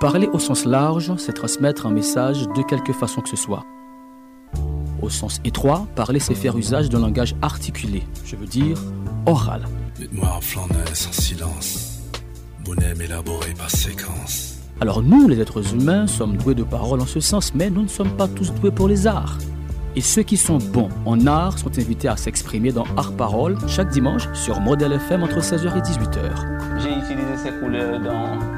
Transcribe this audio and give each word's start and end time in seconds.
Parler 0.00 0.28
au 0.32 0.38
sens 0.38 0.64
large, 0.64 1.12
c'est 1.16 1.32
transmettre 1.32 1.84
un 1.86 1.90
message 1.90 2.46
de 2.54 2.62
quelque 2.62 2.92
façon 2.92 3.20
que 3.20 3.28
ce 3.28 3.34
soit. 3.34 3.64
Au 5.02 5.08
sens 5.08 5.40
étroit, 5.44 5.88
parler, 5.96 6.20
c'est 6.20 6.36
faire 6.36 6.56
usage 6.56 6.88
d'un 6.88 7.00
langage 7.00 7.34
articulé, 7.42 8.04
je 8.24 8.36
veux 8.36 8.46
dire 8.46 8.78
oral. 9.26 9.66
Silence, 10.94 12.00
bonhomme 12.64 13.02
élaboré 13.02 13.54
par 13.54 13.70
séquence. 13.70 14.58
Alors 14.80 15.02
nous, 15.02 15.26
les 15.26 15.40
êtres 15.40 15.74
humains, 15.74 16.06
sommes 16.06 16.36
doués 16.36 16.54
de 16.54 16.62
parole 16.62 17.00
en 17.00 17.06
ce 17.06 17.18
sens, 17.18 17.52
mais 17.52 17.68
nous 17.68 17.82
ne 17.82 17.88
sommes 17.88 18.12
pas 18.16 18.28
tous 18.28 18.52
doués 18.52 18.70
pour 18.70 18.86
les 18.86 19.08
arts. 19.08 19.38
Et 19.96 20.00
ceux 20.00 20.22
qui 20.22 20.36
sont 20.36 20.58
bons 20.58 20.90
en 21.06 21.26
art 21.26 21.58
sont 21.58 21.76
invités 21.76 22.06
à 22.06 22.16
s'exprimer 22.16 22.70
dans 22.70 22.84
Art 22.96 23.14
Parole 23.14 23.58
chaque 23.66 23.90
dimanche 23.90 24.28
sur 24.32 24.60
Model 24.60 24.92
FM 24.92 25.24
entre 25.24 25.40
16h 25.40 25.76
et 25.76 25.80
18h. 25.80 26.78
J'ai 26.80 26.90
utilisé 26.90 27.36
ces 27.42 27.50
couleurs 27.58 28.00
dans 28.00 28.57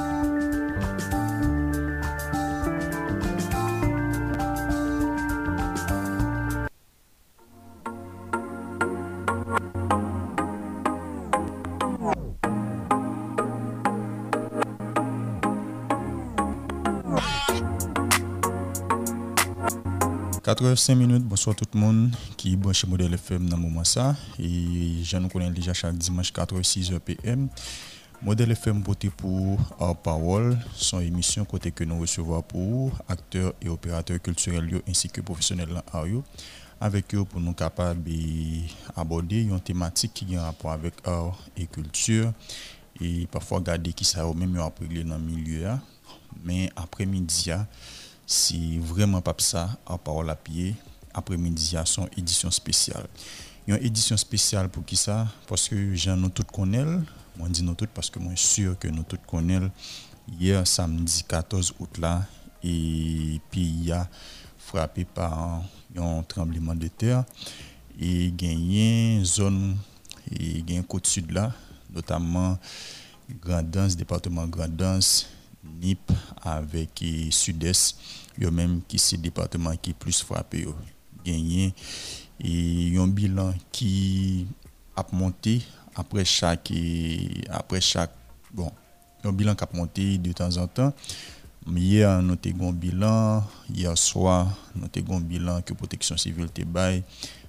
5 20.61 20.95
minutes, 20.95 21.23
bonsoir 21.23 21.55
tout 21.55 21.65
le 21.73 21.79
monde 21.79 22.15
qui 22.37 22.55
chez 22.71 22.85
Modèle 22.85 23.15
FM 23.15 23.49
dans 23.49 23.57
le 23.57 23.63
moment 23.63 23.83
ça. 23.83 24.15
Et 24.37 25.03
je 25.03 25.17
nous 25.17 25.27
connais 25.27 25.49
déjà 25.49 25.73
chaque 25.73 25.97
dimanche 25.97 26.31
4 26.31 26.61
6 26.61 26.91
PM. 27.03 27.49
Modèle 28.21 28.51
FM 28.51 28.83
voté 28.83 29.09
pour 29.09 29.59
Our 29.79 29.97
Parole, 29.97 30.59
son 30.75 30.99
émission 30.99 31.45
côté 31.45 31.71
que 31.71 31.83
nous 31.83 31.99
recevons 31.99 32.43
pour 32.43 32.91
acteurs 33.09 33.53
et 33.59 33.69
opérateurs 33.69 34.21
culturels 34.21 34.81
ainsi 34.87 35.09
que 35.09 35.21
professionnels 35.21 35.81
en 35.91 36.21
avec 36.79 37.15
eux 37.15 37.25
pour 37.25 37.41
nous 37.41 37.53
capables 37.53 38.03
d'aborder 38.03 39.41
une 39.41 39.59
thématique 39.59 40.13
qui 40.13 40.35
a 40.35 40.41
un 40.41 40.45
rapport 40.45 40.73
avec 40.73 40.93
art 41.05 41.39
et 41.57 41.65
culture 41.65 42.31
et 43.01 43.25
parfois 43.31 43.61
garder 43.61 43.93
qui 43.93 44.05
ça 44.05 44.23
même 44.35 44.57
après 44.57 44.85
dans 45.03 45.17
le 45.17 45.23
milieu. 45.23 45.69
Mais 46.43 46.69
après-midi, 46.75 47.51
si 48.31 48.79
vraiment 48.79 49.21
pas 49.21 49.35
ça, 49.39 49.69
à 49.85 49.97
parole 49.97 50.29
à 50.29 50.35
pied, 50.35 50.75
après-midi, 51.13 51.75
à 51.75 51.85
son 51.85 52.07
édition 52.17 52.49
spéciale. 52.49 53.07
Une 53.67 53.75
édition 53.75 54.17
spéciale 54.17 54.69
pour 54.69 54.85
qui 54.85 54.95
ça? 54.95 55.27
Parce 55.47 55.67
que 55.67 55.93
j'en 55.95 56.15
nous 56.15 56.29
tous 56.29 56.43
connaissons. 56.43 57.03
Moi, 57.37 57.49
dis 57.49 57.63
nous 57.63 57.75
tous 57.75 57.87
parce 57.93 58.09
que 58.09 58.19
moi, 58.19 58.33
je 58.35 58.39
suis 58.39 58.63
sûr 58.63 58.79
que 58.79 58.87
nous 58.87 59.03
tous 59.03 59.19
connaissons. 59.27 59.71
Hier, 60.39 60.65
samedi 60.65 61.23
14 61.27 61.73
août, 61.79 61.97
là, 61.97 62.25
et 62.63 63.41
y 63.53 63.91
a 63.91 64.07
frappé 64.57 65.03
par 65.03 65.63
un 65.97 66.23
tremblement 66.23 66.75
de 66.75 66.87
terre 66.87 67.25
et 67.99 68.31
gagné 68.31 69.21
zone 69.25 69.75
et 70.31 70.61
gagné 70.61 70.83
côte 70.87 71.07
sud 71.07 71.31
là 71.31 71.51
notamment 71.93 72.57
Grandance 73.43 73.95
département 73.95 74.47
Grandance 74.47 75.27
NIP 75.63 76.11
avec 76.41 77.03
sud-est 77.31 77.97
yo 78.37 78.51
même 78.51 78.81
qui 78.87 78.99
département 79.17 79.75
qui 79.77 79.93
plus 79.93 80.21
frappé 80.21 80.67
gagné. 81.23 81.73
Et 82.43 82.97
un 82.97 83.07
bilan 83.07 83.53
qui 83.71 84.47
a 84.95 85.05
monté 85.11 85.61
après 85.95 86.25
chaque 86.25 86.71
après 87.49 87.81
chaque 87.81 88.13
bon 88.51 88.71
un 89.23 89.31
bilan 89.31 89.55
qui 89.55 89.63
a 89.63 89.69
monté 89.73 90.17
de 90.17 90.31
temps 90.31 90.57
en 90.57 90.67
temps. 90.67 90.93
Hier 91.67 92.21
nous 92.23 92.37
avons 92.43 92.69
un 92.69 92.73
bilan. 92.73 93.43
Hier 93.73 93.95
soir 93.97 94.57
nous 94.75 94.87
avons 94.95 95.17
un 95.17 95.21
bilan 95.21 95.61
que 95.61 95.73
protection 95.73 96.17
civile 96.17 96.49
te 96.49 96.63
bail 96.63 97.03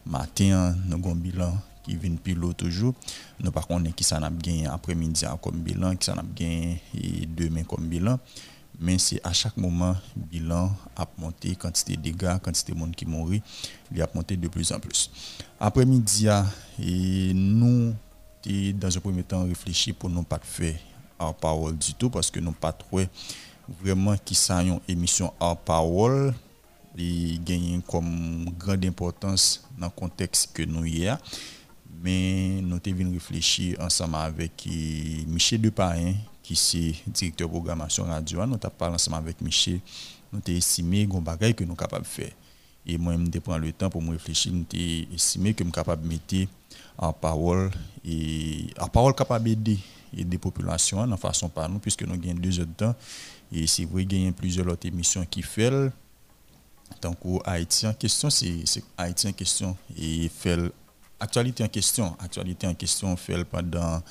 matin 0.04 0.76
nous 0.86 0.96
avons 0.96 1.12
un 1.12 1.16
bilan 1.16 1.56
qui 1.82 1.96
vient 1.96 2.14
pilote 2.16 2.58
toujours. 2.58 2.94
Nous 3.40 3.50
par 3.50 3.66
contre 3.66 3.94
qui 3.94 4.04
ça 4.04 4.20
n'a 4.20 4.30
gagné 4.30 4.66
après-midi 4.66 5.24
comme 5.40 5.62
bilan 5.62 5.96
qui 5.96 6.04
ça 6.04 6.14
gagné 6.36 6.82
demain 7.34 7.64
comme 7.64 7.88
bilan 7.88 8.18
mais 8.80 8.98
c'est 8.98 9.20
à 9.24 9.32
chaque 9.32 9.56
moment 9.56 9.96
bilan 10.16 10.70
a 10.96 11.06
monté 11.18 11.54
quantité 11.56 11.96
de 11.96 12.02
dégâts 12.02 12.38
quantité 12.42 12.72
de 12.72 12.78
monde 12.78 12.94
qui 12.94 13.06
mourit 13.06 13.42
il 13.92 14.00
a 14.02 14.08
monté 14.14 14.36
de 14.36 14.48
plus 14.48 14.72
en 14.72 14.80
plus. 14.80 15.10
Après 15.60 15.84
midi 15.84 16.26
et 16.80 17.32
nous 17.34 17.94
dans 18.74 18.96
un 18.96 19.00
premier 19.00 19.22
temps 19.22 19.44
réfléchi 19.44 19.92
pour 19.92 20.10
ne 20.10 20.22
pas 20.22 20.40
faire 20.42 20.76
en 21.18 21.32
parole 21.32 21.76
du 21.78 21.94
tout 21.94 22.10
parce 22.10 22.30
que 22.30 22.40
nous 22.40 22.52
pas 22.52 22.72
trop 22.72 23.02
vraiment 23.80 24.16
qui 24.24 24.34
ça 24.34 24.62
une 24.62 24.80
émission 24.88 25.32
en 25.38 25.54
parole. 25.54 26.34
Et 26.98 27.38
gagne 27.42 27.80
comme 27.80 28.50
grande 28.58 28.84
importance 28.84 29.66
dans 29.78 29.86
le 29.86 29.92
contexte 29.92 30.52
que 30.52 30.62
nous 30.62 30.84
y 30.84 31.08
a. 31.08 31.18
Mais 32.02 32.60
nous 32.62 32.76
avons 32.86 33.12
réfléchir 33.12 33.78
ensemble 33.80 34.16
avec 34.16 34.68
Michel 35.26 35.62
Deparin 35.62 36.12
qui 36.54 37.02
directeur 37.06 37.48
de 37.48 37.52
programmation 37.52 38.04
radio, 38.04 38.46
nous 38.46 38.54
avons 38.54 38.70
parlé 38.76 38.94
ensemble 38.94 39.16
avec 39.18 39.40
Michel, 39.40 39.80
nous 40.32 40.40
avons 40.46 40.56
estimé 40.56 41.06
qu'on 41.06 41.22
que 41.22 41.64
nous 41.64 41.68
sommes 41.68 41.76
capables 41.76 42.04
de 42.04 42.08
faire. 42.08 42.32
Et 42.86 42.98
moi, 42.98 43.14
je 43.14 43.38
prends 43.38 43.58
le 43.58 43.72
temps 43.72 43.90
pour 43.90 44.02
me 44.02 44.10
réfléchir, 44.10 44.52
nous 44.52 44.64
avons 44.72 45.14
estimé 45.14 45.54
que 45.54 45.62
nous 45.62 45.68
sommes 45.68 45.74
capables 45.74 46.02
de 46.02 46.08
mettre 46.08 46.50
en 46.98 47.12
parole 47.12 47.70
et 48.04 48.66
en 48.78 48.88
parole 48.88 49.14
capable 49.14 49.44
d'aider 49.44 49.78
des 50.12 50.38
populations 50.38 51.06
de 51.06 51.16
façon 51.16 51.48
par 51.48 51.68
nous, 51.68 51.78
puisque 51.78 52.02
nous 52.02 52.14
avons 52.14 52.34
deux 52.34 52.60
heures 52.60 52.66
de 52.66 52.72
temps. 52.72 52.94
Et 53.52 53.66
si 53.66 53.84
vous 53.84 53.98
gagnez 53.98 54.32
plusieurs 54.32 54.66
autres 54.66 54.86
émissions 54.86 55.24
qui 55.26 55.42
font, 55.42 55.90
donc 57.00 57.19
Haïti 57.44 57.86
en 57.86 57.94
question, 57.94 58.30
c'est 58.30 58.64
Haïti 58.96 59.28
en 59.28 59.32
question. 59.32 59.76
Et 59.96 60.28
fait 60.28 60.58
actualité 61.19 61.64
en 61.64 61.69
question, 61.69 62.16
actualité 62.19 62.66
en 62.66 62.74
question 62.74 63.16
fait 63.16 63.44
pendant 63.44 64.02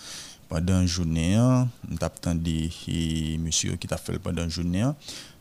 pendant 0.51 0.81
une 0.81 0.87
journée, 0.87 1.37
nous 1.37 1.97
avons 2.01 2.35
des 2.35 3.39
monsieur 3.39 3.77
qui 3.77 3.87
t'a 3.87 3.95
fait 3.95 4.19
pendant 4.19 4.43
une 4.43 4.49
journée, 4.49 4.85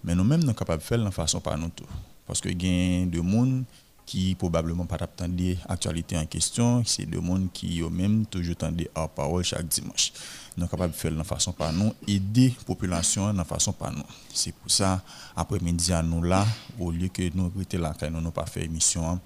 mais 0.04 0.15
nous-mêmes, 0.15 0.38
nous 0.38 0.47
sommes 0.47 0.54
capables 0.54 0.81
de 0.81 0.87
faire 0.87 1.04
de 1.04 1.10
façon 1.10 1.41
par 1.41 1.59
nous 1.59 1.69
tout. 1.71 1.84
Parce 2.28 2.41
que 2.41 2.48
il 2.48 2.65
y 2.65 3.03
a 3.03 3.06
des 3.06 3.19
gens 3.19 3.65
qui 4.06 4.37
probablement 4.37 4.87
pas 4.87 4.99
l'actualité 4.99 5.59
actualité 5.69 6.16
en 6.16 6.26
question, 6.26 6.84
c'est 6.87 7.06
des 7.06 7.16
gens 7.16 7.41
qui 7.53 7.81
eux-mêmes 7.81 8.25
toujours 8.26 8.54
tendent 8.54 8.87
à 8.94 9.09
parole 9.09 9.43
chaque 9.43 9.66
dimanche. 9.66 10.12
Nous 10.56 10.62
sommes 10.62 10.70
capables 10.70 10.93
de 10.93 10.97
faire 10.97 11.10
de 11.10 11.22
façon 11.25 11.50
par 11.50 11.72
nous, 11.72 11.93
aider 12.06 12.54
la 12.56 12.65
population 12.65 13.34
de 13.34 13.43
façon 13.43 13.72
par 13.72 13.91
nous. 13.93 14.04
C'est 14.32 14.54
pour 14.54 14.70
ça, 14.70 15.03
après-midi, 15.34 15.91
nous 16.04 16.22
là, 16.22 16.47
au 16.78 16.93
lieu 16.93 17.09
que 17.09 17.22
nous 17.34 17.50
rester 17.59 17.78
là, 17.78 17.93
nous 18.03 18.10
n'avons 18.10 18.31
pas 18.31 18.47
fait 18.47 18.65
émission, 18.65 19.19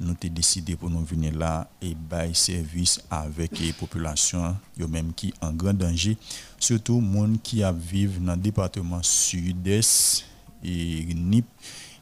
nous 0.00 0.10
avons 0.10 0.34
décidé 0.34 0.76
pour 0.76 0.90
nous 0.90 1.04
venir 1.04 1.36
là 1.36 1.68
et 1.82 1.94
bailler 1.94 2.34
service 2.34 3.00
avec 3.10 3.58
les 3.58 3.72
populations 3.72 4.56
même 4.88 5.12
qui 5.12 5.34
en 5.40 5.52
grand 5.52 5.74
danger. 5.74 6.16
Surtout 6.58 7.00
monde 7.00 7.38
qui 7.42 7.62
vivent 7.90 8.22
dans 8.22 8.32
le 8.34 8.38
département 8.38 9.02
sud-est 9.02 10.24
et 10.62 11.04
NIP 11.14 11.46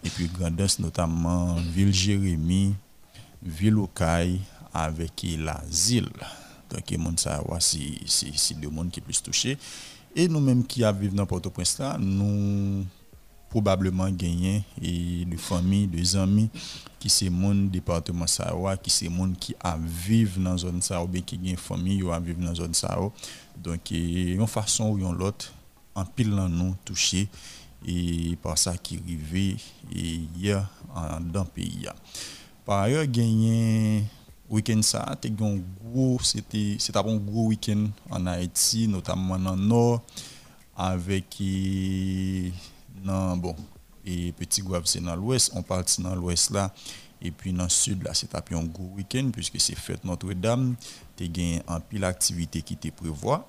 et 0.05 0.11
puis 0.11 0.29
Grandest 0.29 0.79
notamment 0.81 1.55
ville 1.55 1.93
Jérémy 1.93 2.75
ville 3.43 3.79
Okaï 3.79 4.41
avec 4.75 5.25
l'asile. 5.39 6.09
Donc 6.71 6.91
les 6.91 6.99
monde 6.99 7.19
ça 7.19 7.43
c'est 7.61 8.61
deux 8.61 8.69
monde 8.69 8.91
qui 8.91 9.01
plus 9.01 9.23
touchés 9.23 9.57
et 10.15 10.29
nous 10.29 10.41
mêmes 10.41 10.65
qui 10.67 10.83
vivent 10.99 11.15
dans 11.15 11.27
Port-au-Prince 11.27 11.81
nous 11.99 12.85
probablement 13.49 14.11
gagné 14.11 14.65
et 14.83 15.25
de 15.25 15.37
familles, 15.37 15.87
de 15.87 16.17
amis 16.19 16.51
qui 17.07 17.11
c'est 17.11 17.31
mon 17.31 17.55
département 17.55 18.27
ça 18.27 18.53
qui 18.83 18.91
c'est 18.91 19.09
mon 19.09 19.33
qui 19.33 19.55
a 19.63 19.77
vivre 19.79 20.41
dans 20.41 20.59
zone 20.59 20.81
bien 21.09 21.21
qui 21.23 21.37
une 21.37 21.57
famille 21.57 22.03
ou 22.03 22.11
a 22.11 22.19
vivre 22.19 22.41
dans 22.45 22.53
zone 22.55 22.75
ça 22.75 22.99
donc 23.57 23.93
une 23.93 24.45
façon 24.49 24.91
ou 24.91 24.99
une 24.99 25.13
l'autre 25.13 25.53
en 25.95 26.05
pile 26.05 26.31
nous 26.35 26.75
touché 26.85 27.29
et 27.87 28.37
par 28.43 28.59
ça 28.59 28.77
qui 28.77 28.99
arrivé 28.99 29.57
hier 29.95 30.69
dans 31.33 31.45
le 31.45 31.45
pays 31.45 31.87
par 32.65 32.83
ailleurs 32.83 33.07
gagné 33.07 34.03
week-end 34.51 34.83
ça 34.83 35.07
c'était 35.23 35.45
un 35.45 35.59
gros 35.85 36.19
c'était 36.23 36.77
un 36.93 37.17
gros 37.19 37.47
week-end 37.47 37.87
en 38.11 38.27
Haïti 38.27 38.89
notamment 38.89 39.39
dans 39.39 39.55
le 39.55 39.63
nord 39.63 40.03
avec 40.77 41.41
non, 43.05 43.37
bon, 43.37 43.55
et 44.07 44.33
Petit 44.33 44.63
Guave, 44.63 44.87
c'est 44.87 45.01
dans 45.01 45.17
l'ouest, 45.17 45.51
on 45.55 45.63
partit 45.63 46.01
dans 46.01 46.15
l'ouest 46.15 46.51
là, 46.51 46.73
et 47.21 47.31
puis 47.33 47.53
dans 47.53 47.65
le 47.65 47.69
sud 47.69 48.05
là, 48.05 48.15
c'est 48.15 48.35
un 48.35 48.65
gros 48.65 48.93
week-end, 48.97 49.31
puisque 49.33 49.61
c'est 49.61 49.75
fête 49.75 50.05
Notre-Dame, 50.05 50.77
tu 51.17 51.25
as 51.25 51.73
un 51.75 51.81
pile 51.81 52.03
d'activités 52.03 52.63
qui 52.63 52.77
te 52.77 52.89
prévoit. 52.89 53.49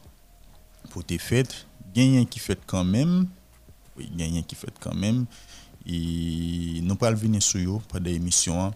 Pour 0.90 1.04
tes 1.04 1.18
fêtes, 1.18 1.68
gagne 1.94 2.26
qui 2.26 2.40
fait 2.40 2.60
quand 2.66 2.84
même, 2.84 3.28
gagné 4.16 4.44
qui 4.44 4.56
fait 4.56 4.74
quand 4.80 4.96
même. 4.96 5.26
Et 5.86 6.80
nous 6.82 6.96
pas 6.96 7.12
venir 7.12 7.42
sur 7.42 7.78
eux 7.78 7.82
pour 7.88 8.00
des 8.00 8.16
émissions 8.16 8.74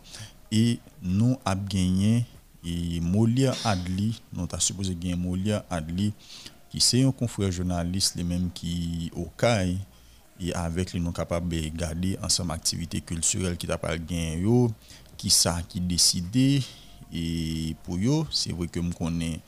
et 0.52 0.80
nous 1.02 1.38
avons 1.44 1.62
gagné 1.68 2.26
et 2.64 3.00
Molia 3.00 3.54
Adli, 3.66 4.22
nous 4.32 4.44
avons 4.44 4.60
supposé 4.60 4.96
gagner 4.96 5.16
Molia 5.16 5.66
Adli 5.70 6.14
qui 6.70 6.80
c'est 6.80 7.04
un 7.04 7.12
confrère 7.12 7.52
journaliste 7.52 8.16
les 8.16 8.24
mêmes 8.24 8.50
qui 8.54 9.12
au 9.16 9.28
CAI 9.38 9.78
et 10.42 10.54
avec 10.54 10.94
lui 10.94 11.00
nous 11.00 11.12
capables 11.12 11.50
de 11.50 11.70
garder 11.70 12.18
ensemble 12.22 12.52
activité 12.54 13.02
culturelle 13.02 13.58
qui 13.58 13.68
t'a 13.68 13.78
pas 13.78 13.98
gagné 13.98 14.44
qui 15.18 15.30
ça 15.30 15.62
qui 15.68 15.80
décidé 15.80 16.64
et 17.14 17.76
pour 17.84 17.98
eux 17.98 18.26
c'est 18.32 18.52
vrai 18.52 18.68
que 18.68 18.80
me 18.80 18.92
connais 18.92 19.40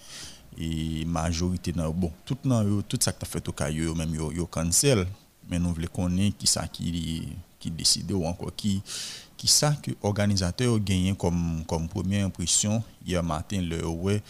et 0.57 1.03
majorité 1.05 1.71
bon 1.71 2.11
tout 2.25 2.37
nan 2.45 2.83
tout 2.87 2.99
ça 3.01 3.11
que 3.11 3.25
fait 3.25 3.47
au 3.47 3.53
yo 3.69 3.95
même 3.95 4.13
yo, 4.13 4.31
yo 4.31 4.45
cancel 4.45 5.07
mais 5.49 5.59
nous 5.59 5.73
voulons 5.73 5.87
connaître 5.87 6.37
qui 6.37 6.47
ça 6.47 6.67
qui 6.67 7.27
qui 7.59 7.71
décide 7.71 8.11
ou 8.11 8.25
encore 8.25 8.55
qui 8.55 8.81
qui 9.35 9.47
ça 9.47 9.75
que 9.81 9.91
organisateur 10.03 10.79
gagné 10.79 11.15
comme 11.15 11.63
comme 11.65 11.87
première 11.87 12.25
impression 12.25 12.83
hier 13.05 13.23
matin 13.23 13.61
le 13.61 13.83
ouais 13.87 14.21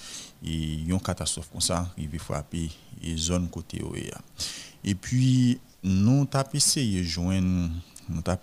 et 0.45 0.75
une 0.75 0.99
catastrophe 1.01 1.49
comme 1.51 1.61
ça 1.61 1.93
il 1.97 2.07
frapper 2.19 2.69
et 3.01 3.17
zone 3.17 3.49
côté 3.49 3.81
et 4.85 4.95
puis 4.95 5.59
nous 5.83 6.25
tapé 6.25 6.57
essayé 6.57 7.01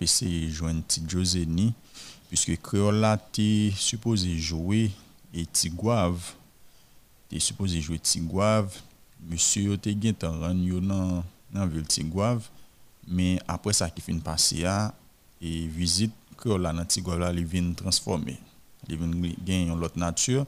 essayé 0.01 0.49
joindre 0.49 0.83
Joseni 1.07 1.73
puisque 2.27 2.55
Créole 2.61 2.95
là 2.99 3.17
supposé 3.75 4.37
jouer 4.37 4.91
et 5.33 5.45
Tigouave 5.45 6.33
t'es 7.29 7.39
supposé 7.39 7.81
jouer 7.81 7.99
Tigouave 7.99 8.75
monsieur 9.27 9.77
ran 10.21 10.55
yo 10.63 10.79
nan 10.79 11.23
nan 11.51 11.69
ville 11.69 11.87
Tigouave 11.87 12.47
mais 13.07 13.39
après 13.47 13.73
ça 13.73 13.89
qui 13.89 14.01
fin 14.01 14.17
passer 14.19 14.63
et 15.41 15.67
visite 15.67 16.13
que 16.37 16.49
la 16.49 16.71
nan 16.73 16.85
Tigouave 16.85 17.33
li 17.33 17.43
vient 17.43 17.73
transformer. 17.73 18.37
Li 18.87 18.95
vient 18.95 19.33
gagner 19.43 19.75
l'autre 19.75 19.97
nature 19.97 20.45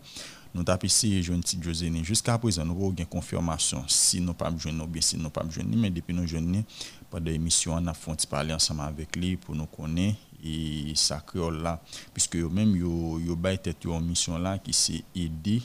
nous 0.53 0.63
avons 0.67 0.79
essayé 0.83 1.21
de 1.21 1.35
petit 1.37 1.57
José 1.61 1.91
jusqu'à 2.03 2.37
présent 2.37 2.63
nous 2.63 2.73
avons 2.73 3.05
confirmation. 3.09 3.83
Si 3.87 4.21
nous 4.21 4.33
pas 4.33 4.51
besoin 4.51 4.77
ou 4.79 4.85
bien 4.87 5.01
si 5.01 5.17
nous 5.17 5.29
pas 5.29 5.43
besoin 5.43 5.63
mais 5.65 5.89
depuis 5.89 6.13
nous 6.13 6.27
jeunes 6.27 6.63
pendant 7.09 7.31
l'émission 7.31 7.73
on 7.75 7.87
a 7.87 7.93
fait 7.93 8.27
parler 8.27 8.53
ensemble 8.53 8.81
avec 8.81 9.15
lui 9.15 9.35
pour 9.35 9.55
nous 9.55 9.65
connaître. 9.65 10.17
Et 10.45 10.91
ça 10.95 11.21
créole 11.25 11.61
là 11.61 11.81
puisque 12.13 12.35
même 12.35 12.75
yo 12.75 13.17
yo 13.19 13.35
tête 13.57 13.85
une 13.85 14.05
mission 14.05 14.37
là 14.37 14.59
qui 14.59 14.73
c'est 14.73 15.03
aider 15.15 15.61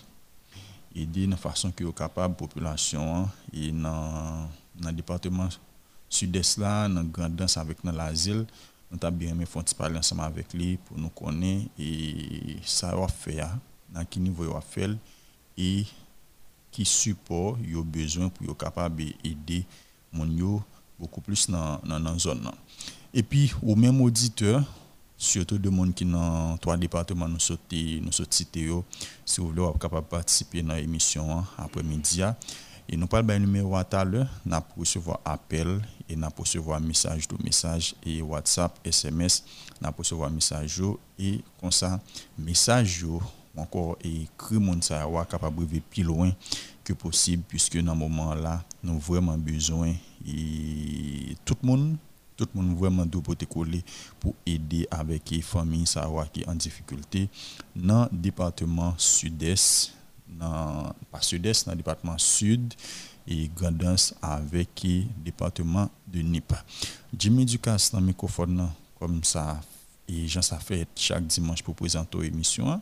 aider 0.95 1.27
de 1.27 1.35
façon 1.35 1.73
que 1.73 1.85
capable 1.91 2.37
population 2.37 3.17
hein, 3.17 3.31
et 3.53 3.73
dans 3.73 4.49
dans 4.81 4.93
département 4.93 5.49
sud-est 6.09 6.59
là 6.59 6.89
dans 6.89 7.03
grande 7.03 7.35
danse 7.35 7.57
avec 7.57 7.79
l'asile 7.83 8.47
nous 8.91 8.99
avons 9.03 9.17
bien 9.17 9.31
aimé 9.31 9.45
parler 9.77 9.99
ensemble 9.99 10.23
avec 10.23 10.55
lui 10.55 10.79
pour 10.79 10.97
nous 10.97 11.11
connaître. 11.11 11.67
Et 11.79 12.57
ça 12.65 12.95
va 12.95 13.07
faire 13.09 13.47
hein, 13.53 13.61
dans 13.93 14.05
quel 14.05 14.23
niveau 14.23 14.45
il 14.45 14.51
va 14.53 14.61
faire 14.61 14.91
et 15.57 15.85
qui 16.71 16.85
support 16.85 17.59
yo 17.67 17.83
besoin 17.83 18.29
pour 18.29 18.47
yo 18.47 18.55
capable 18.55 19.05
aider 19.25 19.65
mon 20.13 20.63
beaucoup 20.99 21.21
plus 21.21 21.49
dans 21.49 21.79
dans 21.79 22.19
zone 22.19 22.51
et 23.15 23.23
puis 23.23 23.53
au 23.63 23.75
même 23.75 24.01
auditeur 24.01 24.63
surtout 25.17 25.59
de 25.59 25.69
monde 25.69 25.95
qui 25.95 26.05
dans 26.05 26.57
trois 26.59 26.77
départements 26.77 27.29
nous 27.29 27.41
sauter 27.41 28.01
nous 28.01 28.13
cité 28.13 28.71
si 29.25 29.41
vous 29.41 29.49
voulez 29.49 29.69
capable 29.81 30.07
participer 30.07 30.63
dans 30.63 30.75
l'émission 30.75 31.39
hein, 31.39 31.45
après-midi 31.59 32.23
hein. 32.23 32.37
et 32.89 32.97
nous 32.97 33.09
parlons 33.09 33.27
le 33.29 33.39
numéro 33.39 33.75
à 33.77 34.05
l'heure 34.05 34.29
n'a 34.47 34.65
recevoir 34.77 35.19
appel 35.25 35.81
et 36.09 36.15
n'a 36.15 36.29
recevoir 36.37 36.81
message 36.81 37.27
de 37.27 37.37
message 37.43 37.97
et 38.07 38.23
WhatsApp 38.23 38.79
SMS 38.85 39.43
n'a 39.81 39.91
recevoir 39.91 40.31
message 40.31 40.81
et 41.19 41.41
comme 41.61 41.73
ça 41.73 42.01
message 42.39 43.05
encore 43.59 43.97
écrit 44.03 44.57
mon 44.59 44.81
ça 44.81 45.07
capable 45.29 45.67
de 45.67 45.81
plus 45.81 46.03
loin 46.03 46.31
que 46.85 46.93
possible 46.93 47.43
puisque 47.47 47.79
dans 47.83 47.93
ce 47.95 47.99
moment 47.99 48.35
là 48.35 48.63
nous 48.83 48.91
avons 48.93 48.99
vraiment 49.01 49.37
besoin 49.39 49.93
et 50.27 51.37
tout 51.45 51.57
le 51.63 51.67
monde 51.67 51.97
tout 52.39 52.49
le 52.55 52.63
monde 52.63 52.79
vraiment 52.79 53.05
doit 53.05 53.21
pour 53.23 53.37
coller 53.49 53.83
pour 54.21 54.35
aider 54.47 54.87
avec 54.91 55.29
les 55.31 55.43
familles 55.43 55.85
qui 56.33 56.45
en 56.47 56.55
difficulté 56.55 57.29
dans 57.75 58.09
le 58.13 58.17
département 58.19 58.95
sud-est, 58.97 59.93
dans 60.29 60.95
pas 61.11 61.21
sud-est, 61.21 61.67
dans 61.67 61.73
le 61.73 61.79
département 61.79 62.17
sud 62.17 62.73
et 63.27 63.51
Grandance 63.55 64.15
avec 64.23 64.69
le 64.85 65.03
département 65.23 65.91
de 66.07 66.21
Nipa. 66.21 66.65
Jimmy 67.17 67.45
Ducasse 67.45 67.91
dans 67.91 68.01
le 68.01 68.07
microphone 68.07 68.71
comme 68.99 69.23
ça 69.25 69.61
et 70.09 70.29
Jean 70.29 70.41
ça 70.43 70.59
fait 70.61 70.87
chaque 70.95 71.27
dimanche 71.27 71.63
pour 71.63 71.75
présenter 71.75 72.19
l'émission 72.19 72.71
hein. 72.71 72.81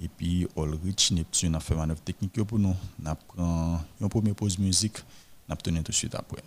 Et 0.00 0.08
puis 0.08 0.46
Ulrich 0.56 1.10
Neptune 1.12 1.54
a 1.54 1.60
fait 1.60 1.74
manœuvre 1.74 2.00
technique 2.00 2.42
pour 2.44 2.58
nous. 2.58 2.74
On 3.04 3.14
prend 3.14 3.80
une 4.00 4.08
première 4.08 4.34
pause 4.34 4.58
musique, 4.58 4.98
on 5.48 5.56
tout 5.56 5.70
de 5.70 5.92
suite 5.92 6.14
après. 6.14 6.42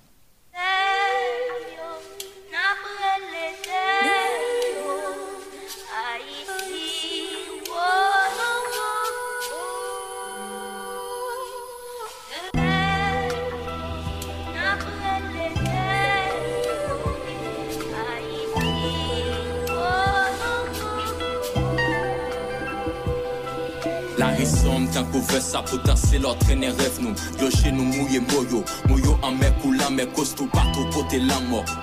Tan 24.96 25.04
kou 25.12 25.20
ve 25.28 25.42
sa 25.44 25.60
pou 25.60 25.76
potansi 25.76 26.22
lor 26.24 26.38
trene 26.46 26.70
rev 26.72 27.02
nou 27.04 27.12
Yo 27.42 27.50
che 27.52 27.68
nou 27.76 27.84
mouye 27.84 28.22
mouyo 28.30 28.62
Mouyo 28.88 29.18
an 29.28 29.36
me 29.42 29.50
kou 29.60 29.76
la 29.76 29.90
me 29.92 30.06
kostou 30.16 30.48
patou 30.54 30.88
kote 30.96 31.20
lan 31.20 31.50
mok 31.50 31.74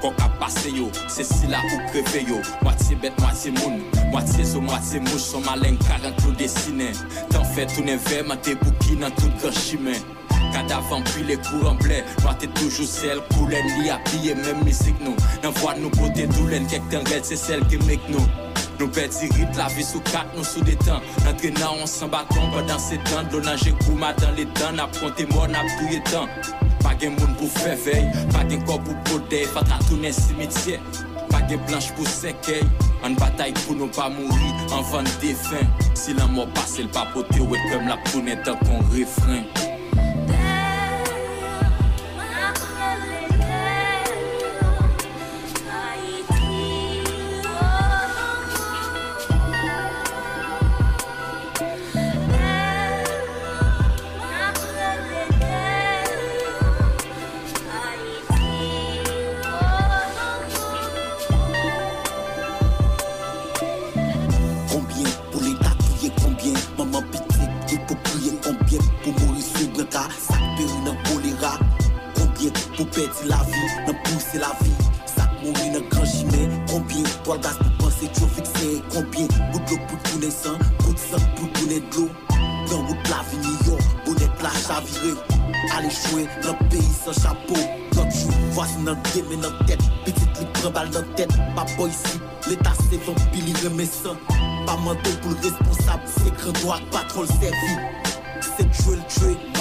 Kok 0.00 0.22
ap 0.24 0.38
pase 0.40 0.72
yo, 0.72 0.88
se 1.12 1.22
si 1.22 1.46
la 1.46 1.60
ou 1.68 1.82
kreve 1.92 2.24
yo. 2.26 2.40
Mwati 2.64 2.96
bet 2.98 3.20
mwati 3.20 3.52
moun, 3.60 3.76
mwati 4.10 4.44
zo 4.48 4.64
mwati 4.64 5.04
mouch 5.04 5.20
Son 5.20 5.44
malen 5.44 5.76
karan 5.84 6.16
tou 6.22 6.32
desine 6.40 6.88
Tan 7.28 7.44
fe 7.52 7.68
tou 7.74 7.84
neve, 7.84 8.22
mate 8.24 8.56
bouki 8.64 8.96
nan 8.96 9.12
tout 9.20 9.36
gran 9.44 9.52
chimen 9.52 10.00
Kada 10.52 10.80
vampi 10.90 11.26
le 11.28 11.38
kou 11.40 11.64
ramble 11.66 12.02
Mwate 12.22 12.52
toujou 12.58 12.86
sel, 12.88 13.24
koulen 13.32 13.74
li 13.78 13.90
apiye 13.92 14.36
men 14.38 14.64
misik 14.66 15.00
nou 15.02 15.16
Nan 15.42 15.56
vwa 15.60 15.76
nou 15.80 15.92
kote 15.98 16.28
doulen, 16.36 16.68
kek 16.70 16.86
ten 16.92 17.04
red 17.10 17.26
se 17.28 17.40
sel 17.40 17.64
ke 17.72 17.80
mek 17.88 18.10
nou 18.12 18.22
Nous 18.82 18.88
perdons 18.88 19.16
la 19.56 19.68
vie 19.68 19.84
sous 19.84 20.00
quatre, 20.00 20.26
nous 20.36 20.42
sous 20.42 20.60
des 20.60 20.74
temps. 20.74 21.00
Entraînant, 21.28 21.76
on 21.80 21.86
s'en 21.86 22.08
dans 22.08 22.78
ces 22.78 22.96
temps. 22.96 23.22
De 23.30 23.36
l'eau 23.36 23.44
nager 23.44 23.72
gouma 23.86 24.12
dans 24.14 24.32
les 24.32 24.44
dents, 24.44 24.72
n'a 24.74 24.88
pronté 24.88 25.24
mort, 25.26 25.46
n'a 25.46 25.60
tout 25.60 26.10
temps. 26.10 26.26
Pas 26.82 26.94
de 26.94 27.08
monde 27.08 27.36
pour 27.38 27.48
faire 27.48 27.76
veille, 27.76 28.10
pas 28.32 28.42
de 28.42 28.56
corps 28.66 28.80
pour 28.80 28.96
poder, 29.04 29.46
pas 29.54 29.62
de 29.62 29.86
tourner 29.86 30.10
cimetière. 30.10 30.80
Pas 31.30 31.42
de 31.42 31.56
blanche 31.56 31.92
pour 31.92 32.08
séquelle, 32.08 32.66
en 33.04 33.10
bataille 33.10 33.52
pour 33.66 33.76
ne 33.76 33.86
pas 33.86 34.08
mourir, 34.08 34.54
en 34.72 34.82
vente 34.82 35.08
fins. 35.08 35.66
Si 35.94 36.12
la 36.14 36.26
mort 36.26 36.48
passe, 36.48 36.80
Trois 77.24 77.38
gaz 77.38 77.56
pour 77.56 77.86
penser, 77.86 78.10
tu 78.12 78.20
fixé 78.34 78.82
combien 78.90 79.26
Bout 79.52 79.60
de 79.60 79.70
l'eau 79.70 79.78
pour 79.88 79.98
tourner 80.02 80.30
sang, 80.30 80.58
coup 80.84 80.92
de 80.92 80.98
sang 80.98 81.24
pour 81.36 81.52
tourner 81.52 81.80
de 81.80 81.96
l'eau. 81.96 82.08
Dans 82.68 82.86
route 82.86 83.08
la 83.08 83.22
vie, 83.30 83.36
New 83.38 83.70
York, 83.70 83.82
bonnet 84.04 84.30
la 84.42 84.50
chavirée. 84.50 85.18
Allez 85.76 85.90
jouer 85.90 86.26
dans 86.42 86.56
le 86.60 86.68
pays 86.68 86.82
sans 87.04 87.12
chapeau. 87.12 87.54
Notre 87.94 88.10
jour, 88.10 88.32
voici 88.50 88.76
notre 88.78 89.02
game 89.14 89.40
notre 89.40 89.64
tête. 89.66 89.80
Petite 90.04 90.38
libre 90.38 90.52
prend 90.54 90.70
balle 90.70 90.90
dans 90.90 91.02
tête. 91.14 91.30
Ma 91.54 91.64
boy 91.76 91.90
ici, 91.90 92.18
l'état 92.48 92.72
c'est 92.90 93.02
vampire, 93.04 93.44
il 93.46 93.68
remet 93.68 93.86
sang. 93.86 94.16
Pas 94.66 94.76
mentir 94.76 95.20
pour 95.20 95.30
le 95.30 95.36
responsable, 95.36 96.02
c'est 96.06 96.34
grand 96.36 96.52
droit, 96.60 96.78
patron 96.90 97.22
le 97.22 97.26
servi. 97.28 97.76
C'est 98.56 98.70
tuer 98.70 98.96
le 98.96 99.02
tuer. 99.08 99.52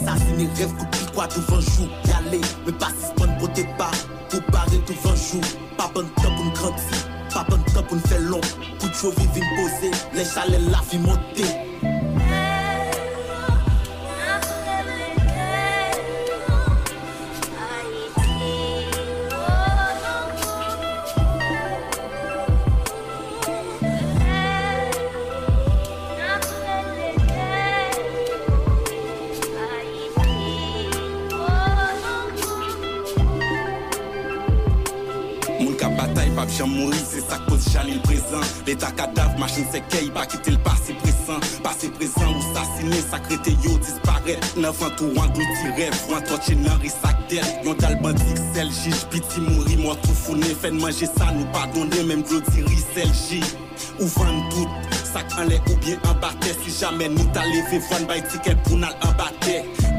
Asasine 0.00 0.48
rev 0.56 0.72
koutil 0.78 1.10
kwa 1.14 1.26
touvan 1.28 1.60
jou 1.60 1.88
Yale, 2.08 2.40
me 2.66 2.72
pasis 2.72 3.12
pon 3.16 3.32
pote 3.40 3.64
pa 3.78 3.90
Pou 4.30 4.40
pare 4.52 4.80
touvan 4.88 5.16
jou 5.16 5.40
Pa 5.76 5.88
pon 5.94 6.08
tan 6.16 6.36
pou 6.36 6.44
n'kranti 6.48 7.02
Pa 7.34 7.44
pon 7.48 7.64
tan 7.72 7.84
pou 7.84 7.96
n'fè 7.96 8.20
lon 8.28 8.40
Pou 8.78 8.88
t'chovi 8.88 9.28
vin 9.34 9.50
pose 9.56 9.92
Le 10.16 10.24
chale 10.24 10.62
la 10.70 10.80
vi 10.90 10.98
monte 10.98 11.69
L'état 38.80 38.92
cadavre, 38.92 39.38
machine 39.38 39.66
qu'il 39.90 40.10
pas 40.10 40.24
quitter 40.24 40.52
le 40.52 40.56
passé 40.58 40.94
présent. 40.94 41.38
Passé 41.62 41.90
présent, 41.90 42.32
ou 42.32 42.56
assassiné, 42.56 42.96
sacré 43.10 43.36
yo 43.62 43.76
disparaît. 43.76 44.40
Neuf 44.56 44.82
ans 44.82 44.90
tout 44.96 45.12
englouti 45.18 45.68
rêve, 45.76 45.92
un 46.16 46.20
torché 46.22 46.54
nan 46.54 46.78
risac 46.80 47.28
d'elle. 47.28 47.44
Yon 47.62 47.74
dal 47.74 48.00
bandit, 48.00 48.22
celle 48.54 48.70
J, 48.70 48.90
piti 49.10 49.40
mouri, 49.40 49.76
moi 49.76 49.96
tout 50.02 50.14
founé. 50.14 50.46
Fait 50.46 50.70
manger 50.70 51.06
ça, 51.06 51.30
nous 51.34 51.44
pardonner, 51.52 52.02
même 52.04 52.22
glodiri, 52.22 52.78
celle 52.94 53.12
J. 53.12 53.44
Ou 54.00 54.06
vendre 54.06 54.48
tout, 54.48 54.68
sac 55.12 55.26
en 55.38 55.44
lait 55.44 55.60
ou 55.70 55.76
bien 55.84 55.98
en 56.04 56.14
bâtard. 56.14 56.56
Si 56.64 56.72
jamais 56.80 57.10
nous 57.10 57.24
t'a 57.34 57.44
levé, 57.44 57.80
vendre 57.90 58.06
by 58.06 58.22
ticket 58.22 58.56
pour 58.64 58.78
nous 58.78 58.86
en 58.86 59.12
bâtard. 59.12 59.30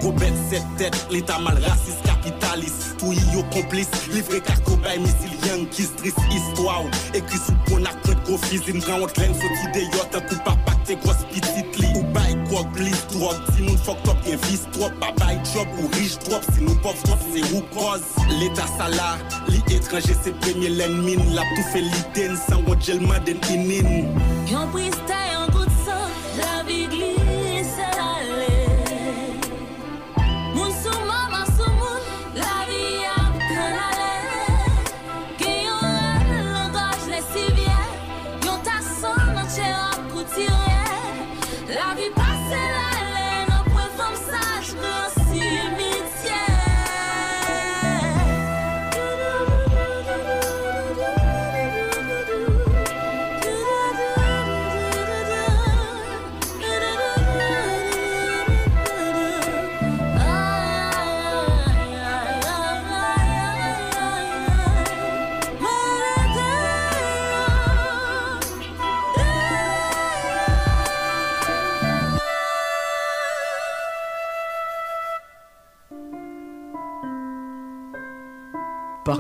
Gobet 0.02 0.34
cette 0.50 0.66
tête, 0.78 1.08
l'état 1.12 1.38
mal 1.38 1.60
raciste 1.60 2.02
capitaliste. 2.04 2.98
Tout 2.98 3.14
yo 3.14 3.44
complice, 3.52 3.90
livré 4.12 4.42
carco 4.42 4.76
bay 4.78 5.00
missile 5.00 5.38
young 5.48 5.68
qui 5.70 5.88
triste 5.88 6.18
histoire. 6.32 6.84
Écrit 7.14 7.38
sous 7.38 7.54
pont 7.66 7.84
à 7.84 7.94
crête 8.04 8.24
gros 8.26 8.38
fusil, 8.38 8.80
grand 8.80 9.02
honte 9.02 9.18
laine 9.18 9.34
sauti 9.34 9.72
des 9.74 9.86
yachts, 9.98 10.16
un 10.16 10.22
coup 10.22 10.36
par 10.44 10.58
pacte 10.66 10.92
grosse 11.04 11.26
petite 11.32 11.78
li. 11.78 11.88
Ou 11.96 12.04
bay 12.14 12.38
quoi 12.50 12.64
glisse 12.76 13.08
trop, 13.08 13.34
si 13.56 13.62
moun 13.64 13.78
fuck 13.78 14.02
top 14.04 14.18
bien 14.24 14.38
vis 14.48 14.62
trop, 14.72 14.90
pas 15.00 15.12
bay 15.20 15.40
job 15.54 15.68
ou 15.80 15.88
riche 15.98 16.18
trop, 16.20 16.42
si 16.54 16.62
nous 16.62 16.76
pauvres 16.76 17.02
trop 17.04 17.18
c'est 17.34 17.54
ou 17.54 17.62
cause? 17.74 18.02
L'état 18.40 18.68
sala, 18.78 19.18
li 19.48 19.62
étranger 19.74 20.16
c'est 20.24 20.36
premier 20.40 20.70
l'ennemi, 20.70 21.18
la 21.34 21.42
tout 21.42 21.68
fait 21.72 21.82
l'idée, 21.82 22.36
sans 22.50 22.62
gros 22.62 22.80
gel 22.80 23.02
maden 23.02 23.38
inin. 23.50 24.06
Yon 24.50 24.68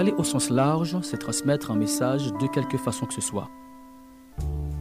Parler 0.01 0.15
au 0.17 0.23
sens 0.23 0.49
large, 0.49 0.97
c'est 1.03 1.19
transmettre 1.19 1.69
un 1.69 1.75
message 1.75 2.33
de 2.33 2.47
quelque 2.47 2.79
façon 2.79 3.05
que 3.05 3.13
ce 3.13 3.21
soit. 3.21 3.51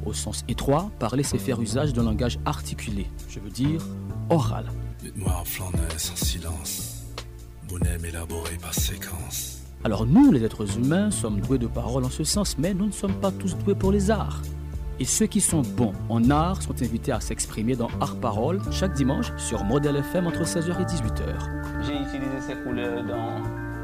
Au 0.06 0.14
sens 0.14 0.46
étroit, 0.48 0.90
parler, 0.98 1.22
c'est 1.22 1.36
faire 1.36 1.60
usage 1.60 1.92
d'un 1.92 2.04
langage 2.04 2.38
articulé, 2.46 3.06
je 3.28 3.38
veux 3.38 3.50
dire 3.50 3.82
oral. 4.30 4.64
Dites-moi 4.98 5.30
en 5.38 5.44
flaneur 5.44 5.92
sans 5.98 6.16
silence, 6.16 7.02
bonhomme 7.68 8.02
élaboré 8.02 8.56
par 8.62 8.72
séquence. 8.72 9.60
Alors 9.84 10.06
nous, 10.06 10.32
les 10.32 10.42
êtres 10.42 10.78
humains, 10.78 11.10
sommes 11.10 11.42
doués 11.42 11.58
de 11.58 11.66
parole 11.66 12.06
en 12.06 12.10
ce 12.10 12.24
sens, 12.24 12.56
mais 12.56 12.72
nous 12.72 12.86
ne 12.86 12.92
sommes 12.92 13.20
pas 13.20 13.30
tous 13.30 13.58
doués 13.58 13.74
pour 13.74 13.92
les 13.92 14.10
arts. 14.10 14.40
Et 15.00 15.04
ceux 15.04 15.26
qui 15.26 15.42
sont 15.42 15.60
bons 15.60 15.92
en 16.08 16.30
art 16.30 16.62
sont 16.62 16.80
invités 16.80 17.12
à 17.12 17.20
s'exprimer 17.20 17.76
dans 17.76 17.90
Art 18.00 18.16
Parole 18.16 18.58
chaque 18.70 18.94
dimanche 18.94 19.32
sur 19.36 19.64
Model 19.64 19.96
FM 19.96 20.28
entre 20.28 20.44
16h 20.44 20.80
et 20.80 20.84
18h. 20.84 21.82
J'ai 21.82 21.96
utilisé 21.96 22.40
ces 22.40 22.54
couleurs 22.62 23.04
dans 23.04 23.59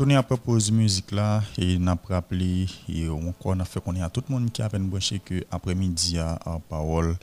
Retournons 0.00 0.18
à 0.18 0.22
propos 0.22 0.56
de 0.56 0.70
musique 0.70 1.10
là 1.12 1.42
et 1.58 1.74
avons 1.74 1.98
rappelé 2.08 2.66
et 2.88 3.06
encore 3.10 3.52
on 3.54 3.60
a 3.60 3.66
fait 3.66 3.82
qu'on 3.82 3.94
est 3.94 4.00
à 4.00 4.08
tout 4.08 4.22
le 4.26 4.34
monde 4.34 4.50
qui 4.50 4.62
a 4.62 4.68
peine 4.70 4.88
branché 4.88 5.18
que 5.18 5.44
après-midi 5.50 6.16
à 6.18 6.38
parole 6.70 7.18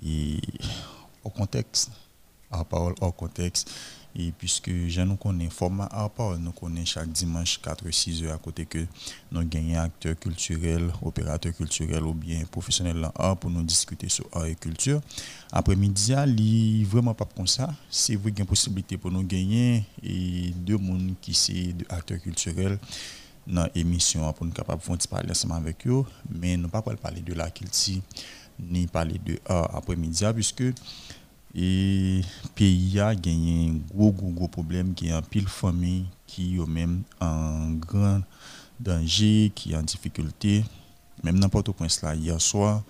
et 0.00 0.38
au 1.24 1.30
contexte 1.30 1.90
à 2.52 2.62
parole 2.62 2.94
hors 3.00 3.16
contexte 3.16 3.68
et 4.16 4.32
puisque 4.32 4.70
je 4.88 5.00
nous 5.00 5.16
connais 5.16 5.50
format 5.50 5.86
à 5.90 6.08
parole 6.08 6.38
nous 6.38 6.52
connaissons 6.52 7.00
chaque 7.00 7.12
dimanche 7.12 7.60
4 7.60 7.90
6 7.90 8.22
heures 8.24 8.34
à 8.34 8.38
côté 8.38 8.66
que 8.66 8.86
nous 9.32 9.44
gagnons 9.44 9.80
acteurs 9.80 10.18
culturels 10.18 10.90
opérateurs 11.02 11.54
culturels 11.54 12.04
ou 12.04 12.14
bien 12.14 12.44
professionnels 12.50 13.04
en 13.04 13.10
art 13.16 13.36
pour 13.36 13.50
nous 13.50 13.62
discuter 13.62 14.08
sur 14.08 14.26
art 14.32 14.46
et 14.46 14.54
culture. 14.54 15.00
Après-midi 15.52 16.14
li 16.26 16.84
vraiment 16.84 17.14
pas 17.14 17.28
comme 17.36 17.46
ça. 17.46 17.72
C'est 17.90 18.16
vrai 18.16 18.32
une 18.36 18.46
possibilité 18.46 18.96
pour 18.96 19.10
nous 19.10 19.22
gagner. 19.22 19.84
Et 20.02 20.52
deux 20.56 20.78
monde 20.78 21.14
qui 21.20 21.72
de 21.72 21.84
acteurs 21.88 22.20
culturels 22.20 22.78
dans 23.46 23.68
l'émission 23.74 24.32
pour 24.32 24.46
nous 24.46 24.52
capable 24.52 24.82
de 24.82 25.06
parler 25.06 25.30
ensemble 25.30 25.54
avec 25.54 25.86
eux. 25.86 26.04
Mais 26.30 26.56
nous 26.56 26.68
pas 26.68 26.82
parler 26.82 27.20
de 27.20 27.34
la 27.34 27.50
culture 27.50 28.00
ni 28.58 28.86
parler 28.86 29.18
de 29.24 29.38
art 29.46 29.74
après-midi 29.74 30.24
puisque 30.32 30.62
et 31.54 32.20
pays 32.54 32.98
a 32.98 33.14
gagné 33.14 33.70
un 33.70 33.94
gros 33.94 34.10
gros 34.10 34.30
gros 34.30 34.48
problème 34.48 34.92
qui 34.92 35.08
est 35.08 35.12
un 35.12 35.22
pile 35.22 35.46
famille 35.46 36.06
qui 36.26 36.56
eux 36.56 36.66
même 36.66 37.02
en 37.20 37.70
grand 37.72 38.22
danger 38.80 39.52
qui 39.54 39.72
est 39.72 39.76
en 39.76 39.82
difficulté. 39.82 40.64
Même 41.22 41.38
n'importe 41.38 41.70
point 41.70 41.86
là 42.02 42.14
hier 42.14 42.40
soir 42.40 42.82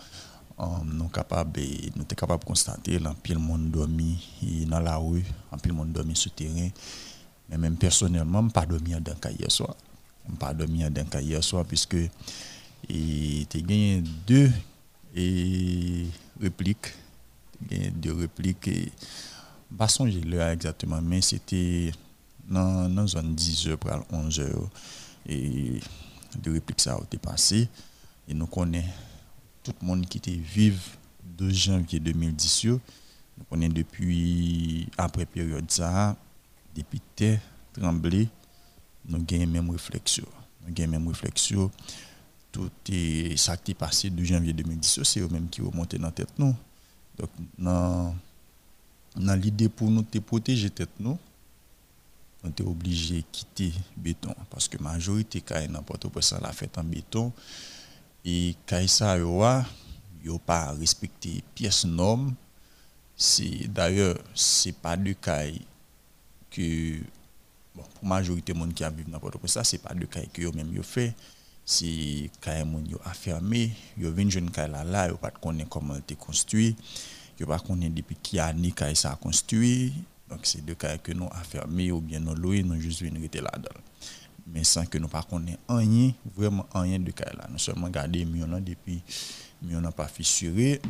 um, 0.59 0.90
nous 0.92 0.99
sommes 1.00 1.11
capable 1.11 1.61
de 1.61 2.44
constater 2.44 2.99
là 2.99 3.14
pile 3.23 3.38
monde 3.38 3.71
dormi 3.71 4.18
dans 4.66 4.80
la 4.80 4.97
rue 4.97 5.25
en 5.52 5.59
pile 5.59 5.75
monde 5.75 5.92
dormi 5.92 6.16
sur 6.16 6.33
terrain. 6.33 6.68
Mais 7.50 7.59
même 7.59 7.76
personnellement 7.76 8.49
pas 8.49 8.64
dormi 8.64 8.92
dans 8.92 9.14
cas 9.16 9.30
hier 9.30 9.50
soir. 9.50 9.76
Pas 10.38 10.54
dormi 10.54 10.83
dans 10.90 11.04
cas 11.04 11.21
hier 11.21 11.44
soir 11.44 11.66
puisque 11.66 11.97
et 12.88 13.47
tu 13.49 13.62
gagné 13.62 14.02
deux 14.26 14.50
et 17.70 17.90
répliques 18.11 18.68
et 18.68 18.92
pas 19.76 19.88
songer 19.88 20.20
l'heure 20.20 20.49
exactement 20.49 21.00
mais 21.02 21.20
c'était 21.20 21.90
dans 22.49 22.88
dans 22.88 23.06
zone 23.06 23.34
10 23.34 23.68
heures 23.68 23.78
pour 23.78 23.90
11 24.11 24.40
heures. 24.40 24.70
Et 25.26 25.80
deux 26.42 26.52
répliques 26.52 26.80
ça 26.80 26.94
a 26.94 27.02
été 27.02 27.18
passé. 27.18 27.68
Et 28.28 28.34
nous 28.34 28.46
connaissons 28.46 28.88
tout 29.62 29.75
le 29.80 29.87
monde 29.87 30.06
qui 30.06 30.18
était 30.18 30.32
vive 30.32 30.80
2 31.25 31.50
janvier 31.50 32.00
2010 32.00 32.62
yo. 32.64 32.80
nous 33.38 33.44
connaissons 33.44 33.73
depuis 33.73 34.87
après 34.96 35.26
période 35.26 35.70
ça 35.70 36.16
depuis 36.75 37.00
terre 37.14 37.40
tremblé 37.73 38.28
nous 39.06 39.23
gagnons 39.23 39.46
même 39.46 39.70
réflexion. 39.70 40.26
Nous 40.66 40.73
gagnons 40.73 40.92
même 40.92 41.08
réflexion. 41.08 41.70
Tout 42.52 42.70
est 42.90 43.37
ça 43.37 43.56
qui 43.56 43.73
est 43.73 43.75
passé 43.75 44.11
2 44.11 44.25
janvier 44.25 44.52
2010 44.52 45.00
c'est 45.02 45.20
eux 45.20 45.28
même 45.28 45.49
qui 45.49 45.62
remonté 45.62 45.99
dans 45.99 46.06
la 46.06 46.12
tête 46.12 46.32
nous 46.38 46.54
donc, 47.18 47.30
dans 47.59 48.14
dans 49.16 49.40
l'idée 49.40 49.68
pour 49.68 49.90
nous 49.90 50.02
te 50.02 50.18
protéger 50.18 50.71
tête 50.71 50.90
nous, 50.99 51.16
on 52.42 52.49
était 52.49 52.64
obligé 52.64 53.18
de 53.18 53.25
quitter 53.30 53.73
béton 53.97 54.35
parce 54.50 54.68
que 54.68 54.76
la 54.76 54.83
majorité 54.83 55.40
quand 55.40 55.61
n'importe 55.68 56.09
quoi 56.09 56.21
ça 56.21 56.40
la 56.40 56.52
fait 56.52 56.76
en 56.78 56.85
béton. 56.85 57.33
Et 58.25 58.56
quand 58.66 58.87
ça 58.88 59.12
a 59.12 59.18
yo 59.18 60.38
pas 60.38 60.73
respecté 60.73 61.44
pièces 61.54 61.85
normes 61.85 62.35
d'ailleurs 63.68 64.18
c'est 64.35 64.73
pas 64.73 64.97
de 64.97 65.12
cas 65.12 65.44
que 66.50 66.99
bon 67.75 67.83
pour 67.94 68.04
majorité 68.06 68.52
monde 68.54 68.73
qui 68.75 68.83
a 68.83 68.90
vivre 68.90 69.11
n'importe 69.11 69.37
quoi 69.37 69.49
ça 69.49 69.62
c'est 69.62 69.78
pas 69.78 69.94
de 69.94 70.06
cas 70.06 70.23
que 70.33 70.56
même 70.56 70.73
yo 70.75 70.83
fait 70.83 71.14
c'est 71.64 72.30
quand 72.40 72.64
moun 72.66 72.87
yo 72.87 73.00
affermé 73.04 73.73
yo 73.97 74.12
vinn 74.12 74.30
jeune 74.30 74.50
cas 74.50 74.68
là 74.68 74.85
là 74.85 75.09
yo 75.09 75.16
pas 75.16 75.30
connaît 75.30 75.66
comment 75.68 75.97
était 75.97 76.14
construit 76.14 76.76
yo 77.40 77.47
pas 77.47 77.59
connaît 77.59 77.88
depuis 77.88 78.16
qui 78.23 78.38
année 78.38 78.73
quand 78.73 78.94
ça 78.94 79.12
a 79.12 79.16
construit 79.16 79.92
donc 80.28 80.40
c'est 80.42 80.64
deux 80.64 80.75
cas 80.75 80.99
que 80.99 81.12
nous 81.12 81.28
affermés 81.33 81.90
ou 81.90 82.00
bien 82.00 82.21
nous 82.21 82.35
loués 82.35 82.62
nous 82.62 82.78
juste 82.80 83.00
venir 83.00 83.21
rester 83.21 83.40
là-dedans 83.40 83.80
mais 84.47 84.62
sans 84.62 84.85
que 84.85 84.99
nous 84.99 85.09
pas 85.09 85.23
connaît 85.23 85.59
rien 85.68 86.12
vraiment 86.37 86.66
rien 86.75 86.99
de 86.99 87.11
cas 87.11 87.33
là 87.33 87.49
nous 87.50 88.26
mieux 88.26 88.47
là 88.47 88.61
depuis 88.61 89.02
mieux 89.62 89.80
n'a 89.80 89.90
pas 89.90 90.09
fissuré 90.09 90.83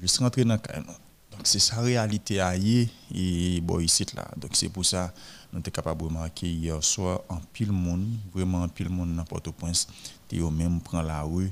juste 0.00 0.18
rentrer 0.18 0.44
dans 0.44 0.56
cas 0.56 0.80
nous 0.80 0.86
donc 1.30 1.42
c'est 1.44 1.58
sa 1.58 1.82
réalité 1.82 2.40
ailleurs 2.40 2.86
et 3.14 3.60
là 4.14 4.30
c'est 4.52 4.70
pour 4.70 4.86
ça 4.86 5.12
nous 5.56 5.62
sommes 5.64 5.72
capables 5.72 6.02
de 6.02 6.06
remarquer 6.06 6.52
hier 6.52 6.84
soir 6.84 7.22
en 7.30 7.38
pile 7.38 7.72
monde 7.72 8.06
vraiment 8.34 8.62
en 8.62 8.68
pile 8.68 8.90
monde 8.90 9.16
dans 9.16 9.24
Port-au-Prince 9.24 9.88
au 10.38 10.50
même 10.50 10.80
prend 10.80 11.00
la 11.00 11.22
rue 11.22 11.50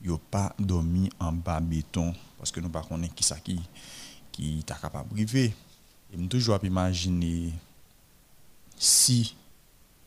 yo 0.00 0.18
pas 0.18 0.54
dormi 0.56 1.10
en 1.18 1.32
bas 1.32 1.58
béton 1.58 2.14
parce 2.38 2.52
que 2.52 2.60
nous 2.60 2.68
pas 2.68 2.82
connaît 2.82 3.08
qui 3.08 3.24
ça 3.24 3.40
qui 3.40 3.60
qui 4.30 4.62
t'a 4.64 4.76
capable 4.76 5.08
de 5.08 5.14
priver. 5.14 5.52
Et 6.12 6.16
me 6.16 6.28
toujours 6.28 6.58
imaginer 6.62 7.52
si 8.76 9.34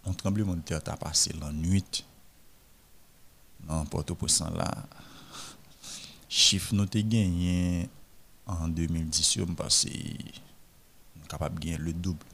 un 0.06 0.14
tremblement 0.14 0.56
de 0.56 0.62
terre 0.62 0.82
t'a 0.82 0.96
passé 0.96 1.34
la 1.38 1.52
nuit 1.52 2.06
dans 3.68 3.86
Port-au-Prince 3.86 4.44
là 4.56 4.72
chiffre 6.30 6.74
nous 6.74 6.86
te 6.86 6.98
gagné 7.00 7.90
en 8.46 8.70
2010 8.70 9.36
yo 9.36 9.46
passé 9.48 10.16
capable 11.28 11.60
de 11.60 11.66
gagner 11.66 11.78
le 11.78 11.92
double 11.92 12.26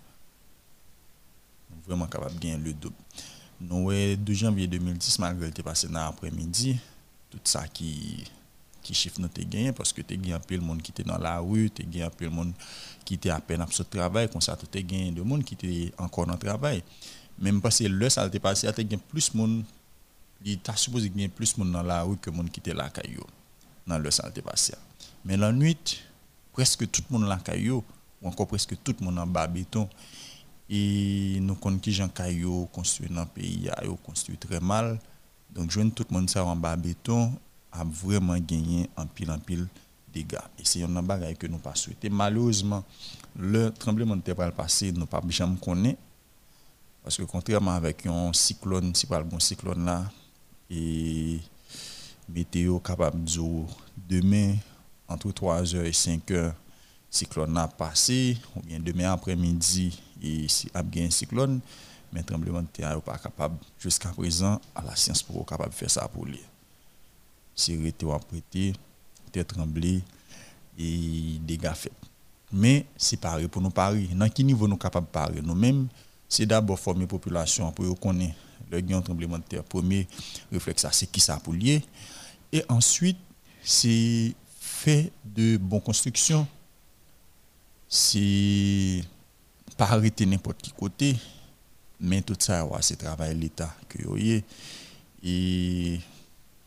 vraiment 1.90 2.08
capable 2.08 2.36
de 2.36 2.40
gagner 2.40 2.58
le 2.58 2.74
double 2.74 2.96
nous 3.60 3.86
ouais 3.86 4.16
2 4.16 4.34
janvier 4.34 4.68
2010 4.68 5.20
malgré 5.20 5.48
était 5.50 5.64
passé 5.64 5.88
dans 5.88 6.06
l'après-midi 6.06 6.80
tout 7.30 7.40
ça 7.44 7.68
qui 7.68 8.24
chiffre 8.94 9.20
nous 9.20 9.30
gagné 9.46 9.72
parce 9.72 9.94
que 9.94 10.02
tu 10.02 10.18
gagné 10.18 10.34
un 10.34 10.40
peu 10.40 10.56
le 10.56 10.62
monde 10.62 10.82
qui 10.82 10.92
était 10.92 11.04
dans 11.04 11.18
la 11.18 11.40
rue, 11.40 11.70
tu 11.70 11.84
gagné 11.84 12.04
un 12.04 12.10
peu 12.10 12.26
le 12.26 12.32
monde 12.32 12.54
qui 13.06 13.16
était 13.16 13.30
à 13.30 13.40
peine 13.40 13.62
à 13.62 13.68
ce 13.70 13.84
travail, 13.84 14.30
comme 14.30 14.42
ça 14.42 14.58
tu 14.58 14.78
as 14.78 14.82
gagné 14.82 15.12
de 15.12 15.22
monde 15.22 15.44
qui 15.44 15.54
était 15.56 15.92
encore 15.98 16.26
dans 16.26 16.34
le 16.34 16.40
travail. 16.40 16.84
Même 17.38 17.62
parce 17.62 17.80
que 17.80 17.86
le 17.86 18.10
ça 18.10 18.30
t'est 18.30 18.40
passé, 18.40 18.72
tu 18.74 18.84
gagné 18.84 19.02
plus 19.08 19.32
de 19.32 19.38
monde, 19.38 19.64
il 20.44 20.60
t'a 20.60 20.76
supposé 20.76 21.10
gagner 21.10 21.30
plus 21.30 21.56
de 21.56 21.60
monde 21.60 21.72
dans 21.72 21.84
la 21.84 22.04
rue 22.04 22.18
que 22.18 22.30
monde 22.30 22.50
qui 22.50 22.60
était 22.60 22.74
là 22.74 22.90
caillou 22.90 23.24
dans 23.88 23.98
le 23.98 24.12
ça 24.12 24.30
t'est 24.30 24.42
passé. 24.42 24.74
Mais 25.26 25.38
la 25.38 25.52
nuit, 25.52 26.02
presque 26.54 26.90
tout 26.90 27.04
le 27.10 27.18
monde 27.18 27.28
là 27.28 27.38
caillou 27.38 27.84
ou 28.22 28.28
encore 28.28 28.48
presque 28.48 28.76
tout 28.84 28.96
le 29.00 29.06
monde 29.06 29.20
en 29.20 29.28
bas 29.28 29.50
et 30.70 31.40
nous 31.42 31.56
connaissons 31.56 31.80
qui 31.80 31.92
Jean 31.92 32.10
construit 32.72 33.10
dans 33.10 33.22
le 33.22 33.28
pays, 33.28 33.70
a 33.70 33.84
construit 34.04 34.38
très 34.38 34.60
mal. 34.60 35.00
Donc, 35.50 35.72
je 35.72 35.82
tout 35.90 36.06
le 36.10 36.16
monde 36.16 36.30
en 36.36 36.56
bas 36.56 36.76
béton 36.76 37.34
a 37.72 37.84
vraiment 37.84 38.38
gagné 38.38 38.90
en 38.96 39.06
pile 39.08 39.32
en 39.32 39.40
pile 39.40 39.68
dégâts. 40.14 40.38
Et 40.60 40.64
c'est 40.64 40.84
un 40.84 41.04
bagage 41.04 41.38
que 41.38 41.48
nous 41.48 41.58
pas 41.58 41.76
souhaité. 41.76 42.10
Malheureusement, 42.10 42.84
le 43.36 43.72
tremblement 43.72 44.16
de 44.16 44.22
terre 44.22 44.54
passé, 44.54 44.92
nous 44.92 45.06
pas 45.06 45.22
jamais 45.30 45.58
connaît. 45.58 45.98
Parce 47.04 47.18
que 47.18 47.24
contrairement 47.24 47.72
avec 47.72 48.06
un 48.06 48.32
cyclone, 48.34 48.94
si 48.94 49.08
pas 49.08 49.20
le 49.20 49.26
bon 49.26 49.40
cyclone 49.40 49.86
là, 49.86 50.12
et 50.70 51.40
météo 52.28 52.80
capable 52.80 53.24
de 53.24 53.64
demain, 54.08 54.56
entre 55.08 55.30
3h 55.30 55.84
et 55.84 55.92
5h, 55.92 56.54
cyclone 57.10 57.58
a 57.58 57.68
passé, 57.68 58.38
ou 58.56 58.62
bien 58.62 58.80
demain 58.80 59.12
après-midi, 59.12 60.00
et 60.22 60.48
si 60.48 60.70
a 60.74 60.84
bien 60.84 61.06
un 61.06 61.10
cyclone, 61.10 61.60
mais 62.12 62.24
tremblement 62.24 62.62
de 62.62 62.68
terre 62.68 62.96
n'est 62.96 63.02
pas 63.02 63.18
capable 63.18 63.58
jusqu'à 63.80 64.10
présent 64.10 64.60
à 64.76 64.82
la 64.84 64.96
science 64.96 65.24
pour 65.24 65.46
capable 65.46 65.70
de 65.70 65.76
faire 65.76 65.92
ça 65.92 66.08
pour 66.08 66.26
lui. 66.26 66.42
Arrêté 67.68 68.06
ou 68.06 68.14
apprêté, 68.14 68.74
terre 69.32 69.46
tremblé 69.46 70.02
et 70.78 71.40
dégâts 71.42 71.74
faits. 71.74 71.92
Mais 72.52 72.86
c'est 72.98 73.18
pareil 73.18 73.48
pour 73.48 73.62
nous 73.62 73.70
paris. 73.70 74.10
Dans 74.14 74.30
quel 74.30 74.46
niveau 74.46 74.66
nous 74.66 74.74
sommes 74.74 74.80
capables 74.80 75.08
de 75.08 75.12
parler 75.12 75.42
Nous-mêmes, 75.42 75.88
c'est 76.28 76.46
d'abord 76.46 76.80
former 76.80 77.02
la 77.02 77.08
population 77.08 77.72
pour 77.72 78.00
connaître 78.00 78.36
le 78.72 78.80
gain 78.82 79.02
tremblement 79.02 79.38
de 79.38 79.44
terre. 79.44 79.64
Premier 79.64 80.08
réflexe, 80.52 80.86
c'est 80.92 81.12
qui 81.12 81.20
ça 81.20 81.38
pour 81.38 81.54
lier. 81.54 81.84
Et 82.52 82.64
ensuite, 82.70 83.18
c'est 83.64 84.34
fait 84.60 85.12
de 85.24 85.58
bonnes 85.58 85.82
constructions. 85.82 86.48
C'est 87.90 89.04
pas 89.76 89.86
arrêter 89.86 90.26
n'importe 90.26 90.62
qui 90.62 90.72
côté 90.72 91.18
mais 92.00 92.22
tout 92.22 92.36
ça 92.40 92.68
c'est 92.82 92.96
travail 92.96 93.36
l'État 93.36 93.76
que 93.88 94.18
y 94.18 94.44
et 95.22 96.00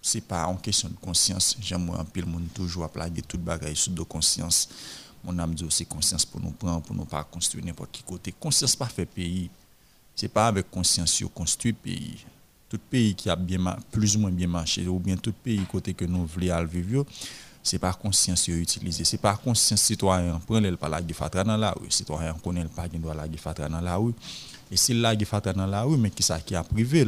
c'est 0.02 0.20
pas 0.20 0.46
en 0.46 0.56
question 0.56 0.88
de 0.88 0.96
conscience. 0.96 1.56
J'aime 1.60 1.88
un 1.90 2.04
peu 2.04 2.20
le 2.20 2.26
monde 2.26 2.48
toujours 2.52 2.84
à 2.84 2.88
plaguer 2.88 3.22
toute 3.22 3.40
bagaille 3.40 3.76
sous 3.76 3.90
de 3.90 4.02
conscience. 4.02 4.68
Mon 5.24 5.38
âme 5.38 5.54
dit 5.54 5.64
aussi 5.64 5.86
conscience 5.86 6.26
pour 6.26 6.40
nous 6.40 6.50
prendre 6.50 6.82
pour 6.82 6.96
nous 6.96 7.04
pas 7.04 7.22
construire 7.24 7.64
n'importe 7.64 7.92
qui 7.92 8.02
côté. 8.02 8.34
Conscience 8.38 8.74
pas 8.74 8.86
fait 8.86 9.06
pays. 9.06 9.48
C'est 10.14 10.28
pas 10.28 10.48
avec 10.48 10.70
conscience 10.70 11.20
qu'on 11.20 11.28
construit 11.28 11.72
pays. 11.72 12.26
Tout 12.68 12.80
pays 12.90 13.14
qui 13.14 13.30
a 13.30 13.36
bien 13.36 13.76
plus 13.90 14.16
ou 14.16 14.20
moins 14.20 14.30
bien 14.32 14.48
marché 14.48 14.86
ou 14.88 14.98
bien 14.98 15.16
tout 15.16 15.32
pays 15.32 15.64
côté 15.70 15.94
que 15.94 16.04
nous 16.04 16.26
voulons 16.26 16.64
vivre 16.64 17.06
c'est 17.62 17.78
par 17.78 17.98
conscience 17.98 18.48
utilisé. 18.48 19.04
C'est 19.04 19.18
par 19.18 19.40
conscience 19.40 19.80
citoyen. 19.80 20.38
Prendre 20.40 20.68
le 20.68 20.76
pas 20.76 20.88
la 20.88 21.00
fatra 21.14 21.44
dans 21.44 21.56
la 21.56 21.70
rue. 21.70 21.90
Citoyen 21.90 22.34
connaît 22.42 22.64
pas 22.64 22.88
qu'il 22.88 23.00
doit 23.00 23.14
la 23.14 23.26
fatra 23.36 23.68
dans 23.68 23.80
la 23.80 23.96
rue. 23.96 24.14
Et 24.70 24.94
là 24.94 25.14
qui 25.14 25.24
fatra 25.24 25.52
dans 25.52 25.66
la 25.66 25.82
rue 25.82 25.96
mais 25.96 26.10
qui 26.10 26.22
ça 26.22 26.40
qui 26.40 26.54
a 26.54 26.64
privé 26.64 27.06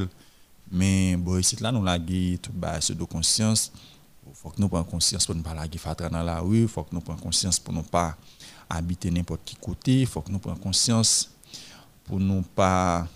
mais 0.70 1.16
bon 1.16 1.38
ici 1.38 1.56
là 1.60 1.70
nous 1.70 1.82
la 1.82 1.98
tout 1.98 2.52
bas 2.52 2.78
de 2.78 3.04
conscience. 3.04 3.72
Faut 4.32 4.50
que 4.50 4.60
nous 4.60 4.68
prenions 4.68 4.84
conscience 4.84 5.26
pour 5.26 5.34
ne 5.34 5.42
pas 5.42 5.54
la 5.54 5.66
fatra 5.78 6.08
dans 6.08 6.22
la 6.22 6.40
rue. 6.40 6.68
Faut 6.68 6.84
que 6.84 6.94
nous 6.94 7.00
prenions 7.00 7.20
conscience 7.20 7.58
pour 7.58 7.74
ne 7.74 7.82
pas 7.82 8.16
habiter 8.70 9.10
n'importe 9.10 9.40
qui 9.44 9.56
côté. 9.56 10.06
Faut 10.06 10.22
que 10.22 10.30
nous 10.30 10.38
prenions 10.38 10.58
conscience 10.58 11.30
pour 12.04 12.20
ne 12.20 12.40
pas 12.42 13.06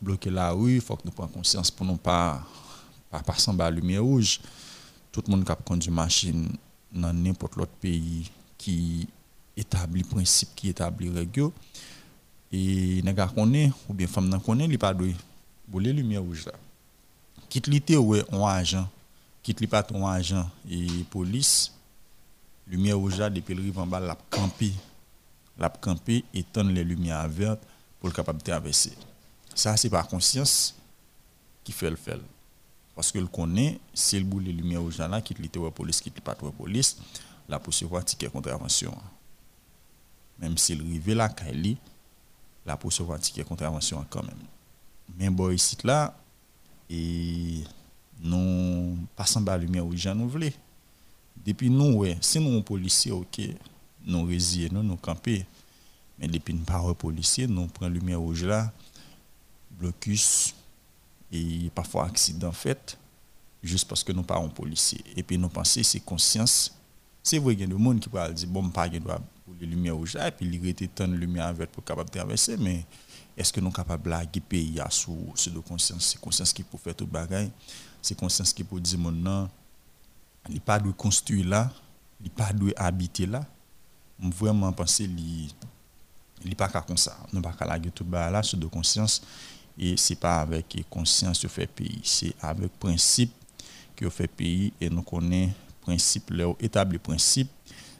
bloquer 0.00 0.30
la 0.30 0.50
rue. 0.50 0.80
Faut 0.80 0.96
que 0.96 1.02
nous 1.04 1.12
prenions 1.12 1.32
conscience 1.32 1.70
pour 1.70 1.86
ne 1.86 1.96
pas 1.96 2.42
pas 3.10 3.20
passer 3.20 3.50
en 3.50 3.54
bas 3.54 3.70
lumière 3.70 4.02
rouge. 4.02 4.40
Tout 5.12 5.22
le 5.26 5.32
monde 5.32 5.44
qui 5.44 5.52
a 5.52 5.56
conduit 5.56 5.90
machine 5.90 6.48
dans 6.92 7.12
n'importe 7.12 7.56
l'autre 7.56 7.72
pays 7.80 8.30
qui 8.58 9.08
établit 9.56 10.04
principe 10.04 10.50
qui 10.54 10.68
établit 10.68 11.10
règle. 11.10 11.50
Et 12.52 13.02
connaît 13.34 13.70
ou 13.88 13.94
bien 13.94 14.08
femme 14.08 14.28
nan 14.28 14.40
connaît 14.40 14.66
li 14.66 14.76
pas 14.76 14.92
doit 14.92 15.08
les 15.80 15.92
lumière 15.92 16.22
rouge 16.22 16.46
là. 16.46 16.52
Quitte 17.48 17.68
li 17.68 17.80
té 17.80 17.96
ouais 17.96 18.24
un 18.32 18.42
agent. 18.42 18.88
Quitte 19.42 19.68
pas 19.68 19.82
ton 19.82 20.06
agent 20.06 20.50
et 20.68 21.04
police. 21.10 21.72
Lumière 22.66 22.98
rouge 22.98 23.18
là 23.18 23.30
depuis 23.30 23.54
le 23.54 23.62
rive 23.62 23.78
en 23.78 23.86
bas 23.86 24.00
la 24.00 24.16
camper 24.28 24.72
la 25.60 25.68
camper 25.68 26.24
éteindre 26.32 26.72
les 26.72 26.82
lumières 26.82 27.28
vertes 27.28 27.62
pour 28.00 28.08
le 28.08 28.14
capable 28.14 28.38
de 28.38 28.44
traverser. 28.44 28.92
Ça 29.54 29.76
c'est 29.76 29.90
par 29.90 30.08
conscience 30.08 30.74
qui 31.62 31.70
fait 31.72 31.90
le 31.90 31.96
faire 31.96 32.18
parce 33.00 33.12
que 33.12 33.18
le 33.18 33.28
connaît, 33.28 33.80
si 33.94 34.18
le 34.18 34.26
boule 34.26 34.42
les 34.42 34.52
lumières 34.52 34.82
rouges 34.82 34.98
là, 34.98 35.22
quitte 35.22 35.38
la 35.40 35.70
police, 35.70 36.02
quitte 36.02 36.20
pas 36.20 36.36
la 36.42 36.50
police, 36.50 36.98
la 37.48 37.58
poursuivre 37.58 37.98
ticket 38.04 38.28
contravention. 38.28 38.94
Même 40.38 40.58
s'il 40.58 40.82
rive 40.82 41.14
là, 41.14 41.30
Kaili, 41.30 41.78
la 42.66 42.76
poursuivre 42.76 43.16
ticket 43.16 43.42
contravention 43.42 44.04
quand 44.10 44.22
même. 44.22 44.36
Mais 45.16 45.30
bon, 45.30 45.50
ici 45.50 45.78
là, 45.82 46.14
et 46.90 47.64
nous 48.20 48.98
passons 49.16 49.42
par 49.42 49.56
la 49.56 49.64
lumière 49.64 49.84
rouge, 49.84 50.06
nous 50.08 50.28
voulons. 50.28 50.50
Depuis 51.42 51.70
nous, 51.70 52.00
ouais, 52.00 52.18
si 52.20 52.38
nous 52.38 52.52
sommes 52.52 52.64
policiers, 52.64 53.12
ok, 53.12 53.40
nous 54.04 54.24
résilions, 54.26 54.82
nous, 54.82 54.82
nous. 54.82 54.98
Mais 56.18 56.28
depuis 56.28 56.52
nous 56.52 56.64
pas 56.64 56.82
policiers, 56.92 57.46
nous 57.46 57.66
prenons 57.66 57.94
la 57.94 57.98
lumière 57.98 58.20
rouge 58.20 58.44
là, 58.44 58.70
blocus, 59.70 60.54
et 61.32 61.70
parfois 61.74 62.06
accident 62.06 62.52
fait 62.52 62.98
juste 63.62 63.88
parce 63.88 64.02
que 64.02 64.12
nous 64.12 64.22
pas 64.22 64.38
un 64.38 64.48
policier 64.48 65.02
et 65.16 65.22
puis 65.22 65.38
nous 65.38 65.48
pensons 65.48 65.82
c'est 65.82 66.00
conscience. 66.00 66.74
C'est 67.22 67.38
vrai 67.38 67.54
qu'il 67.54 67.68
y 67.68 67.72
a 67.72 67.76
des 67.76 67.84
gens 67.84 67.98
qui 67.98 68.08
peuvent 68.08 68.34
dire 68.34 68.48
bon 68.48 68.68
pas 68.70 68.88
doit 68.88 69.20
pour 69.44 69.54
les 69.60 69.66
lumières 69.66 69.96
rouges 69.96 70.16
et 70.16 70.30
puis 70.30 70.46
il 70.46 70.68
était 70.68 70.86
tant 70.88 71.06
de 71.06 71.14
lumière 71.14 71.52
verte 71.52 71.70
pour 71.70 71.84
capable 71.84 72.10
traverser 72.10 72.56
mais 72.56 72.84
est-ce 73.36 73.52
que 73.52 73.60
nous 73.60 73.66
sommes 73.66 73.74
capables 73.74 74.28
de 74.32 74.40
pays 74.40 74.80
à 74.80 74.90
sous 74.90 75.32
de 75.46 75.58
conscience? 75.60 76.06
C'est 76.06 76.20
conscience 76.20 76.52
qui 76.52 76.62
peut 76.62 76.78
faire 76.78 76.94
tout 76.94 77.06
bagaille. 77.06 77.50
C'est 78.02 78.18
conscience 78.18 78.52
qui 78.52 78.64
peut 78.64 78.80
dire 78.80 78.98
mon 78.98 79.12
non 79.12 79.48
il 80.48 80.60
pas 80.60 80.78
de 80.78 80.90
construire 80.92 81.46
là 81.46 81.70
il 82.22 82.30
pas 82.30 82.52
de 82.52 82.72
habiter 82.76 83.26
là. 83.26 83.44
Vraiment 84.18 84.72
penser 84.72 85.04
il 86.42 86.48
n'est 86.48 86.54
pas 86.54 86.68
comme 86.68 86.96
ça. 86.96 87.16
Nous 87.32 87.40
pas 87.40 87.54
la 87.66 87.78
tout 87.78 88.04
bas 88.04 88.30
là, 88.30 88.42
sur 88.42 88.58
de 88.58 88.66
conscience. 88.66 89.22
Et 89.82 89.96
c'est 89.96 90.16
pas 90.16 90.42
avec 90.42 90.76
conscience 90.90 91.38
que 91.38 91.48
fait 91.48 91.66
pays. 91.66 92.02
C'est 92.04 92.34
avec 92.42 92.70
principe 92.78 93.32
que 93.96 94.10
fait 94.10 94.28
pays. 94.28 94.74
Et 94.78 94.90
nous 94.90 95.00
connaissons 95.00 95.54
principe, 95.80 96.30
leur 96.30 96.54
établi 96.60 96.98
principe 96.98 97.48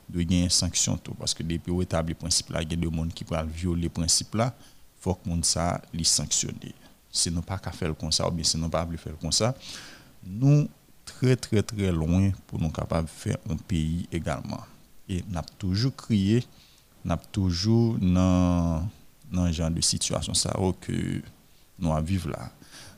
de 0.06 0.22
gagner 0.22 0.50
sanction 0.50 0.98
tout. 0.98 1.14
Parce 1.14 1.32
que 1.32 1.42
depuis 1.42 1.72
qu'on 1.72 1.80
établi 1.80 2.12
principe 2.12 2.50
là, 2.50 2.60
il 2.60 2.70
y 2.70 2.74
a 2.74 2.76
des 2.76 2.94
gens 2.94 3.08
qui 3.08 3.24
peuvent 3.24 3.48
violer 3.48 3.88
principe 3.88 4.34
là. 4.34 4.54
Il 4.58 5.02
faut 5.02 5.14
que 5.14 5.26
monde 5.26 5.42
ça 5.42 5.80
les 5.94 6.04
sanctionner. 6.04 6.74
Si 7.10 7.30
nous 7.30 7.40
pas 7.40 7.56
qu'à 7.56 7.72
faire 7.72 7.96
comme 7.96 8.12
ça, 8.12 8.28
ou 8.28 8.30
bien 8.30 8.44
si 8.44 8.58
nous 8.58 8.68
pas 8.68 8.86
faire 8.98 9.16
comme 9.18 9.32
ça, 9.32 9.54
nous 10.22 10.68
très 11.06 11.34
très 11.34 11.62
très 11.62 11.90
loin 11.90 12.30
pour 12.46 12.60
nous 12.60 12.70
capables 12.70 13.08
de 13.08 13.10
faire 13.10 13.38
un 13.48 13.56
pays 13.56 14.06
également. 14.12 14.60
Et 15.08 15.24
n'a 15.30 15.42
toujours 15.58 15.96
crié, 15.96 16.44
n'a 17.02 17.16
toujours 17.16 17.96
dans 17.98 18.86
dans 19.32 19.50
genre 19.50 19.70
de 19.70 19.80
situation 19.80 20.34
ça 20.34 20.52
que 20.80 21.22
nous 21.80 21.92
à 21.92 22.00
vivre 22.00 22.30
là. 22.30 22.50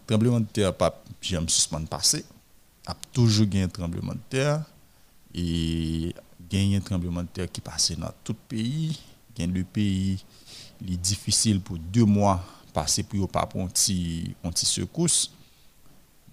Tremblement 0.06 0.40
de 0.40 0.46
terre 0.46 0.74
pas 0.74 1.02
jamais 1.20 1.48
suspendre 1.48 1.88
passé, 1.88 2.24
a 2.86 2.94
toujours 3.12 3.46
gagné 3.46 3.64
un 3.64 3.68
tremblement 3.68 4.12
de 4.12 4.20
terre. 4.28 4.64
Et 5.34 6.14
gagné 6.50 6.76
un 6.76 6.80
tremblement 6.80 7.22
de 7.22 7.28
terre 7.28 7.50
qui 7.50 7.60
passait 7.60 7.96
dans 7.96 8.10
tout 8.22 8.34
le 8.34 8.56
pays, 8.56 9.00
gain 9.34 9.46
le 9.46 9.64
pays 9.64 10.22
il 10.84 10.94
est 10.94 10.96
difficile 10.96 11.60
pour 11.60 11.78
deux 11.78 12.04
mois 12.04 12.44
passer 12.72 13.02
pour 13.02 13.28
pas 13.28 13.46
pour 13.46 13.62
un 13.62 13.68
petit 13.68 14.34
secousse. 14.54 15.32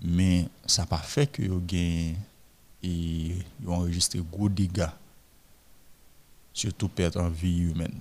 Mais 0.02 0.48
ça 0.66 0.84
n'a 0.84 0.86
pas 0.88 0.98
fait 0.98 1.28
que 1.28 1.42
yo 1.42 1.60
gain 1.60 2.14
et 2.82 3.36
ont 3.68 3.74
enregistré 3.74 4.22
gros 4.32 4.48
dégâts 4.48 4.88
surtout 6.54 6.88
perte 6.88 7.18
en 7.18 7.30
vie 7.30 7.60
humaine. 7.60 8.00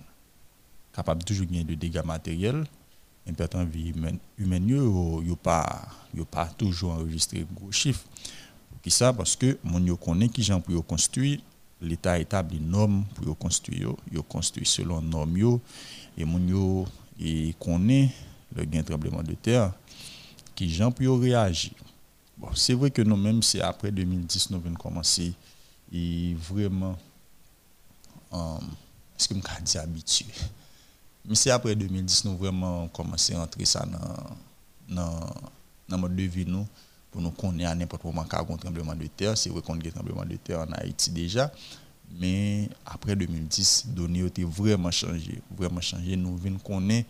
Capable 0.92 1.24
toujours 1.24 1.46
gagner 1.46 1.64
de 1.64 1.74
dégâts 1.74 2.04
matériels 2.04 2.64
en 3.54 3.64
vie 3.64 3.90
humaine 3.90 4.18
humaine 4.38 4.68
yo 4.68 5.22
yo 5.22 5.36
pas 5.36 5.88
yo 6.14 6.24
pas 6.24 6.46
toujours 6.46 6.92
enregistré 6.92 7.46
gros 7.54 7.72
chiffres. 7.72 8.06
Qui 8.82 8.90
ça? 8.90 9.12
Parce 9.12 9.36
que 9.36 9.58
mon 9.64 9.84
yo 9.84 9.96
connaît 9.96 10.28
qui 10.28 10.42
gens 10.42 10.60
pour 10.60 10.86
construire 10.86 11.40
l'état 11.80 12.18
établit 12.18 12.60
normes 12.60 13.04
pour 13.14 13.36
construire 13.36 13.94
yo 14.12 14.22
construit 14.22 14.66
selon 14.66 15.02
normes 15.02 15.36
yo. 15.36 15.60
Et 16.16 16.24
mon 16.24 16.46
yo 16.46 16.86
et 17.20 17.54
connaît 17.58 18.10
le 18.54 18.64
gain 18.64 18.82
tremblement 18.82 19.22
de 19.22 19.34
terre 19.34 19.72
qui 20.54 20.68
gens 20.68 20.90
pour 20.90 21.20
réagir. 21.20 21.72
C'est 22.54 22.74
vrai 22.74 22.90
que 22.90 23.02
nous-mêmes, 23.02 23.42
c'est 23.42 23.60
après 23.60 23.90
2010, 23.90 24.50
nous 24.50 24.60
venons 24.60 24.76
commencer 24.76 25.32
et 25.92 26.34
vraiment, 26.34 26.96
euh, 28.32 28.58
est-ce 29.18 29.28
que 29.28 29.34
dire 29.34 29.80
habitué? 29.80 30.26
Mais 31.28 31.34
c'est 31.34 31.50
après 31.50 31.74
2010, 31.76 32.24
nous 32.24 32.36
vraiment 32.36 32.88
commencé 32.88 33.34
à 33.34 33.42
entrer 33.42 33.64
ça 33.64 33.84
dans, 34.88 35.20
dans, 35.88 35.98
dans 35.98 36.08
de 36.08 36.22
vie, 36.22 36.46
nous, 36.46 36.66
pour 37.10 37.20
nous 37.20 37.30
connaître 37.30 37.70
à 37.70 37.74
n'importe 37.74 38.04
moment 38.04 38.24
qu'à 38.24 38.40
un 38.40 38.56
tremblement 38.56 38.94
de 38.94 39.06
terre. 39.06 39.36
C'est 39.36 39.50
vrai 39.50 39.60
qu'on 39.60 39.74
a 39.74 39.86
un 39.86 39.90
tremblement 39.90 40.24
de 40.24 40.36
terre 40.36 40.60
en 40.60 40.72
Haïti 40.72 41.10
déjà, 41.10 41.52
mais 42.18 42.68
après 42.86 43.14
2010, 43.14 43.84
les 43.88 43.92
données 43.94 44.24
ont 44.24 44.48
vraiment 44.48 44.90
changé, 44.90 45.42
vraiment 45.56 45.80
changé. 45.80 46.16
Nous 46.16 46.36
venons 46.36 46.58
connaître 46.58 47.08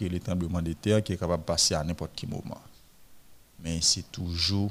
les 0.00 0.20
tremblements 0.20 0.62
de 0.62 0.72
terre 0.72 1.02
qui 1.02 1.12
est 1.12 1.16
capable 1.16 1.42
de 1.42 1.46
passer 1.46 1.74
à 1.74 1.84
n'importe 1.84 2.12
quel 2.16 2.30
moment 2.30 2.60
mais 3.62 3.80
c'est 3.80 4.10
toujours 4.10 4.70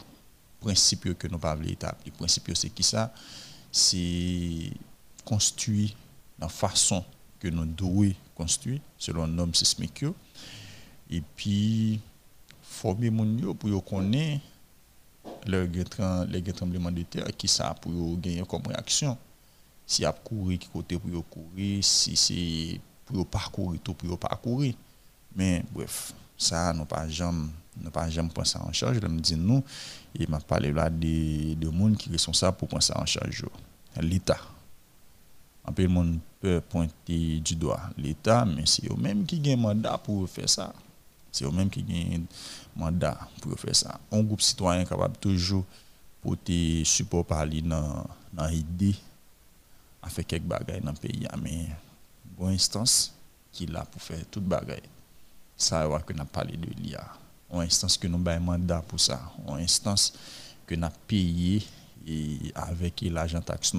principe 0.59 1.13
que 1.17 1.27
nous 1.27 1.37
parlons 1.37 1.67
établir. 1.67 2.05
Le 2.05 2.11
principe 2.11 2.51
c'est 2.55 2.69
qui 2.69 2.83
ça? 2.83 3.13
C'est 3.71 4.71
construit 5.25 5.95
la 6.39 6.47
façon 6.49 7.03
que 7.39 7.47
nous 7.49 7.65
devons 7.65 8.13
construire 8.37 8.79
selon 8.97 9.25
normes 9.25 9.55
sismiques 9.55 10.05
et 11.09 11.21
puis 11.35 11.99
former 12.61 13.09
mon 13.09 13.53
pour 13.55 13.83
connaître 13.83 14.43
les 15.47 16.53
tremblements 16.53 16.91
de 16.91 17.01
terre 17.03 17.27
qui 17.35 17.47
ça 17.47 17.73
pour 17.81 18.17
gagner 18.19 18.43
comme 18.47 18.67
réaction. 18.67 19.17
Si 19.85 20.05
a 20.05 20.11
courir 20.11 20.59
qui 20.59 20.67
côté 20.67 20.99
pour 20.99 21.27
courir 21.29 21.83
si 21.83 22.15
c'est 22.15 22.79
pour 23.05 23.25
parcourir 23.25 23.79
tout 23.81 23.93
pour 23.93 24.19
parcourir. 24.19 24.75
Mais 25.35 25.63
bref 25.73 26.13
ça 26.37 26.73
nous 26.73 26.85
pas 26.85 27.07
jamais 27.09 27.47
nous 27.81 27.89
pas 27.89 28.09
jamais 28.09 28.29
en 28.37 28.71
charge. 28.71 28.99
Je 29.01 29.07
me 29.07 29.19
dis 29.19 29.35
nous 29.35 29.63
et 30.13 30.27
m'a 30.27 30.39
parlé 30.39 30.71
là 30.71 30.89
de 30.89 31.55
de 31.55 31.69
monde 31.69 31.97
qui 31.97 32.05
sont 32.05 32.11
responsables 32.11 32.57
pour 32.57 32.67
prendre 32.67 32.83
ça 32.83 32.99
en 32.99 33.05
charge 33.05 33.45
l'état 34.01 34.37
un 35.67 35.71
peu 35.71 35.83
le 35.83 35.89
monde 35.89 36.19
peut 36.39 36.61
pointer 36.61 37.39
du 37.39 37.55
doigt 37.55 37.89
l'état 37.97 38.45
mais 38.45 38.65
c'est 38.65 38.89
eux 38.89 38.95
même 38.95 39.25
qui 39.25 39.41
ont 39.53 39.57
mandat 39.57 39.97
pour 39.97 40.29
faire 40.29 40.49
ça. 40.49 40.73
C'est 41.31 41.45
eux 41.45 41.51
même 41.51 41.69
qui 41.69 41.81
ont 41.81 42.79
mandat 42.79 43.17
pour 43.41 43.59
faire 43.59 43.75
ça. 43.75 43.99
Un 44.11 44.21
groupe 44.23 44.41
citoyen 44.41 44.85
capable 44.85 45.17
toujours 45.17 45.65
porter 46.21 46.83
support 46.85 47.25
parler 47.25 47.61
dans 47.61 48.05
dans 48.33 48.49
idée 48.49 48.95
à 50.01 50.09
faire 50.09 50.25
quelques 50.25 50.45
bagages 50.45 50.81
dans 50.81 50.91
le 50.91 50.97
pays 50.97 51.27
mais 51.41 51.67
bonne 52.37 52.53
instance 52.53 53.13
qui 53.51 53.65
là 53.65 53.85
pour 53.91 54.01
faire 54.01 54.25
toute 54.29 54.43
bagaille 54.43 54.81
ça 55.55 55.87
va 55.87 55.99
que 55.99 56.13
n'a 56.13 56.25
parlé 56.25 56.55
de 56.55 56.69
l'IA 56.81 57.03
une 57.51 57.61
instance 57.61 57.97
que 57.97 58.07
nous 58.07 58.21
avons 58.27 58.43
mandat 58.45 58.83
pour 58.87 58.99
ça, 58.99 59.31
une 59.47 59.55
instance 59.63 60.13
que 60.65 60.75
nous 60.75 60.85
avons 60.85 60.95
payé 61.07 61.63
et 62.05 62.37
avec 62.55 63.01
l'argent 63.01 63.41
taxe 63.41 63.73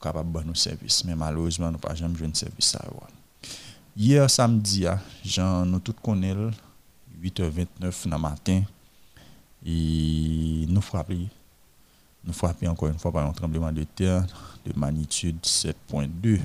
capable 0.00 0.40
de 0.40 0.46
nos 0.48 0.54
services. 0.54 1.04
Mais 1.04 1.14
malheureusement, 1.14 1.70
nous 1.70 1.78
pas 1.78 1.94
jamais 1.94 2.16
joué 2.16 2.28
un 2.28 2.34
service 2.34 2.66
ça. 2.66 2.84
Hier 3.96 4.28
samedi, 4.30 4.86
Jean, 5.24 5.66
nous 5.66 5.80
tous 5.80 5.94
connaissons 6.02 6.52
8h29 7.22 8.08
dans 8.08 8.18
matin 8.18 8.62
et 9.64 10.64
nous 10.68 10.80
frappons 10.80 11.28
nous 12.24 12.32
frappons 12.32 12.68
encore 12.68 12.88
une 12.88 12.98
fois 12.98 13.12
par 13.12 13.26
un 13.26 13.32
tremblement 13.32 13.72
de 13.72 13.84
terre 13.84 14.26
de 14.64 14.78
magnitude 14.78 15.38
7.2 15.42 16.40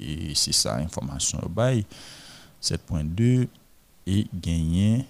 et 0.00 0.34
c'est 0.34 0.52
ça 0.52 0.76
information 0.76 1.38
au 1.42 1.48
bail 1.48 1.84
7.2 2.62 3.48
et 4.06 4.26
gagné 4.34 5.06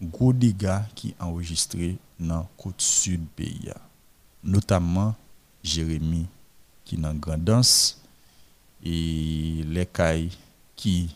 gros 0.00 0.32
dégâts 0.32 0.80
qui 0.94 1.14
enregistré 1.18 1.96
dans 2.18 2.48
côte 2.56 2.80
sud 2.80 3.26
pays 3.36 3.70
notamment 4.44 5.14
Jérémy 5.62 6.26
qui 6.92 6.98
dans 6.98 7.14
Grandance 7.14 7.98
et 8.84 9.64
les 9.66 9.86
cailles 9.86 10.30
qui 10.76 11.08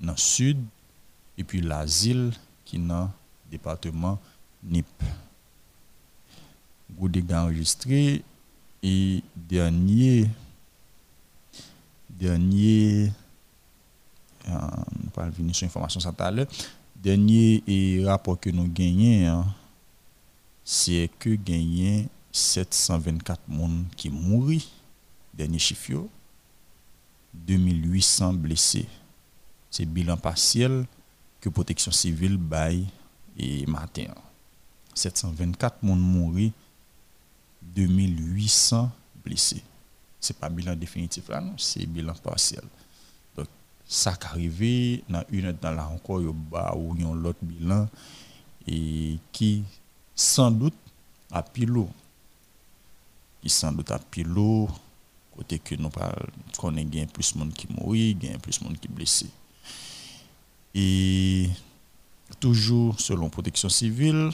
dans 0.00 0.16
sud 0.16 0.58
et 1.36 1.42
puis 1.42 1.60
l'asile 1.60 2.30
qui 2.64 2.78
dans 2.78 3.10
département 3.50 4.20
Nip 4.62 4.86
gros 6.96 7.08
dégâts 7.08 7.32
enregistrés 7.32 8.22
et 8.80 9.24
dernier 9.34 10.30
dernier 12.08 13.10
nous 14.46 15.10
pas 15.12 15.28
venir 15.30 15.52
sur 15.52 15.66
information 15.66 15.98
ça 15.98 16.12
dernier 16.94 17.64
rapport 18.04 18.38
que 18.38 18.50
nous 18.50 18.68
gagnons 18.68 19.44
c'est 20.64 21.10
que 21.18 21.30
gagné 21.34 22.08
724 22.30 23.40
personnes 23.48 23.84
qui 23.96 24.10
mourent 24.10 24.77
dernier 25.38 25.60
chiffre 25.60 26.04
2800 27.32 28.32
blessés. 28.34 28.88
C'est 29.70 29.86
bilan 29.86 30.16
partiel 30.16 30.84
que 31.40 31.48
protection 31.48 31.92
civile 31.92 32.36
bail 32.36 32.86
et 33.38 33.64
matin. 33.66 34.12
724 34.94 35.76
personnes 35.80 36.00
mourent 36.00 36.50
2800 37.62 38.90
blessés. 39.24 39.62
C'est 40.18 40.36
pas 40.36 40.48
bilan 40.48 40.74
définitif 40.74 41.28
là 41.28 41.40
non 41.40 41.54
c'est 41.56 41.86
bilan 41.86 42.14
partiel. 42.14 42.64
Ça 43.90 44.14
qui 44.16 44.26
arrivé 44.26 45.04
dans 45.08 45.24
une 45.30 45.52
dans 45.52 45.70
là 45.70 45.88
encore 45.88 46.20
ba 46.34 46.74
ou 46.76 46.94
yon 46.96 47.14
l'autre 47.14 47.38
bilan 47.40 47.88
et 48.66 49.16
qui 49.32 49.64
sans 50.14 50.50
doute 50.50 50.74
a 51.30 51.42
pilo 51.42 51.88
qui 53.40 53.48
sans 53.48 53.72
doute 53.72 53.90
a 53.90 53.98
pilo 53.98 54.68
côté 55.38 55.58
que 55.58 55.74
nous 55.76 55.88
gain 56.90 57.06
plus 57.06 57.34
monde 57.34 57.54
qui 57.54 57.66
mourit 57.72 58.14
plus 58.42 58.60
monde 58.60 58.78
qui 58.78 58.88
blessé 58.88 59.26
et 60.74 61.48
toujours 62.40 63.00
selon 63.00 63.30
protection 63.30 63.68
civile 63.68 64.30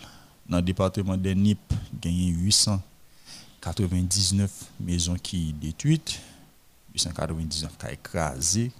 dans 0.48 0.56
le 0.56 0.62
département 0.62 1.16
de 1.16 1.30
NIP 1.30 1.60
gagné 2.00 2.28
899 2.28 4.50
maisons 4.80 5.16
qui 5.16 5.52
détruites 5.52 6.20
899 6.94 7.72
qui 7.78 7.86
écrasées 7.92 8.72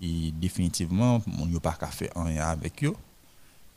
et 0.00 0.32
définitivement, 0.32 1.22
mon 1.26 1.46
yo 1.46 1.60
pas 1.60 1.78
fait 1.90 2.10
rien 2.16 2.48
avec 2.48 2.82
eux. 2.84 2.94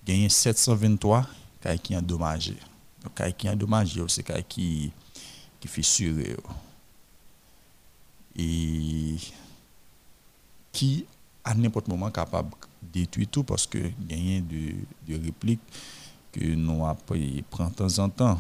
Gagné 0.06 0.30
723 0.30 1.28
kay 1.62 1.80
qui 1.80 1.96
endommagé. 1.96 2.58
Donc 3.04 3.38
qui 3.38 3.50
endommagé 3.50 4.02
c'est 4.08 4.48
qui 4.48 4.92
qui 5.60 5.68
fissuré. 5.68 6.36
Et 8.36 9.16
qui 10.72 11.06
à 11.44 11.54
n'importe 11.54 11.88
moment 11.88 12.10
capable 12.12 12.50
de 12.82 13.00
détruire 13.00 13.28
tout 13.30 13.44
parce 13.44 13.68
que 13.68 13.78
gagner 14.08 14.42
de, 14.42 14.74
de 15.08 15.24
répliques 15.24 15.60
que 16.32 16.44
nous 16.44 16.84
prend 17.50 17.70
de 17.70 17.74
temps 17.74 18.00
en 18.00 18.10
temps. 18.10 18.40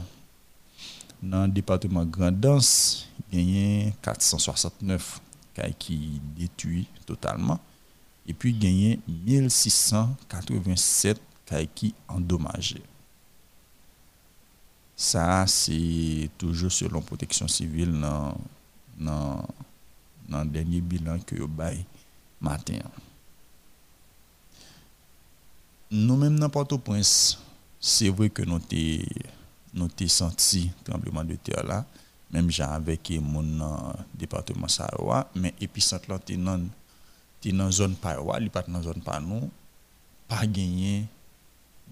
Dans 1.22 1.46
le 1.46 1.52
département 1.52 2.06
Grandance, 2.06 3.08
gagné 3.32 3.94
469 4.02 5.22
cas 5.54 5.70
qui 5.72 6.20
détruit 6.36 6.88
totalement 7.06 7.60
et 8.28 8.34
puis 8.34 8.54
gagné 8.54 9.00
1687 9.08 11.22
cas 11.46 11.64
qui 11.66 11.94
endommagés. 12.08 12.82
Ça, 14.96 15.46
c'est 15.48 16.30
toujours 16.38 16.72
selon 16.72 17.02
protection 17.02 17.48
civile 17.48 17.92
dans, 18.98 19.46
dans 20.28 20.44
le 20.44 20.50
dernier 20.50 20.82
bilan 20.82 21.20
que 21.20 21.36
vous 21.36 21.62
avez 21.62 21.86
matin. 22.42 22.80
Nous-mêmes, 25.92 26.40
dans 26.40 26.50
Port-au-Prince, 26.50 27.40
c'est 27.80 28.10
vrai 28.10 28.30
que 28.30 28.42
nous 28.42 28.56
avons 28.56 30.08
senti 30.08 30.72
le 30.78 30.84
tremblement 30.92 31.24
de 31.24 31.36
terre 31.36 31.86
même 32.32 32.50
avec 32.60 33.12
mon 33.22 33.62
euh, 33.62 33.94
département 34.14 34.68
Sahara, 34.68 35.30
mais 35.36 35.54
épicentre 35.62 36.10
là, 36.10 36.20
c'est 36.26 36.36
dans 36.38 36.60
la 37.66 37.72
zone 37.72 37.96
Parois, 37.96 38.40
il 38.42 38.50
pas 38.50 38.64
dans 38.64 38.80
la 38.80 38.84
zone 38.84 39.02
par 39.02 39.22
nous, 39.22 39.50
pas 40.28 40.46
gagné 40.48 41.06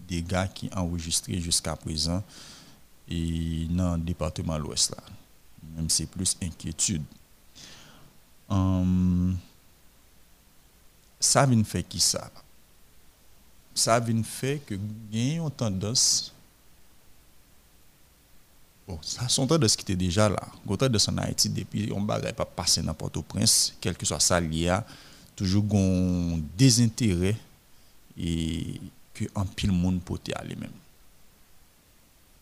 des 0.08 0.22
dégâts 0.22 0.48
qui 0.54 0.70
enregistrés 0.76 1.40
jusqu'à 1.40 1.76
présent 1.76 2.24
dans 3.08 3.96
le 3.96 4.02
département 4.02 4.58
l'Ouest 4.58 4.92
là. 4.92 5.04
Même 5.76 5.90
c'est 5.90 6.08
plus 6.08 6.36
inquiétude. 6.42 7.04
Hum, 8.50 9.38
ça 11.20 11.46
vient 11.46 11.64
faire 11.64 11.88
qui 11.88 12.00
ça? 12.00 12.30
Ça 13.74 14.00
vient 14.00 14.22
faire 14.24 14.60
que 14.66 14.76
gagne 15.12 15.42
une 15.42 15.52
tendance 15.52 16.34
Bon, 18.88 19.00
ça 19.02 19.30
son 19.30 19.48
tendance 19.48 19.78
qui 19.78 19.84
était 19.84 19.96
déjà 19.96 20.28
là. 20.28 20.42
Une 20.70 20.78
tendance 20.78 21.08
en 21.08 21.18
Haïti 21.18 21.50
depuis 21.50 21.92
on 21.94 22.02
bagaille 22.02 22.34
pas 22.34 22.46
passer 22.46 22.82
dans 22.82 22.94
Port-au-Prince, 22.94 23.74
quel 23.80 23.96
que 23.96 24.06
soit 24.06 24.20
ça 24.20 24.40
lié 24.40 24.78
toujours 25.36 25.66
un 25.74 26.40
désintérêt 26.58 27.36
et 28.18 28.80
que 29.14 29.26
un 29.36 29.46
pile 29.46 29.72
monde 29.72 30.02
peut 30.02 30.20
aller 30.36 30.56
même. 30.56 30.70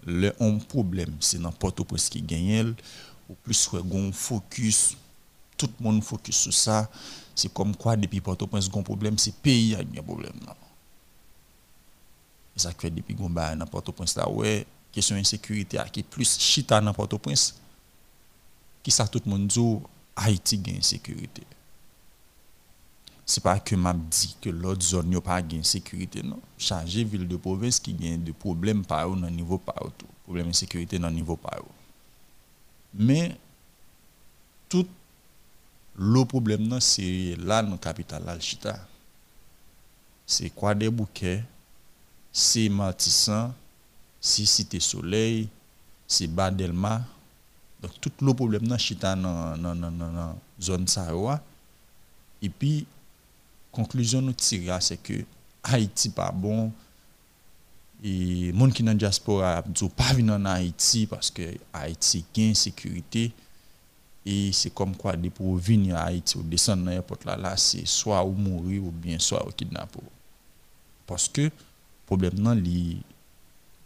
Le 0.05 0.31
problème, 0.67 1.15
c'est 1.19 1.39
dans 1.39 1.51
Port-au-Prince 1.51 2.09
qui 2.09 2.21
gagne 2.21 2.73
ou 3.29 3.35
plus 3.35 3.69
un 3.73 4.11
focus 4.11 4.97
tout 5.67 5.73
le 5.79 5.83
monde 5.83 6.03
focus 6.03 6.37
sur 6.37 6.53
ça. 6.53 6.89
C'est 7.35 7.53
comme 7.53 7.75
quoi, 7.75 7.95
depuis 7.95 8.19
Port-au-Prince, 8.19 8.69
un 8.73 8.81
problème, 8.81 9.17
c'est 9.17 9.35
pays 9.35 9.69
qui 9.69 9.97
a 9.97 10.01
un 10.01 10.03
problème. 10.03 10.33
Et 12.55 12.59
ça 12.59 12.71
fait 12.77 12.89
depuis 12.89 13.15
qu'on 13.15 13.29
dans 13.29 13.65
Port-au-Prince, 13.65 14.15
là, 14.15 14.29
ouais, 14.29 14.65
question 14.91 15.15
d'insécurité 15.15 15.79
qui 15.91 16.01
est 16.01 16.03
plus 16.03 16.37
chita 16.37 16.81
dans 16.81 16.93
Port-au-Prince. 16.93 17.55
Qui 18.83 18.91
ça 18.91 19.07
tout 19.07 19.21
le 19.25 19.31
monde 19.31 19.47
dit, 19.47 19.77
Haïti 20.15 20.61
a 20.65 20.69
une 20.69 20.81
sécurité. 20.81 21.43
Ce 23.25 23.39
n'est 23.39 23.43
pas 23.43 23.59
que 23.59 23.75
m'a 23.75 23.93
dit 23.93 24.35
que 24.41 24.49
l'autre 24.49 24.83
zone 24.83 25.09
n'a 25.09 25.21
pas 25.21 25.41
de 25.41 25.61
sécurité, 25.61 26.21
non. 26.23 26.39
Changer 26.57 27.03
ville 27.03 27.27
de 27.27 27.37
province 27.37 27.79
qui 27.79 27.95
a 28.11 28.17
des 28.17 28.33
problèmes 28.33 28.83
par 28.83 29.09
au 29.09 29.15
niveau 29.15 29.57
par 29.57 29.75
tout. 29.97 30.07
Problème 30.23 30.47
de 30.47 30.55
sécurité 30.55 30.99
dans 30.99 31.11
niveau 31.11 31.37
par 31.37 31.61
Mais, 32.93 33.37
tout 34.67 34.87
le 35.97 36.25
problème, 36.25 36.79
c'est 36.79 37.35
là, 37.37 37.61
dans 37.61 37.71
la 37.71 37.77
capitale, 37.77 38.27
Alchita. 38.27 38.79
C'est 40.25 40.49
quoi 40.49 40.73
des 40.73 40.89
bouquets, 40.89 41.43
c'est 42.31 42.69
Matissan, 42.69 43.53
c'est 44.19 44.45
Cité 44.45 44.79
Soleil, 44.79 45.49
c'est 46.07 46.27
Badelma. 46.27 47.01
Donc, 47.81 47.91
tout 47.99 48.11
le 48.21 48.33
problème, 48.33 48.77
c'est 48.79 48.99
dans 48.99 49.57
la 49.57 50.35
zone 50.61 50.87
Sahara. 50.87 51.41
Et 52.41 52.49
puis, 52.49 52.85
conclusion 53.71 54.21
nous 54.21 54.33
tire, 54.33 54.81
c'est 54.81 54.97
que 54.97 55.23
Haïti 55.63 56.09
pas 56.09 56.31
bon. 56.31 56.71
Et 58.03 58.51
les 58.51 58.57
gens 58.57 58.69
qui 58.69 58.79
sont 58.79 58.85
dans 58.85 58.91
la 58.91 58.97
diaspora 58.97 59.63
ne 59.67 59.87
pas 59.87 60.13
venir 60.13 60.33
en 60.33 60.45
Haïti 60.45 61.05
parce 61.05 61.29
que 61.29 61.55
Haïti 61.71 62.25
a 62.35 62.39
une 62.39 62.55
sécurité. 62.55 63.31
Et 64.25 64.51
c'est 64.51 64.69
comme 64.69 64.95
quoi, 64.95 65.13
pour 65.33 65.55
venir 65.55 65.95
à 65.95 66.03
Haïti 66.03 66.37
ou 66.37 66.43
descendre 66.43 66.83
dans 66.83 66.91
l'aéroport 66.91 67.17
là, 67.25 67.35
là 67.35 67.57
c'est 67.57 67.87
soit 67.87 68.23
ou 68.23 68.33
mourir 68.33 68.83
ou 68.83 68.91
bien 68.91 69.17
soit 69.17 69.45
ou 69.47 69.51
kidnapper. 69.51 69.99
Parce 71.07 71.27
que 71.27 71.41
le 71.41 71.51
problème, 72.05 72.35
non, 72.37 72.53
li, 72.53 73.01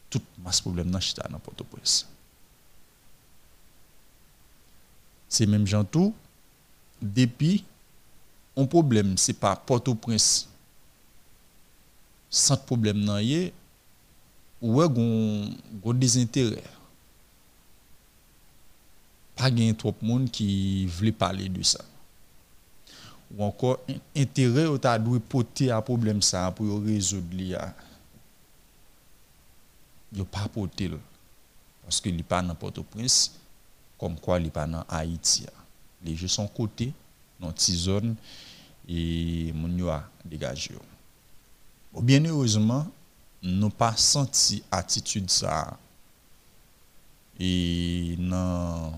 tout 0.10 0.22
masse 0.44 0.60
problème, 0.60 0.90
non, 0.90 1.00
c'est 1.00 1.18
dans 1.30 1.40
Port-au-Prince. 1.40 2.08
C'est 5.30 5.46
même 5.46 5.66
gens 5.66 5.84
tout, 5.84 6.14
depuis, 7.02 7.64
un 8.58 8.66
problème, 8.66 9.18
c'est 9.18 9.34
pas 9.34 9.56
Port-au-Prince. 9.56 10.50
Sans 12.30 12.58
problème, 12.58 13.00
non, 13.00 13.20
y 13.20 13.54
ou 14.62 14.82
est 14.82 14.86
un 14.86 15.94
désintérêt 15.94 16.64
pas 19.36 19.52
gain 19.52 19.74
trop 19.74 19.94
de 20.00 20.08
monde 20.08 20.32
qui 20.32 20.86
voulait 20.88 21.12
parler 21.12 21.50
de 21.50 21.62
ça. 21.62 21.84
Ou 23.36 23.44
encore 23.44 23.80
intérêt 24.16 24.68
ou 24.68 24.78
ta 24.78 25.00
porter 25.00 25.72
un 25.72 25.82
problème 25.82 26.22
ça 26.22 26.52
pour 26.52 26.82
résoudre 26.84 27.28
l'IA. 27.32 27.76
Il 30.14 30.24
pas 30.26 30.48
porter 30.48 30.92
parce 31.84 32.00
que 32.02 32.10
il 32.10 32.24
pas 32.24 32.42
dans 32.42 32.56
Port-au-Prince 32.56 33.34
comme 34.00 34.20
quoi 34.20 34.40
il 34.40 34.50
pas 34.52 34.66
dans 34.68 34.84
Haïti. 34.88 35.46
Les 36.04 36.16
jeux 36.16 36.28
sont 36.28 36.48
côté 36.48 36.94
dans 37.40 37.54
cette 37.56 37.76
zone 37.76 38.16
et 38.88 39.52
mon 39.54 39.76
yo 39.78 39.90
a 39.90 40.04
dégagé. 40.24 40.72
bien 42.02 42.24
heureusement, 42.26 42.88
nous 43.42 43.70
pas 43.70 43.96
senti 43.96 44.64
attitude 44.72 45.30
ça 45.30 45.78
et 47.40 48.16
non 48.18 48.94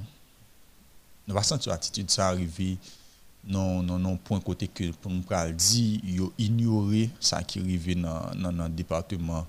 nous 1.28 1.36
pas 1.36 1.44
senti 1.44 1.70
attitude 1.70 2.10
ça 2.10 2.30
arriver 2.30 2.78
non 3.46 3.84
non 3.84 4.00
non 4.00 4.18
point 4.18 4.40
côté 4.40 4.68
que 4.68 4.92
pour 4.92 5.12
nous 5.12 5.22
pral 5.22 5.56
dit 5.56 6.02
yo 6.04 6.34
ignorer 6.38 7.10
ça 7.20 7.44
qui 7.44 7.60
arrivé 7.60 7.96
dans 7.96 8.32
dans 8.36 8.52
le 8.52 8.70
département. 8.70 9.46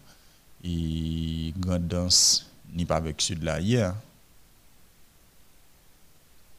Et 0.64 1.54
grandance 1.56 2.50
ni 2.72 2.84
pas 2.84 2.96
avec 2.96 3.20
sud 3.20 3.42
là 3.44 3.60
hier. 3.60 3.94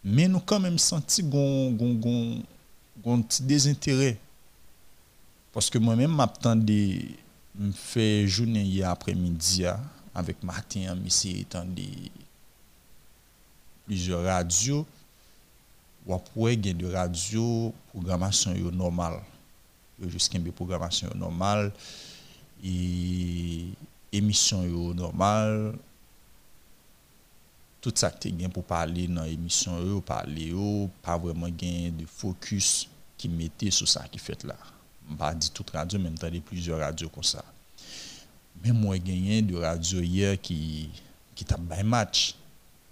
Mais 0.04 0.28
nous 0.28 0.40
quand 0.40 0.60
même 0.60 0.78
senti 0.78 1.22
gon 1.22 2.44
petit 3.04 3.44
désintérêt. 3.44 4.18
Parce 5.52 5.70
que 5.70 5.78
moi-même 5.78 6.16
m'attendais 6.16 7.08
me 7.56 7.72
fait 7.72 8.28
journée 8.28 8.64
hier 8.64 8.90
après-midi 8.90 9.66
avec 10.16 10.42
Martin 10.44 10.96
Messi 10.96 11.42
étant 11.42 11.66
des 11.66 12.12
plusieurs 13.86 14.24
radios 14.24 14.86
ou 16.10 16.14
après 16.16 16.58
gen 16.58 16.78
de 16.78 16.88
radio 16.90 17.72
programmation 17.94 18.56
yo 18.56 18.72
normal. 18.72 19.22
Yo 20.02 20.10
juste 20.10 20.34
une 20.34 20.52
programmation 20.52 21.10
normal 21.16 21.72
et 22.64 23.68
émission 24.12 24.64
yo 24.64 24.94
normal. 24.94 25.76
Tout 27.80 27.94
ça 27.96 28.10
que 28.10 28.28
gen 28.28 28.50
pour 28.50 28.64
parler 28.64 29.08
dans 29.08 29.24
émission 29.24 30.02
parler 30.02 30.52
pas 31.04 31.18
vraiment 31.18 31.50
gain 31.50 31.92
de 31.96 32.06
focus 32.08 32.90
qui 33.16 33.30
mettait 33.30 33.70
sur 33.72 33.88
ça 33.88 34.08
qui 34.12 34.18
fait 34.18 34.44
là 34.44 34.56
pas 35.18 35.34
dit 35.34 35.52
toute 35.52 35.70
radio 35.72 36.00
même 36.00 36.18
temps 36.18 36.30
plusieurs 36.46 36.80
radios 36.80 37.10
comme 37.10 37.24
ça 37.24 37.44
mais 38.64 38.72
moi 38.72 38.98
gagné 39.00 39.42
de 39.42 39.56
radio 39.56 40.02
hier 40.02 40.40
qui 40.40 40.90
qui 41.34 41.44
t'a 41.46 41.58
un 41.58 41.84
match 41.84 42.36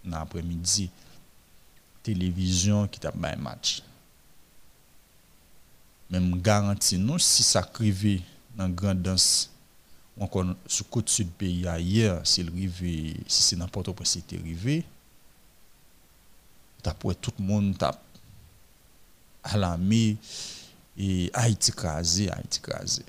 dans 0.03 0.19
l'après-midi 0.19 0.89
télévision 2.07 2.87
qui 2.87 3.01
t'a 3.01 3.11
un 3.11 3.35
match. 3.35 3.81
Même 6.09 6.41
garantie 6.41 6.97
nous 6.97 7.19
si 7.19 7.43
ça 7.43 7.61
crivé 7.61 8.21
dans 8.55 8.69
grande 8.69 9.01
danse 9.01 9.51
encore 10.17 10.45
sur 10.65 10.89
côte 10.89 11.09
sud 11.09 11.29
pays 11.31 11.67
ailleurs 11.67 12.25
si 12.25 12.43
si 13.27 13.43
c'est 13.43 13.55
n'importe 13.57 13.93
quoi 13.93 14.05
c'était 14.05 14.37
rivé 14.37 14.85
t'as 16.81 16.93
tout 16.93 17.33
le 17.37 17.43
monde 17.43 17.77
t'a 17.77 17.99
alarmé 19.43 20.15
et 20.97 21.29
Haïti 21.33 21.71
crasé 21.71 22.31
Haïti 22.31 22.61
crasé 22.61 23.03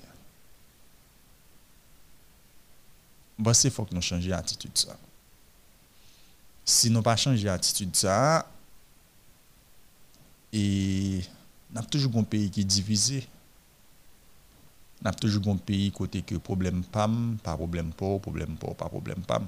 bon 3.39 3.53
c'est 3.53 3.69
faut 3.69 3.85
que 3.85 3.95
nous 3.95 4.01
changions 4.01 4.35
attitude 4.35 4.77
ça 4.77 4.95
si 6.65 6.89
nous 6.91 7.01
pas 7.01 7.15
changer 7.15 7.47
attitude 7.49 7.95
ça 7.95 8.45
et 10.51 11.21
n'a 11.71 11.83
toujours 11.83 12.17
un 12.17 12.23
pays 12.23 12.49
qui 12.49 12.61
est 12.61 12.65
divisé. 12.65 13.27
N'a 15.01 15.13
toujours 15.13 15.47
un 15.47 15.57
pays 15.57 15.91
côté 15.91 16.21
que 16.21 16.35
problème 16.35 16.83
pam, 16.83 17.37
pas 17.41 17.55
problème 17.55 17.91
pas, 17.93 18.19
problème 18.19 18.55
pas, 18.57 18.73
pas 18.73 18.89
problème 18.89 19.21
pam. 19.21 19.47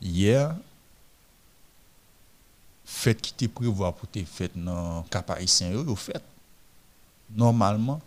Hier, 0.00 0.56
fête 2.84 3.20
qui 3.20 3.32
te 3.32 3.46
prévoit 3.46 3.94
pour 3.94 4.08
te 4.08 4.24
fête 4.24 4.52
dans 4.56 5.02
cap 5.04 5.30
yo 5.40 5.96
fait. 5.96 6.22
Normalement, 7.30 8.00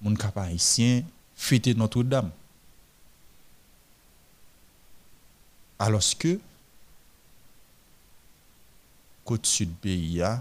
mon 0.00 0.14
cap 0.14 0.36
haïtien 0.38 1.02
fêter 1.34 1.74
Notre-Dame. 1.74 2.30
Alors 5.78 6.02
que 6.18 6.38
côte 9.24 9.46
sud 9.46 9.70
pays 9.80 10.22
a, 10.22 10.40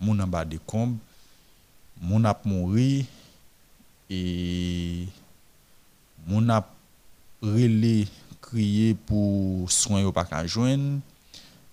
moun 0.00 0.20
en 0.20 0.26
bas 0.26 0.44
de 0.44 0.58
combe, 0.58 0.96
moun 2.00 2.26
ap 2.26 2.44
mouri 2.46 3.06
et 4.10 5.08
moun 6.26 6.50
ap 6.50 6.70
relé 7.42 8.06
crier 8.40 8.94
pour 8.94 9.70
soins 9.70 10.00
yo 10.00 10.12
pas 10.12 10.46
joindre, 10.46 11.00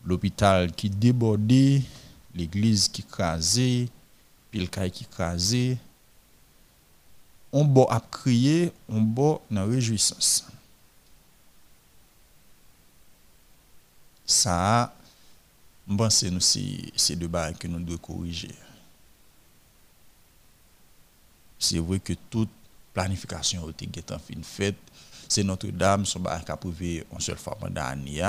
l'hôpital 0.04 0.72
qui 0.72 0.90
débordé, 0.90 1.82
l'église 2.34 2.88
qui 2.88 3.04
crasée, 3.04 3.90
pile 4.52 4.70
kay 4.70 4.92
qui 4.92 5.06
crasé. 5.06 5.78
On 7.52 7.64
bo 7.64 7.88
ap 7.90 8.10
crier, 8.12 8.74
on 8.90 9.02
bo 9.02 9.42
dans 9.50 9.66
réjouissance. 9.66 10.46
Ça 14.26 14.94
je 15.88 15.96
pense 15.96 16.22
que 16.22 16.40
c'est 16.40 16.92
ces 16.96 17.16
deux 17.16 17.28
barres 17.28 17.58
que 17.58 17.68
nous 17.68 17.80
devons 17.80 17.98
corriger. 17.98 18.54
C'est 21.60 21.80
vrai 21.80 22.00
que 22.00 22.14
toute 22.30 22.50
planification 22.94 23.68
a 23.68 23.70
été 23.70 23.88
faite. 24.44 24.76
C'est 25.28 25.44
Notre-Dame, 25.44 26.06
son 26.06 26.20
bar 26.20 26.44
qui 26.44 26.52
a 26.52 26.58
prouvé 26.58 27.06
une 27.12 27.20
seule 27.20 27.38
fois 27.38 27.56
pendant 27.56 27.82
l'année. 27.82 28.22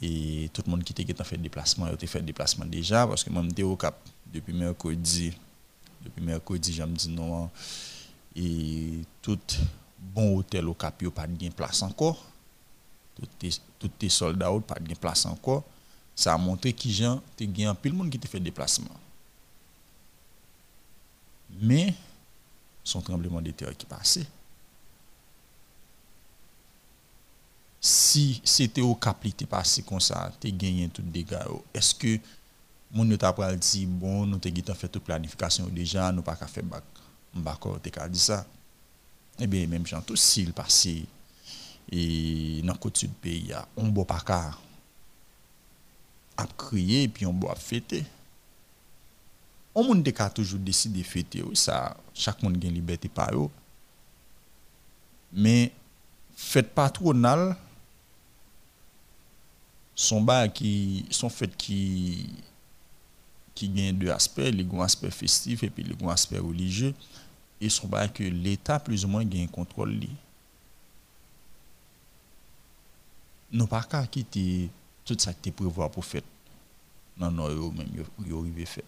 Et 0.00 0.50
tout 0.52 0.62
le 0.66 0.70
monde 0.70 0.82
qui 0.82 0.94
a 1.18 1.24
fait 1.24 1.36
déplacement, 1.36 1.86
a 1.86 1.96
fait 1.96 2.22
déplacement 2.22 2.66
déjà. 2.66 3.06
Parce 3.06 3.22
que 3.22 3.30
moi, 3.30 3.42
je 3.56 3.62
au 3.62 3.76
cap 3.76 3.96
depuis 4.32 4.52
mercredi. 4.52 5.32
Depuis 6.02 6.22
mercredi, 6.22 6.72
j'ai 6.72 6.86
dit 6.86 7.08
non. 7.10 7.50
Et 8.34 9.00
tout 9.20 9.38
bon 9.98 10.38
hôtel 10.38 10.66
au 10.68 10.74
cap, 10.74 10.94
il 11.00 11.04
n'y 11.04 11.08
a 11.08 11.10
pas 11.14 11.26
de 11.26 11.48
place 11.50 11.82
encore. 11.82 12.24
Tous 13.78 13.90
les 14.00 14.08
soldats 14.08 14.50
n'ont 14.50 14.60
pas 14.60 14.78
de 14.80 14.94
place 14.94 15.26
encore 15.26 15.64
ça 16.14 16.34
a 16.34 16.38
montré 16.38 16.72
que 16.72 16.88
gens 16.88 17.20
te 17.36 17.44
gagné 17.44 17.72
pile 17.80 17.94
monde 17.94 18.10
qui 18.10 18.18
te 18.18 18.28
fait 18.28 18.40
déplacement. 18.40 18.88
Mais 21.60 21.94
son 22.84 23.00
tremblement 23.00 23.40
de 23.40 23.50
terre 23.50 23.76
qui 23.76 23.86
passé. 23.86 24.26
Si 27.80 28.40
c'était 28.44 28.80
au 28.80 28.94
cap 28.94 29.20
qui 29.22 29.44
passé 29.44 29.82
comme 29.82 30.00
ça, 30.00 30.32
tu 30.40 30.52
gagné 30.52 30.88
tout 30.88 31.02
dégâts. 31.02 31.38
Est-ce 31.74 31.94
que 31.94 32.18
mon 32.92 33.04
ne 33.04 33.16
t'a 33.16 33.32
dit 33.56 33.86
bon, 33.86 34.26
nous 34.26 34.38
t'ai 34.38 34.52
fait 34.74 34.88
toute 34.88 35.02
planification 35.02 35.66
déjà, 35.66 36.12
nous 36.12 36.22
pas 36.22 36.36
qu'à 36.36 36.46
faire 36.46 36.64
bac. 36.64 36.84
M'bakor 37.34 37.80
dit 37.80 38.18
ça. 38.18 38.46
Eh 39.38 39.46
bien 39.46 39.66
même 39.66 39.86
gens 39.86 40.02
tout 40.02 40.14
s'il 40.14 40.52
passé 40.52 41.06
et 41.90 42.60
dans 42.62 42.74
côté 42.74 43.00
sud 43.00 43.12
pays, 43.14 43.52
on 43.76 43.84
ne 43.84 44.04
pas 44.04 44.22
à 46.36 46.46
crier 46.46 47.04
et 47.04 47.08
puis 47.08 47.26
on 47.26 47.32
boit 47.32 47.54
fêter. 47.54 48.04
On 49.74 49.84
monde 49.84 50.08
a 50.18 50.30
toujours 50.30 50.60
de 50.60 51.02
fêter, 51.02 51.42
ça, 51.54 51.96
chaque 52.12 52.42
monde 52.42 52.62
a 52.62 52.66
une 52.66 52.74
liberté 52.74 53.08
par 53.08 53.34
eux. 53.34 53.48
Mais 55.32 55.72
fête 56.36 56.74
patronale 56.74 57.56
sont 59.94 60.20
bas 60.20 60.48
qui 60.48 61.06
sont 61.10 61.28
fêtes 61.30 61.56
qui 61.56 62.28
qui 63.54 63.68
gagnent 63.68 63.96
deux 63.96 64.10
aspects, 64.10 64.38
les 64.38 64.66
aspect 64.80 65.10
festif 65.10 65.62
et 65.62 65.70
puis 65.70 65.84
les 65.84 66.06
aspect 66.08 66.38
religieux 66.38 66.94
et 67.60 67.68
sont 67.68 67.86
bas 67.86 68.08
que 68.08 68.24
l'État 68.24 68.80
plus 68.80 69.04
ou 69.04 69.08
moins 69.08 69.24
gagne 69.24 69.48
contrôle 69.48 70.00
Nous 73.52 73.66
pas 73.66 73.82
qu'à 73.82 74.06
quitter 74.06 74.70
tout 75.14 75.22
ça 75.22 75.34
qui 75.34 75.50
est 75.50 75.52
prévu 75.52 75.70
pour 75.92 76.04
faire 76.04 76.22
non 77.18 77.30
non 77.30 77.50
yo 77.50 77.70
même 77.70 77.88
yo, 77.94 78.04
yo 78.26 78.40
arrivé 78.40 78.64
fait 78.64 78.84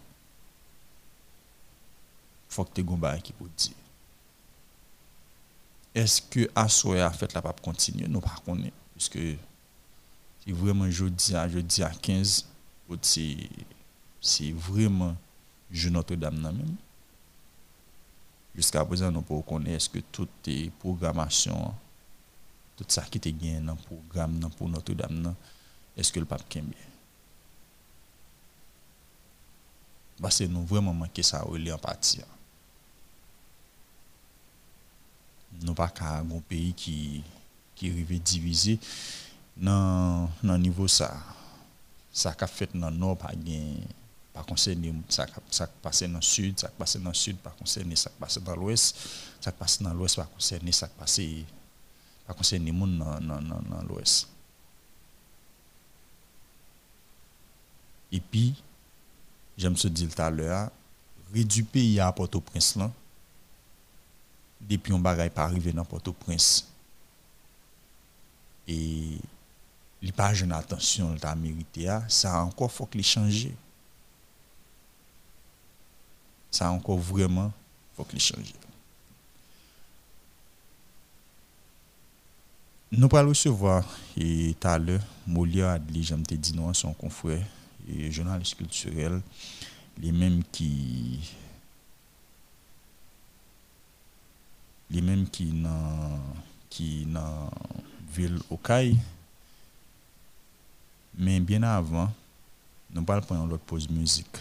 faut 2.48 2.64
que 2.64 2.80
tu 2.80 2.80
aies 2.80 3.20
qui 3.20 3.32
pour 3.32 3.48
dire. 3.48 3.74
Est-ce 5.94 6.22
que 6.22 6.48
Assoé 6.54 7.00
a 7.00 7.10
fait 7.10 7.32
la 7.32 7.42
pape 7.42 7.60
continuer 7.60 8.08
non 8.08 8.20
pas 8.20 8.36
connaît 8.44 8.72
puisque 8.92 9.18
c'est 9.18 10.52
vraiment 10.52 10.90
jeudi 10.90 11.34
à 11.34 11.48
jeudi 11.48 11.82
à 11.82 11.90
15 11.90 12.46
c'est 14.20 14.52
vraiment 14.52 15.16
je 15.70 15.88
Notre-Dame 15.88 16.40
même. 16.40 16.76
Jusqu'à 18.54 18.84
présent 18.84 19.10
nous 19.10 19.22
pouvons 19.22 19.42
connaître 19.42 19.76
est-ce 19.76 19.88
que 19.90 19.98
toutes 20.12 20.46
les 20.46 20.70
programmations 20.70 21.74
tout 22.76 22.84
ça 22.88 23.02
qui 23.02 23.18
était 23.18 23.32
gagné 23.32 23.60
dans 23.60 23.72
le 23.74 23.78
programme 23.78 24.48
pour 24.56 24.68
Notre-Dame 24.68 25.34
est-ce 25.96 26.12
que 26.12 26.20
le 26.20 26.26
pape 26.26 26.42
bien 26.52 26.62
parce 30.20 30.38
que 30.38 30.44
nous 30.44 30.64
vraiment 30.64 30.94
manqué 30.94 31.22
ça 31.22 31.44
au 31.46 31.56
en 31.56 31.78
partie. 31.78 32.20
Nous 35.62 35.74
pas 35.74 35.88
qu'un 35.88 36.20
un 36.20 36.40
pays 36.40 36.72
qui 36.74 37.22
qui 37.74 37.90
arrive 37.90 38.22
divisé 38.22 38.78
dans 39.56 40.28
dans 40.42 40.58
niveau 40.58 40.88
ça. 40.88 41.16
Ça 42.12 42.32
qu'a 42.32 42.46
fait 42.46 42.70
dans 42.76 42.90
le 42.90 42.96
nord 42.96 43.18
pas 43.18 43.32
gain 43.34 43.74
pas 44.32 44.42
concerné 44.42 44.92
ça 45.08 45.26
ça 45.50 45.66
passe 45.66 46.02
dans 46.04 46.14
le 46.14 46.22
sud, 46.22 46.58
ça 46.58 46.68
passe 46.68 46.96
dans 46.96 47.12
sud 47.12 47.36
pas 47.38 47.54
concerné 47.58 47.94
ça 47.96 48.10
passe 48.10 48.38
dans 48.38 48.56
l'ouest, 48.56 48.96
ça 49.40 49.52
passe 49.52 49.80
dans 49.82 49.94
l'ouest 49.94 50.16
pas 50.16 50.24
concerné 50.24 50.72
ça 50.72 50.88
passe 50.88 51.20
pas 52.26 52.34
concerné 52.34 52.72
monde 52.72 52.98
dans 52.98 53.20
dans 53.20 53.40
dans 53.40 53.82
l'ouest. 53.88 54.28
Et 58.14 58.20
puis 58.20 58.54
j'aime 59.58 59.76
se 59.76 59.88
dire 59.88 60.08
tout 60.14 60.22
à 60.22 60.30
l'heure, 60.30 60.70
réduit 61.32 61.64
pays 61.64 61.98
à 61.98 62.12
Port-au-Prince 62.12 62.76
là, 62.76 62.88
depuis 64.60 64.92
on 64.92 65.00
bagaille 65.00 65.30
pas 65.30 65.42
arrivé 65.42 65.72
dans 65.72 65.84
Port-au-Prince. 65.84 66.68
Et 68.68 69.18
il 70.00 70.12
pas 70.12 70.32
jeune 70.32 70.52
attention 70.52 71.16
t'a 71.16 71.34
mérité 71.34 71.88
ça 72.08 72.40
encore 72.40 72.70
faut 72.70 72.86
qu'il 72.86 73.02
change. 73.02 73.48
Ça 76.52 76.70
encore 76.70 76.98
vraiment 76.98 77.52
faut 77.96 78.04
qu'il 78.04 78.20
change. 78.20 78.54
Nous 82.92 83.08
allons 83.12 83.30
recevoir 83.30 83.84
et 84.16 84.54
tout 84.60 84.68
à 84.68 84.78
l'heure 84.78 85.02
Molia 85.26 85.72
Adli, 85.72 86.04
j'aime 86.04 86.24
te 86.24 86.34
dire 86.34 86.54
non 86.54 86.72
son 86.72 86.92
confrère 86.92 87.44
journaliste 88.10 88.56
culturel, 88.56 89.20
les 89.98 90.12
mêmes 90.12 90.42
qui 90.50 91.20
les 94.90 95.00
mêmes 95.00 95.28
qui 95.28 95.46
dans 95.46 96.20
qui 96.68 97.04
dans 97.06 97.50
ville 98.12 98.38
Okaï 98.50 98.96
mais 101.16 101.40
bien 101.40 101.62
avant 101.62 102.12
nous 102.90 103.02
parlons 103.02 103.22
prendre 103.22 103.46
l'autre 103.46 103.64
pause 103.64 103.88
musique. 103.88 104.36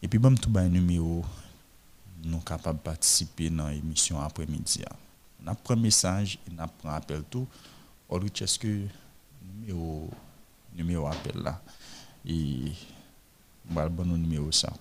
Et 0.00 0.06
puis 0.06 0.18
bon 0.18 0.34
tout 0.36 0.52
un 0.56 0.68
numéro 0.68 1.24
nous 2.22 2.38
capable 2.38 2.78
participer 2.78 3.50
dans 3.50 3.68
l'émission 3.68 4.20
après-midi. 4.20 4.84
On 5.44 5.48
a 5.48 5.54
pris 5.54 5.76
message 5.76 6.38
et 6.46 6.52
on 6.56 6.68
prend 6.68 6.90
appel 6.90 7.24
tout. 7.28 7.46
Est-ce 8.40 8.58
que 8.58 8.86
numéro 9.42 10.08
numéro 10.76 11.06
appel 11.08 11.42
là 11.42 11.60
et 12.26 12.72
le 13.68 13.88
bon 13.88 14.04
numéro 14.04 14.50
ça 14.52 14.72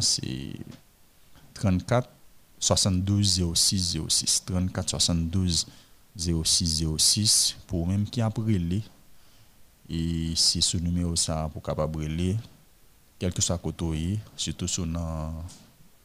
c'est 0.00 0.52
34 1.54 2.08
72 2.58 3.42
06 3.54 3.98
06 4.08 4.44
34 4.46 4.90
72 4.90 5.66
06 6.16 6.84
06 6.98 7.56
pour 7.66 7.86
même 7.86 8.04
qui 8.04 8.20
a 8.20 8.28
brûlé. 8.28 8.82
Et 9.88 10.32
c'est 10.36 10.60
ce 10.60 10.76
numéro 10.76 11.16
ça 11.16 11.50
pour 11.52 11.62
capable 11.62 11.92
brûler 11.92 12.36
quel 13.18 13.32
que 13.32 13.42
soit 13.42 13.58
côté 13.58 14.18
surtout 14.36 14.68
sur 14.68 14.86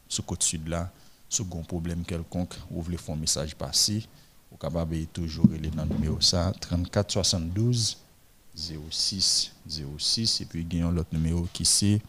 ce 0.07 0.21
côté 0.21 0.45
sud 0.45 0.67
là 0.67 0.91
ce 1.30 1.41
un 1.43 1.63
problème 1.63 2.03
quelconque 2.03 2.55
vous 2.69 2.82
voulez 2.82 2.97
faire 2.97 3.15
un 3.15 3.19
message 3.19 3.55
passer 3.55 4.05
vous 4.51 4.57
capable 4.57 5.05
toujours 5.07 5.47
aller 5.53 5.69
dans 5.69 5.86
le 5.86 5.93
numéro 5.93 6.19
ça 6.21 6.51
34 6.59 7.11
72 7.11 7.97
06 8.58 9.51
06 9.68 10.41
et 10.41 10.45
puis 10.45 10.66
il 10.70 10.80
y 10.80 10.82
a 10.82 10.89
l'autre 10.89 11.10
numéro 11.14 11.47
qui 11.53 11.64
c'est 11.64 12.01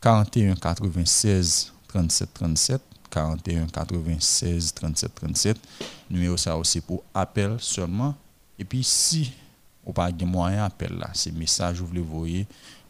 41 0.00 0.54
96 0.54 1.72
37 1.88 2.32
37 2.32 2.82
41 3.10 3.66
96 3.66 4.74
37 4.74 5.14
37 5.14 5.58
numéro 6.10 6.36
ça 6.36 6.56
aussi 6.56 6.80
pour 6.80 7.02
appel 7.12 7.56
seulement. 7.58 8.14
Et 8.58 8.64
puis 8.64 8.84
si 8.84 9.32
ou 9.84 9.92
pas 9.92 10.12
de 10.12 10.24
moyen 10.24 10.64
appel 10.64 10.96
là 10.96 11.10
c'est 11.12 11.32
message 11.32 11.80
vous 11.80 11.86
voulez 11.88 12.00
voyer 12.00 12.46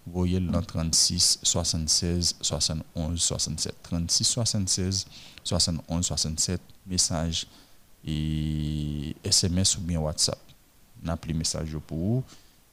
voyez 0.07 0.40
le 0.40 0.49
dans 0.49 0.62
36 0.62 1.38
76 1.43 2.36
71 2.40 3.20
67 3.20 3.74
36 3.82 4.24
76 4.24 5.07
71 5.43 6.05
67 6.05 6.61
message 6.86 7.47
et 8.05 9.14
SMS 9.24 9.78
ou 9.78 9.80
bien 9.80 10.01
WhatsApp. 10.01 10.38
N'a 11.03 11.16
plus 11.16 11.34
message 11.34 11.76
pour 11.86 11.99
vous 11.99 12.24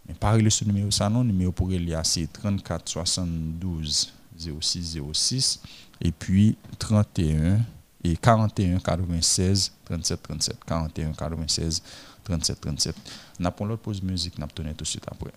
mais 0.10 0.16
parlez 0.16 0.50
ce 0.50 0.66
numéro 0.66 0.92
ça 0.92 1.10
non? 1.10 1.24
Numéro 1.24 1.54
pour 1.54 1.72
il 1.72 1.88
y 1.88 1.94
a 1.94 2.04
c'est 2.04 2.28
34 2.28 2.90
72 2.90 4.12
06 4.38 5.00
06 5.14 5.62
et 6.02 6.12
puis 6.12 6.58
31 6.78 7.60
et 8.04 8.18
41 8.18 8.80
96 8.80 9.72
37 9.86 10.24
37 10.24 10.58
41 10.66 11.14
96 11.14 11.84
37 12.24 12.60
37 12.60 12.96
n'a 13.40 13.52
pas 13.52 13.66
l'autre 13.66 13.84
pause 13.84 14.02
musique 14.02 14.38
n'a 14.38 14.48
pas 14.48 14.54
tout 14.54 14.64
de 14.64 14.86
suite 14.86 15.06
après 15.08 15.32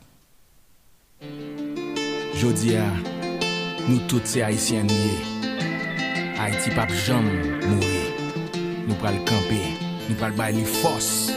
Jodia, 2.34 2.84
nous 3.88 3.98
tous 4.08 4.22
ces 4.24 4.42
haïtiens 4.42 4.82
liés. 4.82 5.22
Haïti 6.38 6.70
pas 6.70 6.88
jamais 6.88 7.42
mourir. 7.66 8.12
Nous 8.88 8.94
pral 8.96 9.18
camper, 9.20 9.78
nous 10.08 10.16
pral 10.16 10.32
bailler 10.32 10.60
les 10.60 10.64
forces. 10.64 11.30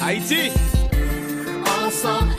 Haïti! 0.00 0.50
Ensemble, 1.86 2.34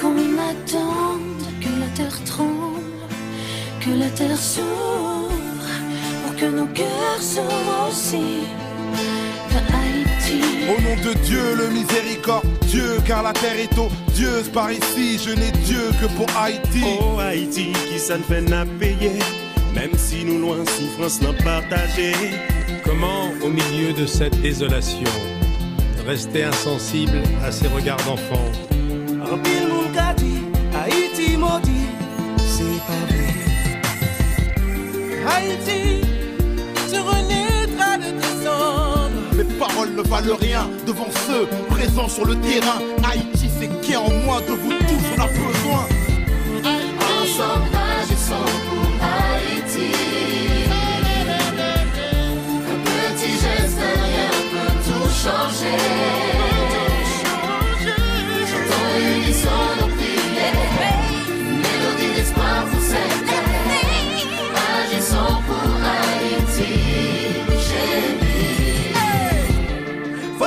qu'on 0.00 0.16
attende 0.38 1.44
que 1.60 1.68
la 1.80 1.86
terre 1.94 2.24
tremble, 2.24 2.80
que 3.80 3.90
la 3.90 4.08
terre 4.10 4.36
s'ouvre, 4.36 5.70
pour 6.24 6.36
que 6.36 6.46
nos 6.46 6.66
cœurs 6.66 7.20
s'ouvrent 7.20 7.88
aussi? 7.88 8.46
Au 10.66 10.80
nom 10.80 10.96
de 10.96 11.12
Dieu, 11.24 11.54
le 11.56 11.68
miséricordieux, 11.68 12.98
car 13.06 13.22
la 13.22 13.34
terre 13.34 13.58
est 13.58 13.78
odieuse 13.78 14.48
par 14.48 14.72
ici. 14.72 15.20
Je 15.22 15.30
n'ai 15.30 15.50
Dieu 15.50 15.90
que 16.00 16.06
pour 16.16 16.26
Haïti. 16.38 16.82
Oh 17.00 17.18
Haïti, 17.18 17.72
qui 17.88 17.98
ça 17.98 18.16
ne 18.16 18.22
fait 18.22 18.40
n'a 18.40 18.64
payé, 18.64 19.12
même 19.74 19.92
si 19.96 20.24
nous 20.24 20.38
loin 20.38 20.56
souffrance 20.64 21.20
n'a 21.20 21.34
partagé. 21.34 22.12
Comment, 22.82 23.30
au 23.42 23.48
milieu 23.48 23.92
de 23.92 24.06
cette 24.06 24.40
désolation, 24.40 25.10
rester 26.06 26.44
insensible 26.44 27.22
à 27.44 27.52
ces 27.52 27.68
regards 27.68 28.02
d'enfants 28.06 28.52
Haïti 31.34 31.36
maudit, 31.36 31.88
c'est 32.38 32.80
pas 32.86 33.02
vrai. 33.08 33.34
Haïti, 35.26 35.82
tu 36.90 36.98
renaîtras 37.00 37.96
de 37.98 38.10
tes 38.20 38.34
cendres. 38.44 39.34
Mes 39.36 39.44
paroles 39.58 39.94
ne 39.96 40.02
valent 40.02 40.36
rien 40.40 40.68
devant 40.86 41.10
ceux 41.26 41.46
présents 41.70 42.08
sur 42.08 42.24
le 42.26 42.36
terrain. 42.36 42.80
Haïti, 43.02 43.50
c'est 43.58 43.80
qui 43.80 43.96
en 43.96 44.10
moi 44.24 44.40
de 44.42 44.52
vous 44.52 44.70
tous 44.70 45.04
on 45.16 45.20
a 45.20 45.26
besoin. 45.26 45.86
Ensemble, 47.22 47.68
agissons 48.00 48.50
pour 48.68 48.90
Haïti. 49.02 49.90
Un 52.70 52.78
petit 52.84 53.32
geste, 53.32 53.78
rien 53.78 54.30
peut 54.52 54.74
tout 54.84 55.08
changer. 55.08 56.23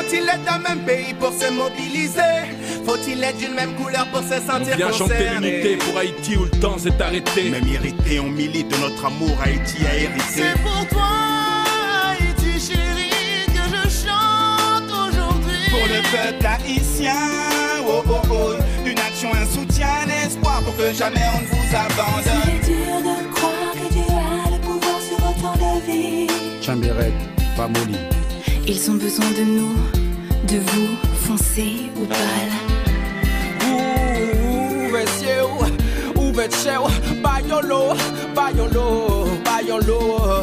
Faut-il 0.08 0.30
être 0.30 0.44
d'un 0.46 0.60
même 0.60 0.86
pays 0.86 1.14
pour 1.20 1.34
se 1.34 1.52
mobiliser? 1.52 2.56
Faut-il 2.86 3.22
être 3.22 3.38
d'une 3.38 3.54
même 3.54 3.74
couleur 3.76 4.08
pour 4.08 4.22
se 4.22 4.36
On 4.36 4.48
sentir 4.54 4.78
vient 4.78 4.92
chanter 4.94 5.28
l'unité 5.34 5.76
pour 5.76 5.98
Haïti 5.98 6.38
où 6.38 6.46
le 6.46 6.50
temps 6.50 6.78
s'est 6.78 7.02
arrêté. 7.02 7.50
Même 7.50 7.68
irrité, 7.68 8.18
on 8.22 8.30
milite 8.30 8.70
de 8.70 8.78
notre 8.78 9.06
amour, 9.06 9.38
Haïti 9.44 9.86
a 9.86 9.96
hérité. 9.96 10.24
C'est 10.30 10.62
pour 10.62 10.88
toi, 10.88 11.10
Haïti 12.12 12.54
chérie, 12.58 13.48
que 13.48 13.68
je 13.68 14.08
chante 14.08 14.90
aujourd'hui. 14.90 15.70
Pour 15.72 15.88
le 15.90 16.02
peuple 16.10 16.46
haïtien, 16.46 17.14
oh 17.86 18.02
oh 18.10 18.22
oh, 18.32 18.54
une 18.86 19.00
action, 19.00 19.30
un 19.34 19.46
soutien, 19.46 19.90
un 20.06 20.26
espoir 20.26 20.62
pour 20.62 20.78
que 20.78 20.94
jamais 20.94 21.20
on 21.36 21.42
ne 21.42 21.48
vous 21.48 21.76
abandonne. 21.76 22.44
Il 22.48 22.72
est 22.72 22.76
dur 22.76 22.96
de 23.02 23.34
croire 23.34 23.74
que 23.74 23.94
Dieu 23.94 24.04
a 24.08 24.52
le 24.52 24.58
pouvoir 24.62 25.02
sur 25.02 25.18
autant 25.18 25.58
de 25.58 25.92
vies. 25.92 26.28
Chamberet, 26.62 27.12
pas 27.58 27.68
Moli. 27.68 27.98
Ils 28.70 28.92
ont 28.92 28.96
besoin 28.96 29.32
de 29.32 29.44
nous, 29.44 29.74
de 30.50 30.58
vous, 30.58 30.88
foncez 31.26 31.90
ou 31.96 32.06
pâle. 32.06 32.18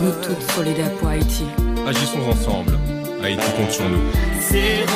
Nous 0.03 0.12
toutes 0.22 0.51
solidaires 0.53 0.91
pour 0.93 1.09
Haïti. 1.09 1.45
Agissons 1.87 2.22
ensemble. 2.31 2.79
Haïti 3.22 3.45
compte 3.59 3.70
sur 3.70 3.89
nous. 3.91 4.01
C'est 4.41 4.87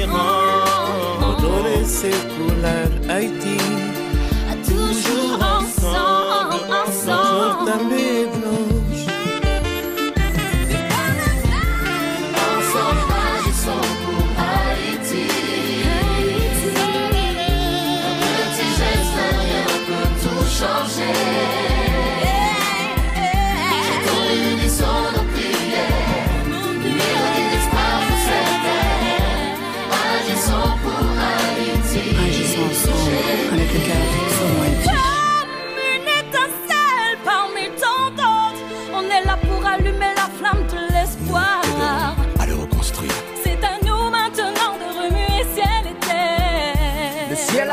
errant, 0.00 1.38
donner 1.38 1.84
ses 1.84 2.10
couleurs, 2.10 2.90
Haïti. 3.10 3.58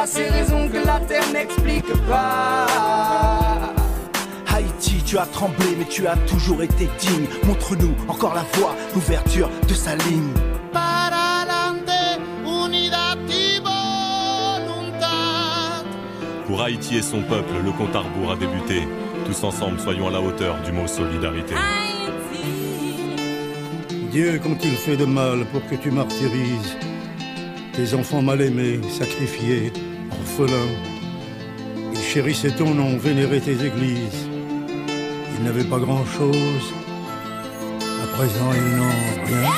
A 0.03 0.05
ses 0.05 0.27
raisons 0.27 0.67
que 0.67 0.85
la 0.85 0.99
terre 0.99 1.31
n'explique 1.31 1.93
pas. 2.09 2.67
Haïti, 4.53 5.01
tu 5.05 5.17
as 5.17 5.25
tremblé, 5.25 5.77
mais 5.77 5.85
tu 5.85 6.05
as 6.07 6.17
toujours 6.27 6.61
été 6.61 6.89
digne. 6.99 7.25
Montre-nous 7.45 7.95
encore 8.09 8.33
la 8.33 8.43
voie, 8.53 8.75
l'ouverture 8.93 9.49
de 9.67 9.73
sa 9.73 9.95
ligne. 9.95 10.33
Pour 16.47 16.61
Haïti 16.61 16.97
et 16.97 17.01
son 17.01 17.21
peuple, 17.21 17.53
le 17.63 17.71
compte 17.71 17.95
à 17.95 17.99
rebours 17.99 18.31
a 18.33 18.35
débuté. 18.35 18.85
Tous 19.25 19.43
ensemble, 19.45 19.79
soyons 19.79 20.09
à 20.09 20.11
la 20.11 20.21
hauteur 20.21 20.57
du 20.65 20.73
mot 20.73 20.85
solidarité. 20.85 21.55
Dieu, 24.11 24.39
quand 24.43 24.63
il 24.63 24.75
fait 24.75 24.97
de 24.97 25.05
mal 25.05 25.45
pour 25.45 25.65
que 25.65 25.75
tu 25.75 25.89
martyrises 25.91 26.75
tes 27.73 27.95
enfants 27.95 28.21
mal 28.21 28.39
aimés, 28.41 28.79
sacrifiés, 28.87 29.73
orphelins, 30.34 30.73
ils 31.93 32.01
chérissaient 32.01 32.55
ton 32.55 32.73
nom, 32.73 32.97
vénéraient 32.97 33.39
tes 33.39 33.65
églises. 33.65 34.27
Ils 35.36 35.43
n'avaient 35.43 35.63
pas 35.63 35.79
grand-chose. 35.79 36.73
À 38.03 38.07
présent, 38.15 38.51
ils 38.53 38.75
n'ont 38.77 39.25
rien. 39.25 39.51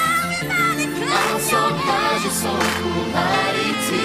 Pour 2.26 3.18
Haïti. 3.18 4.04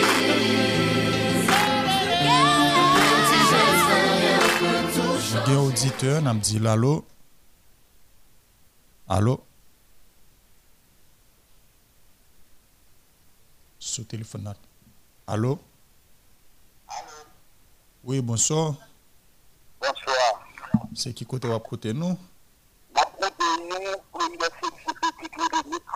Un 2.29 3.17
petit 3.17 3.43
geste, 3.51 3.91
rien 4.21 4.41
peut 4.59 4.85
tout 4.95 5.19
changer. 5.21 5.47
Gen 5.47 5.57
auditeur, 5.57 6.23
nam 6.23 6.39
di 6.39 6.59
lalo. 6.59 7.05
Allô? 9.09 9.41
Sous 13.79 14.05
téléphone. 14.05 14.45
là. 14.45 14.55
Allô? 15.27 15.59
Oui, 18.03 18.23
bonsoir. 18.23 18.75
Bonsoir. 19.79 20.41
Se 20.97 21.13
ki 21.13 21.27
kote 21.29 21.51
wap 21.51 21.67
kote 21.69 21.93
nou? 21.93 22.17
Wap 22.97 23.13
kote 23.21 23.49
nou 23.67 23.93
pou 24.09 24.25
yon 24.25 24.55
se 24.57 24.71
se 24.79 24.95
petit 25.03 25.29
trou 25.35 25.51
de 25.53 25.61
nip. 25.75 25.93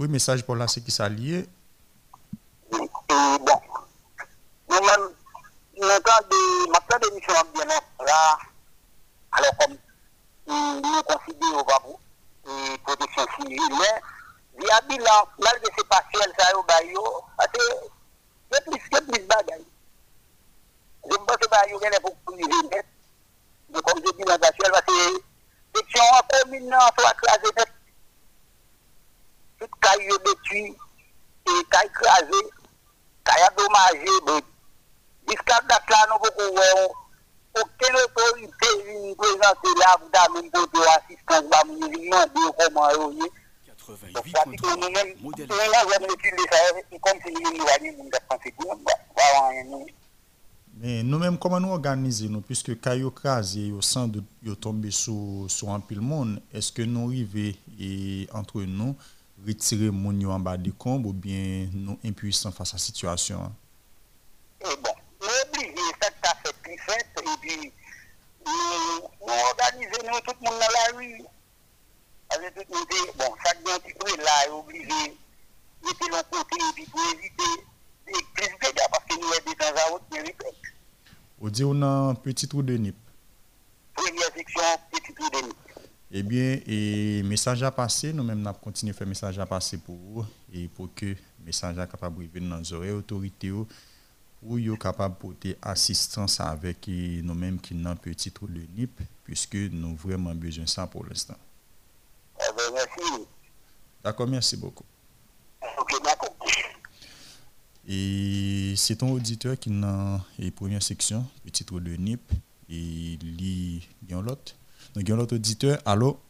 Oui, 0.00 0.10
mesaj 0.10 0.42
pou 0.42 0.58
la 0.58 0.66
se 0.66 0.82
ki 0.82 0.90
sa 0.90 1.06
liye. 1.06 1.44
E 2.74 3.20
bon, 3.46 3.70
nou 4.74 4.82
men, 4.88 5.06
nou 5.78 6.02
kan 6.10 6.28
de, 6.34 6.42
de 6.74 7.38
ap 7.38 7.54
bien 7.54 7.74
ap 7.78 8.06
la, 8.10 8.20
alo 9.38 9.56
kom, 9.62 9.80
nou 10.50 11.06
konside 11.06 11.54
yo 11.54 11.66
babou, 11.70 12.00
e 12.50 12.78
proteksyon 12.82 13.34
sivil, 13.38 13.74
men, 13.78 14.14
vi 14.58 14.78
abil 14.82 15.06
la, 15.06 15.20
malge 15.38 15.70
se 15.78 15.90
pasyel 15.94 16.34
sa 16.34 16.50
yo 16.56 16.66
bayo, 16.66 17.10
ate, 17.46 17.74
ye 18.50 18.66
plis, 18.66 18.90
ye 18.90 19.06
plis 19.06 19.30
bagay. 19.30 19.69
Je 21.04 21.12
ne 21.12 21.24
pense 21.24 21.48
pas 21.48 21.62
qu'il 21.64 21.76
y 21.80 21.94
a 21.94 22.00
pour 22.00 22.16
priver. 22.24 22.44
Mais 23.72 23.80
comme 23.80 24.02
je 24.04 24.12
dis 24.16 24.24
dans 24.24 24.32
la 24.32 24.38
parce 24.38 24.56
que 24.56 25.30
section 25.74 26.02
en 26.02 26.44
commune, 26.44 26.74
on 26.74 27.00
soit 27.00 27.12
écrasé. 27.12 27.48
Tout 29.58 29.68
caille 29.80 30.08
détruit, 30.24 30.76
et 31.46 31.64
caille 31.70 31.86
écrasé, 31.86 32.40
caille 33.24 33.48
endommagé. 33.50 34.44
Jusqu'à 35.28 35.60
date 35.68 35.90
là, 35.90 36.06
nous 36.10 36.18
pouvons 36.18 36.94
aucune 37.56 37.96
autorité 37.96 38.66
une 38.86 39.16
présentée 39.16 39.74
là 39.78 39.96
pour 39.98 40.10
donner 40.10 40.50
une 40.50 40.82
assistance, 40.88 41.44
bah, 41.50 41.62
nous 41.66 41.88
demander 41.88 42.40
comment 42.58 42.88
on 42.98 43.12
est. 43.24 43.32
Donc, 44.12 44.32
pratiquement, 44.32 44.76
nous-mêmes, 44.76 45.14
nous 45.20 45.32
avons 45.32 46.14
utilisé 46.14 46.48
ça 46.50 46.58
comme 47.02 47.20
si 47.24 47.32
nous 47.32 47.56
nous 47.56 47.66
allions 47.68 47.94
nous 47.98 48.10
défendre. 48.10 48.78
Voilà, 49.16 49.64
nous. 49.64 49.86
Moun 50.80 50.88
da 50.88 50.88
konsekou, 50.88 50.88
ba 50.88 50.88
wan 50.88 50.88
yon 50.88 50.88
nou. 50.88 51.00
Men 51.04 51.04
nou 51.04 51.20
menm 51.20 51.36
koman 51.36 51.60
nou 51.60 51.74
organize 51.76 52.24
nou, 52.30 52.40
puisque 52.40 52.72
kay 52.80 53.02
yo 53.02 53.10
kaze, 53.12 53.68
yo 53.68 53.82
san 53.84 54.08
de 54.08 54.22
yo 54.42 54.54
tombe 54.56 54.88
sou 54.90 55.46
sou 55.52 55.68
an 55.68 55.82
pil 55.84 56.00
moun, 56.00 56.38
eske 56.56 56.86
nou 56.88 57.10
rive 57.12 57.54
e 57.76 58.26
entre 58.32 58.64
nou, 58.64 58.94
retire 59.44 59.90
moun 59.92 60.20
yo 60.22 60.32
an 60.32 60.40
ba 60.40 60.56
de 60.56 60.72
komb 60.72 61.04
ou 61.04 61.12
bien 61.12 61.68
nou 61.74 61.98
impuisan 62.00 62.54
fasa 62.56 62.80
situasyon? 62.80 63.52
E 64.64 64.76
bon, 64.80 64.96
nou 65.20 65.36
oblige, 65.44 65.84
fèk 66.00 66.16
ta 66.24 66.32
fèk 66.40 66.64
pi 66.64 66.80
fèk, 66.86 67.20
e 67.28 67.36
pi 67.44 67.58
nou 68.48 69.12
organize 69.36 70.00
nou 70.06 70.24
tout 70.24 70.46
moun 70.46 70.56
nan 70.56 70.76
la 70.78 70.86
rue. 70.96 71.26
Ase 72.32 72.54
tout 72.56 72.72
moun 72.72 72.88
te, 72.88 73.04
bon, 73.20 73.36
sak 73.44 73.60
di 73.66 73.76
an 73.76 73.84
ti 73.84 73.92
kwe 74.00 74.16
la, 74.24 74.38
e 74.48 74.54
oblige, 74.56 75.02
ete 75.92 76.08
lon 76.08 76.24
kote, 76.32 76.56
e 76.56 77.69
de 78.10 78.16
di 81.50 81.64
ou 81.64 81.74
nan 81.74 82.14
petit 82.22 82.48
trou 82.48 82.62
de 82.62 82.78
nip? 82.78 82.96
Premye 83.98 84.26
seksyon, 84.36 84.78
petit 84.92 85.14
trou 85.16 85.30
de 85.34 85.40
nip. 85.48 85.58
Ebyen, 86.10 86.62
e 86.66 87.22
mesaj 87.28 87.62
a 87.66 87.70
pase, 87.74 88.12
nou 88.14 88.26
menm 88.26 88.42
nap 88.42 88.60
kontine 88.62 88.92
fè 88.96 89.04
mesaj 89.06 89.38
a 89.42 89.46
pase 89.46 89.78
pou 89.84 89.96
ou, 90.14 90.26
e 90.50 90.68
pou 90.76 90.86
ke 90.96 91.08
mesaj 91.46 91.78
a 91.82 91.86
kapab 91.90 92.18
rive 92.22 92.40
nan 92.42 92.64
zore 92.66 92.90
otorite 92.96 93.48
ou, 93.54 93.66
ou 94.40 94.58
yo 94.58 94.74
kapab 94.80 95.12
pote 95.20 95.50
asistans 95.72 96.40
avek 96.42 96.88
nou 97.26 97.36
menm 97.38 97.56
ki 97.62 97.74
nan 97.78 97.96
petit 98.00 98.34
trou 98.34 98.48
de 98.50 98.64
nip, 98.76 98.94
pwiske 99.26 99.68
nou 99.74 99.98
vreman 100.00 100.40
bejoun 100.40 100.68
sa 100.70 100.88
pou 100.90 101.06
l'instant. 101.06 101.38
Ebe, 102.40 102.64
mersi. 102.74 103.08
Dako, 104.02 104.26
mersi 104.26 104.56
boko. 107.90 107.98
Ok, 107.98 108.30
dako. 108.30 108.70
E 108.72 108.76
se 108.76 108.94
ton 108.94 109.10
auditeur 109.10 109.56
ki 109.58 109.70
nan 109.70 110.20
e 110.38 110.50
premye 110.54 110.80
seksyon, 110.80 111.24
petit 111.42 111.64
trou 111.66 111.80
de 111.80 111.96
nip, 111.98 112.22
e 112.70 113.18
li 113.18 113.82
yon 114.08 114.22
lot, 114.22 114.54
nou 114.94 115.02
yon 115.02 115.18
lot 115.18 115.32
auditeur, 115.32 115.78
alo? 115.84 116.20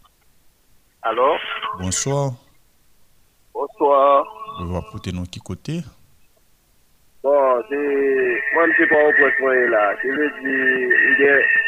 Alo? 1.02 1.36
Bonsoir. 1.78 2.32
Bonsoir. 3.52 4.24
Ou 4.60 4.72
wap 4.72 4.88
pote 4.92 5.12
nou 5.12 5.28
ki 5.28 5.40
kote? 5.44 5.82
Bon, 7.20 7.60
se, 7.68 7.76
mwen 8.56 8.72
se 8.78 8.88
pa 8.88 9.04
ou 9.04 9.12
pweswen 9.20 9.68
la, 9.74 9.84
se 10.00 10.08
le 10.16 10.32
di, 10.40 10.56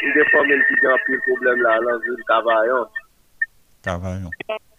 ide 0.09 0.27
fòmen 0.33 0.65
ki 0.65 0.81
jan 0.81 1.01
pi 1.05 1.21
problem 1.29 1.61
la, 1.61 1.77
lan 1.85 2.01
zil 2.01 2.21
kavayon. 2.29 3.01
Kavayon. 3.85 4.33
Se 4.33 4.49
le 4.49 4.72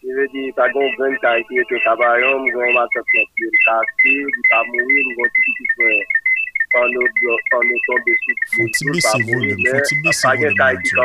di, 0.00 0.52
ta 0.56 0.64
gon 0.72 0.88
ven 0.96 1.14
ka 1.20 1.36
iti 1.36 1.60
ete 1.60 1.76
kavayon, 1.84 2.40
mwen 2.40 2.52
gon 2.56 2.72
matak 2.72 3.04
sa 3.04 3.22
pi, 3.36 3.46
kaki, 3.66 4.14
di 4.32 4.42
pa 4.48 4.60
mouni, 4.68 4.98
mwen 5.04 5.16
gon 5.18 5.32
ti 5.36 5.40
ki 5.58 5.66
fwen, 5.74 5.98
pan 6.72 6.86
nou, 6.94 7.06
de 8.06 8.14
sou. 8.24 8.36
Fon 8.54 8.70
ti 8.72 8.88
bese 8.88 9.16
volum, 9.28 9.58
fon 9.68 9.82
ti 9.88 9.98
bese 10.04 10.24
volum 10.32 10.56
radio. 10.64 10.96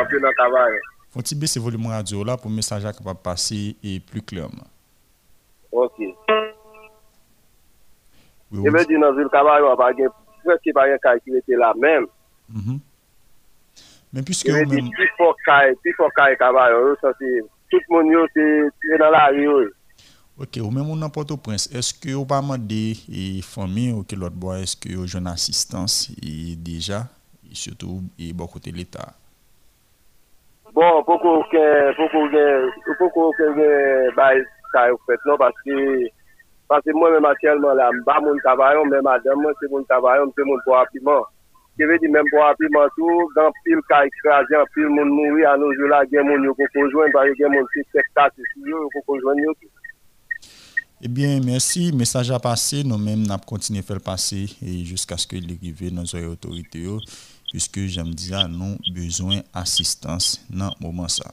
Fon 1.12 1.22
ti 1.28 1.34
bese 1.36 1.60
volum 1.60 1.88
radio 1.92 2.24
la 2.24 2.38
pou 2.40 2.52
mesaj 2.52 2.88
a 2.88 2.94
kapap 2.96 3.20
pase 3.24 3.76
e 3.84 3.98
plu 4.08 4.24
klerman. 4.24 4.68
Ok. 5.70 6.00
E 8.56 8.70
me 8.72 8.84
di 8.88 8.96
nan 8.96 9.12
zil 9.18 9.28
kavayon 9.34 9.74
apagen, 9.74 10.08
fwè 10.46 10.56
ki 10.64 10.72
bagen 10.76 11.02
ka 11.04 11.18
iti 11.20 11.36
ete 11.36 11.60
la 11.60 11.74
men. 11.76 12.08
Men 14.08 14.24
pwiske 14.24 14.54
ou 14.54 14.64
men... 14.64 14.72
E 14.72 14.80
me 14.80 14.88
di, 14.88 14.96
pi 14.96 15.06
ou 15.20 16.96
sa 17.02 17.12
si, 17.20 17.36
tout 17.70 18.10
yo 18.12 18.24
se 18.34 18.46
tire 18.80 19.00
nan 19.02 19.12
la 19.14 19.26
riyo. 19.34 19.58
Ok, 20.36 20.58
ou 20.60 20.68
moun 20.68 21.00
nan 21.00 21.08
Port-au-Prince, 21.08 21.70
eske 21.72 22.12
ou 22.12 22.26
pa 22.28 22.42
mande 22.44 22.98
e 23.08 23.40
fami 23.40 23.88
ou 23.94 24.04
ke 24.04 24.18
lot 24.20 24.34
bo, 24.36 24.50
eske 24.52 24.92
ou 24.92 25.06
joun 25.08 25.30
asistans 25.30 26.10
e 26.20 26.52
deja, 26.60 27.06
e 27.40 27.56
sotou 27.56 28.02
e 28.20 28.34
bo 28.36 28.44
kote 28.52 28.74
l'Etat? 28.74 29.16
Bon, 30.76 31.00
poko 31.08 31.38
gen, 31.48 31.94
poko 31.96 32.26
gen, 32.34 32.68
poko 32.98 33.30
gen 33.38 34.12
bay 34.18 34.42
kaj 34.74 34.92
ou 34.92 35.00
fet 35.08 35.24
non, 35.24 35.40
mwen 36.98 37.14
men 37.14 37.24
matyelman 37.24 37.78
la, 37.78 37.88
mba 38.02 38.18
moun 38.20 38.42
kavayon, 38.44 38.90
men 38.92 39.04
madem 39.06 39.40
mwen 39.40 39.56
se 39.56 39.70
moun 39.72 39.88
kavayon, 39.88 40.28
mse 40.28 40.44
moun 40.44 40.60
po 40.66 40.76
apiman. 40.76 41.24
Ke 41.76 41.84
ve 41.84 41.98
di 42.00 42.08
men 42.08 42.24
po 42.32 42.40
apiman 42.40 42.88
tou, 42.96 43.26
gan 43.36 43.52
pil 43.66 43.82
kaj 43.90 44.06
krajan, 44.22 44.64
pil 44.72 44.88
moun 44.88 45.10
mouri, 45.12 45.42
anou 45.44 45.74
jou 45.76 45.90
la 45.90 45.98
gen 46.08 46.24
moun 46.24 46.46
yo 46.48 46.54
koko 46.56 46.86
jwen, 46.88 47.12
bari 47.12 47.36
gen 47.36 47.52
moun 47.52 47.68
si 47.74 47.84
sektati 47.92 48.46
si 48.52 48.64
yo, 48.64 48.86
yo 48.86 48.92
koko 48.94 49.18
jwen 49.20 49.42
yo 49.44 49.52
ki. 49.60 49.68
Ebyen, 51.04 51.44
mersi, 51.44 51.90
mesaj 51.92 52.32
a 52.32 52.40
pase, 52.40 52.80
nou 52.88 52.96
men 52.96 53.26
nap 53.28 53.44
kontine 53.44 53.84
fel 53.84 54.00
pase, 54.00 54.46
e 54.64 54.78
jiska 54.88 55.20
skè 55.20 55.42
li 55.44 55.58
rive 55.60 55.92
nan 55.92 56.08
zoye 56.08 56.24
otorite 56.30 56.80
yo, 56.80 56.96
pwiske 57.52 57.84
jem 57.92 58.08
diya 58.16 58.46
nou 58.48 58.80
bezwen 58.96 59.44
asistans 59.52 60.38
nan 60.48 60.72
mouman 60.80 61.12
sa. 61.12 61.28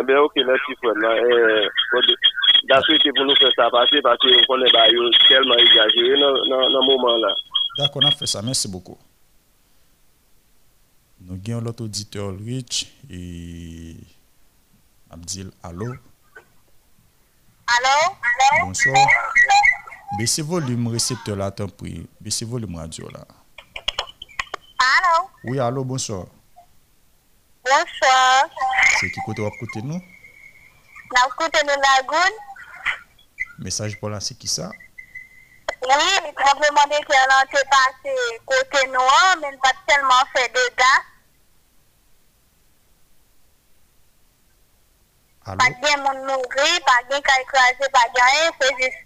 Ebyen, 0.00 0.24
ok, 0.24 0.40
mersi 0.48 0.80
fwen 0.80 1.04
nan, 1.04 1.20
e, 1.20 2.16
daswe 2.72 2.96
ki 3.04 3.12
pou 3.12 3.28
nou 3.28 3.36
fè 3.36 3.52
sa 3.60 3.68
pase, 3.76 4.00
pase 4.08 4.32
yon 4.32 4.48
konen 4.48 4.72
ba 4.72 4.88
yo 4.88 5.04
nan 6.48 6.80
mouman 6.88 7.20
la. 7.28 7.36
Dako, 7.78 8.02
nan 8.04 8.12
fè 8.12 8.28
sa, 8.28 8.42
mersi 8.44 8.68
boko. 8.68 8.98
Nou 11.22 11.38
gen 11.40 11.62
lot 11.64 11.78
auditeur 11.80 12.34
Rich, 12.36 12.82
e, 13.08 13.94
Abdil, 15.12 15.52
alo? 15.62 15.88
Alo? 17.72 17.96
Bonsoir. 18.64 19.06
Bese 20.18 20.44
volume 20.44 20.92
reseptor 20.92 21.38
la 21.40 21.48
tan 21.50 21.70
pri. 21.72 22.02
Bese 22.20 22.44
volume 22.44 22.76
radio 22.82 23.08
la. 23.14 23.24
Alo? 24.82 25.30
Oui, 25.44 25.58
alo, 25.58 25.84
bonsoir. 25.84 26.26
Bonsoir. 27.64 28.52
Se 28.98 29.08
ki 29.08 29.24
kote 29.24 29.46
wap 29.46 29.56
kote 29.62 29.80
nou? 29.86 30.02
Nan 31.16 31.36
kote 31.38 31.64
nou 31.64 31.80
lagoun? 31.86 32.40
Mesaj 33.64 33.96
pou 34.00 34.12
la 34.12 34.20
se 34.20 34.36
ki 34.36 34.50
sa? 34.50 34.68
Oui, 35.82 36.12
le 36.24 36.32
tremblement 36.34 36.86
de 36.86 37.04
terre 37.06 37.26
là, 37.28 37.44
t'est 37.50 37.68
passé 37.68 38.14
côté 38.46 38.86
noir, 38.88 39.36
mais 39.40 39.56
pas 39.58 39.74
tellement 39.86 40.24
fait 40.34 40.48
de 40.48 40.54
dégâts. 40.54 41.02
Pa 45.42 45.66
gen 45.82 46.04
moun 46.04 46.20
mouri, 46.22 46.74
pa 46.86 47.00
gen 47.08 47.22
ka 47.26 47.34
ekraje, 47.42 47.88
pa 47.90 48.02
gen 48.14 48.36
yon, 48.36 48.52
se 48.60 48.68
jis 48.78 48.98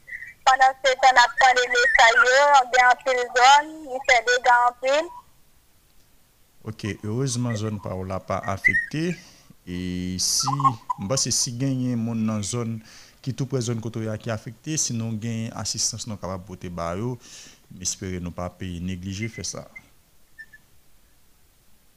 pandan 0.45 0.75
se 0.83 0.93
tan 1.01 1.21
ap 1.23 1.33
pande 1.41 1.63
le 1.73 1.85
sayo, 1.95 2.43
gen 2.75 2.91
anpil 2.91 3.23
zon, 3.39 3.71
yon 3.89 4.05
se 4.05 4.19
de 4.27 4.35
gen 4.45 4.67
anpil. 4.67 5.09
Ok, 6.69 6.85
heurezman 7.07 7.57
zon 7.57 7.81
pa 7.81 7.95
ou 7.97 8.05
la 8.05 8.21
pa 8.21 8.43
afekte, 8.53 9.15
e 9.65 9.79
si, 10.21 10.53
mba 11.01 11.17
se 11.17 11.33
si 11.33 11.57
gen 11.57 11.73
yon 11.87 12.05
moun 12.05 12.27
nan 12.29 12.45
zon, 12.45 12.77
ki 13.27 13.35
tou 13.35 13.51
pre 13.51 13.59
zon 13.67 13.81
koto 13.83 14.05
ya 14.05 14.15
ki 14.21 14.31
afekte, 14.31 14.77
si 14.79 14.95
nou 14.95 15.11
gen 15.19 15.51
asistans 15.59 16.07
nou 16.07 16.19
kapap 16.23 16.45
pote 16.47 16.71
bayo, 16.71 17.17
mi 17.75 17.83
espere 17.83 18.21
nou 18.23 18.31
pa 18.35 18.47
pe 18.55 18.69
neglije 18.87 19.27
fe 19.33 19.43
sa. 19.47 19.65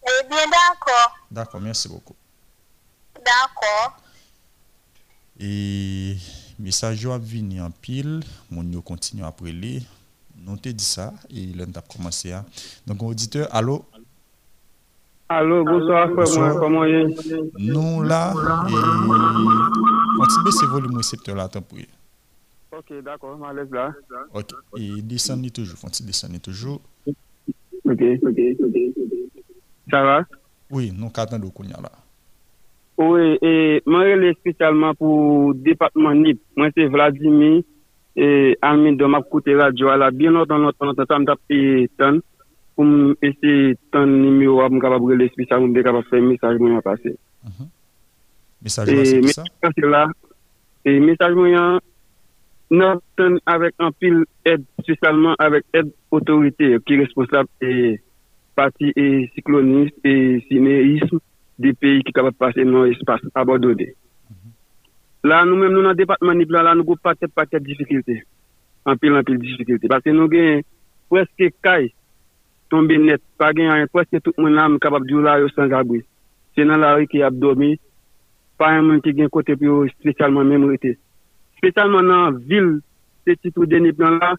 E 0.02 0.16
bien, 0.32 0.50
d'akor. 0.50 1.06
D'akor, 1.30 1.62
mersi 1.62 1.92
boko. 1.92 2.18
D'akor. 3.22 4.00
E 5.38 6.18
mesaj 6.60 7.06
yo 7.06 7.14
ap 7.14 7.22
vini 7.24 7.62
an 7.62 7.72
pil, 7.86 8.18
moun 8.50 8.74
yo 8.74 8.82
kontinyo 8.82 9.30
apre 9.30 9.54
li, 9.54 9.78
nou 10.42 10.58
te 10.58 10.74
di 10.74 10.88
sa, 10.88 11.12
e 11.30 11.46
lèn 11.54 11.78
tap 11.78 11.86
komanse 11.92 12.34
ya. 12.34 12.42
Donk, 12.90 13.06
auditeur, 13.06 13.46
alo? 13.54 13.84
Allô, 15.30 15.64
bonsoir, 15.64 16.08
Bonsoir. 16.10 16.56
comment 16.58 16.86
est 16.86 17.06
Nous 17.60 18.02
là, 18.02 18.34
et 18.68 19.99
Pati 20.20 20.42
bese 20.44 20.68
volume 20.68 21.00
reseptor 21.00 21.38
la 21.40 21.48
tan 21.48 21.64
pou 21.64 21.80
ye. 21.80 21.88
Ok, 22.76 22.92
d'akon, 23.06 23.38
ma 23.40 23.54
lez 23.56 23.72
la. 23.72 23.88
Ok, 24.36 24.52
e 24.76 25.00
desen 25.08 25.40
ni 25.40 25.50
toujou, 25.56 25.80
fonti 25.80 26.04
desen 26.04 26.34
ni 26.36 26.42
toujou. 26.44 26.82
Ok, 27.88 28.04
ok, 28.28 28.40
ok. 28.68 28.76
Sa 29.90 30.04
va? 30.04 30.18
Oui, 30.70 30.92
nou 30.92 31.10
katan 31.16 31.40
do 31.40 31.54
konya 31.56 31.80
la. 31.80 31.94
Oui, 33.00 33.40
e 33.40 33.80
man 33.88 34.04
rele 34.10 34.34
spesyalman 34.42 34.98
pou 35.00 35.54
depatman 35.56 36.20
NIP. 36.20 36.44
Mwen 36.60 36.76
se 36.76 36.90
Vladimir, 36.92 37.64
e 38.20 38.58
amin 38.60 39.00
do 39.00 39.08
map 39.08 39.32
koute 39.32 39.56
radyo 39.56 39.88
ala. 39.94 40.12
Bien 40.12 40.36
notan 40.36 40.68
notan 40.68 40.92
notan, 40.92 41.08
sa 41.08 41.24
m 41.24 41.30
tap 41.32 41.40
e 41.48 41.88
tan. 41.96 42.20
Pou 42.76 42.84
m 42.84 43.16
ese 43.24 43.80
tan 43.96 44.20
nimi 44.20 44.52
wap 44.52 44.76
m 44.76 44.84
kapab 44.84 45.08
rele 45.08 45.32
spesyalman 45.32 45.72
m 45.72 45.80
de 45.80 45.88
kapab 45.88 46.12
fè 46.12 46.20
misaj 46.28 46.60
mwen 46.60 46.76
apase. 46.84 47.16
Uh-huh. 47.48 47.72
Mesaj 48.64 48.92
mwen 48.92 49.06
se 49.08 49.22
ki 49.24 49.34
sa? 49.34 49.46
Mesaj 50.86 51.34
mwen 51.38 51.54
yon 51.54 51.80
nan 52.70 53.00
ten 53.18 53.40
avèk 53.50 53.80
an 53.82 53.96
pil 53.98 54.22
ed, 54.46 54.66
spesialman 54.84 55.40
avèk 55.42 55.66
ed 55.80 55.90
otorite 56.14 56.78
ki 56.86 57.00
responsab 57.02 57.48
e 57.64 57.98
pati 58.58 58.92
e 58.94 59.08
siklonist 59.34 59.96
e 60.04 60.14
sineism 60.50 61.18
de 61.60 61.74
peyi 61.80 62.04
ki 62.04 62.14
kapap 62.16 62.38
pase 62.38 62.66
nan 62.68 62.92
espas 62.92 63.24
abadode. 63.34 63.88
Mm 63.88 64.36
-hmm. 64.36 64.52
La 65.24 65.46
nou 65.46 65.56
mèm 65.56 65.74
nou 65.74 65.84
nan 65.84 65.96
depatman 65.96 66.38
ni 66.38 66.46
plan 66.46 66.64
la 66.64 66.76
nou 66.76 66.84
go 66.84 66.96
patèp 66.96 67.32
patèp 67.34 67.64
difikilte. 67.64 68.22
An 68.86 68.98
pil 68.98 69.16
an 69.16 69.24
pil 69.24 69.40
difikilte. 69.40 69.88
Pase 69.88 70.12
nou 70.12 70.28
gen 70.28 70.64
preske 71.10 71.52
kaj 71.62 71.90
tombe 72.70 72.98
net. 72.98 73.22
Pa 73.38 73.54
gen 73.54 73.72
an 73.72 73.88
preske 73.88 74.20
tout 74.20 74.38
moun 74.38 74.60
am 74.60 74.80
kapap 74.80 75.04
diou 75.08 75.22
la 75.22 75.40
yo 75.40 75.48
san 75.48 75.70
gabri. 75.70 76.04
Se 76.56 76.64
nan 76.64 76.80
la 76.80 76.96
re 76.96 77.08
ki 77.08 77.24
ap 77.24 77.34
domi 77.34 77.80
pa 78.60 78.74
yon 78.76 78.86
mwen 78.88 79.02
ki 79.06 79.16
gen 79.18 79.32
kote 79.34 79.56
pi 79.56 79.70
yo 79.70 79.82
spesyalman 79.96 80.48
memorite. 80.52 80.96
Spesyalman 81.58 82.08
nan 82.12 82.38
vil 82.50 82.78
se 83.26 83.38
titou 83.40 83.66
deni 83.70 83.94
plan 83.96 84.20
la, 84.20 84.36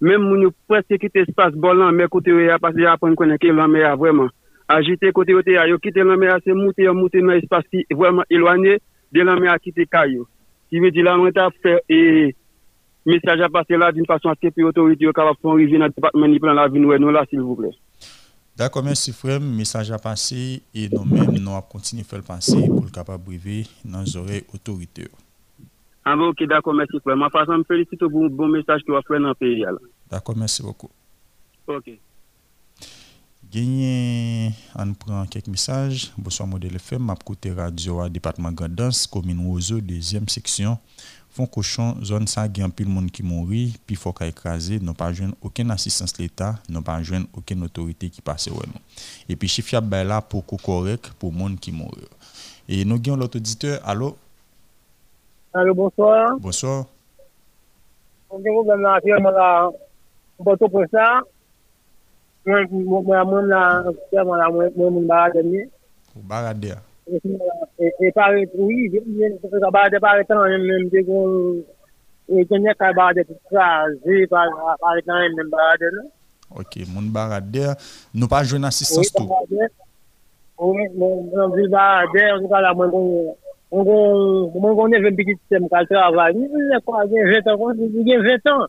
men 0.00 0.24
moun 0.24 0.48
yo 0.48 0.50
prese 0.68 0.98
kite 0.98 1.26
espas 1.26 1.54
bolan, 1.54 1.94
men 1.94 2.08
kote 2.08 2.32
yo 2.32 2.40
ya 2.40 2.58
pase 2.58 2.82
ya 2.82 2.96
apon 2.96 3.16
konen 3.18 3.40
ke 3.40 3.52
lan 3.52 3.70
me 3.70 3.84
ya 3.84 3.94
vweman. 4.00 4.32
Ajite 4.70 5.12
kote 5.12 5.36
yo 5.36 5.44
te 5.46 5.58
ya, 5.58 5.68
yo 5.68 5.78
kite 5.78 6.04
lan 6.04 6.18
me 6.18 6.32
ya 6.32 6.40
se 6.44 6.56
mouti 6.56 6.88
yo 6.88 6.94
mouti 6.94 7.22
nan 7.22 7.38
espas 7.38 7.68
ki 7.70 7.86
vweman 7.92 8.28
elwane, 8.30 8.78
de 9.12 9.24
lan 9.24 9.40
me 9.40 9.52
ya 9.52 9.58
kite 9.58 9.86
kayo. 9.86 10.26
Ki 10.70 10.80
ve 10.80 10.90
di 10.94 11.02
la 11.06 11.16
mwen 11.20 11.34
ta 11.36 11.50
fe 11.62 11.78
e... 11.88 12.34
Mesaj 13.06 13.40
a 13.40 13.48
pase 13.48 13.76
la 13.76 13.92
din 13.92 14.04
fason 14.04 14.30
aske 14.30 14.50
pi 14.52 14.64
otorite 14.64 15.06
yo 15.06 15.12
ka 15.16 15.24
va 15.24 15.32
pon 15.34 15.56
rivi 15.56 15.78
nan 15.78 15.92
depatman 15.94 16.30
ni 16.30 16.38
plan 16.38 16.54
la 16.54 16.68
vi 16.68 16.80
nou 16.80 16.92
e 16.92 16.98
nou 17.00 17.10
la 17.10 17.24
sil 17.28 17.40
vouple. 17.40 17.72
D'accord, 18.60 18.82
merci 18.82 19.10
frère. 19.10 19.40
Message 19.40 19.90
à 19.90 19.98
passer 19.98 20.60
et 20.74 20.86
nous-mêmes, 20.90 21.30
nous 21.30 21.50
allons 21.50 21.62
continuer 21.62 22.02
à 22.02 22.04
faire 22.04 22.18
le 22.18 22.24
passer 22.26 22.66
pour 22.66 22.84
le 22.84 22.90
capable 22.90 23.24
de 23.24 23.28
briver 23.30 23.66
dans 23.86 24.02
les 24.02 24.16
oreilles 24.18 24.44
autorités. 24.52 25.08
Ah 26.04 26.14
bon, 26.14 26.28
ok, 26.28 26.44
d'accord, 26.44 26.74
merci 26.74 27.00
frère. 27.00 27.16
Ma 27.16 27.30
façon 27.30 27.56
me 27.56 27.64
félicite 27.64 27.98
pour 28.00 28.22
le 28.22 28.28
bon 28.28 28.48
message 28.48 28.82
que 28.86 28.92
vous 28.92 28.98
faites 28.98 29.22
dans 29.22 29.28
le 29.28 29.34
pays. 29.34 29.64
D'accord, 30.10 30.36
merci 30.36 30.62
beaucoup. 30.62 30.90
Ok. 31.68 31.90
Gagné, 33.50 34.50
on 34.78 34.92
prend 34.92 35.24
quelques 35.24 35.48
messages. 35.48 36.12
Bonsoir, 36.18 36.46
modèle 36.46 36.76
FM. 36.76 37.02
M'a 37.02 37.14
radio 37.56 38.00
à 38.00 38.10
département 38.10 38.52
Gandance, 38.52 39.06
commune 39.06 39.40
Roseau, 39.40 39.80
deuxième 39.80 40.28
section. 40.28 40.76
Font 41.32 41.46
cochon, 41.46 41.96
zone 42.02 42.26
ça, 42.26 42.46
il 42.46 42.58
y 42.58 42.60
a 42.60 42.64
un 42.64 42.70
pile 42.70 42.88
monde 42.88 43.10
qui 43.10 43.22
mourit, 43.22 43.78
puis 43.86 43.94
faut 43.94 44.12
qu'à 44.12 44.26
écraser, 44.26 44.80
n'ont 44.80 44.94
pas 44.94 45.12
joindre 45.12 45.36
aucune 45.40 45.70
assistance 45.70 46.12
de 46.14 46.24
l'État, 46.24 46.56
n'ont 46.68 46.82
pas 46.82 47.00
joindre 47.02 47.26
aucune 47.36 47.62
autorité 47.62 48.10
qui 48.10 48.20
passe 48.20 48.48
ouais, 48.48 48.66
nous. 48.66 48.80
Et 49.28 49.36
puis, 49.36 49.46
chiffre 49.46 49.74
y'a 49.74 49.80
ben 49.80 50.02
là 50.02 50.20
pour 50.20 50.44
coup 50.44 50.56
correct 50.56 51.12
pour 51.18 51.32
monde 51.32 51.60
qui 51.60 51.70
mourit. 51.70 52.02
Et 52.68 52.84
nous 52.84 53.00
avons 53.06 53.16
l'autre 53.16 53.36
auditeur. 53.36 53.80
Allô? 53.84 54.16
Allô, 55.54 55.72
bonsoir. 55.72 56.36
Bonsoir. 56.40 56.86
On 58.28 58.36
a 58.36 58.38
un 58.38 58.52
problème 58.52 58.80
là, 58.82 58.94
actuellement 58.94 59.30
là, 59.30 59.70
on 60.38 60.44
peut 60.44 60.56
tout 60.56 60.68
pour 60.68 60.84
ça. 60.90 61.20
Moi, 62.44 62.64
moi, 62.70 63.24
moi, 63.24 63.42
là, 63.42 63.84
actuellement 63.88 64.34
là, 64.34 64.48
moi, 64.50 64.64
moi, 64.76 64.90
moi, 64.90 65.02
barade, 65.02 65.66
Pour 66.12 66.22
E 67.10 68.12
pare, 68.14 68.48
oui, 68.54 68.90
sa 69.42 69.70
ba 69.70 69.88
de 69.90 69.98
pare 69.98 70.22
tan 70.28 70.38
an 70.38 70.62
men 70.62 70.86
de 70.92 71.02
kon, 71.02 71.58
e 72.30 72.44
tenye 72.46 72.74
ka 72.78 72.92
ba 72.94 73.10
de 73.16 73.24
tout 73.26 73.40
sa, 73.50 73.90
zi 74.04 74.26
pare 74.30 75.02
tan 75.02 75.16
an 75.16 75.34
men 75.34 75.50
ba 75.50 75.74
de 75.80 75.90
la. 75.96 76.04
Ok, 76.54 76.84
moun 76.86 77.10
barade, 77.14 77.74
nou 78.14 78.30
pa 78.30 78.44
jwen 78.46 78.68
asistans 78.68 79.10
tou? 79.16 79.26
Oui, 80.60 80.86
moun 80.94 81.56
vil 81.56 81.70
barade, 81.72 82.22
an 82.30 82.44
tou 82.44 82.52
ka 82.52 82.62
la 82.62 82.76
moun 82.78 82.94
kon, 82.94 84.54
moun 84.54 84.78
kon 84.78 84.94
ne 84.94 85.02
ven 85.02 85.18
pitit 85.18 85.42
se 85.50 85.58
mou 85.58 85.72
kal 85.72 85.90
travay, 85.90 86.38
moun 86.38 86.70
ne 86.70 86.78
kwa 86.86 87.08
gen 87.10 87.26
20 87.32 87.50
an, 87.50 87.58
moun 87.58 88.06
gen 88.06 88.22
20 88.28 88.54
an, 88.54 88.64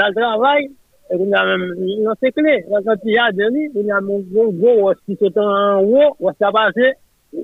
la 0.00 0.10
travay, 0.18 0.66
e 1.12 1.20
kon 1.20 1.30
nan 1.30 1.52
men, 1.52 1.94
nan 2.08 2.18
se 2.18 2.34
kle, 2.34 2.58
nan 2.74 2.90
se 2.90 2.98
ti 3.06 3.14
yade 3.14 3.54
li, 3.54 3.70
kon 3.76 3.86
nan 3.92 4.10
men, 4.10 4.26
go, 4.34 4.50
go, 4.58 4.76
wos 4.88 4.98
ki 5.06 5.20
sotan 5.22 5.54
an, 5.54 5.90
wos, 5.94 6.18
wos 6.18 6.42
sa 6.42 6.50
pase, 6.54 6.94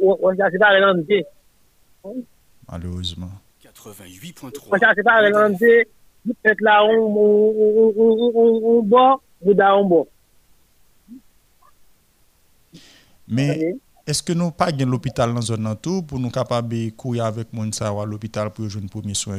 on 0.03 0.34
dans 0.80 0.93
le 0.97 1.03
pied. 1.03 1.26
Malheureusement. 2.70 3.30
88.3. 3.62 4.68
On 4.70 4.78
s'est 4.78 4.95
séparé 4.95 5.30
dans 5.30 5.49
le 5.49 5.57
pied, 5.57 5.88
peut-être 6.26 6.61
là, 6.61 6.84
on, 6.84 8.82
boit, 8.82 9.20
ou 9.43 9.53
là, 9.53 9.76
on 9.76 9.84
boit. 9.84 10.07
Mais 13.28 13.76
est-ce 14.07 14.22
que 14.22 14.32
nous 14.32 14.51
pas 14.51 14.70
l'hôpital 14.70 15.30
dans 15.30 15.36
la 15.36 15.41
zone 15.41 15.76
tout 15.80 16.03
pour 16.03 16.18
nous 16.18 16.30
capable 16.30 16.68
de 16.68 16.91
courir 16.91 17.26
avec 17.26 17.53
moun 17.53 17.72
sa 17.72 17.88
à 17.88 18.05
l'hôpital 18.05 18.51
pour 18.51 18.68
jouer 18.68 18.82
premier 18.88 19.14
soin 19.14 19.38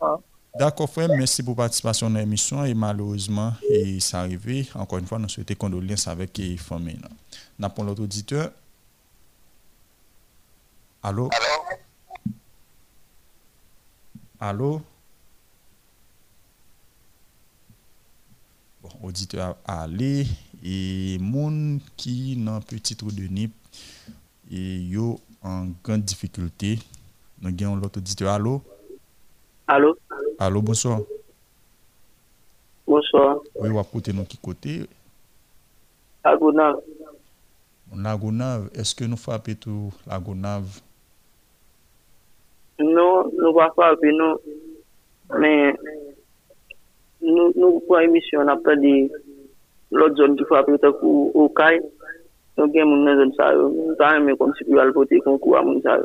Ah. 0.00 0.16
D'accord, 0.58 0.90
frère, 0.90 1.08
merci 1.08 1.42
pour 1.42 1.52
la 1.52 1.64
participation 1.64 2.10
dans 2.10 2.18
l'émission 2.18 2.64
et 2.64 2.74
malheureusement, 2.74 3.52
et 3.68 4.00
ça 4.00 4.20
arrivé. 4.20 4.66
Encore 4.74 4.98
une 4.98 5.06
fois, 5.06 5.18
nous 5.18 5.28
souhaitons 5.28 5.54
condoléances 5.54 6.08
avec 6.08 6.36
les 6.38 6.56
familles. 6.56 6.98
Nous 7.58 7.66
avons 7.66 7.84
l'autre 7.84 8.02
auditeur? 8.02 8.50
Allô? 11.02 11.30
Allô? 14.40 14.82
Bon, 18.82 18.90
auditeur 19.02 19.56
a 19.64 19.82
allé 19.82 20.26
et 20.64 21.18
moun 21.20 21.80
qui 21.96 22.36
dans 22.36 22.60
petit 22.60 22.96
trou 22.96 23.10
de 23.12 23.22
nip 23.22 23.52
et 24.50 24.78
yo 24.80 25.20
en 25.42 25.68
grande 25.82 26.02
difficulté. 26.02 26.78
Nous 27.40 27.50
avons 27.50 27.76
l'autre 27.76 27.98
auditeur. 27.98 28.32
Allô? 28.32 28.62
Allô? 29.66 29.96
Allô, 30.38 30.62
bonsoir. 30.62 31.00
Bonsoir. 32.86 33.38
Oui, 33.54 33.68
vous 33.68 33.80
écoutez 33.80 34.12
nous 34.12 34.24
qui 34.24 34.38
côté? 34.38 34.86
Agonave. 36.24 36.80
Lagonave, 37.94 38.70
est-ce 38.74 38.94
que 38.94 39.04
nous 39.04 39.16
frappons 39.16 39.54
tout 39.54 39.92
l'Agonave? 40.06 40.80
Non, 42.78 43.30
nous 43.36 43.48
ne 43.48 43.52
frappons 43.52 43.96
non. 44.12 44.36
Mais 45.38 45.74
nous, 47.20 47.52
nous, 47.56 47.80
pour 47.80 48.00
émission, 48.00 48.40
on 48.40 48.48
a 48.48 48.56
pas 48.56 48.76
dit 48.76 49.10
l'autre 49.90 50.16
zone 50.16 50.36
qui 50.36 50.44
frappe, 50.44 50.68
au 50.68 51.48
Caille. 51.56 51.80
Avons 52.62 52.96
avons 55.54 55.80
si. 55.80 56.04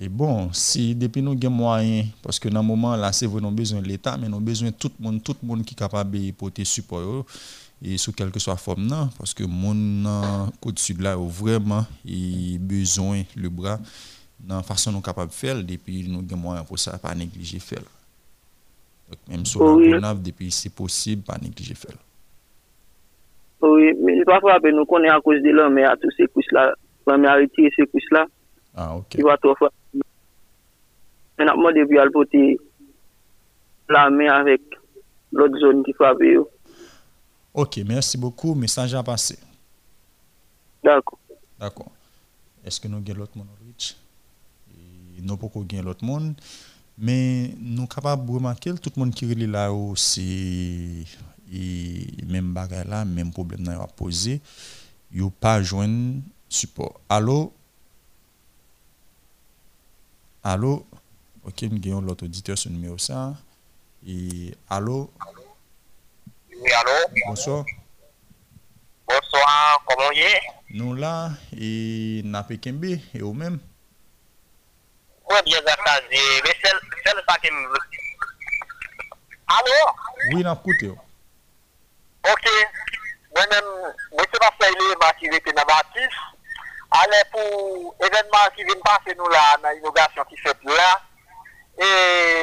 Et 0.00 0.08
bon, 0.08 0.52
si 0.52 0.94
depuis 0.94 1.22
nous 1.22 1.32
avons 1.32 1.50
moyen, 1.50 2.04
parce 2.22 2.38
que 2.38 2.48
dans 2.48 2.60
le 2.60 2.66
moment 2.66 2.94
là, 2.94 3.12
c'est 3.12 3.26
vraiment 3.26 3.50
besoin 3.50 3.80
de 3.80 3.88
l'État, 3.88 4.16
mais 4.16 4.28
nous 4.28 4.36
avons 4.36 4.44
besoin 4.44 4.68
de 4.70 4.74
tout 4.74 4.92
le 4.98 5.04
monde, 5.04 5.22
tout 5.22 5.34
qui 5.64 5.74
est 5.74 5.76
capable 5.76 6.12
de 6.12 6.30
porter 6.30 6.64
support 6.64 7.00
yo, 7.00 7.26
et 7.82 7.96
sous 7.98 8.12
quelque 8.12 8.34
que 8.34 8.38
soit 8.38 8.56
forme 8.56 8.86
non, 8.86 9.08
parce 9.18 9.34
que 9.34 9.44
mon 9.44 10.50
côte 10.60 10.78
sud 10.78 11.00
là 11.00 11.16
vraiment 11.16 11.84
besoin 12.60 13.22
le 13.36 13.48
bras 13.48 13.78
dans 14.38 14.56
la 14.56 14.62
façon 14.62 14.92
nous 14.92 15.00
capable 15.00 15.30
de 15.30 15.34
faire, 15.34 15.62
depuis 15.64 16.08
nous 16.08 16.20
avons 16.20 16.36
moyen 16.36 16.62
pour 16.64 16.78
ça, 16.78 16.96
pas 16.98 17.14
négliger 17.14 17.58
faire. 17.58 17.82
Donc, 19.10 19.18
même 19.28 19.44
sur 19.44 19.64
la 19.64 19.72
Oui. 19.72 19.90
Gonave, 19.90 20.22
depuis 20.22 20.50
c'est 20.52 20.70
Oui, 23.60 23.90
men 23.98 24.20
yon 24.20 24.28
pa 24.28 24.38
frape 24.42 24.70
nou 24.70 24.86
konen 24.86 25.10
a 25.10 25.18
kouz 25.22 25.40
de 25.42 25.52
lan 25.54 25.74
men 25.74 25.88
a 25.88 25.96
tou 25.98 26.14
se 26.14 26.28
kous 26.30 26.46
la. 26.54 26.68
Lan 27.08 27.24
men 27.24 27.30
a 27.32 27.38
retire 27.40 27.72
se 27.74 27.86
kous 27.90 28.06
la. 28.14 28.24
Ah, 28.74 28.94
ok. 28.94 29.18
Yon 29.18 29.30
pa 29.32 29.38
tou 29.42 29.58
frape. 29.58 30.04
Men 31.38 31.50
apman 31.54 31.74
debi 31.74 31.98
al 31.98 32.12
poti 32.14 32.44
la 33.90 34.06
men 34.14 34.30
avèk 34.30 34.78
lòt 35.38 35.58
zon 35.62 35.82
ki 35.86 35.96
frape 35.98 36.30
yo. 36.36 36.46
Ok, 37.58 37.80
mersi 37.86 38.20
bokou. 38.20 38.54
Mesaj 38.54 38.94
a 38.94 39.02
pase. 39.02 39.38
Dako. 40.86 41.18
Dako. 41.58 41.88
Eske 42.66 42.90
nou 42.90 43.02
gen 43.02 43.18
lot 43.18 43.34
moun 43.34 43.48
ou 43.48 43.66
rich? 43.66 43.96
E 44.70 45.24
nou 45.24 45.40
poko 45.40 45.64
gen 45.66 45.86
lot 45.88 46.02
moun. 46.06 46.30
Men 46.98 47.54
nou 47.58 47.90
kapab 47.90 48.22
remankel 48.26 48.78
tout 48.82 48.94
moun 48.98 49.10
ki 49.14 49.30
rili 49.30 49.46
la 49.50 49.68
ou 49.74 49.94
si 49.98 51.06
et 51.52 52.06
même 52.26 52.52
bagay 52.52 52.84
là, 52.84 53.04
même 53.04 53.32
problème 53.32 53.62
n'a 53.62 53.78
pas 53.78 53.86
posé. 53.86 54.40
N'ont 55.12 55.30
pas 55.30 55.62
joindre 55.62 56.20
support. 56.48 57.00
Allô? 57.08 57.52
Allô? 60.44 60.86
Ok, 61.44 61.62
nous 61.62 61.90
avons 61.90 62.02
l'autre 62.02 62.24
auditeur 62.24 62.58
sur 62.58 62.70
le 62.70 62.76
numéro 62.76 62.98
ça. 62.98 63.34
Et 64.06 64.54
allô? 64.68 65.10
Oui, 66.50 66.72
allô? 66.72 66.92
Bonsoir. 67.26 67.64
Bonsoir, 69.06 69.82
comment 69.86 70.12
y 70.12 70.20
est? 70.20 70.40
Nous 70.70 70.94
là, 70.94 71.30
et 71.56 72.20
Napé 72.24 72.58
Kembe, 72.58 72.84
et 72.84 73.00
vous 73.20 73.32
même. 73.32 73.58
Moi, 75.30 75.40
bien 75.42 75.58
attaché, 75.58 76.42
mais 76.44 76.54
c'est 76.62 76.72
le 77.14 77.22
qui. 77.40 77.48
Allô? 79.46 79.92
Oui, 80.34 80.42
n'a 80.42 80.52
écouté. 80.52 80.92
Ok, 82.32 82.46
mwen 83.34 83.48
men, 83.48 83.68
mwen 84.12 84.26
se 84.28 84.40
pa 84.42 84.50
flayle 84.58 84.96
masive 85.00 85.38
te 85.40 85.52
nan 85.56 85.64
batis, 85.68 86.16
ale 86.98 87.20
pou 87.32 87.94
evenman 88.04 88.52
ki 88.56 88.66
vin 88.68 88.82
pase 88.84 89.14
nou 89.16 89.32
la 89.32 89.44
nan 89.62 89.78
inogasyon 89.78 90.28
ki 90.28 90.36
fet 90.42 90.68
la, 90.68 90.90
e 91.80 91.88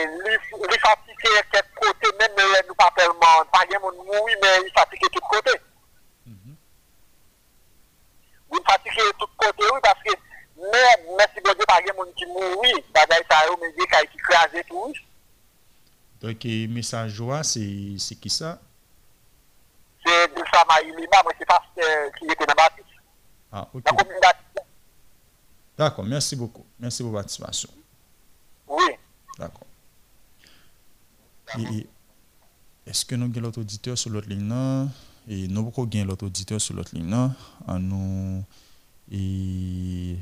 li 0.10 0.80
fatike 0.82 1.36
ket 1.54 1.70
kote, 1.78 2.14
men 2.18 2.34
me 2.40 2.50
nou 2.66 2.78
pa 2.82 2.90
pelman, 2.98 3.46
pa 3.54 3.62
gen 3.70 3.84
moun 3.86 4.02
moui, 4.10 4.38
men 4.42 4.66
li 4.66 4.74
fatike 4.74 5.12
tout 5.14 5.32
kote. 5.36 5.58
Li 8.56 8.66
fatike 8.74 9.10
tout 9.22 9.40
kote 9.46 9.70
ou, 9.70 9.82
paske 9.86 10.18
men, 10.66 11.10
men 11.20 11.34
si 11.34 11.46
blode 11.46 11.70
pa 11.70 11.82
gen 11.86 12.00
moun 12.00 12.14
ki 12.18 12.32
moui, 12.34 12.78
bagay 12.96 13.22
sa 13.30 13.46
yo 13.52 13.60
men 13.62 13.76
de 13.78 13.94
ka 13.94 14.02
yi 14.02 14.14
ki 14.16 14.30
kreaze 14.32 14.70
tou. 14.72 14.94
Donke, 16.24 16.64
mesaj 16.74 17.20
jwa, 17.20 17.46
se 17.46 18.18
ki 18.24 18.34
sa? 18.34 18.58
De 20.06 20.44
ça, 20.54 20.64
ma 20.68 20.82
Ilima, 20.82 21.24
moi, 21.24 21.34
c'est 21.38 21.46
parce 21.46 21.68
que 21.76 22.18
qui 22.18 22.26
était 22.26 22.46
dans 22.46 22.54
Baptiste. 22.54 22.88
Ah, 23.52 23.68
ok. 23.74 23.84
D'accord, 25.78 26.06
merci 26.06 26.36
beaucoup. 26.36 26.66
Merci 26.80 27.04
pour 27.04 27.12
votre 27.12 27.24
participation. 27.24 27.70
Oui. 28.68 28.92
D'accord. 29.38 29.68
Est-ce 32.86 33.06
que 33.06 33.16
nous 33.16 33.26
avons 33.26 33.42
l'autre 33.42 33.60
auditeur 33.62 33.98
sur 33.98 34.10
l'autre 34.10 34.30
ligne 34.30 34.48
là? 34.48 34.88
Et 35.28 35.48
nous 35.48 35.60
avons 35.60 35.90
l'autre 36.06 36.26
auditeur 36.26 36.62
sur 36.62 36.76
l'autre 36.76 36.96
ligne 36.96 37.10
là. 37.10 37.32
Nous 37.68 38.44
avons 39.12 40.18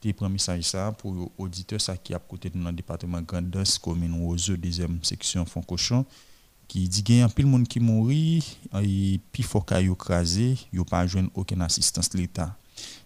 pris 0.00 0.14
un 0.20 0.28
message 0.28 0.62
ça 0.64 0.92
pour 0.92 1.30
auditeur 1.38 1.80
ça 1.80 1.96
qui 1.96 2.14
a 2.14 2.18
côté 2.18 2.50
de 2.50 2.58
dans 2.58 2.70
le 2.70 2.76
département 2.76 3.20
Grandance 3.20 3.78
commune 3.78 4.24
Roseux 4.24 4.56
deuxième 4.56 5.02
section 5.04 5.44
Foncochon 5.44 6.04
qui 6.70 6.88
dit 6.88 7.02
qu'il 7.02 7.16
y 7.16 7.20
a 7.20 7.28
pile 7.28 7.46
monde 7.46 7.66
qui 7.66 7.80
mourit 7.80 8.56
et 8.80 9.18
puis 9.32 9.42
faut 9.42 9.60
qu'il 9.60 9.86
yo 9.86 9.96
crasé, 9.96 10.56
yo 10.72 10.84
pas 10.84 11.04
joindre 11.04 11.28
aucune 11.34 11.62
assistance 11.62 12.14
l'État. 12.14 12.56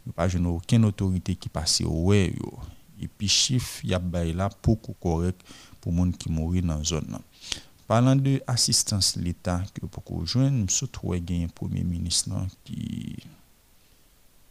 Yo 0.07 0.13
pas 0.13 0.29
joindre 0.29 0.51
aucune 0.51 0.85
autorité 0.85 1.35
qui 1.35 1.49
passe 1.49 1.81
ouais 1.81 2.35
yo. 2.37 2.59
Et 3.01 3.09
puis 3.09 3.27
chiffre 3.27 3.83
y 3.83 3.95
a 3.95 4.03
là 4.35 4.51
beaucoup 4.63 4.93
correct 5.01 5.41
pour 5.81 5.93
monde 5.93 6.15
qui 6.15 6.31
mourit 6.31 6.61
dans 6.61 6.77
la 6.77 6.85
zone. 6.85 7.19
Parlant 7.87 8.17
de 8.17 8.43
assistance 8.47 9.17
l'État 9.17 9.63
que 9.73 9.87
pour 9.87 10.27
joindre, 10.27 10.71
surtout 10.71 11.15
un 11.15 11.49
premier 11.49 11.85
ministre 11.85 12.33
qui 12.65 13.17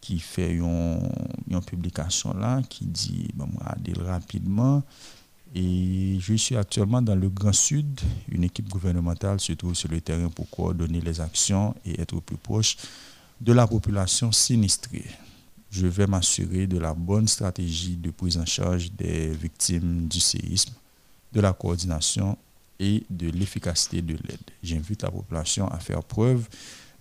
qui 0.02 0.20
fait 0.20 0.54
une, 0.54 1.08
une 1.52 1.62
publication 1.62 2.34
là 2.34 2.64
qui 2.68 2.86
dit 2.86 3.28
bon 3.36 3.48
rapidement 4.04 4.82
et 5.56 6.18
je 6.20 6.34
suis 6.34 6.56
actuellement 6.56 7.02
dans 7.02 7.16
le 7.16 7.30
Grand 7.30 7.54
Sud. 7.54 8.02
Une 8.30 8.44
équipe 8.44 8.70
gouvernementale 8.70 9.40
se 9.40 9.54
trouve 9.54 9.76
sur 9.76 9.90
le 9.90 10.02
terrain 10.02 10.30
pour 10.30 10.50
coordonner 10.50 11.00
les 11.00 11.22
actions 11.22 11.76
et 11.86 12.02
être 12.02 12.20
plus 12.22 12.38
proche 12.38 12.78
de 13.40 13.54
la 13.54 13.68
population 13.68 14.32
sinistrée. 14.32 15.06
Je 15.70 15.88
vais 15.88 16.08
m'assurer 16.08 16.66
de 16.66 16.78
la 16.78 16.94
bonne 16.94 17.28
stratégie 17.28 17.96
de 17.96 18.12
prise 18.12 18.38
en 18.38 18.46
charge 18.46 18.92
des 18.92 19.30
victimes 19.30 20.08
du 20.08 20.20
séisme, 20.20 20.74
de 21.32 21.42
la 21.42 21.54
coordination 21.54 22.38
et 22.80 23.04
de 23.10 23.30
l'efficacité 23.30 24.02
de 24.02 24.14
l'aide. 24.14 24.40
J'invite 24.64 25.04
la 25.04 25.12
population 25.12 25.68
à 25.68 25.80
faire 25.80 26.04
preuve 26.04 26.48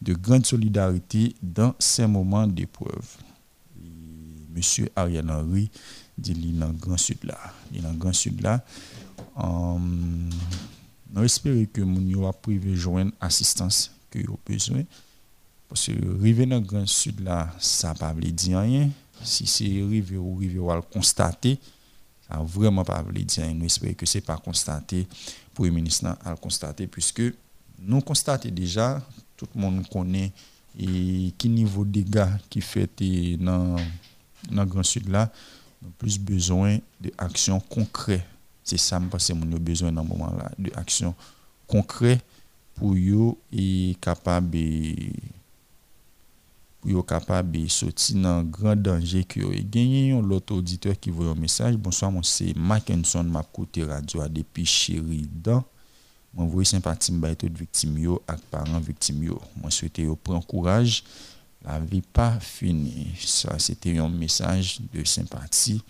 de 0.01 0.15
grande 0.15 0.45
solidarité 0.45 1.35
dans 1.43 1.75
ces 1.79 2.07
moments 2.07 2.47
d'épreuve. 2.47 3.17
Monsieur 4.55 4.91
Ariel 4.97 5.31
Henry 5.31 5.71
dit 6.17 6.35
li 6.35 6.53
dans 6.53 6.69
le 6.69 6.75
Grand 6.75 6.97
Sud 6.97 7.25
là. 7.25 7.39
Li 7.73 7.81
dans 7.81 7.93
le 7.93 7.99
Grand 7.99 8.13
Sud 8.13 8.41
là. 8.41 8.65
Um, 9.37 10.29
nous 11.13 11.25
espérons 11.25 11.67
que 11.73 11.81
moun 11.83 12.09
yo 12.09 12.27
a 12.27 12.35
joindre 12.75 13.13
assistance 13.21 13.91
que 14.11 14.19
yo 14.19 14.39
besoin. 14.47 14.85
Parce 15.69 15.87
que 15.87 16.23
river 16.23 16.47
dans 16.47 16.57
le 16.57 16.67
Grand 16.67 16.87
Sud 16.87 17.21
là, 17.21 17.55
ça 17.59 17.95
pas 17.95 18.13
veut 18.13 18.23
dire 18.23 18.61
rien. 18.61 18.91
Si 19.23 19.47
c'est 19.47 19.65
river 19.65 20.17
ou 20.17 20.37
river 20.37 20.61
à 20.71 20.77
le 20.77 20.83
constater, 20.83 21.59
ça 22.29 22.39
vraiment 22.39 22.85
pas 22.85 23.03
dire 23.03 23.45
rien. 23.45 23.55
Nous 23.55 23.67
espérons 23.67 23.95
que 23.95 24.07
c'est 24.07 24.21
pas 24.21 24.37
constaté 24.37 25.07
pour 25.55 25.65
le 25.65 25.71
ministre 25.71 26.17
à 26.25 26.31
le 26.31 26.37
constater 26.37 26.87
puisque 26.87 27.23
nous 27.79 28.01
constatons 28.01 28.51
déjà, 28.51 29.03
tout 29.37 29.49
le 29.55 29.61
monde 29.61 29.89
connaît 29.89 30.33
et 30.79 31.33
niveau 31.45 31.85
de 31.85 31.91
dégâts 31.91 32.29
qui 32.49 32.61
fait 32.61 32.89
dans 33.39 33.77
le 34.51 34.65
Grand 34.65 34.83
Sud 34.83 35.09
là, 35.09 35.31
plus 35.99 36.19
besoin 36.19 36.79
d'actions 37.01 37.61
concrètes. 37.61 38.25
C'est 38.65 38.79
ça 38.79 39.01
que 39.01 39.33
nous 39.35 39.59
besoin 39.59 39.93
dans 39.93 40.05
ce 40.05 40.09
moment-là, 40.09 40.51
d'actions 40.59 41.15
concrètes 41.67 42.25
pour 42.75 42.95
et 43.53 43.97
capable 44.01 44.59
pour 46.81 47.07
capable 47.07 47.53
de 47.53 47.69
sortir 47.69 48.17
dans 48.17 48.43
grand 48.43 48.75
danger 48.75 49.25
que 49.25 49.41
yo 49.41 49.51
gagné. 49.71 50.21
L'autre 50.21 50.55
auditeur 50.55 50.99
qui 50.99 51.11
voit 51.11 51.27
un 51.27 51.35
message. 51.35 51.77
Bonsoir 51.77 52.11
moi 52.11 52.23
c'est 52.25 52.57
Mackinson 52.57 53.23
m'a 53.23 53.43
côté 53.43 53.85
radio 53.85 54.27
depuis 54.29 54.67
Sheridan 54.67 55.63
moi 56.35 56.47
voyez 56.47 56.65
sympathie 56.65 57.13
m'ba 57.13 57.35
toute 57.35 57.57
victime 57.59 57.99
yo 57.99 58.23
ak 58.27 58.41
parents 58.51 58.81
victime 58.81 59.25
yo. 59.25 59.41
Moi 59.61 59.71
souhaiter 59.71 60.05
yo 60.05 60.17
prendre 60.17 60.47
courage 60.47 61.05
la 61.65 61.79
vie 61.79 62.03
pas 62.03 62.39
finie. 62.41 63.09
Ça 63.19 63.59
c'était 63.59 63.99
un 63.99 64.09
message 64.09 64.81
de 64.93 65.05
sympathie 65.05 65.83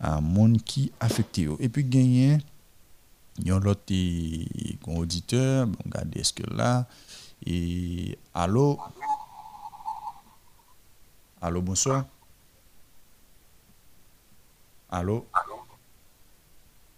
à 0.00 0.20
monde 0.20 0.62
qui 0.62 0.92
affecté. 1.00 1.48
Et 1.60 1.68
puis 1.68 1.84
gagné 1.84 2.38
yon 3.44 3.60
l'autre 3.60 3.82
eh, 3.90 4.76
gon 4.82 4.98
auditeur 4.98 5.66
bon 5.66 5.78
regardez 5.84 6.20
est-ce 6.20 6.32
que 6.32 6.42
là 6.50 6.86
et 7.46 8.18
allô? 8.34 8.78
Allô 11.40 11.62
bonsoir. 11.62 12.04
Allô? 14.90 15.24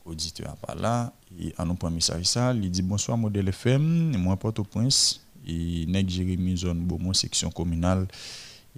Auditeur 0.07 0.57
pas 0.57 0.75
là 0.75 1.13
et 1.39 1.55
en 1.59 1.67
nous 1.67 1.75
prend 1.75 1.91
message 1.91 2.25
ça 2.25 2.53
il 2.55 2.71
dit 2.71 2.83
bonsoir 2.83 3.19
modèle 3.19 3.49
FM 3.49 4.17
moi 4.17 4.37
Port-au-Prince 4.37 5.21
et 5.51 5.87
nèg 5.87 6.09
Jérémy 6.09 6.57
zone 6.57 6.81
Beaumont 6.81 7.13
section 7.13 7.51
communale 7.51 8.07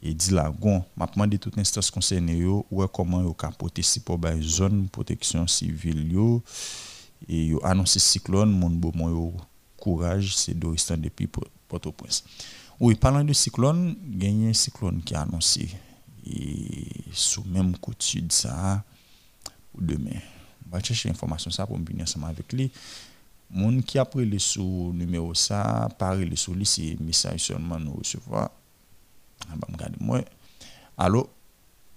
et 0.03 0.15
dit 0.15 0.33
m'a 0.33 1.07
demandé 1.07 1.39
toute 1.39 1.59
instance 1.59 1.91
concernée 1.91 2.39
yo 2.39 2.67
ouais 2.71 2.87
comment 2.93 3.23
yo 3.23 3.35
capoter 3.35 3.83
si 3.83 4.01
pour 4.01 4.19
ba 4.19 4.33
zone 4.41 4.89
protection 4.89 5.47
civile 5.47 6.11
yo 6.13 6.43
et 7.29 7.47
yo 7.47 7.61
annoncé 7.65 7.99
cyclone 7.99 8.51
mon 8.51 8.71
Beaumont 8.71 9.11
yo 9.11 9.33
courage 9.77 10.35
c'est 10.37 10.55
Doristan 10.55 10.97
depuis 10.97 11.27
Port-au-Prince. 11.27 12.25
Oui 12.81 12.95
parlant 12.95 13.25
de 13.25 13.33
cyclone 13.33 13.97
gagné 14.03 14.51
un 14.51 14.55
cyclone 14.55 15.03
qui 15.03 15.15
a 15.15 15.23
annoncé 15.23 15.69
et 16.27 16.87
sous 17.13 17.45
même 17.45 17.77
côte 17.77 18.03
sud 18.03 18.33
ça 18.33 18.83
demain 19.79 20.21
on 20.67 20.77
va 20.77 20.83
chercher 20.83 21.11
information 21.11 21.51
ça 21.51 21.67
pour 21.67 21.79
me 21.79 21.85
venir 21.85 22.05
ensemble 22.05 22.27
avec 22.27 22.51
lui 22.53 22.71
moun 23.53 23.83
qui 23.83 23.99
a 23.99 24.05
pris 24.05 24.25
le 24.25 24.39
sous 24.39 24.93
numéro 24.95 25.35
ça 25.35 25.89
parler 25.99 26.25
le 26.25 26.37
sous 26.37 26.57
c'est 26.65 26.99
message 27.01 27.45
seulement 27.45 27.79
nous 27.79 27.95
recevoir 27.95 28.51
ah 29.51 29.55
bah 29.57 29.89
moi 30.01 30.21
allô 30.97 31.29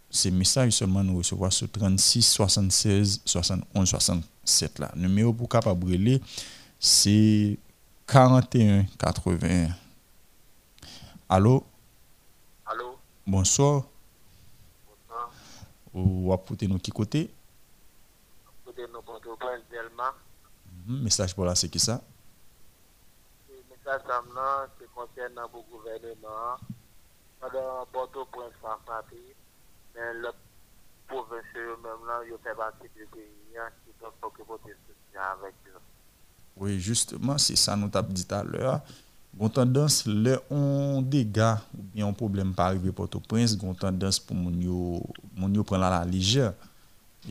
c'est 0.09 0.31
message 0.31 0.73
seulement 0.73 1.03
nous 1.03 1.17
recevoir 1.17 1.51
sur 1.53 1.71
36 1.71 2.21
76 2.21 3.21
71 3.25 3.89
67 3.89 4.79
là 4.79 4.91
numéro 4.95 5.33
pour 5.33 5.49
capable 5.49 5.79
brûler 5.79 6.21
c'est 6.79 7.57
41 8.07 8.85
81. 8.99 9.69
Allô? 11.27 11.63
Allô? 12.65 12.99
Bonsoir. 13.25 13.83
Ou 15.93 16.31
apportez 16.31 16.67
nous 16.67 16.77
qui 16.77 16.91
côté? 16.91 17.31
Côté 18.65 18.83
nous 18.93 19.01
Port-au-Prince, 19.01 19.61
Delma. 19.71 20.13
Mhm, 20.87 21.03
Message 21.03 21.35
pour 21.35 21.45
là, 21.45 21.55
c'est 21.55 21.69
qui 21.69 21.79
ça? 21.79 22.01
Le 23.49 23.55
message 23.69 24.01
là, 24.07 24.67
c'est 24.79 24.87
concernant 24.93 25.49
le 25.53 25.71
gouvernement. 25.71 26.57
Pendant 27.39 27.85
Port-au-Prince, 27.91 28.53
ça 28.61 28.77
frappé. 28.85 29.17
Mais 29.95 30.13
le 30.13 30.29
province 31.07 31.43
eux-mêmes 31.55 32.07
là, 32.07 32.21
ils 32.25 32.37
fait 32.43 32.55
partie 32.55 32.87
du 32.95 33.05
pays 33.07 33.57
hein, 33.57 33.69
qui 33.85 33.91
doivent 33.99 34.13
s'occuper 34.21 34.53
de 34.53 34.75
soutenir 34.85 35.21
avec 35.39 35.55
eux. 35.67 35.79
Oui, 36.57 36.79
justement, 36.79 37.37
c'est 37.37 37.55
ça 37.55 37.75
nous 37.75 37.89
t'a 37.89 38.01
dit 38.01 38.25
tout 38.25 38.35
à 38.35 38.43
l'heure. 38.43 38.81
Gon 39.37 39.49
tendance, 39.49 40.05
le 40.05 40.39
on 40.49 41.01
dégâts 41.01 41.55
ou 41.77 41.81
bien 41.93 42.07
un 42.07 42.13
problème 42.13 42.53
pas 42.53 42.67
arrivé 42.67 42.91
Port-au-Prince, 42.91 43.57
gon 43.57 43.73
tendance 43.73 44.17
pour 44.19 44.35
moun 44.35 44.61
yo, 44.61 45.01
moun 45.35 45.53
yo 45.53 45.63
prendre 45.63 45.89
la 45.89 46.05
légère. 46.05 46.53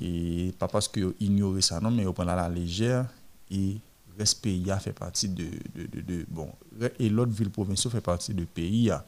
Et 0.03 0.53
pas 0.59 0.69
parce 0.69 0.89
que 0.89 1.15
ignorer 1.21 1.63
ça 1.63 1.81
non, 1.81 1.91
mais 1.91 2.03
yo 2.03 2.13
prendre 2.13 2.33
à 2.33 2.37
la 2.37 2.49
légère 2.49 3.07
et 3.51 3.77
respect 4.19 4.51
pays 4.51 4.71
a 4.71 4.79
fait 4.79 4.93
partie 4.93 5.29
de, 5.29 5.45
de, 5.75 5.87
de, 5.87 6.01
de- 6.01 6.27
bon 6.29 6.53
et 6.99 7.09
l'autre 7.09 7.33
ville 7.33 7.51
provinciale 7.51 7.93
fait 7.93 8.01
partie 8.01 8.33
de 8.35 8.45
pays 8.45 8.91
a. 8.91 9.05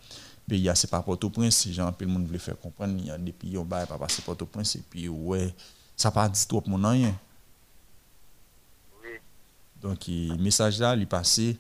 Pays 0.49 0.69
a 0.69 0.75
c'est 0.75 0.91
pas 0.91 1.03
Port-au-Prince, 1.03 1.57
si 1.57 1.73
gens 1.73 1.95
le 1.99 2.07
monde 2.07 2.27
veut 2.27 2.39
faire 2.39 2.59
comprendre, 2.59 2.95
il 2.99 3.07
y 3.07 3.11
a 3.11 3.19
des 3.19 3.33
pays 3.33 3.57
on 3.59 3.65
va 3.65 3.87
pas 3.87 3.99
passer 3.99 4.23
Port-au-Prince 4.23 4.77
et 4.77 4.83
puis 4.89 5.09
ouais, 5.09 5.55
ça 5.97 6.11
pas 6.11 6.29
dit 6.29 6.47
trop 6.47 6.63
mon 6.67 6.89
rien. 6.89 7.15
Donc, 9.81 10.07
le 10.09 10.37
message 10.39 10.81
là, 10.81 10.95
il 10.97 11.03
est 11.03 11.07
passé. 11.07 11.57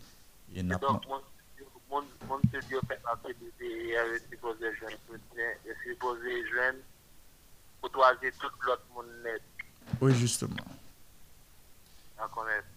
Et 0.54 0.62
n'a 0.62 0.78
pas- 0.78 0.92
mon, 0.92 2.40
studio 2.48 2.80
fait 2.88 3.00
partie 3.02 3.28
du 3.34 3.50
pays, 3.58 3.90
il 3.90 3.92
est 4.16 4.30
supposé 4.30 4.64
jeune 4.80 4.98
soutien, 5.06 5.44
il 5.64 5.70
est 5.70 5.92
supposé 5.92 6.48
jeune, 6.48 6.76
pour 7.80 7.90
choisir 7.92 8.32
tout 8.40 8.48
l'autre 8.66 8.82
monde 8.94 9.06
net. 9.22 9.42
Oui, 10.00 10.14
justement. 10.14 10.56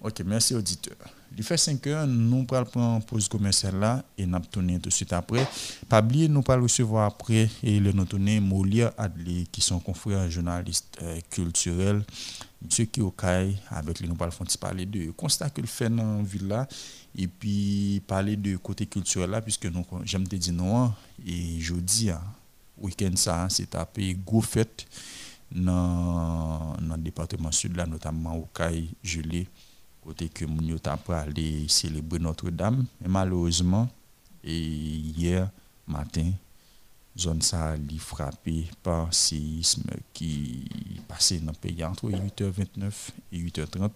Ok, 0.01 0.21
merci 0.25 0.55
auditeur. 0.55 0.95
Il 1.37 1.43
fait 1.43 1.57
5 1.57 1.85
heures, 1.87 2.07
nous 2.07 2.45
allons 2.51 2.65
prendre 2.65 3.05
pause 3.05 3.27
commerciale 3.27 4.03
et 4.17 4.25
nous 4.25 4.39
tourner 4.39 4.79
tout 4.79 4.89
de 4.89 4.93
suite 4.93 5.13
après. 5.13 5.47
Pas 5.87 6.01
oublier, 6.01 6.27
nous 6.27 6.43
allons 6.47 6.63
recevoir 6.63 7.05
après 7.05 7.49
et 7.63 7.79
le 7.79 7.91
nous 7.91 8.05
tourner 8.05 8.39
Molia 8.39 8.93
Adli 8.97 9.47
qui 9.51 9.61
sont 9.61 9.79
confrères 9.79 10.29
journalistes 10.29 10.97
euh, 11.01 11.19
culturels. 11.29 12.03
Monsieur 12.61 12.85
CAI, 12.85 13.55
avec 13.69 13.99
lui 13.99 14.09
nous 14.09 14.17
allons 14.19 14.31
parler 14.59 14.85
de 14.85 15.11
constat 15.11 15.49
qu'il 15.49 15.67
fait 15.67 15.89
dans 15.89 16.17
la 16.17 16.23
ville 16.23 16.47
là 16.47 16.67
et 17.17 17.27
puis 17.27 18.01
parler 18.05 18.35
de 18.35 18.57
côté 18.57 18.85
culturel 18.85 19.29
là 19.29 19.41
puisque 19.41 19.65
nous 19.65 19.85
j'aime 20.03 20.27
te 20.27 20.35
dire 20.35 20.53
non 20.53 20.93
et 21.25 21.59
jeudi 21.61 22.09
hein, 22.09 22.21
week-end 22.77 23.15
ça 23.15 23.43
hein, 23.43 23.49
c'est 23.49 23.69
tapé 23.69 24.17
gros 24.25 24.41
fête 24.41 24.85
dans 25.51 26.75
le 26.79 26.97
département 26.97 27.51
sud 27.51 27.75
là 27.75 27.85
notamment 27.85 28.37
au 28.37 28.47
CAI 28.53 28.89
gelé 29.03 29.47
côté 30.01 30.29
que 30.29 30.45
t'a 30.77 30.97
pour 30.97 31.13
aller 31.13 31.67
célébrer 31.67 32.19
Notre-Dame. 32.19 32.85
Malheureusement 33.05 33.89
et 34.43 34.57
hier 34.57 35.49
matin 35.87 36.31
zone 37.17 37.41
ça 37.41 37.75
li 37.75 37.97
frappé 37.97 38.67
par 38.81 39.13
séisme 39.13 39.89
qui 40.13 40.69
passait 41.07 41.39
dans 41.39 41.51
le 41.51 41.57
pays 41.57 41.83
entre 41.83 42.09
8h29 42.09 42.91
et 43.33 43.39
8h30 43.39 43.89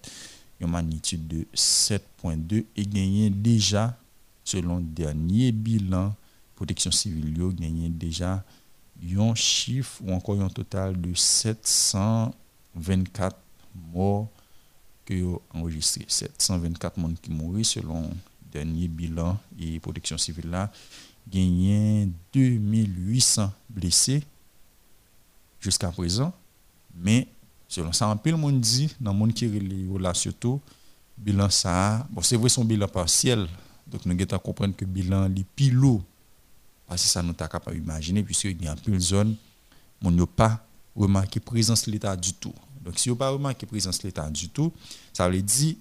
une 0.59 0.67
magnitude 0.67 1.27
de 1.27 1.47
7.2 1.55 2.65
et 2.75 2.85
gagné 2.85 3.29
déjà 3.29 3.97
selon 4.43 4.77
le 4.77 4.83
dernier 4.83 5.51
bilan 5.51 6.13
protection 6.55 6.91
civile 6.91 7.33
gagné 7.57 7.89
déjà 7.89 8.43
un 9.11 9.35
chiffre 9.35 10.01
ou 10.03 10.13
encore 10.13 10.41
un 10.41 10.49
total 10.49 10.99
de 10.99 11.13
724 11.13 13.37
morts 13.93 14.27
que 15.05 15.13
yo 15.13 15.41
enregistré. 15.53 16.05
724 16.07 16.97
monde 16.97 17.15
qui 17.21 17.31
mourent 17.31 17.65
selon 17.65 18.09
dernier 18.51 18.87
bilan 18.87 19.37
et 19.59 19.79
protection 19.79 20.17
civile 20.17 20.49
là. 20.49 20.71
Gagné 21.27 22.09
2800 22.33 23.51
blessés 23.69 24.23
jusqu'à 25.59 25.89
présent. 25.89 26.33
Mais 26.95 27.27
selon 27.67 27.91
ça 27.91 28.07
en 28.07 28.17
pile 28.17 28.37
monde 28.37 28.59
dit 28.59 28.95
dans 28.99 29.13
monde 29.13 29.33
qui 29.33 29.47
relé 29.47 29.85
là 29.99 30.13
surtout 30.13 30.61
bilan 31.17 31.49
ça 31.49 32.07
bon 32.09 32.21
c'est 32.21 32.37
vrai 32.37 32.49
son 32.49 32.65
bilan 32.65 32.87
partiel. 32.87 33.47
Donc 33.87 34.05
nous 34.05 34.15
devons 34.15 34.39
comprendre 34.39 34.75
que 34.75 34.85
bilan 34.85 35.27
li 35.27 35.45
lourd 35.71 36.01
parce 36.93 37.05
que 37.05 37.09
ça 37.09 37.23
nous 37.23 37.33
t'a 37.33 37.47
capable 37.47 37.75
imaginer 37.75 38.21
puisque 38.21 38.43
il 38.43 38.63
y 38.63 38.67
a 38.67 38.75
plus 38.75 38.93
de 38.93 38.99
zones 38.99 39.35
mon 39.99 40.15
yo 40.15 40.27
pas 40.27 40.63
remarqué 40.95 41.39
présence 41.39 41.85
de 41.85 41.91
l'état 41.91 42.15
du 42.15 42.33
tout. 42.33 42.53
Donc 42.83 42.99
si 42.99 43.09
vous 43.09 43.15
pas 43.15 43.31
remarqué 43.31 43.65
présence 43.65 43.97
de 43.97 44.03
l'état 44.03 44.29
du 44.29 44.47
tout 44.49 44.71
ça 45.11 45.27
veut 45.27 45.41
dire 45.41 45.75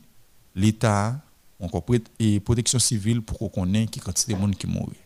l'état 0.55 1.21
encore 1.61 1.85
et 2.19 2.41
protection 2.41 2.79
civile 2.79 3.21
pour 3.21 3.39
qu'on 3.39 3.51
connaisse 3.51 3.91
qui 3.91 4.01
quantité 4.01 4.33
de 4.33 4.39
monde 4.39 4.57
qui 4.57 4.67
mourit 4.67 4.97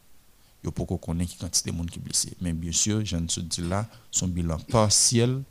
pour 0.73 0.87
qu'on 0.87 0.97
connaisse 0.97 1.31
qui 1.31 1.39
quantité 1.39 1.73
de 1.73 1.77
monde 1.77 1.91
qui 1.91 1.99
blessé 1.99 2.37
mais 2.41 2.53
bien 2.53 2.71
sûr 2.71 3.05
je 3.05 3.17
ne 3.17 3.27
dis 3.27 3.63
là 3.63 3.85
son 4.13 4.29
bilan 4.29 4.59
partiel 4.61 5.43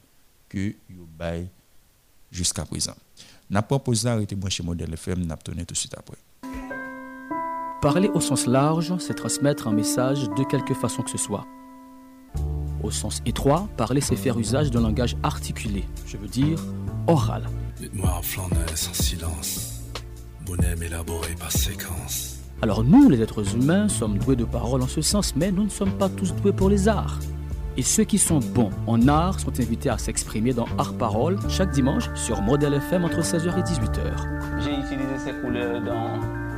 que 0.47 0.70
yo 0.89 1.06
bail 1.20 1.49
jusqu'à 2.32 2.64
présent. 2.64 2.95
N'a 3.49 3.62
pas 3.62 3.78
posé 3.78 4.08
arrêter 4.08 4.36
brancher 4.36 4.64
modèle 4.64 4.93
FM 4.93 5.26
n'a 5.26 5.36
tout 5.36 5.51
de 5.51 5.76
suite 5.76 5.95
après 5.97 6.18
Parler 7.86 8.10
au 8.16 8.20
sens 8.20 8.48
large, 8.48 8.96
c'est 8.98 9.14
transmettre 9.14 9.68
un 9.68 9.72
message 9.72 10.28
de 10.36 10.44
quelque 10.44 10.74
façon 10.74 11.04
que 11.04 11.12
ce 11.12 11.20
soit. 11.20 11.46
Au 12.82 12.90
sens 12.90 13.22
étroit, 13.28 13.68
parler, 13.78 14.02
c'est 14.02 14.16
faire 14.16 14.40
usage 14.40 14.72
d'un 14.72 14.82
langage 14.82 15.16
articulé, 15.22 15.84
je 16.08 16.18
veux 16.18 16.28
dire 16.28 16.58
oral. 17.06 17.44
Dites-moi 17.78 18.10
en 18.10 18.24
flaneur 18.24 18.70
sans 18.74 18.96
silence. 18.96 19.84
Bonhomme 20.48 20.82
élaboré 20.82 21.36
par 21.40 21.52
séquence. 21.52 22.40
Alors 22.64 22.84
nous, 22.84 23.08
les 23.08 23.22
êtres 23.22 23.56
humains, 23.56 23.88
sommes 23.88 24.18
doués 24.18 24.36
de 24.36 24.46
parole 24.46 24.82
en 24.82 24.88
ce 24.88 25.02
sens, 25.02 25.36
mais 25.36 25.52
nous 25.52 25.66
ne 25.66 25.70
sommes 25.70 25.96
pas 25.96 26.10
tous 26.10 26.34
doués 26.34 26.54
pour 26.54 26.70
les 26.70 26.88
arts. 26.88 27.20
Et 27.78 27.84
ceux 27.84 28.06
qui 28.06 28.18
sont 28.18 28.40
bons 28.40 28.72
en 28.88 29.08
art 29.08 29.40
sont 29.40 29.60
invités 29.60 29.92
à 29.92 30.00
s'exprimer 30.00 30.54
dans 30.54 30.66
Art 30.80 30.96
Parole 30.96 31.38
chaque 31.50 31.70
dimanche 31.70 32.10
sur 32.16 32.42
Model 32.42 32.74
FM 32.74 33.06
entre 33.06 33.22
16h 33.22 33.60
et 33.60 33.62
18h. 33.62 34.64
J'ai 34.64 34.74
utilisé 34.74 35.20
ces 35.24 35.34
couleurs 35.34 35.84
dans 35.84 36.45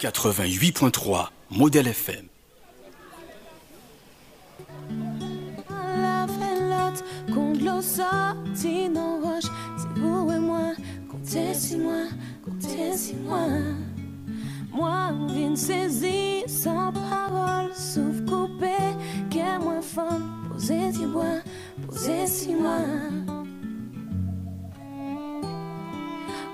88.3 0.00 1.28
Modèle 1.50 1.88
FM. 1.88 2.26
La 5.70 6.26
velotte, 6.26 7.02
contre 7.32 7.64
l'eau 7.64 7.80
sortie 7.80 8.90
dans 8.90 9.20
roche. 9.20 9.50
C'est 9.78 9.98
vous 9.98 10.30
et 10.30 10.38
moi, 10.38 10.72
comptez 11.10 11.54
si 11.54 11.78
moi, 11.78 12.08
comptez 12.44 12.94
si 12.94 13.14
moi. 13.14 13.46
Moi, 14.70 15.08
on 15.18 15.26
vient 15.28 15.56
saisir 15.56 16.44
sans 16.46 16.92
parole, 16.92 17.72
sauf 17.74 18.20
coupé, 18.28 18.76
qu'est 19.30 19.58
moins 19.58 19.80
femme, 19.80 20.42
posez 20.52 20.92
si 20.92 21.06
moi, 21.06 21.40
posez 21.86 22.26
si 22.26 22.54
moi. 22.54 22.80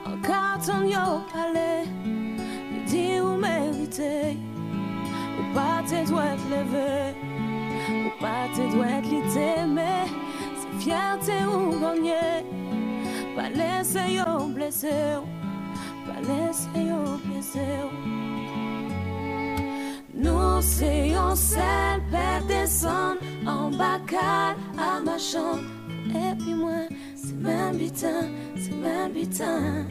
En 0.07 0.21
carton, 0.23 0.85
yo, 0.85 1.21
palais, 1.33 1.89
dit 2.93 3.21
ou 3.21 3.37
mérité, 3.37 4.37
ou 5.39 5.55
pas 5.55 5.83
te 5.89 6.07
doit 6.09 6.37
te 6.41 6.47
lever. 6.55 7.33
Ou 8.07 8.11
pas 8.21 8.47
te 8.55 8.65
doit 8.73 9.01
li 9.11 9.21
t'aimer 9.35 10.07
C'est 10.59 10.85
fierté 10.85 11.33
ou 11.53 11.81
gagner. 11.81 12.45
Pas 13.35 13.49
laisser 13.49 14.13
yo 14.19 14.47
blessé 14.55 14.91
Pas 16.07 16.21
laisser 16.21 16.85
yo 16.91 17.19
blessé 17.25 17.67
Nous 20.15 20.61
c'est 20.61 21.09
yon 21.09 21.35
sel 21.35 22.01
Père 22.11 22.45
descend 22.47 23.17
En 23.47 23.71
bacal 23.71 24.57
à 24.79 25.01
ma 25.01 25.19
chambre. 25.19 25.65
Et 26.11 26.37
puis 26.39 26.55
moi 26.55 26.87
C'est 27.17 27.37
même 27.37 27.77
bitin 27.77 28.29
C'est 28.55 28.75
même 28.75 29.13
bitin 29.13 29.87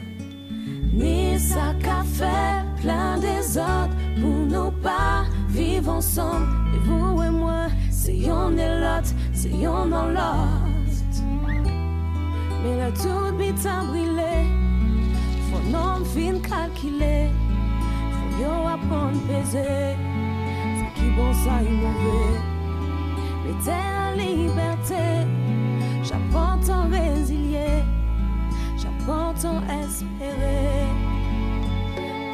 Ni 0.92 1.38
ça 1.38 1.74
qu'a 1.82 2.02
fait 2.04 2.82
plein 2.82 3.18
des 3.18 3.56
autres 3.56 3.96
pour 4.20 4.46
nous 4.46 4.70
pas 4.82 5.24
vivre 5.48 5.90
ensemble. 5.92 6.46
Et 6.74 6.78
vous 6.86 7.22
et 7.22 7.30
moi, 7.30 7.66
c'est 7.90 8.14
yon 8.14 8.56
et 8.58 8.80
l'autre, 8.80 9.14
c'est 9.32 9.50
yon 9.50 9.86
dans 9.86 10.08
l'autre. 10.08 10.62
Mais 12.62 12.76
là 12.76 12.90
tout 12.92 13.36
vite 13.38 13.66
a 13.66 13.84
brûlé, 13.84 14.46
faut 15.50 15.70
non 15.70 16.04
fin 16.04 16.38
calculer, 16.48 17.28
faut 18.12 18.42
yo 18.42 18.68
apprendre 18.68 19.18
peser, 19.26 19.96
ce 20.76 21.00
qui 21.00 21.10
bon 21.16 21.32
ça 21.32 21.62
y 21.62 21.70
mauvais. 21.70 22.38
Mais 23.44 23.54
t'es 23.64 23.72
en 23.72 24.12
liberté, 24.16 25.26
j'apprends 26.04 26.58
ton 26.64 26.88
résilier, 26.88 27.82
ton 29.06 29.60
espérer. 29.82 30.86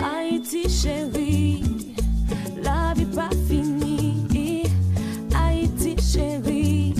Haïti 0.03 0.69
chérie, 0.69 1.63
la 2.63 2.93
vie 2.95 3.07
pas 3.07 3.31
finie. 3.49 4.65
Haïti 5.35 5.97
chérie, 6.01 6.95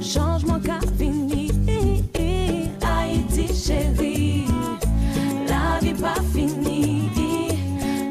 changement 0.00 0.60
qu'a 0.60 0.80
fini. 0.98 1.50
Haïti 2.82 3.48
chérie, 3.54 4.46
la 5.48 5.78
vie 5.80 5.94
pas 5.94 6.20
finie. 6.32 7.10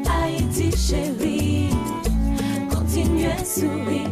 Haïti 0.06 0.70
chérie, 0.76 1.70
continuez 2.70 3.32
à 3.32 3.44
sourire. 3.44 4.06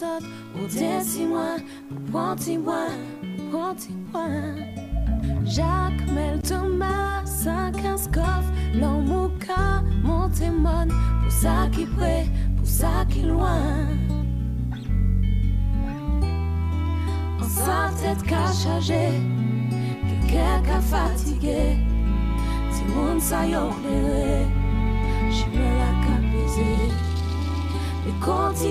Qu'a 0.00 0.06
passé. 0.06 0.26
Ou 0.56 0.66
dis-moi, 0.66 1.56
prends-moi, 2.10 2.86
prends-moi. 3.50 4.26
Jacques 5.44 6.12
Mel 6.12 6.40
Thomas, 6.42 7.22
15 7.72 8.10
coffres, 8.12 8.52
l'amour 8.74 9.30
qu'a 9.40 9.82
monté 10.02 10.50
mon, 10.50 10.86
pour 11.22 11.32
ça 11.32 11.68
qui 11.72 11.86
près, 11.86 12.26
pour 12.56 12.66
ça 12.66 13.04
qui 13.08 13.22
loin. 13.22 13.86
En 17.40 17.48
sa 17.48 17.90
tête 18.00 18.22
qu'a 18.22 18.52
chargé, 18.52 19.08
quelqu'un 20.08 20.62
qu'a 20.64 20.80
fatigué, 20.80 21.78
si 22.70 22.82
mon 22.94 23.18
sa 23.18 23.46
yo 23.46 23.70
la. 23.84 24.60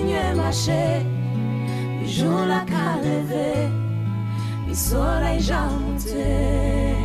Mais 0.04 0.16
à 0.16 0.34
marcher, 0.34 1.04
jour 2.10 2.44
la 2.46 2.60
qu'a 2.60 2.96
levé, 3.02 3.68
le 4.68 4.74
soleil 4.74 5.40
j'ai 5.40 5.54
monté. 5.54 6.99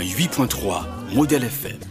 88.3 0.00 1.14
Modèle 1.14 1.44
FM. 1.44 1.89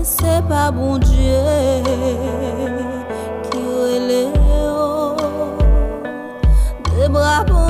Men 0.00 0.06
se 0.06 0.34
pa 0.48 0.70
bon 0.72 0.98
Dje 0.98 1.40
Ki 3.50 3.60
rele 3.80 4.22
yo 4.48 5.16
De 6.88 7.08
bra 7.12 7.44
bon 7.44 7.69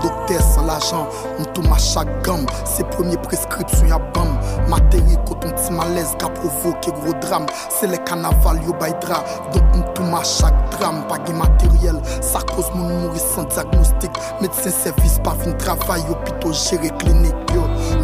beau 0.00 0.08
docteur 0.08 0.42
sans 0.42 0.66
l'argent. 0.66 1.06
M'tou 1.38 1.62
ma 1.62 1.78
chaque 1.78 2.24
gamme, 2.24 2.46
c'est 2.64 2.86
premier 2.90 3.16
prescription 3.16 3.86
y'a 3.86 3.98
bam. 3.98 4.38
Matéri 4.68 5.16
coton 5.26 5.50
petit 5.50 5.72
malaise 5.72 6.14
qui 6.18 6.24
a 6.24 6.28
provoqué 6.28 6.90
gros 6.92 7.14
drame. 7.20 7.46
C'est 7.68 7.86
les 7.86 7.98
carnaval 7.98 8.62
yo 8.64 8.72
bay 8.74 8.94
dra. 9.00 9.24
Donc 9.52 9.62
m'tou 9.74 10.02
ma 10.02 10.22
chaque 10.22 10.70
drame, 10.78 11.06
pas 11.08 11.18
de 11.18 11.32
matériel. 11.32 12.00
Ça 12.20 12.40
cause 12.40 12.70
mon 12.74 12.88
mourir 12.88 13.20
sans 13.20 13.44
diagnostic. 13.44 14.09
Médecin 14.40 14.70
service 14.70 15.18
pas 15.22 15.34
fin 15.38 15.52
travail, 15.52 16.02
hôpital 16.10 16.52
géré 16.52 16.90
clinique. 16.98 17.34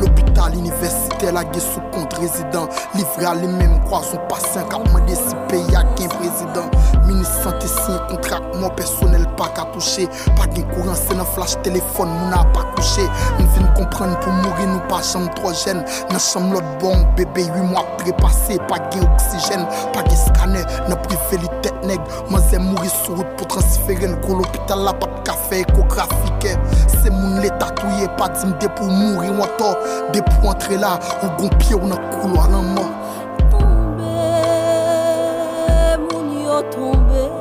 L'hôpital 0.00 0.54
universitaire 0.54 1.32
la 1.32 1.44
gué 1.44 1.60
sous 1.60 1.80
compte 1.92 2.12
résident. 2.14 2.68
Livré 2.94 3.24
à 3.24 3.34
lui-même, 3.34 3.82
croise 3.84 4.10
son 4.10 4.18
patient, 4.28 4.66
car 4.68 4.80
demandé 4.80 5.14
si 5.14 5.34
pays 5.48 5.74
a 5.74 5.82
qu'un 5.94 6.08
président. 6.08 6.70
Ministre 7.06 7.42
santé 7.42 7.66
signé 7.66 7.98
contrat, 8.08 8.40
mon 8.54 8.68
personnel 8.70 9.26
pas 9.36 9.48
qu'à 9.48 9.64
toucher. 9.72 10.08
Pas 10.36 10.46
de 10.46 10.62
courant, 10.74 10.94
c'est 10.94 11.16
dans 11.16 11.24
flash 11.24 11.60
téléphone, 11.62 12.08
mon 12.08 12.32
a 12.32 12.44
pas 12.44 12.64
couché. 12.76 13.02
Nous 13.38 13.46
venons 13.46 13.72
comprendre 13.74 14.18
pour 14.20 14.32
mourir, 14.32 14.66
nous 14.66 14.80
pas 14.88 15.02
chambre 15.02 15.32
trop 15.34 15.52
jeune. 15.52 15.84
Dans 16.10 16.18
chambre 16.18 16.54
l'autre 16.54 16.78
bon, 16.80 17.06
bébé, 17.16 17.44
8 17.44 17.60
mois 17.62 17.84
trépassé, 17.98 18.58
pas 18.68 18.78
de 18.78 19.00
oxygène, 19.02 19.66
pas 19.92 20.02
de 20.02 20.14
scanner, 20.14 20.64
n'a 20.88 20.96
privé 20.96 21.42
les 21.42 21.60
tête 21.62 21.84
nègre. 21.84 22.04
Moi, 22.28 22.40
j'ai 22.50 22.58
mourir 22.58 22.90
sur 22.90 23.16
route 23.16 23.36
pour 23.36 23.46
transférer 23.46 24.08
le 24.08 24.16
gros 24.16 24.34
l'hôpital 24.34 24.80
là, 24.80 24.92
pas 24.92 25.06
de 25.06 25.26
café 26.06 26.26
échographique. 26.26 26.58
C'est 27.02 27.10
mon 27.10 27.40
l'état 27.40 27.70
touillé, 27.70 28.08
pas 28.16 28.28
d'imité 28.28 28.68
pour 28.74 28.86
mourir, 28.86 29.32
ou 29.32 29.46
tort. 29.58 29.76
Des 30.12 30.22
pour 30.22 30.50
entrer 30.50 30.76
là, 30.76 30.98
ou 31.22 31.26
gon 31.40 31.48
pied 31.58 31.74
ou 31.74 31.86
le 31.86 31.96
couloir, 32.20 32.48
non, 32.48 32.62
mort. 32.62 32.84
Moun 35.98 36.44
yo 36.44 36.62
tombe 36.70 37.35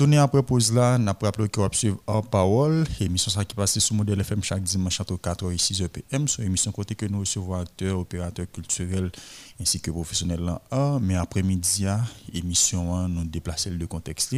Nous 0.00 0.06
retournons 0.06 0.22
après 0.24 0.42
pause 0.42 0.72
là, 0.72 0.96
nous 0.96 1.08
avons 1.10 1.18
rappelé 1.20 1.46
que 1.50 1.60
vous 1.60 1.68
suivre 1.72 1.98
en 2.06 2.22
parole, 2.22 2.86
émission 3.00 3.30
ça 3.30 3.44
qui 3.44 3.54
passe 3.54 3.78
sur 3.78 3.94
modèle 3.94 4.18
FM 4.20 4.42
chaque 4.42 4.62
dimanche 4.62 4.98
entre 4.98 5.16
4h 5.16 5.52
et 5.52 5.56
6h 5.56 5.88
PM, 5.88 6.26
sur 6.26 6.42
émission 6.42 6.72
côté 6.72 6.94
que 6.94 7.04
nous 7.04 7.20
recevons 7.20 7.52
acteurs, 7.52 7.98
opérateurs 7.98 8.46
culturels 8.50 9.10
ainsi 9.60 9.78
que 9.78 9.90
professionnels 9.90 10.40
là, 10.40 10.62
ah, 10.70 10.98
mais 11.02 11.16
après-midi, 11.16 11.86
ah, 11.86 12.00
émission 12.32 12.96
ah, 12.96 13.08
nous 13.10 13.26
déplacer 13.26 13.68
le 13.68 13.86
contexte 13.86 14.34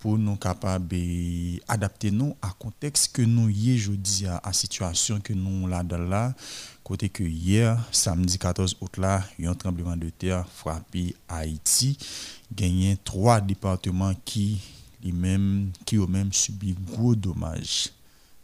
pour 0.00 0.18
nous 0.18 0.34
capables 0.34 0.88
d'adapter 0.88 2.10
nous 2.10 2.34
à 2.42 2.48
contexte 2.58 3.12
que 3.14 3.22
nous 3.22 3.48
y 3.50 3.76
aujourd'hui 3.76 4.26
à 4.26 4.42
la 4.44 4.52
situation 4.52 5.20
que 5.20 5.32
nous 5.32 5.68
là 5.68 5.84
là. 5.84 6.34
Côté 6.82 7.08
que 7.08 7.22
hier 7.22 7.78
samedi 7.92 8.36
14 8.36 8.78
août 8.80 8.96
là 8.96 9.22
il 9.38 9.44
y 9.44 9.48
a 9.48 9.50
un 9.52 9.54
tremblement 9.54 9.96
de 9.96 10.10
terre 10.10 10.44
frappé 10.48 11.14
Haïti. 11.28 11.96
Gagné 12.52 12.96
trois 13.04 13.40
départements 13.40 14.14
qui 14.24 14.58
les 15.02 15.12
mêmes 15.12 15.70
qui 15.84 15.98
ont 15.98 16.06
même 16.06 16.32
subi 16.32 16.76
gros 16.86 17.14
dommages 17.14 17.90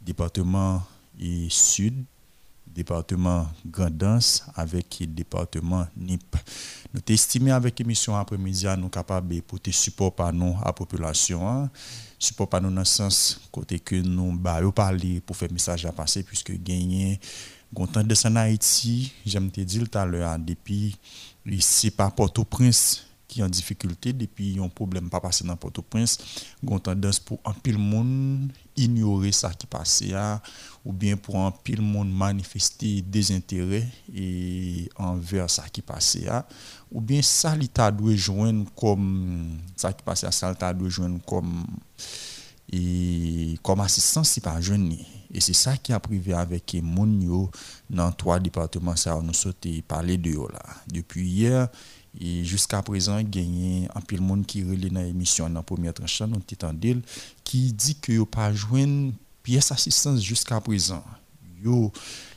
département 0.00 0.82
sud 1.48 2.04
département 2.74 3.46
Grandance 3.64 4.44
avec 4.54 5.02
département 5.14 5.86
NIP. 5.96 6.36
Nous 6.92 7.00
estimé 7.08 7.52
avec 7.52 7.78
l'émission 7.78 8.16
après-midi, 8.16 8.66
nous 8.76 8.88
capables 8.88 9.34
de 9.34 9.40
porter 9.40 9.72
support 9.72 10.12
nous 10.32 10.56
à 10.60 10.66
la 10.66 10.72
population. 10.72 11.48
hein. 11.48 11.70
Support 12.18 12.48
par 12.48 12.60
nous 12.60 12.70
dans 12.70 12.80
le 12.80 12.84
sens 12.84 13.40
côté 13.52 13.78
que 13.78 13.96
nous 13.96 14.32
bah, 14.32 14.60
parler 14.74 15.20
pour 15.20 15.36
faire 15.36 15.52
message 15.52 15.86
à 15.86 15.92
passer, 15.92 16.22
puisque 16.22 16.52
gagner 16.62 17.20
content 17.74 18.02
de 18.02 18.14
en 18.26 18.36
Haïti, 18.36 19.12
j'aime 19.26 19.50
te 19.50 19.60
dire 19.60 19.88
tout 19.88 19.98
à 19.98 20.06
l'heure, 20.06 20.30
hein, 20.30 20.38
depuis 20.38 20.96
ici 21.46 21.90
par 21.90 22.12
Port-au-Prince 22.12 23.04
qui 23.34 23.42
en 23.42 23.48
difficulté 23.48 24.12
depuis 24.12 24.60
un 24.60 24.68
problème 24.68 25.10
pas 25.10 25.18
passé 25.18 25.42
dans 25.44 25.56
Port-au-Prince, 25.56 26.18
gon 26.62 26.78
tendance 26.78 27.18
pour 27.18 27.40
un 27.44 27.52
pile 27.52 27.78
monde 27.78 28.52
ignorer 28.76 29.32
ça 29.32 29.50
qui 29.52 29.66
passait 29.66 30.12
ou 30.84 30.92
bien 30.92 31.16
pour 31.16 31.36
un 31.38 31.50
pile 31.50 31.82
monde 31.82 32.12
manifester 32.12 33.02
des 33.02 33.32
intérêts 33.32 33.88
et 34.14 34.88
envers 34.96 35.50
ça 35.50 35.64
qui 35.68 35.82
passait 35.82 36.28
ou 36.92 37.00
bien 37.00 37.22
ça 37.22 37.56
l'état 37.56 37.90
doit 37.90 38.14
joindre 38.14 38.70
comme 38.76 39.58
ça 39.74 39.92
qui 39.92 40.04
passait 40.04 40.30
ça 40.30 40.50
l'état 40.50 40.72
doit 40.72 40.88
joindre 40.88 41.18
comme 41.26 41.66
et 42.72 43.58
comme 43.64 43.80
assistance 43.80 44.28
si 44.28 44.40
pas 44.40 44.60
jeune 44.60 44.96
et 45.32 45.40
c'est 45.40 45.54
ça 45.54 45.76
qui 45.76 45.92
a 45.92 45.98
privé 45.98 46.34
avec 46.34 46.76
mon 46.80 47.20
yo 47.20 47.50
dans 47.90 48.12
trois 48.12 48.38
départements 48.38 48.94
ça 48.94 49.20
nous 49.20 49.34
sauté 49.34 49.82
parler 49.82 50.16
de 50.18 50.30
là. 50.30 50.62
Depuis 50.86 51.28
hier 51.28 51.68
et 52.20 52.44
jusqu'à 52.44 52.82
présent 52.82 53.20
gagné 53.22 53.88
un 53.94 54.00
pile 54.00 54.20
monde 54.20 54.46
qui 54.46 54.62
relé 54.62 54.88
dans 54.88 55.00
l'émission 55.00 55.48
dans 55.50 55.62
première 55.62 55.94
tranche 55.94 56.22
qui 57.42 57.72
dit 57.72 57.96
que 57.96 58.12
yo 58.12 58.24
pas 58.24 58.52
joindre 58.52 59.12
pièce 59.42 59.72
assistance 59.72 60.22
jusqu'à 60.22 60.60
présent. 60.60 61.04
Yo 61.62 61.92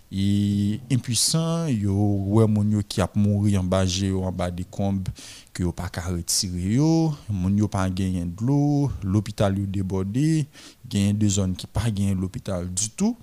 et 0.10 0.80
impuissant 0.90 1.68
yo 1.68 1.94
ouais 2.28 2.48
mon 2.48 2.70
yo 2.70 2.82
qui 2.88 3.02
a 3.02 3.10
mouru 3.14 3.58
en 3.58 3.64
bas 3.64 3.84
en 3.86 4.32
bas 4.32 4.50
des 4.50 4.64
combes 4.64 5.10
que 5.54 5.64
yo 5.64 5.74
pas 5.74 5.90
qu'à 5.90 6.02
retirer 6.02 6.76
yo 6.76 7.14
mon 7.30 7.56
yo 7.56 7.68
pas 7.68 7.90
gagné 7.90 8.24
de 8.24 8.46
l'eau 8.46 8.90
l'hôpital 9.04 9.58
yo 9.58 9.66
débordé 9.66 10.48
gagné 10.88 11.12
deux 11.12 11.28
zones 11.30 11.56
qui 11.56 11.68
pas 11.68 11.92
gagné 11.92 12.16
l'hôpital 12.16 12.74
du 12.74 12.90
tout 12.92 13.18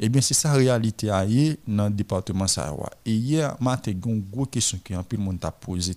eh 0.00 0.08
bien 0.08 0.20
c'est 0.20 0.44
la 0.44 0.52
réalité 0.52 1.10
a 1.10 1.24
yé 1.24 1.58
dans 1.66 1.86
le 1.86 1.90
département 1.90 2.46
Sahara 2.46 2.90
et 3.04 3.14
hier 3.14 3.56
matin 3.60 3.92
une 3.92 4.22
grosse 4.30 4.48
question 4.50 4.78
que 4.82 4.94
un 4.94 5.02
peu 5.02 5.16
le 5.16 5.22
monde 5.22 5.40
t'a 5.40 5.50
posé 5.50 5.94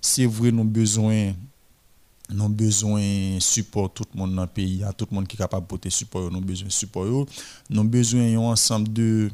c'est 0.00 0.26
vrai 0.26 0.50
nous 0.50 0.64
besoin 0.64 1.32
nous 2.32 2.48
besoin 2.48 3.38
support 3.40 3.92
tout 3.92 4.04
le 4.14 4.20
monde 4.20 4.34
dans 4.34 4.42
le 4.42 4.48
pays, 4.48 4.82
tout 4.96 5.06
le 5.10 5.14
monde 5.14 5.26
qui 5.26 5.36
est 5.36 5.38
capable 5.38 5.64
de 5.64 5.68
porter 5.68 5.90
support, 5.90 6.30
nous 6.30 6.40
besoin 6.40 6.70
support, 6.70 7.06
yo. 7.06 7.26
nous 7.68 7.84
besoin 7.84 8.22
un 8.22 8.38
ensemble 8.38 8.92
de 8.92 9.30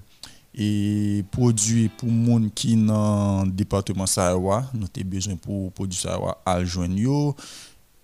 produits 1.31 1.89
pour 1.89 2.09
monde 2.09 2.53
qui 2.55 2.77
dans 2.77 3.45
le 3.45 3.51
département 3.51 4.07
Sahara, 4.07 4.69
nous 4.75 4.87
avons 4.87 5.09
besoin 5.09 5.37
pour 5.37 5.71
produits 5.73 5.99
Sahara 6.01 6.39
à 6.45 6.65
joindre 6.65 7.35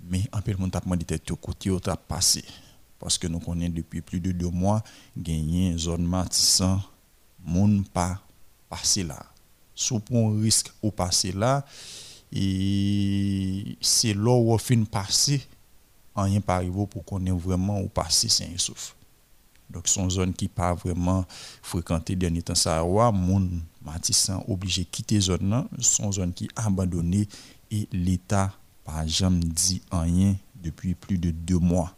mais 0.08 0.22
peu 0.44 0.52
le 0.52 0.58
monde 0.58 0.70
t'a 0.70 0.80
demandé 0.80 1.04
tête 1.04 1.28
côté 1.40 1.70
t'a 1.82 1.96
passé 1.96 2.44
parce 3.04 3.18
que 3.18 3.26
nous 3.26 3.38
connaissons 3.38 3.74
depuis 3.74 4.00
plus 4.00 4.18
de 4.18 4.32
deux 4.32 4.48
mois 4.48 4.82
gagner 5.14 5.76
zone 5.76 6.06
Matissan 6.06 6.80
monde 7.44 7.86
pas 7.86 8.18
passer 8.70 9.02
là. 9.04 9.26
Sous 9.74 10.00
un 10.10 10.40
risque 10.40 10.72
au 10.80 10.90
passer 10.90 11.32
là 11.32 11.66
et 12.32 13.76
c'est 13.82 14.14
là 14.14 14.30
où 14.30 14.54
on 14.54 14.58
fin 14.58 14.82
passer. 14.84 15.42
Rien 16.16 16.40
pas 16.40 16.62
pour 16.90 17.04
qu'on 17.04 17.26
ait 17.26 17.30
vraiment 17.30 17.78
au 17.78 17.88
passé 17.88 18.30
saint 18.30 18.56
souffle 18.56 18.94
donc 19.68 19.86
son 19.86 20.08
zone 20.08 20.32
qui 20.32 20.48
pas 20.48 20.72
vraiment 20.72 21.26
fréquentée 21.60 22.16
dernier 22.16 22.40
temps 22.40 22.54
ça 22.54 22.80
roi 22.80 23.12
moun 23.12 23.60
matissan 23.82 24.42
obligé 24.48 24.86
quitter 24.86 25.20
zone 25.20 25.50
là. 25.50 25.66
Son 25.78 26.10
zone 26.10 26.32
qui 26.32 26.48
abandonnée 26.56 27.28
et 27.70 27.86
l'état 27.92 28.54
pas 28.82 29.06
jamais 29.06 29.40
dit 29.40 29.82
rien 29.90 30.36
depuis 30.54 30.94
plus 30.94 31.18
de 31.18 31.30
deux 31.30 31.58
mois 31.58 31.94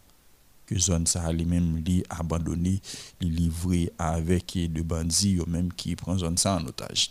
que 0.67 0.79
zone 0.79 1.07
ça 1.07 1.33
les 1.33 1.45
même 1.45 1.77
li 1.79 2.03
abandonné 2.11 2.81
li 3.21 3.31
livré 3.31 3.91
avec 3.99 4.57
de 4.57 4.83
bandits 4.83 5.39
eux 5.39 5.47
même 5.47 5.73
qui 5.73 5.97
prend 5.97 6.19
zone 6.19 6.37
ça 6.37 6.57
en 6.57 6.67
otage. 6.67 7.11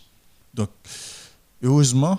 Donc 0.54 0.70
heureusement 1.62 2.18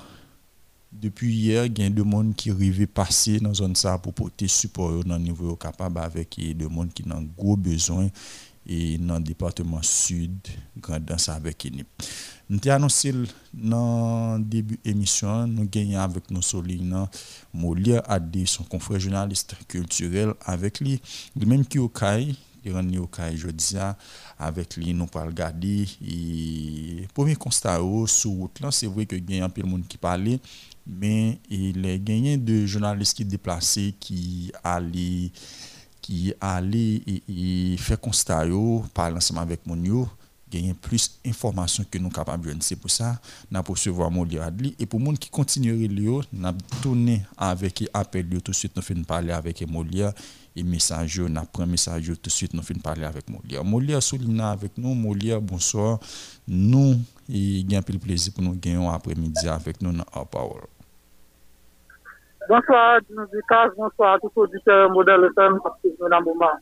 depuis 0.91 1.33
hier, 1.35 1.65
il 1.65 1.79
y 1.79 1.85
a 1.85 1.89
des 1.89 2.09
gens 2.09 2.31
qui 2.31 2.49
arrivent 2.49 2.87
passer 2.87 3.39
dans 3.39 3.53
zone 3.53 3.75
ça 3.75 3.97
pour 3.97 4.13
porter 4.13 4.47
support 4.47 5.03
dans 5.03 5.19
niveau 5.19 5.55
capable 5.55 5.99
avec 5.99 6.35
des 6.37 6.55
gens 6.59 6.87
qui 6.87 7.03
ont 7.11 7.27
gros 7.37 7.57
besoin 7.57 8.09
et 8.67 8.97
dans 8.97 9.15
le 9.15 9.23
département 9.23 9.81
sud, 9.81 10.37
grandance 10.77 11.29
avec 11.29 11.65
ENIP. 11.65 11.87
Nous 12.49 12.59
avons 12.65 12.75
annoncé 12.75 13.13
dans 13.53 14.37
le 14.37 14.43
début 14.43 14.75
de 14.75 14.89
l'émission, 14.89 15.47
nous 15.47 15.67
gagnons 15.67 15.99
avec 15.99 16.29
nos 16.31 16.41
solignants 16.41 17.09
Molière 17.53 18.03
Adé, 18.09 18.45
son 18.45 18.63
confrère 18.63 18.99
journaliste 18.99 19.55
culturel, 19.67 20.33
avec 20.45 20.79
lui, 20.79 21.01
lui-même 21.35 21.65
qui 21.65 21.77
est 21.77 21.81
au 21.81 21.89
CAI, 21.89 22.35
il 22.65 22.93
est 22.93 22.97
au 22.97 23.07
CAI 23.07 23.37
jeudi, 23.37 23.77
avec 24.37 24.75
lui, 24.75 24.93
nous 24.93 25.07
pour 25.07 25.21
regarder. 25.21 25.87
Et 26.05 27.07
premier 27.13 27.35
constat 27.35 27.79
sur 28.07 28.31
route, 28.31 28.59
c'est 28.71 28.87
vrai 28.87 29.05
que 29.05 29.15
y 29.15 29.39
a 29.39 29.45
un 29.45 29.49
peu 29.49 29.61
de 29.61 29.67
monde 29.67 29.87
qui 29.87 29.97
parlait, 29.97 30.39
mais 30.85 31.39
il 31.49 31.85
y 31.85 32.33
a 32.33 32.37
de 32.37 32.65
journalistes 32.65 33.15
qui 33.15 33.25
déplacés 33.25 33.95
qui 33.99 34.51
allaient 34.63 35.31
qui 36.07 36.33
allaient 36.39 37.01
et, 37.05 37.23
et 37.73 37.77
faire 37.77 37.99
constat 37.99 38.45
yo, 38.45 38.85
parler 38.93 39.17
ensemble 39.17 39.41
avec 39.41 39.67
mon 39.67 39.75
yo, 39.83 40.07
gagner 40.49 40.73
plus 40.73 41.19
d'informations 41.23 41.83
que 41.91 41.97
nous 41.97 42.09
capables 42.09 42.55
de 42.55 42.61
C'est 42.61 42.77
pour 42.77 42.89
ça, 42.89 43.19
nous 43.51 43.59
avons 43.59 43.73
recevoir 43.73 44.09
mon 44.09 44.25
Adli. 44.39 44.73
Et 44.79 44.85
pour 44.85 45.01
les 45.01 45.05
gens 45.07 45.13
qui 45.15 45.29
continuent 45.29 45.89
nous 46.31 46.47
avons 46.47 46.57
tourné 46.81 47.23
avec 47.37 47.83
appel 47.93 48.25
tout 48.41 48.51
de 48.51 48.55
suite, 48.55 48.73
nous 48.73 48.81
finissons 48.81 49.03
parler 49.05 49.33
avec 49.33 49.67
Molia 49.67 50.13
et 50.55 50.63
message, 50.63 51.19
nous 51.19 51.41
pris 51.51 51.63
un 51.63 51.65
message 51.65 52.05
tout 52.05 52.17
de 52.23 52.29
suite, 52.29 52.53
nous 52.53 52.63
finissons 52.63 52.83
parler 52.83 53.03
avec 53.03 53.29
Molia. 53.29 53.61
Molia 53.61 53.99
souligne 53.99 54.39
avec 54.39 54.77
nous, 54.77 54.93
Molia, 54.93 55.41
bonsoir. 55.41 55.99
Nous, 56.47 57.01
il 57.27 57.69
y 57.69 57.75
a 57.75 57.79
un 57.79 57.81
plaisir 57.81 58.31
pour 58.31 58.43
nous 58.43 58.55
gagner 58.55 58.87
après-midi 58.87 59.49
avec 59.49 59.81
nous 59.81 59.91
dans 59.91 60.05
la 60.15 60.23
parole. 60.23 60.61
Bonsoir, 62.49 62.99
Lucas. 63.33 63.71
Bonsoir 63.77 64.17
les 64.23 64.29
auditeurs 64.35 64.89
modèle 64.91 65.29
FM, 65.35 65.59
nous 65.99 66.07
moment. 66.23 66.55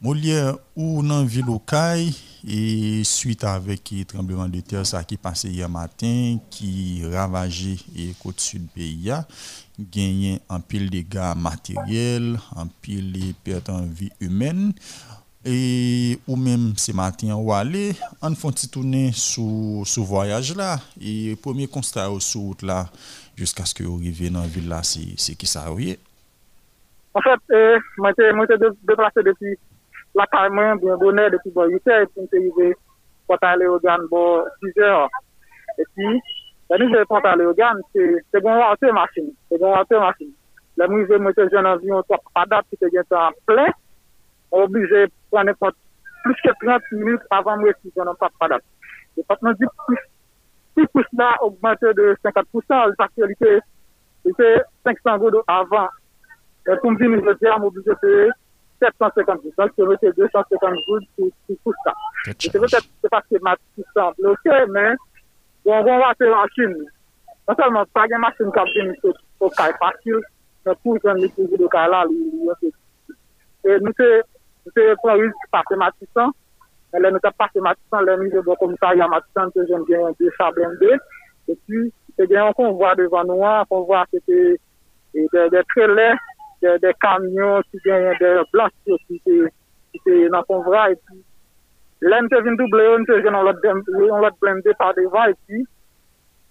Molière 0.00 0.56
ou 0.74 1.00
nan 1.06 1.28
vil 1.30 1.46
Okaï 1.46 2.08
et 2.42 3.04
suite 3.04 3.44
avec 3.44 3.92
le 3.92 4.04
tremblement 4.04 4.48
de 4.48 4.58
terre 4.58 4.84
ça 4.84 5.04
qui 5.04 5.16
passé 5.16 5.48
hier 5.48 5.68
matin 5.68 6.38
qui 6.50 7.02
ravagé 7.06 7.76
et 7.94 8.12
côte 8.20 8.40
sud 8.40 8.66
pays 8.74 9.12
gagné 9.78 10.40
un 10.50 10.58
pile 10.58 10.90
dégâts 10.90 11.36
matériels, 11.36 12.36
un 12.56 12.66
pile 12.80 13.12
de 13.12 13.32
pertes 13.44 13.70
en 13.70 13.82
vie 13.82 14.10
humaine 14.18 14.72
et 15.44 16.18
ou 16.26 16.34
même 16.34 16.74
ce 16.76 16.90
matin 16.90 17.34
ou 17.34 17.52
aller 17.52 17.94
on 18.20 18.34
font 18.34 18.50
petit 18.50 18.68
tourner 18.68 19.12
sous 19.12 19.84
ce 19.86 20.00
voyage 20.00 20.56
là 20.56 20.80
et 21.00 21.36
premier 21.36 21.68
constat 21.68 22.08
sur 22.18 22.40
route 22.40 22.62
là 22.62 22.88
jusqu'à 23.36 23.64
ce 23.64 23.74
que 23.74 23.82
vous 23.84 23.96
arriviez 23.96 24.30
dans 24.30 24.40
la 24.40 24.46
ville 24.46 24.68
là, 24.68 24.82
c'est 24.82 25.14
c'est 25.16 25.34
qui 25.34 25.46
ça 25.46 25.72
oui? 25.72 25.98
En 27.14 27.20
fait, 27.20 27.40
euh, 27.50 27.78
moi 27.98 28.12
j'étais 28.16 28.66
déplacé 28.82 29.22
depuis 29.22 29.58
la 30.14 30.26
Carmen, 30.26 30.78
bien 30.78 30.96
bonheur, 30.96 31.30
depuis 31.30 31.50
bon 31.50 31.66
8 31.66 31.88
heures, 31.88 32.02
et 32.02 32.06
puis 32.06 32.22
j'étais 32.22 32.36
arrivé 32.38 32.76
pour 33.26 33.36
aller 33.42 33.66
au 33.66 33.78
Gan 33.80 33.98
bon 34.10 34.44
10 34.62 34.82
heures. 34.82 35.08
Et 35.78 35.84
puis, 35.94 36.20
la 36.70 36.78
nuit 36.78 36.92
je 36.92 37.04
pour 37.04 37.24
aller 37.24 37.44
au 37.44 37.54
Gan, 37.54 37.74
c'est 37.94 38.40
bon 38.40 38.60
raté 38.60 38.90
machine, 38.92 39.32
c'est 39.50 39.58
bon 39.58 39.72
raté 39.72 39.98
machine. 39.98 40.32
La 40.76 40.88
nuit 40.88 41.06
je 41.08 41.16
moi 41.16 41.32
j'étais 41.36 41.50
jeune 41.50 41.66
environ 41.66 42.02
3 42.02 42.18
pas 42.34 42.46
date, 42.46 42.66
puis 42.70 42.90
bien, 42.90 43.02
en 43.10 43.30
plein, 43.46 43.66
on 44.50 44.60
est 44.60 44.64
obligé 44.64 45.06
de 45.06 45.12
prendre 45.30 45.72
plus 46.24 46.34
que 46.44 46.50
30 46.64 46.82
minutes 46.92 47.22
avant 47.30 47.56
de 47.56 47.62
me 47.62 47.66
réfugier 47.68 47.92
dans 47.96 48.14
pas 48.14 48.48
date. 48.48 48.62
Le 49.16 49.22
département 49.22 49.52
dit 49.52 49.66
plus 49.86 49.98
Si 50.74 50.86
kous 50.92 51.08
la 51.18 51.32
augmente 51.40 51.92
de 51.98 52.14
50%, 52.24 52.92
l'faktor 52.92 53.28
li 53.32 53.36
te 54.38 54.48
500 54.88 55.18
godo 55.22 55.42
avan. 55.48 55.90
Koum 56.80 56.96
di 56.96 57.08
mi 57.08 57.20
jete 57.26 57.50
am 57.52 57.66
oblije 57.68 57.96
te 58.00 58.12
750 58.80 59.42
godo. 59.42 59.68
Se 59.76 59.86
ve 59.90 59.96
te 60.00 60.12
250 60.16 60.82
godo 60.86 61.30
si 61.46 61.58
kous 61.64 61.86
la. 61.86 61.94
Se 62.38 62.58
ve 62.58 62.72
te 62.72 63.12
pa 63.12 63.20
se 63.28 63.42
matisan 63.44 64.16
bloke, 64.18 64.58
men, 64.74 64.96
bon, 65.64 65.84
bon, 65.84 66.00
va 66.00 66.14
te 66.18 66.30
vakin. 66.32 66.76
Non 67.48 67.58
salman, 67.58 67.88
pa 67.92 68.06
gen 68.08 68.22
masin 68.22 68.52
kap 68.54 68.68
di 68.74 68.86
mi 68.86 68.94
se 69.02 69.10
okay 69.42 69.72
fakil, 69.80 70.20
men 70.64 70.78
pou 70.82 71.00
jen 71.02 71.18
li 71.20 71.28
pou 71.34 71.50
godo 71.50 71.68
ka 71.72 71.88
la 71.90 72.04
li 72.08 72.20
yon 72.46 72.60
se. 72.60 72.70
E 73.66 73.78
nou 73.82 73.92
se, 73.98 74.08
nou 74.62 74.74
se 74.76 74.86
pran 75.02 75.18
riz 75.20 75.48
pa 75.50 75.64
se 75.68 75.78
matisan, 75.80 76.30
lè 77.00 77.10
nou 77.10 77.22
tap 77.24 77.36
pase 77.40 77.62
matisan, 77.64 78.04
lè 78.04 78.16
nou 78.20 78.28
jè 78.28 78.42
bon 78.44 78.58
komisaryan 78.60 79.10
matisan, 79.12 79.50
te 79.54 79.64
jèm 79.68 79.84
gen 79.88 80.02
yon 80.04 80.16
de 80.18 80.30
chablen 80.36 80.74
de, 80.80 80.92
et 81.48 81.58
puis, 81.64 81.88
te 82.18 82.26
gen 82.28 82.42
yon 82.42 82.56
konvoi 82.58 82.92
devan 83.00 83.30
nou 83.30 83.46
an, 83.48 83.64
konvoi 83.70 84.02
se 84.10 84.20
te, 84.26 84.40
e 85.16 85.26
de 85.32 85.62
trelè, 85.72 86.10
de 86.84 86.92
kamyon, 87.02 87.64
ki 87.70 87.80
gen 87.86 88.08
yon 88.08 88.18
de 88.20 88.32
blanche, 88.52 88.98
ki 89.08 90.02
te 90.04 90.16
nan 90.34 90.44
konvoi, 90.50 90.90
et 90.92 91.00
puis, 91.06 91.22
lè 92.04 92.18
nou 92.20 92.32
te 92.34 92.42
vin 92.44 92.58
double, 92.60 92.88
nou 92.90 93.08
te 93.08 93.20
gen 93.24 93.40
yon 93.40 94.20
lot 94.26 94.40
blende 94.42 94.76
par 94.82 94.92
devan, 94.98 95.32
et 95.32 95.38
puis, 95.46 95.64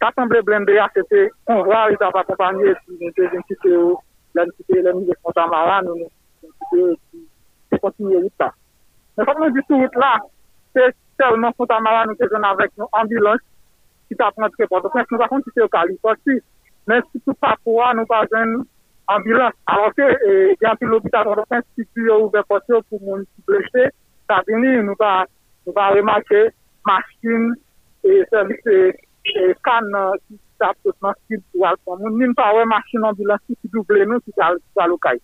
katanble 0.02 0.42
blende 0.48 0.74
ya, 0.74 0.88
se 0.96 1.06
te 1.12 1.28
konvoi, 1.50 1.84
yon 1.94 2.02
tap 2.02 2.18
akompanye, 2.24 2.74
et 2.74 2.82
puis, 2.88 2.98
nou 3.04 3.14
te 3.20 3.30
vin 3.36 3.46
kite 3.52 3.76
yo, 3.76 3.94
lè 4.40 4.48
nou 4.48 4.58
kite, 4.58 4.82
lè 4.82 4.96
nou 4.96 5.06
jè 5.06 5.20
kontamara, 5.22 5.84
nou 5.86 6.02
nou 6.02 6.10
kite, 6.50 6.90
et 6.96 7.00
puis, 7.12 7.28
se 7.70 7.82
kontinye 7.86 8.18
yon 8.18 8.34
ta. 8.42 8.50
Mwen 9.22 9.30
fòk 9.30 9.40
nou 9.42 9.54
di 9.54 9.62
sou 9.68 9.78
route 9.78 10.00
la, 10.02 10.16
se 10.74 10.86
selman 11.22 11.54
Fontamara 11.54 12.08
nou 12.10 12.18
te 12.18 12.26
joun 12.26 12.46
avèk 12.48 12.72
nou 12.82 12.90
ambilans 12.98 13.42
ki 14.10 14.16
ta 14.18 14.32
prantre 14.34 14.66
pò. 14.66 14.80
Dok 14.82 14.96
mwen 14.96 15.06
fòk 15.06 15.12
nou 15.14 15.26
akon 15.28 15.44
ki 15.46 15.52
se 15.54 15.62
yo 15.62 15.68
kali 15.70 15.94
pò 16.02 16.16
si. 16.24 16.40
Men 16.90 17.04
si 17.12 17.22
tout 17.22 17.38
pa 17.38 17.52
pou 17.62 17.84
an 17.86 18.00
nou 18.02 18.10
pa 18.10 18.24
joun 18.32 18.56
ambilans. 19.14 19.54
Alors 19.70 19.94
ke, 19.94 20.08
yon 20.66 20.80
pi 20.80 20.90
l'obitat 20.90 21.30
an 21.30 21.38
do 21.38 21.46
pen 21.54 21.62
si 21.76 21.86
tu 21.94 22.08
yo 22.08 22.18
oube 22.24 22.42
pò 22.50 22.58
si 22.64 22.74
yo 22.74 22.80
pou 22.88 22.98
moun 23.04 23.22
si 23.28 23.46
bleche, 23.46 23.92
sa 24.26 24.40
vini 24.48 24.74
nou 24.88 24.98
pa 24.98 25.92
remake 25.94 26.42
maskin 26.90 27.52
e 28.02 28.24
servis 28.34 28.66
kan 29.70 29.94
ki 30.26 30.40
ta 30.58 30.72
potman 30.82 31.14
si 31.28 31.38
pou 31.52 31.70
al 31.70 31.78
pon. 31.86 32.02
Moun 32.02 32.18
nin 32.24 32.34
pa 32.42 32.50
wè 32.58 32.66
maskin 32.74 33.06
ambilans 33.12 33.46
ki 33.46 33.70
double 33.70 34.10
nou 34.10 34.26
ki 34.26 34.34
ta 34.42 34.90
lokay. 34.90 35.22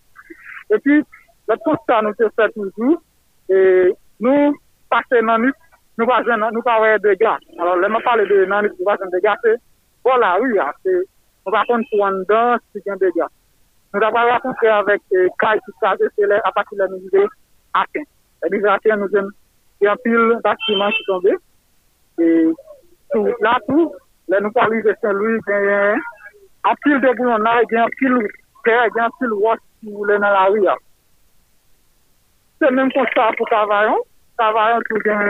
E 0.70 0.78
pi, 0.86 1.02
lè 1.50 1.60
tout 1.66 1.90
sa 1.90 1.98
nou 2.06 2.14
te 2.14 2.30
fè 2.38 2.46
toujou, 2.54 3.02
E 3.48 3.92
nou 4.20 4.52
pase 4.92 5.20
nanit, 5.24 5.56
nou 5.96 6.06
pa 6.08 6.20
jen 6.26 6.40
nan, 6.42 6.52
nou 6.52 6.64
pa 6.66 6.76
wè 6.82 6.96
de 7.00 7.14
gas. 7.20 7.44
Alors 7.58 7.78
lè 7.80 7.88
mè 7.88 8.00
pale 8.04 8.26
de 8.28 8.44
nanit, 8.50 8.74
nou 8.76 8.88
pa 8.88 8.96
jen 9.00 9.12
de 9.14 9.20
gas, 9.24 9.40
se 9.44 9.54
pou 10.04 10.16
la 10.20 10.34
wu 10.42 10.50
ya, 10.52 10.68
se 10.84 10.94
nou 11.00 11.54
pa 11.54 11.64
kon 11.68 11.84
pou 11.88 12.04
an 12.04 12.20
dan, 12.28 12.60
se 12.72 12.82
jen 12.84 13.00
de 13.00 13.10
gas. 13.16 13.32
Nou 13.94 14.02
da 14.04 14.10
pa 14.12 14.26
wè 14.28 14.34
akontre 14.36 14.72
avèk 14.74 15.16
e, 15.16 15.28
kaj 15.40 15.62
ki 15.64 15.74
saje, 15.80 16.10
se 16.12 16.28
lè 16.28 16.40
apati 16.50 16.76
lè 16.76 16.90
nou 16.92 17.00
vide 17.06 17.24
aken. 17.80 18.04
Lè 18.42 18.50
e, 18.50 18.52
vide 18.56 18.72
aken 18.74 19.00
nou 19.02 19.12
jen, 19.14 19.30
se 19.78 19.88
an 19.94 20.02
pil 20.04 20.34
d'akiman 20.44 20.92
ki 20.98 21.06
tombe. 21.08 21.38
E 22.18 22.32
tout 23.14 23.46
la 23.46 23.54
tout, 23.70 23.96
lè 24.28 24.42
nou 24.44 24.52
pali 24.58 24.82
de 24.84 24.92
Saint-Louis, 25.00 25.40
gen 25.48 26.04
an 26.68 26.76
pil 26.84 27.00
de 27.00 27.14
Gounan, 27.16 27.64
gen 27.72 27.86
an 27.86 27.96
pil 27.96 28.20
kè, 28.66 28.76
gen 28.92 29.06
an 29.06 29.16
pil 29.22 29.32
wòs 29.40 29.64
ki 29.80 29.96
wè 29.96 30.20
nan 30.20 30.36
la 30.36 30.44
wu 30.52 30.60
ya. 30.66 30.76
Ah. 30.76 30.87
Se 32.58 32.70
menm 32.74 32.90
kon 32.90 33.06
sa 33.14 33.28
pou 33.38 33.46
kavayon, 33.46 34.00
kavayon 34.40 34.82
tou 34.88 34.98
gen 35.06 35.20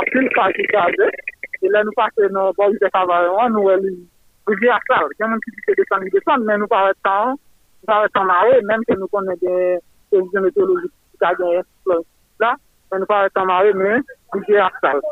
apil 0.00 0.28
fagi 0.36 0.64
gade, 0.72 1.08
e 1.60 1.68
le 1.68 1.80
nou 1.84 1.92
pase 1.92 2.28
nou 2.32 2.54
boj 2.56 2.76
de 2.80 2.88
kavayon 2.94 3.40
an, 3.42 3.52
nou 3.52 3.68
el 3.68 3.82
ouvi 4.48 4.70
akal, 4.72 5.10
gen 5.18 5.28
menm 5.28 5.42
ki 5.44 5.52
di 5.56 5.64
se 5.66 5.74
desan 5.80 6.06
li 6.06 6.12
desan, 6.14 6.46
men 6.48 6.62
nou 6.62 6.70
pare 6.72 6.94
tan, 7.04 7.34
nou 7.36 7.88
pare 7.90 8.08
tan 8.14 8.24
mare, 8.30 8.62
menm 8.70 8.86
ke 8.88 8.96
nou 8.96 9.12
konen 9.12 9.36
gen 9.42 9.82
televizyon 10.08 10.46
meteorologik 10.46 10.94
ki 10.94 11.20
gade 11.24 11.50
yon 11.52 11.66
plon 11.84 12.00
la, 12.44 12.54
men 12.88 13.04
nou 13.04 13.10
pare 13.10 13.32
tan 13.34 13.50
mare, 13.50 13.74
men 13.82 14.00
ouvi 14.38 14.56
akal. 14.68 15.04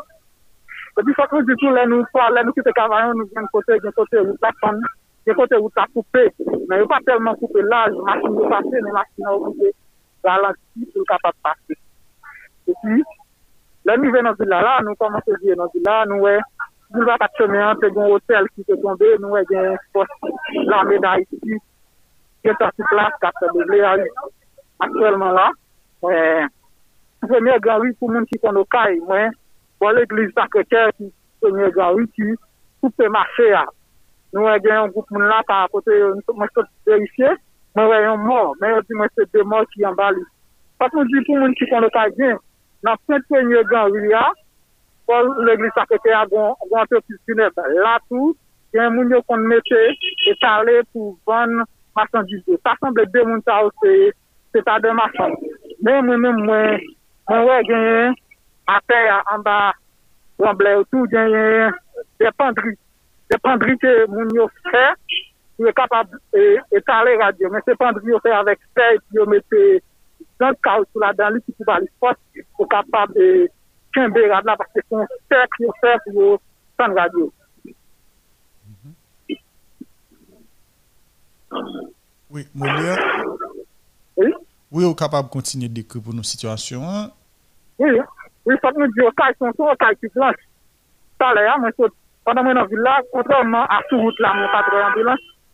Se 0.95 1.05
di 1.05 1.17
sa 1.19 1.27
kon 1.29 1.45
di 1.51 1.59
tou, 1.61 1.75
le 1.77 1.85
nou 1.91 2.07
pa, 2.15 2.31
le 2.33 2.47
nou 2.47 2.57
ki 2.57 2.65
te 2.65 2.73
kavayon, 2.81 3.13
nou 3.21 3.29
gen 3.35 3.51
kote, 3.53 3.77
gen 3.85 3.97
kote 3.99 4.25
ou 4.25 4.39
ta 4.41 4.55
kon, 4.63 4.81
gen 5.29 5.37
kote 5.37 5.61
ou 5.61 5.69
ta 5.77 5.85
koupe, 5.93 6.25
men 6.65 6.81
yo 6.81 6.89
pa 6.89 7.03
telman 7.05 7.37
koupe 7.45 7.67
laj, 7.69 8.01
masin 8.09 8.41
yo 8.41 8.49
pase, 8.57 8.75
men 8.81 8.97
masin 8.97 9.29
yo 9.29 9.37
koupe, 9.45 9.75
ralanti 10.29 10.89
pou 10.95 11.09
kapap 11.09 11.37
pase. 11.45 11.77
E 12.69 12.75
pi, 12.83 12.99
lè 13.89 13.97
nou 13.97 14.13
ve 14.15 14.23
nan 14.25 14.37
zila 14.39 14.61
la, 14.65 14.75
nou 14.85 14.99
komanse 15.01 15.39
vie 15.43 15.57
nan 15.59 15.71
zila, 15.75 16.03
nou 16.11 16.27
we, 16.27 16.35
nou 16.95 17.07
va 17.09 17.17
pat 17.21 17.41
cheme 17.41 17.61
an, 17.65 17.81
te 17.81 17.91
gen 17.95 18.13
hotel 18.13 18.49
ki 18.53 18.67
te 18.69 18.77
tombe, 18.83 19.15
nou 19.23 19.37
we 19.37 19.45
gen 19.49 19.73
pos 19.97 20.13
la 20.69 20.83
meday 20.89 21.25
ki, 21.31 21.61
gen 22.45 22.61
ta 22.61 22.71
si 22.75 22.87
plas 22.93 23.17
kapse 23.25 23.51
de 23.57 23.67
ble 23.71 23.81
a 23.89 23.95
yu. 24.03 24.29
Aktuelman 24.85 25.35
la, 25.39 25.49
mwen, 26.05 26.53
premye 27.25 27.57
gran 27.65 27.87
yu 27.89 27.97
pou 27.99 28.13
moun 28.13 28.29
ki 28.29 28.41
kon 28.45 28.61
okay, 28.61 29.01
mwen, 29.09 29.33
bon 29.81 29.97
l'eglise 29.97 30.37
takre 30.37 30.67
kè 30.69 30.85
ki 30.99 31.11
premye 31.43 31.73
gran 31.75 31.99
yu 31.99 32.07
ki, 32.13 32.37
pou 32.83 32.93
te 33.01 33.09
mache 33.13 33.51
a. 33.57 33.65
Nou 34.37 34.45
we 34.45 34.57
gen 34.61 34.83
yon 34.83 34.93
goup 34.93 35.09
moun 35.15 35.25
la 35.31 35.41
pa 35.49 35.65
apote, 35.65 35.97
mwen 36.37 36.53
se 36.53 36.69
verifiye, 36.87 37.33
mwen 37.77 37.89
wè 37.91 38.03
yon 38.05 38.27
mò, 38.27 38.41
mè 38.61 38.73
yon 38.73 38.85
ti 38.87 38.97
mwen 38.99 39.11
se 39.15 39.27
de 39.33 39.45
mò 39.47 39.63
ki 39.73 39.85
yon 39.85 39.97
bali. 39.99 40.23
Pat 40.79 40.95
mwen 40.95 41.09
di 41.11 41.25
pou 41.27 41.41
moun 41.41 41.57
ki 41.59 41.67
kon 41.71 41.83
lota 41.85 42.05
gen, 42.17 42.37
nan 42.87 43.01
pwent 43.07 43.27
kwen 43.31 43.51
yon 43.53 43.67
gen 43.71 43.97
wila, 43.97 44.23
pou 45.09 45.33
l'eglis 45.47 45.81
akete 45.83 46.13
a 46.15 46.25
gwante 46.31 47.01
piskine, 47.07 47.49
la 47.83 47.97
tou, 48.07 48.35
gen 48.75 48.95
moun 48.95 49.11
yo 49.13 49.23
kon 49.27 49.47
mette, 49.51 49.83
etale 50.31 50.83
pou 50.93 51.17
van 51.27 51.63
masandise. 51.97 52.59
Sa 52.63 52.77
sanble 52.81 53.07
de 53.15 53.25
moun 53.27 53.43
ta 53.47 53.63
ou 53.65 53.73
se, 53.83 53.95
se 54.55 54.63
ta 54.67 54.79
de 54.85 54.93
masandise. 54.95 55.75
Men 55.83 56.05
mwen 56.07 56.23
mwen 56.25 56.43
mwen, 56.45 56.85
mwen 57.31 57.47
wè 57.49 57.61
gen, 57.71 58.19
apè 58.79 59.01
ya 59.07 59.23
an 59.35 59.43
ba, 59.47 59.59
wan 60.39 60.59
ble 60.61 60.77
ou 60.81 60.87
tou 60.93 61.09
gen, 61.11 61.75
depandri. 62.23 62.77
Depandri 63.33 63.75
ke 63.81 63.95
moun 64.13 64.31
yo 64.37 64.47
fè, 64.69 64.85
pou 65.59 65.67
yo 65.67 65.75
kapab 65.75 66.13
etale 66.79 67.17
radyo. 67.19 67.51
Men 67.51 67.65
se 67.67 67.75
pandri 67.79 68.13
yo 68.13 68.21
fè 68.23 68.31
avèk 68.31 68.63
fè, 68.79 68.93
yo 69.17 69.27
mette 69.27 69.63
zan 70.39 70.55
kaoutou 70.63 71.03
la 71.03 71.11
dan 71.19 71.35
li 71.35 71.43
ki 71.43 71.57
pou 71.57 71.67
bali 71.67 71.91
fòs, 71.99 72.19
pou 72.55 72.71
kapab 72.71 73.11
kèmbe 73.97 74.23
radyo 74.31 74.53
la, 74.53 74.57
parce 74.61 74.85
kon 74.87 75.03
fè 75.27 75.41
ki 75.57 75.67
yo 75.67 75.75
fè 75.83 75.97
pou 76.05 76.15
yo 76.23 76.29
san 76.79 76.95
radyo. 76.95 77.27
Oui, 82.31 82.45
Mounia? 82.55 82.95
Oui? 84.17 84.31
Oui, 84.71 84.85
yo 84.85 84.93
kapab 84.95 85.33
kontinye 85.33 85.67
dekri 85.67 85.99
pou 85.99 86.15
nou 86.15 86.23
situasyon? 86.23 87.09
Oui, 87.83 87.99
oui, 88.47 88.61
fòk 88.63 88.79
nou 88.79 88.95
diyo 88.95 89.11
kaj 89.19 89.35
son 89.41 89.59
to, 89.59 89.67
kaj 89.83 89.99
ki 89.99 90.13
blanche. 90.15 90.47
Talè 91.19 91.43
ya, 91.49 91.57
men 91.59 91.75
sot, 91.75 91.97
pandan 92.23 92.47
men 92.47 92.63
an 92.63 92.71
villa, 92.71 93.01
kontrèman 93.11 93.67
a 93.67 93.81
sou 93.89 94.05
route 94.05 94.23
la, 94.23 94.37
men 94.39 94.55
patroyan 94.55 94.95
bilanche, 94.95 95.35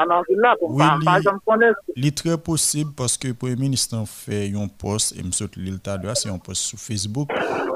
anan 0.00 0.24
ki 0.26 0.36
la 0.38 0.52
pou 0.60 0.76
pa, 0.78 0.88
pa 1.04 1.16
jom 1.24 1.38
konen. 1.48 1.74
Li 1.98 2.10
tre 2.14 2.36
posib, 2.40 2.92
paske 2.98 3.32
Premier 3.32 3.58
Ministre 3.60 3.98
an 3.98 4.08
fe 4.10 4.42
yon 4.52 4.68
post, 4.80 5.14
e 5.16 5.24
msot 5.26 5.56
li 5.60 5.72
lta 5.74 5.96
do 6.02 6.10
a, 6.12 6.16
se 6.18 6.28
yon 6.28 6.40
post 6.42 6.70
sou 6.70 6.80
Facebook, 6.80 7.32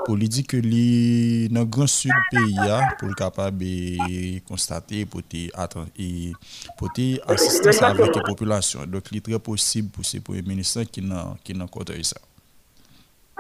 pou 0.06 0.18
li 0.18 0.28
di 0.32 0.44
ke 0.48 0.60
li 0.64 1.48
nan 1.54 1.68
gran 1.72 1.90
sud 1.90 2.12
PIA, 2.32 2.80
pou 3.00 3.10
l 3.10 3.16
kapab 3.18 3.62
e 3.64 4.40
konstate, 4.48 5.04
e 5.04 5.10
pou 5.10 5.24
e 5.24 6.92
te 6.96 7.06
asistans 7.32 7.82
avèk 7.90 8.20
e 8.20 8.26
populasyon. 8.28 8.90
Dok 8.92 9.12
li 9.14 9.22
tre 9.24 9.40
posib 9.42 9.92
pou 9.94 10.06
se 10.06 10.22
Premier 10.24 10.46
Ministre 10.48 10.86
ki 10.88 11.04
nan 11.06 11.70
konta 11.72 11.96
yon 11.96 12.04
e 12.04 12.10
sa. 12.12 12.20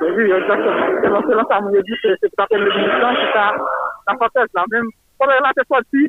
Oui, 0.00 0.24
exactement. 0.32 1.20
Se 1.28 1.36
lan 1.36 1.46
sa 1.50 1.60
moun 1.60 1.76
yo 1.76 1.84
di, 1.84 2.00
se 2.00 2.32
ta 2.32 2.48
Premier 2.48 2.72
Ministre 2.78 3.12
ki 3.20 3.28
ta 3.36 4.16
fapèk 4.24 4.56
la 4.56 4.66
mèm. 4.72 4.88
Konen 5.20 5.42
la 5.44 5.52
te 5.52 5.66
foti, 5.68 6.06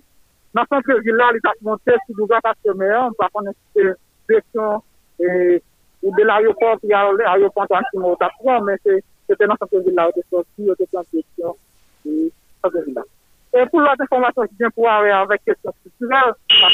c'est 0.53 0.59
sorti, 0.59 0.87
dans 0.87 0.93
son 0.95 0.99
ville 1.01 1.15
là, 1.15 1.31
il 1.33 1.39
a 1.47 1.51
monté 1.61 1.91
sur 2.05 2.15
le 2.17 2.25
gars 2.25 2.39
parce 2.41 2.57
que 2.63 2.71
meilleur, 2.73 3.05
on 3.05 3.09
peut 3.13 3.29
prendre 3.31 3.49
une 3.75 3.95
direction, 4.27 4.83
et, 5.19 5.61
ou 6.03 6.15
de 6.15 6.23
l'aéroport 6.23 6.77
Antoine 7.63 7.83
Simon, 7.91 8.15
t'as 8.19 8.29
pris, 8.29 8.63
mais 8.65 8.75
c'est- 8.85 9.03
c'était 9.29 9.47
dans 9.47 9.55
son 9.59 9.79
ville 9.79 9.93
là, 9.95 10.09
il 10.13 10.19
était 10.19 10.27
sorti, 10.29 10.47
il 10.57 10.71
était 10.71 10.97
en 10.97 11.03
direction, 11.11 11.55
et 12.05 12.31
ça, 12.63 12.69
c'est 12.73 12.93
là. 12.93 13.03
Et 13.53 13.65
pour 13.67 13.81
l'autre 13.81 14.01
information 14.01 14.43
qui 14.43 14.55
vient 14.59 14.69
pour 14.71 14.89
avoir 14.89 15.21
avec 15.21 15.43
question 15.43 15.73
culturelle, 15.83 16.33
parce 16.47 16.73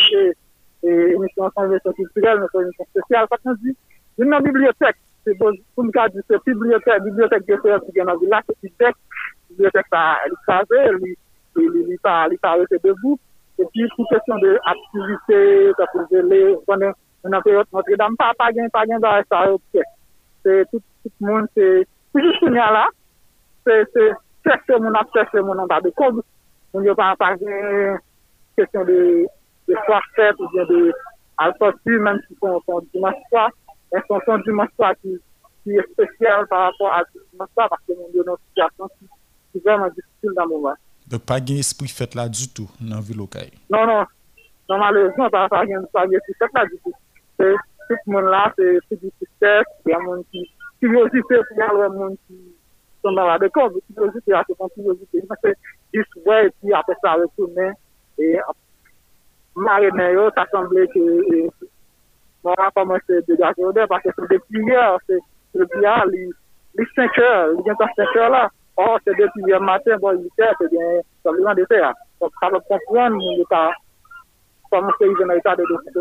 spéciale, 2.89 3.27
parce 3.29 3.41
qu'on 3.41 3.53
dit, 3.55 3.75
une 4.19 4.25
dans 4.29 4.37
la 4.37 4.41
bibliothèque, 4.41 4.97
c'est 5.25 5.35
pour, 5.37 5.51
pour 5.75 5.83
me 5.83 5.91
dire, 5.91 6.23
c'est 6.29 6.45
bibliothèque, 6.45 7.03
bibliothèque 7.03 7.45
de 7.47 7.53
la 7.53 8.05
là, 8.05 8.41
c'est 8.47 8.55
bibliothèque, 8.61 8.95
bibliothèque, 9.49 9.85
ça, 9.91 10.17
elle 10.25 10.31
est 10.31 10.35
crasée, 10.47 10.83
elle, 10.83 10.97
il, 11.01 11.15
il, 11.57 11.87
il, 11.89 11.97
il, 12.31 13.17
pas- 13.57 13.63
pas. 13.63 13.63
Et 13.63 13.65
puis, 13.73 13.87
pour 13.95 14.07
question 14.09 14.37
de 14.37 14.59
activité, 14.65 15.71
ça 15.77 15.85
peut 15.93 16.17
aller, 16.17 16.55
on 16.67 16.93
on 17.23 17.31
a 17.31 17.41
période 17.41 17.67
Notre-Dame, 17.73 18.15
pas, 18.17 18.33
pas 18.37 18.51
gain, 18.51 18.67
pas 18.69 18.85
gain 18.85 18.99
dans 18.99 19.21
ça, 19.29 19.51
ok. 19.51 19.81
C'est 20.43 20.65
tout, 20.71 20.81
tout 21.03 21.11
le 21.21 21.27
monde, 21.27 21.47
c'est, 21.55 21.87
juste 22.15 22.41
une 22.41 22.53
là, 22.53 22.87
c'est, 23.65 23.85
c'est, 23.93 24.11
chercher 24.45 24.79
mon 24.79 24.93
chercher 25.13 25.41
mon 25.41 25.57
en 25.57 25.65
bas 25.65 25.81
de 25.81 25.89
cob. 25.89 26.21
On 26.73 26.81
n'y 26.81 26.89
a 26.89 26.95
pas, 26.95 27.15
pas 27.15 27.35
gain, 27.35 27.97
question 28.55 28.85
de, 28.85 29.25
de 29.67 29.75
soir 29.85 30.01
fête 30.15 30.39
ou 30.39 30.47
bien 30.49 30.65
de, 30.65 30.93
à 31.37 31.51
sortir, 31.53 31.99
même 31.99 32.21
si 32.27 32.37
son, 32.41 32.61
son 32.65 32.79
dimanche 32.93 33.15
soir, 33.29 33.49
mais 33.93 34.01
son, 34.07 34.19
son 34.25 34.37
dimanche 34.39 34.69
soir 34.75 34.93
qui, 35.01 35.17
qui 35.63 35.71
est 35.71 35.91
spécial 35.91 36.47
par 36.47 36.71
rapport 36.71 36.93
à 36.93 37.03
dimanche 37.33 37.49
soir, 37.53 37.69
parce 37.69 37.81
que 37.87 37.93
mon 37.93 38.09
Dieu, 38.09 38.23
notre 38.25 38.41
situation 38.49 38.87
qui, 38.99 39.07
qui 39.51 39.57
est 39.57 39.61
vraiment 39.61 39.87
difficile 39.89 40.31
dans 40.35 40.43
le 40.43 40.49
moment. 40.49 40.75
Dok 41.07 41.23
pa 41.23 41.39
gen 41.39 41.61
espri 41.63 41.87
fèt 41.87 42.15
la 42.19 42.27
du 42.27 42.49
tout 42.51 42.69
nan 42.83 43.01
vi 43.01 43.15
lokay. 43.15 43.51
Non, 43.71 43.85
non. 43.87 44.03
Non 44.67 44.81
malèzman 44.81 45.31
pa 45.31 45.63
gen 45.63 45.85
espri 45.87 46.35
fèt 46.41 46.55
la 46.55 46.65
du 46.65 46.79
tout. 46.83 46.95
Se 47.37 47.53
tout 47.87 48.11
moun 48.11 48.25
la, 48.25 48.51
se 48.57 48.79
tout 48.89 48.99
di 49.01 49.11
fèt, 49.39 49.67
se 49.83 49.91
yon 49.93 50.03
moun 50.03 50.23
ki 50.31 50.43
kuriosite, 50.81 51.39
se 51.47 51.59
yon 51.61 51.93
moun 51.95 52.15
ki 52.27 52.37
son 53.03 53.15
nan 53.15 53.29
la 53.29 53.37
dekor, 53.39 53.71
se 53.71 53.79
kuriosite, 53.93 54.25
se 54.27 54.55
yon 54.59 54.73
kuriosite. 54.75 55.23
Se 55.43 55.53
dis 55.95 56.17
wè, 56.25 56.41
pi 56.59 56.75
apè 56.75 56.97
sa 56.99 57.15
retounen, 57.21 57.71
e 58.19 58.33
mare 59.67 59.93
men 59.95 60.11
yo, 60.17 60.27
sa 60.35 60.47
semblè 60.51 60.87
ki 60.91 61.05
moun 62.43 62.65
apaman 62.67 62.99
se 63.05 63.21
degaje 63.29 63.63
ou 63.63 63.71
de, 63.75 63.87
parce 63.87 64.11
se 64.11 64.29
de 64.33 64.41
pliè, 64.49 64.83
se 65.07 65.21
de 65.55 65.69
pliè, 65.77 65.95
li 66.11 66.89
5 66.95 67.21
heures, 67.23 67.55
li 67.55 67.67
gen 67.69 67.79
ta 67.79 67.87
5 67.95 68.19
heures 68.19 68.33
la, 68.35 68.43
Oh, 68.77 68.97
c'est 69.03 69.15
depuis 69.17 69.41
hier 69.47 69.59
matin, 69.59 69.97
bon, 69.99 70.11
8 70.11 70.31
heures, 70.41 70.53
c'est 70.61 70.69
bien, 70.69 71.01
c'est 71.23 71.31
loin 71.31 71.55
de 71.55 71.65
faire. 71.65 71.93
Donc, 72.21 72.31
ça 72.39 72.49
va 72.49 72.59
comprendre, 72.59 73.17
pas, 73.49 73.71
comment 74.69 74.91
c'est, 74.99 75.05
ils 75.05 75.25
ont 75.25 75.31
état 75.31 75.55
de 75.55 75.63
décider. 75.63 75.99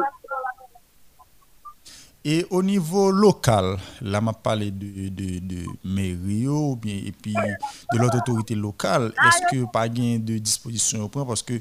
Et 2.28 2.44
au 2.51 2.61
niveau 2.61 3.12
local, 3.12 3.77
là, 4.03 4.20
m'a 4.20 4.32
parlé 4.32 4.73
de, 4.73 5.09
de, 5.11 5.39
de 5.39 5.65
mairie 5.85 6.48
ou 6.48 6.74
bien, 6.74 6.97
et 6.97 7.12
puis 7.12 7.32
de 7.32 7.98
l'autre 7.98 8.19
autorité 8.19 8.57
locale. 8.57 9.12
Est-ce 9.27 9.55
que 9.55 9.70
pas 9.70 9.89
gain 9.89 10.19
de 10.19 10.36
disposition 10.36 11.05
au 11.05 11.09
point? 11.09 11.24
Parce 11.24 11.44
que 11.44 11.55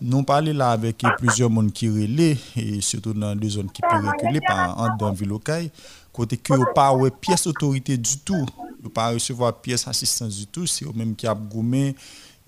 nous 0.00 0.22
parlons 0.22 0.54
là 0.54 0.70
avec 0.70 1.02
plusieurs 1.18 1.50
monde 1.50 1.72
qui 1.72 1.88
relaient, 1.88 2.36
et 2.56 2.80
surtout 2.80 3.12
dans 3.14 3.34
des 3.34 3.48
zones 3.48 3.72
qui 3.72 3.82
peuvent 3.82 4.06
reculer, 4.06 4.40
par 4.46 4.78
en 4.78 4.96
dans 4.96 5.10
ville 5.10 5.28
locale, 5.28 5.70
côté 6.12 6.36
que 6.36 6.52
vous 6.52 6.66
pas 6.74 6.92
ouais, 6.92 7.10
pièce 7.10 7.46
autorité 7.46 7.96
du 7.96 8.18
tout, 8.18 8.46
vous 8.82 8.90
pas 8.90 9.12
recevoir 9.12 9.60
pièce 9.60 9.86
assistance 9.88 10.36
du 10.36 10.46
tout, 10.46 10.66
c'est 10.66 10.84
eux 10.84 10.92
même 10.94 11.14
qui 11.14 11.26
a 11.26 11.34
gommé 11.34 11.94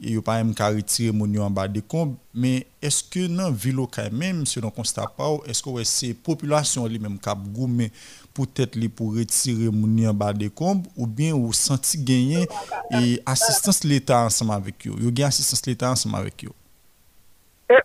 et 0.03 0.13
yo 0.13 0.23
pas 0.23 0.43
même 0.43 0.55
qu'à 0.55 0.69
retirer 0.69 1.13
mon 1.13 1.33
en 1.41 1.51
bas 1.51 1.69
des 1.69 1.83
combes 1.83 2.17
mais 2.35 2.67
est-ce 2.83 3.05
que 3.05 3.27
dans 3.29 3.51
ville 3.51 3.77
locale 3.77 4.13
même 4.13 4.45
selon 4.45 4.71
constat 4.71 5.07
pas 5.17 5.37
est-ce 5.47 5.63
que 5.63 5.85
c'est 5.85 6.15
population 6.15 6.87
lui 6.87 6.99
même 6.99 7.19
qui 7.19 7.29
a 7.29 7.35
gommé 7.35 7.93
peut-être 8.35 8.75
li 8.75 8.89
pour 8.89 9.15
retirer 9.15 9.71
mon 9.71 10.09
en 10.09 10.15
bas 10.15 10.33
des 10.33 10.51
combes 10.51 10.87
ou 10.97 11.07
bien 11.07 11.33
ou 11.33 11.53
senti 11.53 12.03
gagner 12.03 12.49
et 12.91 13.23
assistance 13.25 13.85
l'état 13.85 14.25
ensemble 14.25 14.53
avec 14.53 14.85
yo 14.85 14.97
yo 14.99 15.11
gagne 15.13 15.29
assistance 15.29 15.65
l'état 15.67 15.93
ensemble 15.93 16.17
avec 16.17 16.43
yo 16.43 16.51
Et, 17.71 17.79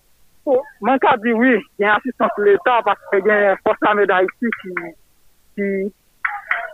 pour, 0.44 0.66
mon 0.82 0.98
cas 0.98 1.16
dit 1.18 1.32
oui, 1.32 1.58
il 1.78 1.84
y 1.84 1.86
a 1.86 1.96
assistance 1.96 2.32
de 2.40 2.44
l'État 2.44 2.82
parce 2.84 3.00
qu'il 3.12 3.22
ki, 5.60 5.70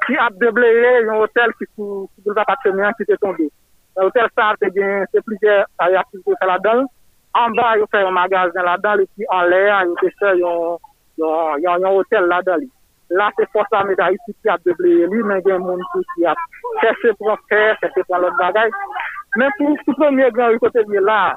ki 0.05 0.17
ap 0.21 0.35
debleye 0.41 0.91
yon 1.05 1.21
hotel 1.23 1.53
ki 1.59 1.67
pou 1.73 2.05
bouleva 2.21 2.45
patremen 2.49 2.93
ki 2.99 3.07
te 3.09 3.17
tombe. 3.23 3.47
Yon 3.97 4.09
hotel 4.09 4.29
sa 4.35 4.51
te 4.61 4.69
gen 4.75 5.07
se 5.11 5.23
plize 5.25 5.57
a 5.81 5.89
yon 5.91 6.01
aktivite 6.03 6.37
sa 6.39 6.49
la 6.51 6.59
dan. 6.65 6.85
An 7.39 7.55
ba 7.57 7.73
yon 7.79 7.89
fè 7.91 8.03
yon 8.03 8.15
magazen 8.15 8.67
la 8.67 8.77
dan 8.83 9.01
li 9.01 9.07
ki 9.15 9.27
an 9.37 9.49
lè 9.51 9.61
an 9.79 9.91
yon 9.91 9.99
te 10.03 10.11
fè 10.21 10.35
yon 10.39 11.89
hotel 11.97 12.29
la 12.31 12.41
dan 12.45 12.61
li. 12.61 12.69
La 13.17 13.29
se 13.37 13.45
fosa 13.53 13.83
me 13.85 13.95
da 13.97 14.09
iti 14.13 14.33
ki 14.41 14.49
ap 14.53 14.63
debleye 14.65 15.09
li 15.11 15.25
men 15.29 15.41
gen 15.45 15.65
moun 15.65 15.81
ki 15.93 16.29
ap 16.29 16.39
fèche 16.83 17.13
pou 17.19 17.33
an 17.33 17.41
fè, 17.49 17.63
fèche 17.81 18.05
pou 18.05 18.17
an 18.17 18.25
lot 18.25 18.39
bagay. 18.41 18.71
Men 19.39 19.53
pou 19.59 19.77
sou 19.83 19.97
premier 19.99 20.33
gen 20.37 20.55
yon 20.55 20.63
kote 20.63 20.85
mi 20.89 21.01
la, 21.09 21.35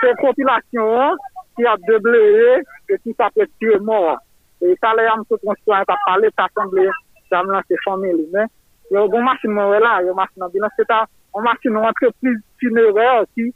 se 0.00 0.16
popilasyon 0.22 1.04
an 1.06 1.20
ki 1.56 1.68
ap 1.72 1.86
debleye 1.88 2.60
ki 2.90 3.14
sa 3.16 3.30
pe 3.36 3.46
tue 3.60 3.78
mor. 3.86 4.18
E 4.60 4.74
talè 4.82 5.06
yam 5.06 5.24
sou 5.28 5.40
konstituan 5.40 5.86
ta 5.88 5.96
pale, 6.06 6.28
ta 6.36 6.46
asemble, 6.48 6.84
jam 7.32 7.48
lan 7.48 7.64
se 7.68 7.78
fome 7.84 8.12
li 8.12 8.26
men. 8.32 8.50
Yo 8.90 9.06
goun 9.08 9.24
masin 9.24 9.54
mwen 9.54 9.70
wè 9.70 9.78
la, 9.80 10.00
yo 10.04 10.14
masin 10.18 10.44
ambulans, 10.44 10.74
se 10.76 10.84
ta 10.90 11.04
an 11.06 11.46
masin 11.46 11.72
nou 11.76 11.86
antreprise 11.88 12.42
sinere 12.60 13.06
ki 13.34 13.46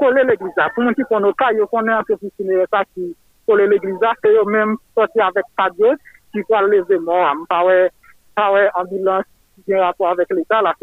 kole 0.00 0.24
l'egliza. 0.26 0.68
Pou 0.74 0.84
mwen 0.84 0.96
ki 0.98 1.06
kono 1.10 1.32
ka, 1.38 1.52
yo 1.56 1.68
konen 1.70 1.94
antreprise 1.96 2.34
sinere 2.36 2.66
sa 2.72 2.82
ki 2.90 3.12
kole 3.46 3.68
l'egliza, 3.70 4.12
se 4.22 4.34
yo 4.34 4.44
menm 4.50 4.76
soti 4.98 5.22
avèk 5.22 5.48
padyo 5.56 5.94
ki 6.34 6.42
kwa 6.50 6.64
leve 6.66 6.98
mò. 7.06 7.20
Mpa 7.44 7.62
wè 8.52 8.66
ambulans 8.82 9.26
gen 9.66 9.80
rapò 9.84 10.10
avèk 10.10 10.34
l'Etat 10.34 10.66
la, 10.66 10.74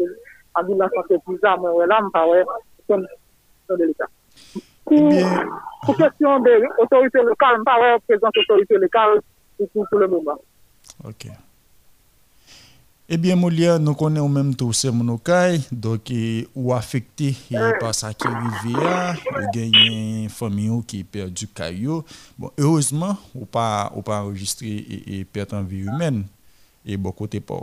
ambulans 0.58 0.98
antreprise 1.04 1.46
a 1.46 1.54
mwen 1.60 1.76
wè 1.78 1.90
la, 1.92 2.00
mpa 2.08 2.24
wè 2.32 2.42
son 2.88 3.04
de 3.04 3.84
l'Etat. 3.84 4.10
Pou 4.86 5.92
eh 5.92 5.96
kèsyon 6.00 6.44
de 6.46 6.58
otorite 6.82 7.22
lokal, 7.28 7.60
mpa 7.60 7.76
wè 7.82 7.94
prezant 8.08 8.42
otorite 8.42 8.80
lokal, 8.80 9.18
pour, 9.56 9.86
pour 9.88 9.98
le 9.98 10.08
moment. 10.08 10.38
OK. 11.04 11.28
Eh 13.08 13.18
bien, 13.18 13.36
Molière, 13.36 13.78
nous 13.78 13.94
connaissons 13.94 14.28
même 14.28 14.56
tout 14.56 14.72
ce 14.72 14.88
monocaille, 14.88 15.60
donc 15.70 16.12
ou 16.56 16.74
affecté 16.74 17.36
par 17.78 17.94
ça 17.94 18.12
qui 18.12 18.26
arrive 18.26 18.76
là, 18.76 19.14
ou 19.30 19.50
gagné 19.54 20.24
une 20.24 20.28
famille 20.28 20.82
qui 20.84 21.04
perd 21.04 21.30
du 21.30 21.46
caillou? 21.46 22.02
Bon, 22.36 22.50
heureusement, 22.58 23.16
ou 23.32 23.44
pas 23.46 23.92
ou 23.94 24.02
pas 24.02 24.22
enregistré 24.22 24.66
et, 24.66 25.20
et 25.20 25.24
perte 25.24 25.52
en 25.52 25.62
vie 25.62 25.84
humaine 25.84 26.24
et 26.84 26.96
bon 26.96 27.12
côté 27.12 27.38
pas. 27.38 27.60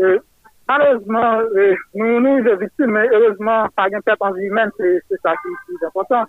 Euh, 0.00 0.20
malheureusement, 0.68 1.40
euh, 1.40 1.74
nous 1.92 2.20
nous 2.20 2.44
sommes 2.44 2.60
victimes, 2.60 2.92
mais 2.92 3.08
heureusement, 3.12 3.68
pas 3.74 3.90
de 3.90 4.00
perte 4.04 4.22
en 4.22 4.32
vie 4.32 4.44
humaine, 4.44 4.70
c'est 4.76 5.02
c'est 5.08 5.20
ça 5.22 5.32
qui 5.32 5.48
est 5.48 5.76
plus 5.76 5.86
important. 5.86 6.24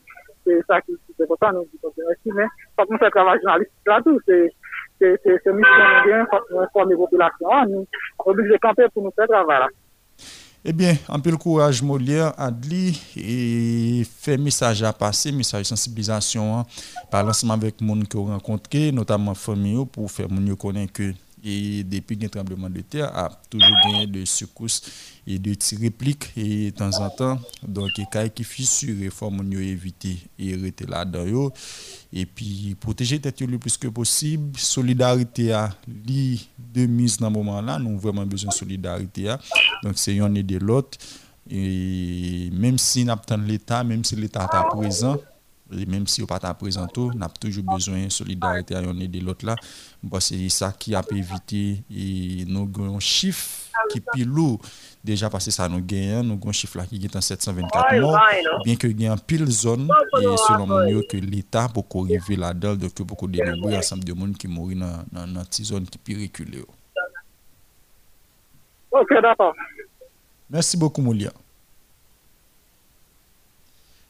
C'est 0.46 0.62
ça 0.68 0.80
qui 0.82 0.92
est 0.92 1.24
important, 1.24 1.54
nous 1.54 1.68
disons 1.74 1.92
mais 2.36 2.46
quand 2.78 2.86
on 2.90 2.98
fait 2.98 3.10
travail 3.10 3.40
journalistique 3.42 3.88
là-tout, 3.88 4.20
c'est 4.28 4.54
c'est 5.00 5.20
c'est 5.26 5.54
mission 5.54 6.04
bien 6.06 6.26
pour 6.26 6.62
informer 6.62 6.94
la 6.94 6.98
population. 7.00 7.52
hein, 7.52 7.66
Nous 7.68 7.88
obligés 8.26 8.54
de 8.54 8.58
camper 8.58 8.86
pour 8.94 9.04
nous 9.04 9.12
faire 9.16 9.28
travail 9.28 9.60
là. 9.60 9.68
Eh 10.68 10.74
bien, 10.74 10.96
un 11.10 11.20
peu 11.20 11.30
le 11.30 11.38
courage, 11.38 11.84
Molière, 11.84 12.34
Adli, 12.40 13.00
et 13.16 14.04
fait 14.04 14.36
message 14.36 14.82
à 14.82 14.92
passer, 14.92 15.32
message 15.32 15.62
de 15.62 15.68
sensibilisation, 15.68 16.58
hein, 16.58 16.64
par 17.12 17.24
l'ensemble 17.24 17.54
avec 17.54 17.80
les 17.80 17.88
gens 17.88 18.00
que 18.10 18.18
vous 18.18 18.26
rencontrez, 18.26 18.92
notamment 18.92 19.36
famille, 19.36 19.86
pour 19.86 20.10
faire 20.10 20.28
mon 20.28 20.56
connaître 20.56 20.92
que 20.92 21.14
et 21.46 21.84
depuis 21.84 22.18
un 22.24 22.28
tremblement 22.28 22.70
de 22.70 22.82
terre, 22.82 23.16
a 23.16 23.30
toujours 23.50 23.70
gagné 23.86 24.08
de 24.08 24.26
secousses 24.26 24.82
et 25.28 25.38
de 25.38 25.54
petites 25.54 25.80
répliques. 25.80 26.32
Et 26.36 26.72
de 26.72 26.76
temps 26.76 27.00
en 27.00 27.10
temps, 27.10 27.40
donc 27.66 27.92
il 27.98 28.06
y 28.12 28.18
a 28.18 28.28
qui 28.30 28.44
fissure 28.44 29.00
et 29.02 29.10
faut 29.12 29.32
éviter 29.60 30.18
et 30.40 30.56
rester 30.56 30.88
là-dedans 30.88 31.52
et 32.12 32.26
puis 32.26 32.76
protéger 32.80 33.20
tête 33.20 33.42
le 33.42 33.60
plus 33.60 33.78
que 33.78 33.88
possible, 33.88 34.58
solidarité 34.58 35.54
à 35.54 35.70
de 35.88 36.86
mise 36.88 37.18
dans 37.18 37.28
le 37.30 37.34
moment 37.34 37.62
là, 37.62 37.78
nous 37.78 37.90
avons 37.90 37.98
vraiment 37.98 38.26
besoin 38.26 38.50
de 38.50 38.56
solidarité 38.56 39.30
à. 39.30 39.40
donc 39.84 39.98
c'est 39.98 40.20
un 40.20 40.34
et 40.34 40.44
de 40.44 40.58
l'autre. 40.58 40.98
Et 41.48 42.50
même 42.54 42.80
si 42.80 43.06
nous 43.06 43.46
l'État, 43.46 43.84
même 43.84 44.04
si 44.04 44.16
l'État 44.16 44.50
est 44.52 44.76
présent, 44.76 45.18
et 45.72 45.86
même 45.86 46.06
si 46.08 46.22
on 46.22 46.26
pas 46.26 46.40
présent 46.54 46.88
tout, 46.88 47.12
on 47.16 47.22
a 47.22 47.30
toujours 47.30 47.64
besoin 47.64 48.06
de 48.06 48.10
solidarité 48.10 48.76
à 48.76 48.80
un 48.80 49.00
et 49.00 49.08
de 49.08 49.20
l'autre 49.20 49.46
là. 49.46 49.56
C'est 50.20 50.50
ça 50.50 50.72
qui 50.72 50.94
a 50.94 51.02
pu 51.02 51.18
éviter 51.18 51.84
et 51.90 52.46
nous 52.46 52.70
avons 52.76 52.98
un 52.98 53.00
chiffre 53.00 53.70
qui 53.90 53.98
est 53.98 54.02
plus 54.02 54.26
lourd. 54.26 54.60
Déjà 55.04 55.30
parce 55.30 55.46
que 55.46 55.52
ça 55.52 55.68
nous 55.68 55.82
gagne, 55.82 56.22
nous 56.22 56.34
avons 56.34 56.50
un 56.50 56.52
chiffre 56.52 56.78
là 56.78 56.86
qui 56.86 57.04
est 57.04 57.16
en 57.16 57.22
724 57.22 58.00
morts, 58.00 58.20
bien 58.64 58.76
que 58.76 58.88
y 58.88 59.06
ait 59.06 59.08
un 59.08 59.18
pile 59.18 59.48
zone 59.48 59.90
et 60.22 60.38
selon 60.48 60.68
moi 60.68 60.86
que 61.10 61.18
l'État 61.18 61.68
pour 61.68 61.86
arriver 62.06 62.36
là-dedans, 62.36 62.76
donc 62.76 63.02
beaucoup 63.02 63.28
de 63.28 63.42
nombreux 63.42 63.76
ensemble 63.76 64.04
de 64.04 64.14
monde 64.14 64.38
qui 64.38 64.48
mourent 64.48 64.76
dans 64.76 65.28
dans 65.28 65.44
cette 65.50 65.66
zone 65.66 65.86
qui 65.86 66.16
reculer. 66.16 66.64
Ok, 68.92 69.14
d'accord. 69.22 69.54
Merci 70.50 70.78
beaucoup 70.78 71.02
Moulia. 71.02 71.32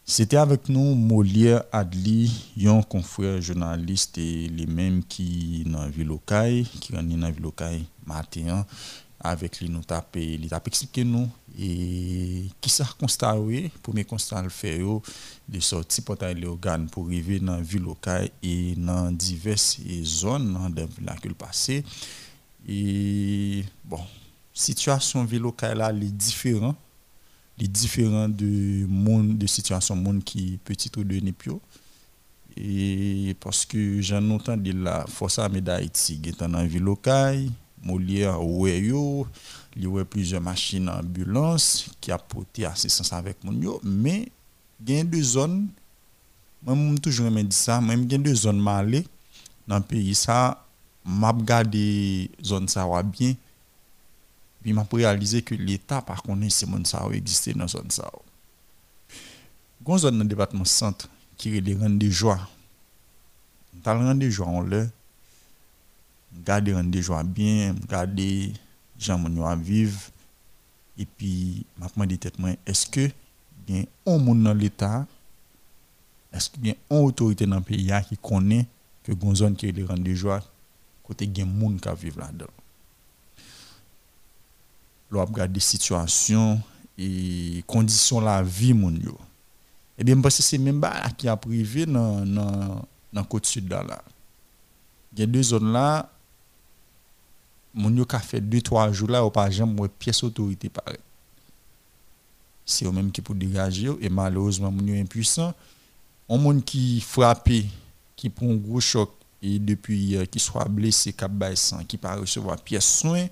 C'était 0.08 0.38
avec 0.38 0.70
nous 0.70 0.94
Molière 0.94 1.64
Adli, 1.72 2.32
un 2.64 2.84
confrère 2.84 3.42
journaliste 3.42 4.20
et 4.20 4.48
les 4.50 4.68
mêmes 4.68 5.04
qui 5.04 5.64
dans 5.66 5.82
la 5.82 5.90
ville 5.90 6.06
locale, 6.06 6.64
qui 6.80 6.92
dans 6.92 7.02
la 7.02 7.32
ville 7.32 7.42
locale 7.42 7.82
matin. 8.06 8.68
Avec 9.20 9.60
lui 9.60 9.68
nous 9.68 9.82
tapé, 9.82 10.40
il 10.40 11.10
nous. 11.10 11.28
Et 11.58 12.44
qui 12.62 12.70
ça 12.70 12.88
constat 13.00 13.40
oui, 13.40 13.72
premier 13.82 14.04
constat 14.04 14.44
le 14.44 14.50
fait 14.50 14.78
yo 14.78 15.02
de 15.50 15.60
sortir 15.60 16.04
portail 16.04 16.36
les 16.36 16.46
organes 16.46 16.88
pour 16.88 17.08
arriver 17.08 17.40
dans 17.40 17.56
la 17.56 17.62
ville 17.62 17.82
locale 17.82 18.30
et 18.44 18.76
dans 18.76 19.10
diverses 19.12 19.80
zones 20.04 20.54
dans 20.54 20.70
des 20.70 20.86
villes 20.86 21.16
que 21.20 21.30
le 21.30 21.34
passé 21.34 21.84
et 22.68 23.64
bon 23.86 24.02
situation 24.54 25.24
ville 25.24 25.44
locale 25.44 25.78
là 25.78 25.92
est 25.92 26.12
différent 26.12 26.76
les 27.58 27.68
différents 27.68 28.30
de 28.30 28.86
monde 28.88 29.38
de 29.38 29.48
situation 29.48 29.96
monde 29.96 30.24
qui 30.24 30.60
petit 30.64 30.92
ou 30.98 31.04
de 31.04 31.16
Nipio 31.16 31.62
parce 33.40 33.66
que 33.66 34.02
j'en 34.02 34.30
entends 34.30 34.58
de 34.58 34.72
la 34.72 35.06
force 35.08 35.40
armée 35.40 35.62
d'Haïti 35.62 36.20
qui 36.20 36.30
est 36.30 36.42
la 36.42 36.66
ville 36.66 36.84
locale 36.84 37.50
Molière 37.84 38.40
il 38.42 39.84
y 39.84 40.00
a 40.00 40.06
plusieurs 40.06 40.42
machines 40.42 40.90
ambulance 40.90 41.88
qui 42.00 42.12
a 42.12 42.18
porté 42.18 42.66
assistance 42.66 43.12
avec 43.14 43.44
mon 43.44 43.52
yo 43.62 43.80
mais 43.84 44.32
il 44.88 44.96
y 44.96 45.00
a 45.00 45.04
deux 45.04 45.22
zones. 45.22 45.68
Moi 46.64 46.98
toujours 47.02 47.30
me 47.30 47.44
dit 47.44 47.56
ça 47.56 47.82
même 47.82 48.04
il 48.04 48.12
y 48.12 48.16
a 48.16 48.18
deux 48.18 48.36
zones 48.36 48.60
malé 48.60 49.06
dans 49.68 49.78
le 49.78 49.84
pays. 49.84 50.16
Ça 50.16 50.66
m'a 51.06 51.32
regardé 51.32 52.32
zone 52.44 52.68
ça 52.68 52.88
va 52.88 53.04
bien 53.04 53.36
puis 54.66 54.74
m'a 54.74 54.88
réalisé 54.92 55.44
que 55.44 55.54
l'État, 55.54 56.02
par 56.02 56.24
contre, 56.24 56.44
c'est 56.50 56.66
mon 56.66 56.84
ça 56.86 57.08
existé 57.14 57.54
dans 57.54 57.68
zone 57.68 57.92
ça. 57.92 58.12
Gon 59.84 59.96
zone 59.96 60.18
dans 60.18 60.24
le 60.24 60.30
département 60.30 60.66
centre 60.66 61.08
qui 61.38 61.56
est 61.56 61.62
les 61.62 61.76
rendez 61.76 62.10
joie. 62.10 62.50
Dans 63.84 63.94
le 63.94 64.08
rendez 64.08 64.32
joie 64.32 64.48
on 64.48 64.62
le 64.62 64.90
garder 66.44 66.74
rendez 66.74 67.04
joie 67.04 67.22
bien, 67.22 67.76
garder 67.88 68.54
gens 68.98 69.20
mon 69.20 69.46
à 69.46 69.56
vivre 69.56 70.00
et 70.98 71.06
puis 71.06 71.64
m'a 71.78 71.86
demandé 71.94 72.18
tête 72.18 72.40
moi 72.40 72.50
est-ce 72.66 72.88
que 72.88 73.12
bien 73.68 73.84
un 74.08 74.18
monde 74.18 74.42
dans 74.42 74.54
l'état 74.56 75.06
est-ce 76.34 76.50
que 76.50 76.58
bien 76.58 76.74
une 76.90 76.98
autorité 77.06 77.46
dans 77.46 77.58
le 77.58 77.62
pays 77.62 77.92
qui 78.10 78.18
connaît 78.18 78.66
que 79.04 79.12
gon 79.12 79.36
zone 79.36 79.56
qui 79.56 79.68
est 79.68 79.72
les 79.72 79.84
rendez 79.84 80.16
joie 80.16 80.42
côté 81.04 81.30
gen 81.32 81.54
monde 81.54 81.80
qui 81.80 82.04
vivre 82.04 82.20
là-dedans? 82.20 82.48
L'on 85.16 85.26
regarde 85.26 85.58
situations 85.60 86.62
et 86.98 87.64
conditions 87.66 88.20
la 88.20 88.44
vie 88.44 88.74
mon 88.74 88.92
yo. 88.92 89.18
Et 89.98 90.04
bien 90.04 90.20
parce 90.20 90.38
que 90.38 90.44
c'est 90.44 90.58
même 90.58 90.82
pas 90.82 91.10
qui 91.18 91.28
a 91.28 91.38
privé 91.38 91.86
dans 91.86 92.26
dans 92.26 92.86
dans 93.12 93.24
côte 93.24 93.46
sud 93.46 93.70
là 93.70 94.04
il 95.14 95.20
y 95.20 95.24
a 95.24 95.26
deux 95.26 95.44
zones 95.44 95.72
là 95.72 96.10
mon 97.74 97.96
yo 97.96 98.06
ka 98.06 98.20
fait 98.20 98.42
2 98.42 98.62
3 98.62 98.92
jours 98.92 99.10
là 99.10 99.26
ou 99.26 99.30
pas 99.30 99.50
jamais 99.50 99.88
pièce 99.88 100.24
autorité 100.24 100.70
pareil 100.70 101.00
c'est 102.66 102.86
eux 102.86 102.92
même 102.92 103.12
qui 103.12 103.22
pour 103.22 103.36
dégager 103.36 103.90
et 104.02 104.10
malheureusement 104.10 104.72
mon 104.72 104.86
yo 104.86 104.96
impuissant. 104.96 105.54
On 106.28 106.40
monde 106.40 106.64
qui 106.66 107.02
frappé 107.02 107.66
qui 108.16 108.30
prend 108.30 108.50
un 108.50 108.56
gros 108.56 108.80
choc 108.80 109.12
et 109.44 109.60
depuis 109.60 110.18
euh, 110.18 110.26
cap 110.26 111.32
qui 111.88 111.98
pas 111.98 112.16
recevoir 112.16 112.60
pièce 112.60 113.00
soin 113.00 113.28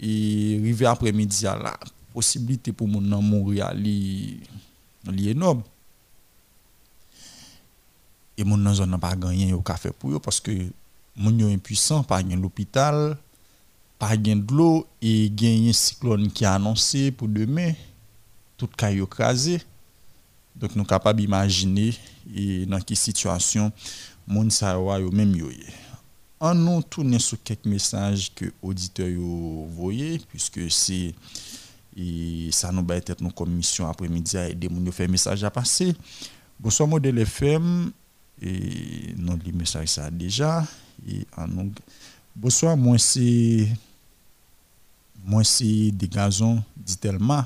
et 0.00 0.58
arrivé 0.58 0.86
après-midi 0.86 1.46
à 1.46 1.56
la 1.56 1.78
possibilité 2.12 2.72
pour 2.72 2.88
mon 2.88 3.00
nan 3.00 3.20
mourir 3.20 3.72
li 3.74 4.40
énorme 5.26 5.62
et 8.36 8.44
mon 8.44 8.74
zone 8.74 8.90
n'a 8.90 8.98
pas 8.98 9.14
gagné 9.14 9.52
au 9.52 9.60
café 9.60 9.90
pour 9.90 10.10
eux 10.10 10.18
parce 10.18 10.40
que 10.40 10.52
mon 11.16 11.36
yo 11.38 11.48
impuissant 11.48 12.02
pas 12.02 12.22
gain 12.22 12.36
l'hôpital 12.36 13.16
pas 13.98 14.16
gain 14.16 14.36
de 14.36 14.52
l'eau 14.52 14.86
et 15.00 15.30
gain 15.30 15.68
un 15.68 15.72
cyclone 15.72 16.30
qui 16.30 16.44
a 16.44 16.54
annoncé 16.54 17.12
pour 17.12 17.28
demain 17.28 17.72
tout 18.56 18.66
cas 18.66 18.90
écrasé 18.90 19.62
donc 20.56 20.74
nous 20.76 20.84
capable 20.84 21.20
imaginer 21.20 21.94
et 22.34 22.66
dans 22.66 22.80
quelle 22.80 22.96
situation 22.96 23.72
mon 24.26 24.50
sa 24.50 24.74
yo 24.74 25.10
même 25.12 25.34
yo 25.36 25.48
en 26.40 26.54
nous 26.54 26.82
tourner 26.82 27.18
sur 27.18 27.42
quelques 27.42 27.64
messages 27.64 28.32
que 28.34 28.46
auditeurs 28.62 29.20
ont 29.20 29.66
voyé 29.66 30.20
puisque 30.28 30.70
c'est 30.70 31.14
et 31.96 32.48
ça 32.50 32.72
nous 32.72 32.84
va 32.84 32.96
être 32.96 33.20
nos 33.20 33.30
commissions 33.30 33.88
après-midi 33.88 34.36
à 34.36 34.48
aider 34.48 34.68
nous 34.68 34.90
faire 34.90 35.08
message 35.08 35.44
à 35.44 35.50
passer. 35.50 35.94
Bonsoir 36.58 36.88
modèle 36.88 37.18
FM 37.18 37.92
et 38.42 39.14
non 39.16 39.38
les 39.44 39.52
messages 39.52 39.88
ça 39.88 40.10
déjà. 40.10 40.66
Et 41.08 41.26
en 41.36 41.46
nous 41.46 41.72
bonsoir 42.34 42.76
moi 42.76 42.98
c'est 42.98 43.68
moi 45.24 45.44
c'est 45.44 45.90
des 45.92 46.08
gazons 46.08 46.62
dit 46.76 46.96
tellement 46.96 47.44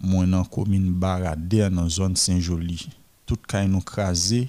moi 0.00 0.26
dans 0.26 0.44
commune 0.44 0.92
Baradère 0.92 1.70
dans 1.70 1.88
zone 1.88 2.16
Saint-Joli 2.16 2.88
tout 3.30 3.36
cas 3.36 3.64
nous 3.64 3.80
crasé. 3.80 4.48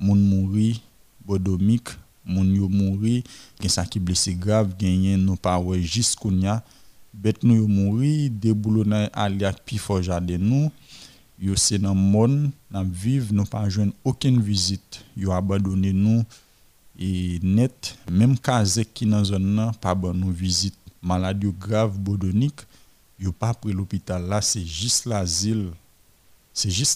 Moun 0.00 0.20
mouri. 0.20 0.82
Bodomique 1.24 1.90
moun 2.28 2.52
yo 2.54 2.68
mouri 2.70 3.22
gen 3.58 3.72
sa 3.72 3.86
ki 3.88 4.02
blessé 4.04 4.36
grave 4.38 4.76
genyen 4.78 5.24
nou 5.24 5.40
pa 5.40 5.56
wè 5.58 5.80
jis 5.80 6.14
kounya 6.18 6.60
bet 7.12 7.42
nou 7.42 7.56
yo 7.56 7.66
mouri 7.66 8.28
deboulonay 8.28 9.08
ali 9.16 9.48
ak 9.48 9.64
pi 9.66 9.80
fo 9.82 9.98
jade 10.04 10.36
nou 10.38 10.68
yo 11.40 11.56
se 11.58 11.78
nan 11.80 11.96
mon 11.96 12.50
nan 12.70 12.86
viv 12.90 13.32
nou 13.32 13.48
e 16.98 17.38
net 17.46 17.94
menm 18.10 18.34
kazek 18.42 18.90
ki 18.98 19.06
nan 19.06 19.24
zon 19.24 19.44
nan 19.54 19.74
pa 19.80 19.94
ban 19.94 20.16
nou 20.18 20.34
vizit. 20.34 20.74
Maladi 20.98 21.46
yo 21.46 21.54
grave 21.54 21.94
bodonik 21.94 22.64
yo 23.18 23.30
pa 23.30 23.52
pre 23.54 23.72
l'opital 23.72 24.26
la 24.26 24.42
se 24.42 24.58
jis 24.58 25.04
la 25.06 25.22
zil 25.24 25.68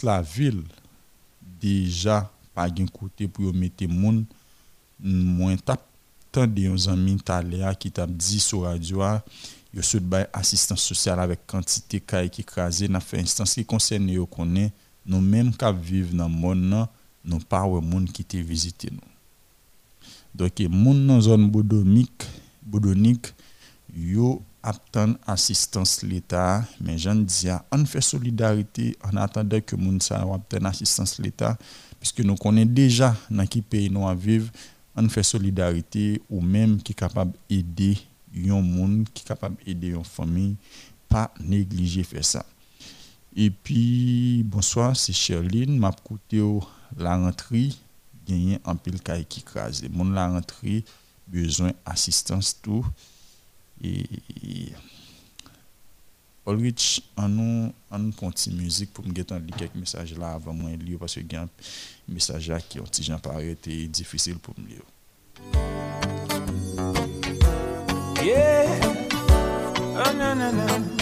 la 0.02 0.18
vil. 0.26 0.64
Deja 1.62 2.24
pa 2.52 2.66
gen 2.66 2.90
kote 2.90 3.30
pou 3.30 3.46
yo 3.46 3.54
mette 3.54 3.86
tap 5.64 5.82
tande 6.32 6.64
yon 6.64 6.76
zanmi 6.76 7.16
talea 7.20 7.74
qui 7.74 7.90
t'a 7.90 8.06
dit 8.06 8.40
sur 8.40 8.62
radio 8.62 9.02
yo 9.72 9.82
sou 9.82 10.00
bay 10.00 10.26
assistance 10.32 10.82
sociale 10.82 11.20
avec 11.20 11.46
quantité 11.46 12.02
qui 12.30 12.44
crasé 12.44 12.88
n'a 12.88 13.00
fait 13.00 13.20
instance 13.20 13.54
qui 13.54 13.64
concerne 13.64 14.06
nous 14.06 15.20
même 15.20 15.52
qui 15.52 15.64
vivre 15.82 16.14
dans 16.14 16.28
monde 16.28 16.58
nan 16.58 16.86
nous 17.24 17.38
pas 17.38 17.66
wè 17.66 17.80
monde 17.80 18.10
qui 18.10 18.26
nous 18.90 19.00
donc 20.34 20.60
moun 20.70 21.06
dans 21.06 21.20
zone 21.20 21.50
bodomique 21.50 22.24
bodonique 22.62 23.34
yo 23.94 24.42
attend 24.62 25.14
assistance 25.26 26.02
l'État 26.02 26.64
mais 26.80 26.96
j'en 26.98 27.16
dis 27.16 27.48
on 27.70 27.84
fait 27.84 28.00
solidarité 28.00 28.96
en 29.02 29.16
attendant 29.16 29.60
que 29.60 29.76
moun 29.76 30.00
sa 30.00 30.26
obtenir 30.26 30.68
assistance 30.68 31.18
l'État 31.18 31.56
puisque 31.98 32.20
nous 32.20 32.36
connaissons 32.36 32.70
déjà 32.70 33.16
dans 33.30 33.46
qui 33.46 33.62
pays 33.62 33.90
nous 33.90 34.06
vivre 34.16 34.50
on 34.97 35.09
fait 35.09 35.23
solidarité 35.23 36.20
ou 36.28 36.40
même 36.40 36.82
qui 36.82 36.93
est 36.93 36.94
capable 36.94 37.32
d'aider 37.48 37.98
un 38.35 38.60
monde, 38.60 39.06
qui 39.12 39.23
est 39.23 39.27
capable 39.27 39.56
d'aider 39.64 39.89
une 39.89 40.05
famille, 40.05 40.56
pas 41.09 41.32
négliger 41.40 42.02
faire 42.02 42.24
ça. 42.24 42.47
Et 43.35 43.51
puis, 43.51 44.43
bonsoir, 44.44 44.97
c'est 44.97 45.12
Sherline, 45.12 45.78
m'a 45.78 45.90
écouté 45.90 46.43
la 46.98 47.16
rentrée, 47.16 47.70
gagné 48.27 48.59
un 48.64 48.77
pile 48.77 49.01
qui 49.28 49.43
crase. 49.43 49.82
Mon 49.90 50.10
la 50.10 50.28
rentrée 50.28 50.85
besoin 51.27 51.73
assistance 51.85 52.60
tout 52.60 52.86
et 53.82 54.05
Ulrich, 56.47 56.98
an 57.14 57.31
nou 57.31 57.69
an 57.94 58.02
nou 58.02 58.14
pon 58.19 58.32
ti 58.35 58.51
müzik 58.51 58.90
pou 58.94 59.06
m 59.06 59.12
getan 59.14 59.44
li 59.47 59.55
kek 59.55 59.77
mesaj 59.78 60.10
la 60.19 60.32
avan 60.35 60.56
mwen 60.59 60.74
mesaj 62.08 62.48
la 62.52 62.60
ki 62.60 62.80
yon 62.80 62.90
ti 62.90 63.06
jan 63.06 63.22
parete 63.22 63.76
difisil 63.92 64.40
pou 64.42 64.56
mli 64.58 64.80
yo. 64.80 64.88
Yeah, 68.22 68.78
oh, 69.98 70.12
nan 70.14 70.38
nan 70.38 70.60
nan 70.62 71.01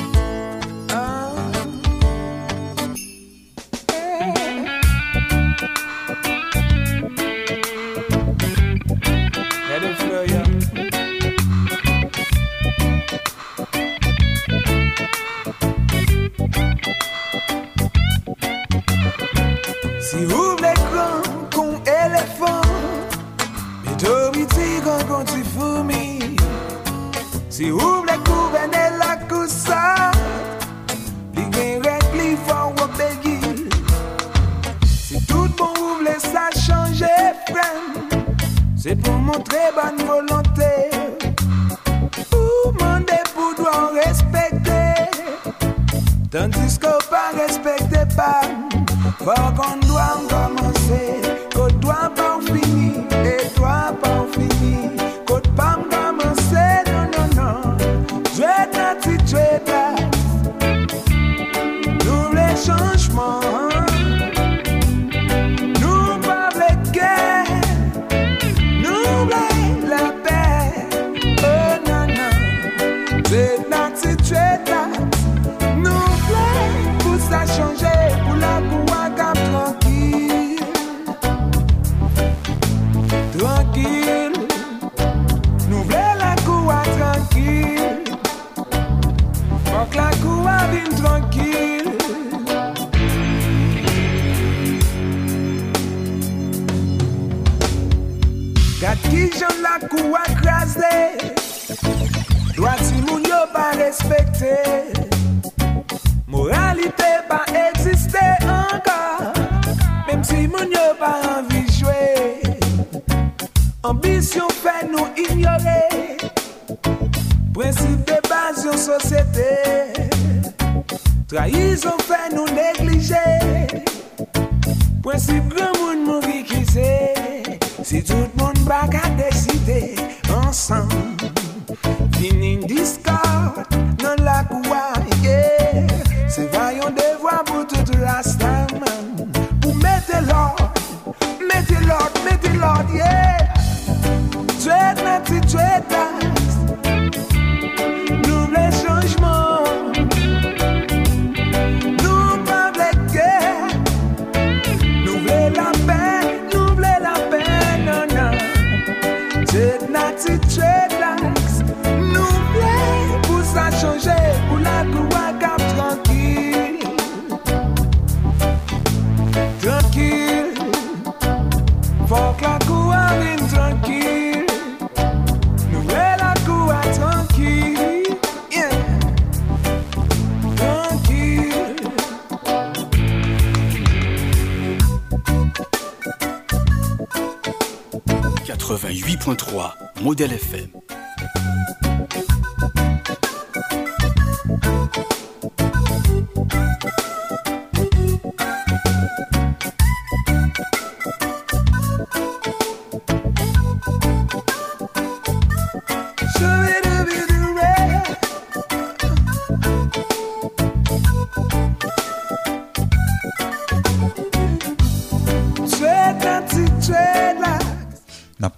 88.3 190.20 190.20
Modèle 190.20 190.36
FM. 190.36 190.69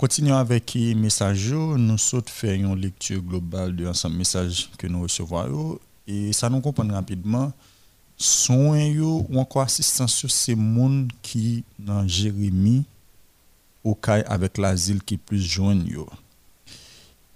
Continuons 0.03 0.37
avec 0.37 0.75
les 0.75 0.97
messages. 0.97 1.53
Nous 1.53 1.97
faire 2.27 2.55
une 2.55 2.75
lecture 2.75 3.23
globale 3.23 3.77
de 3.77 3.87
ensemble 3.87 4.17
messages 4.17 4.69
que 4.77 4.89
nous 4.89 5.03
recevons 5.03 5.79
et 6.09 6.33
ça 6.33 6.51
nous 6.51 6.61
comprend 6.61 6.89
rapidement. 6.89 7.53
Soin 8.17 8.83
yo 8.83 9.25
ou 9.31 9.39
encore 9.39 9.63
assistance 9.63 10.27
c'est 10.27 10.57
monde 10.57 11.13
qui 11.23 11.63
dans 11.79 12.05
Jérémie 12.09 12.83
au 13.85 13.95
cas 13.95 14.25
avec 14.27 14.59
l'asile 14.59 15.01
qui 15.05 15.17
plus 15.17 15.55
yo. 15.55 16.09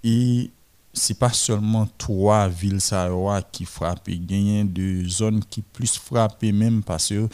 Et 0.03 0.51
c'est 0.99 1.19
pas 1.19 1.33
seulement 1.33 1.87
trois 1.99 2.49
villes 2.49 2.81
yo 2.91 3.31
qui 3.53 3.67
frappent, 3.67 4.09
il 4.09 4.31
y 4.31 4.61
a 4.61 4.65
de 4.65 5.07
zones 5.07 5.45
qui 5.45 5.61
plus 5.61 5.99
frappent 5.99 6.43
même 6.43 6.83
parce 6.83 7.09
que 7.09 7.29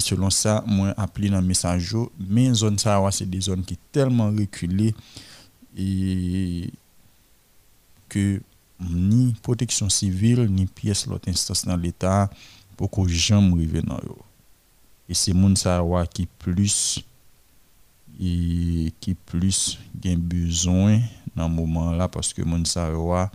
selon 0.00 0.28
ça 0.28 0.64
moi 0.66 0.92
appelé 0.96 1.30
dans 1.30 1.40
message 1.40 1.92
yo, 1.92 2.10
mais 2.18 2.52
zone 2.52 2.78
ça 2.78 2.96
yo, 3.00 3.10
c'est 3.10 3.30
des 3.30 3.40
zones 3.40 3.64
qui 3.64 3.78
tellement 3.92 4.30
reculées 4.30 4.94
et 5.76 6.70
que 8.08 8.42
ni 8.80 9.34
protection 9.40 9.88
civile 9.88 10.46
ni 10.50 10.66
pièce 10.66 11.06
l'autre 11.06 11.28
instance 11.28 11.64
dans 11.64 11.76
l'état 11.76 12.28
pour 12.76 12.90
que 12.90 13.06
jamais 13.06 13.52
arriver 13.52 13.82
dans 13.82 13.98
yo. 13.98 14.18
Et 15.08 15.14
c'est 15.14 15.32
moun 15.32 15.54
yo 15.78 16.02
qui 16.12 16.26
plus 16.26 17.04
et 18.20 18.92
qui 19.00 19.14
plus 19.14 19.78
gen 20.00 20.20
besoin 20.20 21.00
dans 21.34 21.48
ce 21.48 21.54
moment 21.54 21.92
là 21.92 22.08
parce 22.08 22.32
que 22.34 22.42
moun 22.42 22.66
sa 22.66 22.90
yo 22.90 23.12
a, 23.12 23.30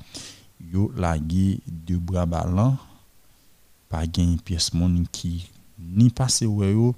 yo 0.61 0.91
lagi 0.95 1.59
de 1.65 1.97
bras 1.97 2.25
ballants 2.25 2.77
pas 3.89 4.05
gen 4.05 4.37
pièce 4.39 4.73
moun 4.73 5.07
qui 5.11 5.49
ni 5.79 6.11
yo 6.31 6.95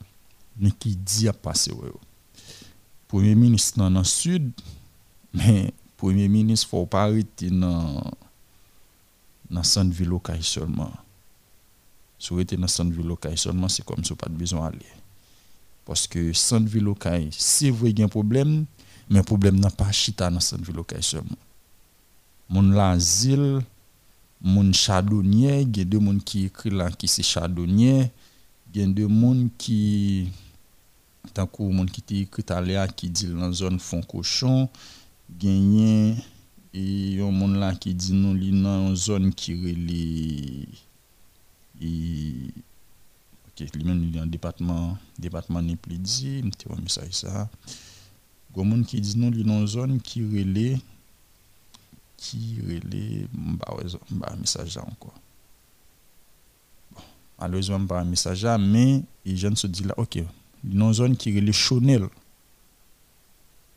ni 0.60 0.72
qui 0.74 0.96
dit 0.96 1.28
a 1.28 1.34
passer 1.34 1.72
premier 3.08 3.36
ministre 3.36 3.78
dans 3.78 3.90
le 3.90 4.04
sud 4.04 4.52
mais 5.34 5.74
Premier 5.98 6.28
ministre 6.28 6.68
faut 6.68 6.86
pas 6.86 7.06
arrêter 7.06 7.50
dans 7.50 8.04
dans 9.50 9.64
centre 9.64 9.96
ville 9.96 10.12
seulement. 10.42 10.92
Si 12.20 12.34
vous 12.34 12.40
êtes 12.40 12.54
dans 12.54 12.68
centre 12.68 12.92
ville 12.92 13.16
seulement, 13.36 13.68
c'est 13.68 13.84
comme 13.84 14.04
ça 14.04 14.16
pas 14.16 14.30
besoin 14.30 14.70
d'aller. 14.70 14.86
Parce 15.88 16.06
que 16.06 16.34
centre 16.34 16.68
ville 16.68 16.84
local, 16.84 17.30
si 17.32 17.70
vous 17.70 17.86
avez 17.86 18.04
un 18.04 18.10
problème, 18.10 18.66
mais 19.10 19.20
le 19.20 19.24
problème 19.24 19.58
n'a 19.58 19.70
pas 19.70 19.90
chita 19.90 20.30
dans 20.30 20.42
centre 20.42 20.66
ville 20.66 20.76
local 20.76 21.02
seulement. 21.02 21.38
Mon 22.50 22.62
l'asile, 22.62 23.62
mon 24.42 24.74
chardonnier, 24.74 25.62
il 25.62 25.78
y 25.78 25.82
a 25.82 25.86
deux 25.86 26.00
monde 26.00 26.22
qui 26.26 26.44
écrit 26.44 26.72
là 26.72 26.92
qui 26.92 27.08
c'est 27.08 27.24
chardonnier, 27.24 28.12
il 28.76 28.82
y 28.82 28.84
a 28.84 28.88
deux 28.88 29.08
monde 29.08 29.48
qui 29.58 30.30
tant 31.34 31.48
que 31.48 31.86
qui 31.86 32.02
t'écrit 32.02 32.42
écrit 32.42 32.54
à 32.54 32.60
l'air 32.60 32.94
qui 32.94 33.10
dit 33.10 33.28
dans 33.28 33.54
zone 33.54 33.80
fond 33.80 34.02
cochon, 34.02 34.68
gagné 35.40 36.18
et 36.74 37.12
yon 37.12 37.32
monde 37.32 37.56
là 37.56 37.74
qui 37.74 37.94
dit 37.94 38.12
non 38.12 38.34
li 38.34 38.52
dans 38.62 38.94
zone 38.94 39.34
qui 39.34 39.54
relé 39.56 40.68
ok 43.60 43.74
lui 43.74 43.84
même 43.84 44.04
il 44.04 44.16
est 44.16 44.22
en 44.22 44.26
département 44.28 44.98
département 45.18 45.62
n'est 45.62 45.76
plus 45.76 45.98
dit 45.98 46.42
m'te 46.44 46.66
un 46.70 46.82
message 46.82 47.14
ça. 47.14 47.50
Gon 48.54 48.66
monde 48.66 48.86
qui 48.86 49.02
dit 49.02 49.18
non 49.18 49.30
li 49.30 49.44
dans 49.44 49.66
zone 49.66 50.00
qui 50.02 50.22
relé 50.24 50.78
qui 52.18 52.60
relé 52.62 53.28
bah 53.34 53.76
ouais 53.76 53.86
bah 54.12 54.36
message 54.40 54.76
là 54.76 54.84
encore. 54.84 55.14
Bon 56.92 57.02
malheureusement 57.40 57.86
pas 57.86 58.02
un 58.02 58.06
message 58.06 58.44
là 58.44 58.58
mais 58.58 59.04
les 59.26 59.36
jeunes 59.36 59.56
se 59.56 59.68
dit 59.68 59.84
là 59.84 59.94
ok 59.98 60.16
li 60.16 60.76
dans 60.76 60.94
zone 60.94 61.18
qui 61.18 61.36
relé 61.36 61.52
Chonel. 61.52 62.08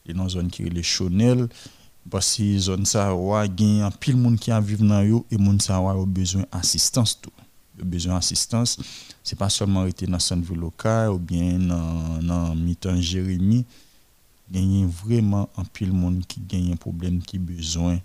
Li 0.06 0.14
dans 0.14 0.28
zone 0.28 0.50
qui 0.50 0.64
relé 0.64 0.82
Chonel. 0.82 1.48
Que 2.10 2.58
zone 2.58 2.86
ça 2.86 3.14
wa 3.14 3.44
gen 3.44 3.84
en 3.84 3.90
pile 3.90 4.16
monde 4.16 4.38
qui 4.38 4.50
a 4.50 4.60
vivre 4.60 4.84
dans 4.84 5.02
yo 5.02 5.26
et 5.30 5.36
monde 5.36 5.60
ça 5.60 5.80
wa 5.80 5.94
besoin 6.06 6.46
assistance 6.50 7.20
tout. 7.20 7.30
le 7.36 7.49
besoin 7.84 8.16
assistance 8.16 8.78
c'est 9.22 9.38
pas 9.38 9.50
seulement 9.50 9.86
été 9.86 10.06
dans 10.06 10.18
centre 10.18 10.46
ville 10.46 10.58
local 10.60 11.10
ou 11.10 11.18
bien 11.18 11.58
dans 11.58 12.22
dans 12.22 12.54
mi-temps 12.54 13.00
Jérémy. 13.00 13.64
Gagner 14.50 14.84
vraiment 14.84 15.48
en 15.56 15.64
pile 15.64 15.92
monde 15.92 16.26
qui 16.26 16.40
gagne 16.40 16.72
un 16.72 16.76
problème 16.76 17.22
qui 17.22 17.38
besoin 17.38 18.00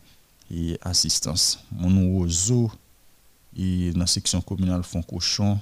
et 0.51 0.77
assistance. 0.83 1.59
Mon 1.71 2.19
oiseau 2.19 2.71
et 3.57 3.91
dans 3.93 4.05
section 4.05 4.41
communale 4.41 4.83
font 4.83 5.01
cochon 5.01 5.59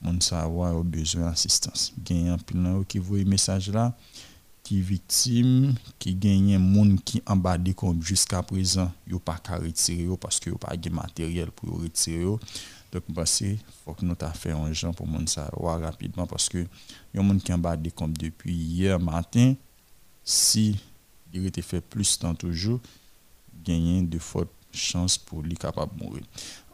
mon 0.00 0.20
ça 0.20 0.48
wa 0.48 0.72
besoin 0.82 1.26
assistance 1.26 1.92
gagne 2.04 2.30
en 2.30 2.38
pile 2.38 2.60
nan 2.62 2.76
yo 2.76 2.84
qui 2.84 2.98
voit 2.98 3.24
message 3.24 3.68
là 3.70 3.92
qui 4.62 4.80
victime 4.80 5.74
qui 5.98 6.14
gagne 6.14 6.56
monde 6.56 7.02
qui 7.04 7.20
en 7.26 7.36
bas 7.36 7.58
de 7.58 7.72
compte 7.72 8.02
jusqu'à 8.02 8.42
présent 8.42 8.92
yo 9.08 9.18
pas 9.18 9.38
qu'à 9.38 9.58
retirer 9.58 10.06
parce 10.20 10.38
que 10.38 10.50
yo 10.50 10.56
pas 10.56 10.76
de 10.76 10.88
matériel 10.88 11.50
pour 11.50 11.82
retirer 11.82 12.24
donc 12.90 13.02
parce 13.14 13.42
faut 13.84 13.92
que 13.92 14.04
nous 14.04 14.14
fait 14.34 14.52
un 14.52 14.72
gens 14.72 14.92
pour 14.92 15.06
monde 15.06 15.28
ça 15.28 15.50
ouais, 15.56 15.84
rapidement 15.84 16.26
parce 16.26 16.48
que 16.48 16.58
y 17.14 17.18
a 17.18 17.22
monde 17.22 17.42
qui 17.42 17.52
en 17.52 17.58
bas 17.58 17.76
de 17.76 17.90
compte 17.90 18.14
depuis 18.14 18.54
hier 18.54 18.98
matin. 18.98 19.54
Si 20.24 20.78
il 21.32 21.46
était 21.46 21.62
fait 21.62 21.80
plus 21.80 22.18
temps 22.18 22.34
toujours 22.34 22.80
gagner 23.64 24.02
de 24.02 24.18
fortes 24.18 24.48
chances 24.72 25.18
pour 25.18 25.42
lui 25.42 25.54
capable 25.54 25.96
de 25.98 26.04
mourir. 26.04 26.22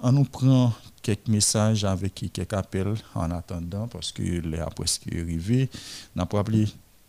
On 0.01 0.13
nous 0.13 0.25
prend 0.25 0.73
quelques 1.03 1.29
messages 1.29 1.85
avec 1.85 2.15
quelques 2.15 2.53
appels 2.53 2.95
en 3.15 3.31
attendant 3.31 3.89
parce 3.89 4.13
que 4.13 4.23
les 4.23 4.65
presque 4.75 5.09
arrivé 5.09 5.69
n'a 6.15 6.27
pas 6.27 6.41
appelé 6.41 6.67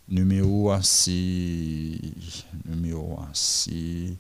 numéro 0.08 0.72
c'est 0.82 2.00
numéro 2.66 3.20
c'est 3.34 4.16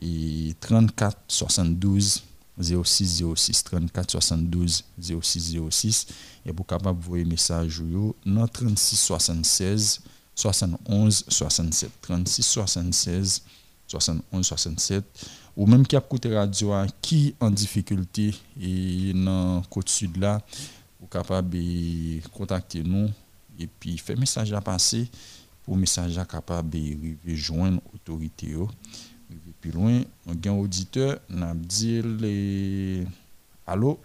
et 0.00 0.54
34 0.60 1.16
72 1.28 2.22
06 2.60 3.24
06 3.34 3.64
34 3.64 4.10
72 4.10 4.84
06 4.98 5.56
06 5.70 6.06
et 6.44 6.52
pour 6.52 6.66
capable 6.66 6.98
envoyer 6.98 7.24
message 7.24 7.82
dans 8.24 8.46
36 8.48 8.96
76 8.96 10.00
71 10.34 11.24
67 11.28 11.90
36 12.00 12.42
76 12.42 13.42
71 13.86 14.46
67 14.46 15.04
ou 15.56 15.66
même 15.66 15.86
qui 15.86 15.96
a 15.96 16.00
écouté 16.00 16.34
radio 16.36 16.72
qui 17.00 17.34
en 17.40 17.50
difficulté 17.50 18.34
et 18.60 19.12
dans 19.14 19.62
côte 19.70 19.88
sud 19.88 20.16
là 20.18 20.40
ou 21.00 21.06
capable 21.06 21.56
contacter 22.32 22.82
nous. 22.82 23.10
Et 23.58 23.66
puis 23.66 23.96
fait 23.96 24.16
message 24.16 24.52
à 24.52 24.60
passer 24.60 25.08
pour 25.64 25.76
message 25.76 26.18
à 26.18 26.24
capable 26.24 26.70
de 26.70 27.34
joindre 27.34 27.80
autorité 27.94 28.54
plus 29.66 29.72
loin 29.72 30.02
on 30.26 30.32
a 30.32 30.48
un 30.48 30.52
auditeur 30.52 31.18
n'a 31.28 31.52
dit 31.54 32.00
les 32.02 33.06
allô? 33.66 34.00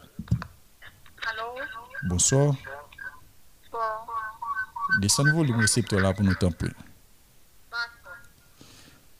Allô? 1.27 1.55
bonsoir 2.03 2.55
Bon. 3.71 3.79
descendez 4.99 5.31
volume 5.31 5.59
récepteur 5.59 5.99
là 5.99 6.13
pour 6.13 6.23
nous 6.23 6.33
temps 6.33 6.51
près 6.51 6.69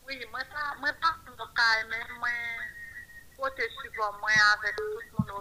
Oui, 0.07 0.19
moi, 0.31 0.41
avec 4.53 4.75
tout 4.75 5.23
le 5.23 5.37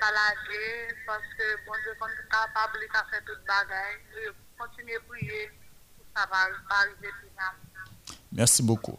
balader, 0.00 0.94
parce 1.06 1.22
que, 1.38 1.66
bon 1.66 1.74
as 1.74 3.04
fait 3.10 3.24
toute 3.24 3.44
bagaille, 3.46 4.00
je 4.14 4.30
continue 4.58 4.96
à 4.96 5.00
prier, 5.08 5.50
ça 6.14 6.26
va. 6.26 6.48
Merci 8.34 8.62
beaucoup. 8.62 8.98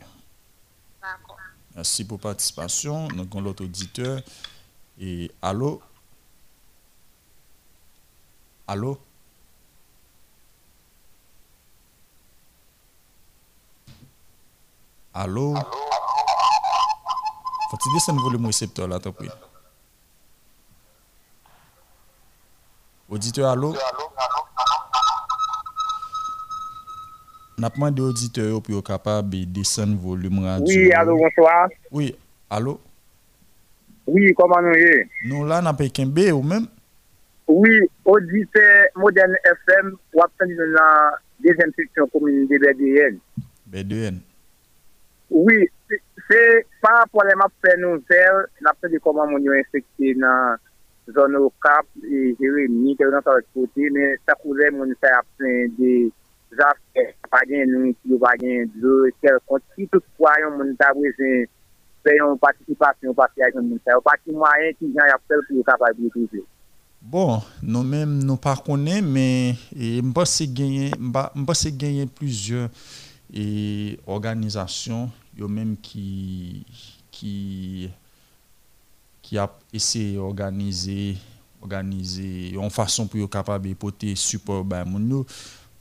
Merci 1.75 2.05
pour 2.05 2.19
participation. 2.19 3.07
Donc 3.09 3.35
on 3.35 3.41
l'autre 3.41 3.63
auditeur. 3.63 4.21
Et 4.99 5.29
allô? 5.41 5.81
Allô? 8.67 8.97
Allô? 15.13 15.53
Faut-il 17.71 17.93
descendre 17.93 18.19
le 18.19 18.23
volume 18.23 18.45
récepteur 18.45 18.87
là 18.87 18.99
t'as 18.99 19.11
pris 19.11 19.29
auditeur 23.09 23.49
allô? 23.49 23.75
Pas 27.61 27.69
demandé 27.69 28.01
auditeur 28.01 28.61
pour 28.61 28.77
être 28.77 28.83
capable 28.87 29.29
de 29.29 29.45
descendre 29.45 29.93
le 29.93 29.97
volume 29.97 30.39
radio. 30.43 30.65
Oui, 30.67 30.91
allô, 30.91 31.17
bonsoir. 31.17 31.69
oui 31.91 32.15
allô? 32.49 32.79
Oui, 34.07 34.33
comment 34.37 34.61
nous 34.61 34.73
y 34.75 35.07
nous 35.27 35.45
là 35.45 35.61
n'a 35.61 35.73
pas 35.73 35.87
qu'un 35.89 36.05
B 36.05 36.31
ou 36.33 36.43
même? 36.43 36.67
Oui, 37.47 37.79
auditeur 38.03 38.85
Moderne 38.95 39.35
FM, 39.43 39.93
ou 40.13 40.21
appelé 40.21 40.55
dans 40.55 40.63
la 40.71 41.11
deuxième 41.39 41.71
section 41.75 42.07
commune 42.07 42.47
de 42.47 42.57
BDN. 42.57 43.19
B2N 43.71 44.19
Oui, 45.31 45.67
c'est- 45.89 46.01
c'est 46.29 46.65
par 46.81 46.99
rapport 46.99 47.23
à 47.23 47.35
ma 47.35 47.47
fait 47.63 47.77
nouvelle, 47.77 48.45
n'a 48.61 48.73
pas 48.79 48.87
de 48.87 48.97
comment 48.99 49.23
on 49.23 49.37
est 49.39 49.59
infecté 49.59 50.13
dans 50.15 50.27
la 51.07 51.13
zone 51.13 51.35
au 51.37 51.51
Cap 51.63 51.85
et 52.03 52.35
Jérémy, 52.39 52.95
qui 52.95 53.03
est 53.03 53.05
dans 53.09 53.11
l'autre 53.17 53.41
côté, 53.53 53.89
mais 53.91 54.17
ça 54.27 54.33
coulait, 54.35 54.69
mon 54.71 54.85
fait 54.99 55.07
à 55.07 55.21
plein 55.37 55.65
de 55.79 56.11
affaires, 56.53 57.13
pas 57.29 57.45
de 57.47 57.65
nourriture, 57.65 58.19
pas 58.19 58.37
de 58.39 58.67
l'eau, 58.79 59.09
quelconque. 59.21 59.63
Si 59.77 59.87
toutefois, 59.87 60.33
on 60.47 60.61
a 60.61 60.93
besoin 60.93 61.09
de 61.19 61.47
faire 62.03 62.29
une 62.31 62.37
participation, 62.39 63.13
participation, 63.13 63.61
on 63.61 63.97
a 63.97 64.01
pas 64.01 64.17
de 64.25 64.31
moyen 64.33 64.73
qui 64.77 64.87
vient 64.91 65.03
à 65.05 65.17
faire 65.27 65.39
pour 65.47 65.59
être 65.59 65.65
capable 65.65 66.03
de 66.03 66.09
trouver. 66.09 66.43
Bon, 67.01 67.41
nous-mêmes, 67.61 68.23
nous 68.23 68.37
pas 68.37 68.55
connaissons, 68.55 69.07
mais 69.07 69.55
je 69.75 70.01
pense 70.13 70.37
que 70.39 71.69
gagner 71.69 72.05
plusieurs 72.07 72.69
et 73.33 73.99
organisations, 74.07 75.11
yo 75.37 75.47
même 75.47 75.75
qui 75.77 76.65
qui 77.11 77.89
qui 79.21 79.37
a 79.37 79.49
essayé 79.73 80.15
d'organiser 80.15 81.17
organiser 81.61 82.51
une 82.53 82.69
façon 82.69 83.07
pour 83.07 83.19
être 83.19 83.29
capable 83.29 83.67
de 83.67 83.73
porter 83.73 84.15
support 84.15 84.63
moun 84.63 85.09
yo. 85.09 85.25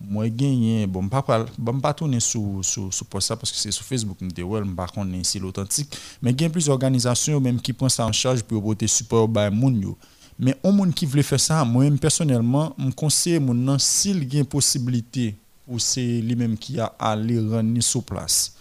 Moi 0.09 0.29
gagné 0.29 0.87
bon 0.87 1.09
pas 1.09 1.47
bon 1.59 1.81
pas 1.81 1.95
tourner 1.95 2.21
sur 2.21 2.43
sur 2.63 2.93
sur 2.93 3.07
post 3.07 3.29
ça 3.29 3.37
parce 3.37 3.51
que 3.51 3.59
c'est 3.59 3.71
sur 3.71 3.85
Facebook 3.85 4.21
m'te 4.21 4.43
ouais 4.43 4.61
m'pa 4.63 4.87
connait 4.87 5.25
c'est 5.25 5.39
l'authentique 5.39 5.97
mais 6.21 6.33
il 6.33 6.41
y 6.41 6.45
a 6.45 6.51
plusieurs 6.51 6.75
organisations 6.75 7.41
même 7.41 7.61
qui 7.61 7.73
prend 7.73 7.89
ça 7.89 8.07
en 8.07 8.13
charge 8.13 8.43
pour 8.43 8.63
porter 8.63 8.87
support 8.87 9.29
ba 9.29 9.51
moun 9.51 9.81
yo. 9.81 9.97
Mais 10.39 10.57
on 10.65 10.73
moun 10.73 10.93
qui 10.93 11.07
veut 11.07 11.23
faire 11.23 11.39
ça, 11.39 11.65
moi 11.65 11.85
personnellement, 12.01 12.75
me 12.77 12.91
conseille 12.91 13.39
nan 13.39 13.79
s'il 13.79 14.35
y 14.35 14.41
a 14.41 14.45
possibilité 14.45 15.37
pour 15.65 15.81
c'est 15.81 16.21
lui 16.21 16.35
même 16.35 16.59
qui 16.59 16.79
a 16.81 16.93
aller 16.99 17.39
rendre 17.39 17.81
sur 17.81 18.03
place 18.03 18.53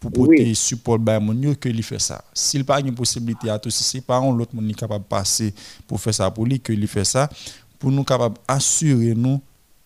pour 0.00 0.10
porter 0.10 0.52
support 0.54 0.98
ba 0.98 1.20
moun 1.20 1.40
yo 1.40 1.54
que 1.54 1.68
lui 1.68 1.82
fait 1.82 2.00
ça. 2.00 2.24
S'il 2.34 2.64
pas 2.64 2.80
une 2.80 2.94
possibilité 2.94 3.48
à 3.50 3.58
tout 3.58 3.70
si 3.70 3.84
c'est 3.84 4.00
pas 4.00 4.18
un 4.18 4.36
l'autre 4.36 4.50
qui 4.50 4.74
capable 4.74 5.04
passer 5.04 5.54
pour 5.86 6.00
faire 6.00 6.14
ça 6.14 6.30
pour 6.30 6.44
lui 6.44 6.58
que 6.58 6.72
lui 6.72 6.88
fait 6.88 7.04
ça 7.04 7.30
pour 7.78 7.92
nous 7.92 8.04
capable 8.04 8.36
assurer 8.48 9.14
nous 9.14 9.40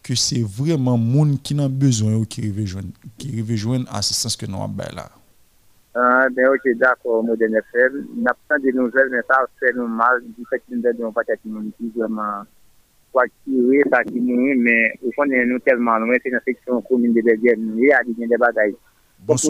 que 0.07 0.15
c'est 0.15 0.43
vraiment 0.43 0.97
moun 0.97 1.37
qui 1.43 1.55
n'a 1.55 1.69
besoin 1.69 2.15
ou 2.15 2.25
qui 2.25 2.41
rive 2.41 2.65
joindre 2.65 2.89
qui 3.19 3.57
joindre 3.57 3.93
assistance 3.93 4.37
que 4.37 4.47
nous 4.47 4.63
avons 4.63 4.77
là. 4.95 5.11
Ah, 5.99 6.27
ben 6.31 6.47
ok, 6.49 6.77
d'accord, 6.77 7.25
Modèle 7.25 7.57
FM. 7.73 8.07
N'a 8.19 8.37
pas 8.47 8.59
de 8.59 8.71
nouvelles, 8.71 9.09
mais 9.11 9.23
ça 9.29 9.47
fait 9.59 9.73
nous 9.75 9.89
mal. 9.89 10.23
Du 10.37 10.45
fait 10.49 10.59
que 10.59 10.75
nous 10.75 10.87
avons 10.87 11.11
pas 11.11 11.23
de 11.25 11.51
monde 11.51 11.71
qui 11.77 11.91
vraiment 11.97 12.45
soit 13.11 13.25
tiré, 13.45 13.83
ça 13.91 14.05
qui 14.05 14.21
nous, 14.21 14.61
mais 14.61 14.93
au 15.03 15.11
fond, 15.13 15.25
nous 15.27 15.59
tellement 15.61 15.99
loin, 15.99 16.15
c'est 16.23 16.29
une 16.29 16.41
section 16.47 16.83
commune 16.83 17.15
de 17.15 17.23
Belgique, 17.23 17.59
nous, 17.59 17.79
y 17.79 17.91
a 17.91 18.03
des 18.05 18.37
bagailles. 18.37 18.77
Bon, 19.21 19.33
dans 19.33 19.39
ce 19.39 19.49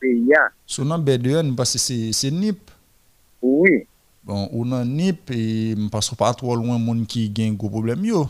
pays, 0.00 0.32
hein. 0.34 0.48
Son 0.64 0.84
nom 0.84 0.98
BDN 0.98 1.56
parce 1.56 1.72
que 1.72 1.78
c'est 1.78 2.30
NIP. 2.30 2.70
Oui. 3.42 3.86
Bon, 4.30 4.46
ou 4.52 4.62
nan 4.64 4.86
NIP 4.86 5.26
que 5.26 6.14
pas 6.14 6.32
trop 6.34 6.54
loin 6.54 6.78
moun 6.78 7.04
qui 7.04 7.32
gen 7.34 7.56
gros 7.56 7.68
problème 7.68 8.04
yo. 8.04 8.28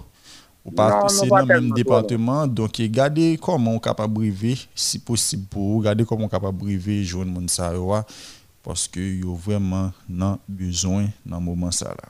Ou 0.64 0.70
pas 0.70 1.02
dans 1.02 1.08
le 1.08 1.44
même 1.44 1.46
tellement 1.46 1.74
département 1.74 2.46
donc 2.46 2.78
regardez 2.78 3.38
comment 3.40 3.74
on 3.74 3.78
capable 3.78 4.14
briver 4.14 4.56
si 4.74 4.98
possible 4.98 5.44
pour 5.50 5.76
regarder 5.76 6.06
comment 6.06 6.24
on 6.24 6.28
capable 6.28 6.56
briver 6.56 7.04
joindre 7.04 7.32
moun 7.32 7.48
sa 7.48 7.74
yo 7.74 7.84
wa, 7.90 8.06
parce 8.62 8.88
que 8.88 8.98
yo 8.98 9.34
vraiment 9.34 9.92
nan 10.08 10.38
besoin 10.48 11.08
dans 11.26 11.38
moment 11.38 11.70
ça 11.70 11.90
là. 11.90 12.08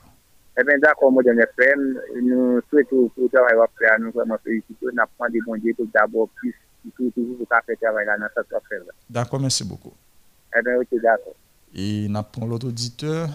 Eh 0.56 0.64
bien, 0.64 0.78
d'accord, 0.78 1.10
Modèle 1.10 1.40
FM. 1.56 1.98
Nous 2.22 2.60
souhaitons 2.68 3.08
pour 3.14 3.24
le 3.24 3.28
travail 3.30 3.54
qu'on 3.56 3.66
fait, 3.78 3.98
nous 3.98 4.12
vraiment 4.12 4.36
féliciter. 4.44 4.74
Nous 4.82 5.02
apprenons 5.02 5.32
des 5.32 5.40
bons 5.40 5.56
dieux 5.56 5.74
pour 5.74 5.86
d'abord 5.92 6.28
plus, 6.36 6.54
tout, 6.96 7.10
toujours 7.10 7.38
pour 7.38 7.48
faire 7.48 7.62
ce 7.66 7.74
travail 7.82 8.06
là 8.06 8.18
dans 8.18 8.26
cette 8.36 8.52
affaire 8.52 8.80
là. 8.86 8.92
D'accord, 9.08 9.40
merci 9.40 9.64
beaucoup. 9.64 9.92
Eh 10.54 10.62
bien, 10.62 10.76
ok, 10.76 11.00
d'accord. 11.02 11.34
Et 11.74 12.08
n'a 12.08 12.22
prend 12.22 12.46
l'autre 12.46 12.68
auditeur, 12.68 13.30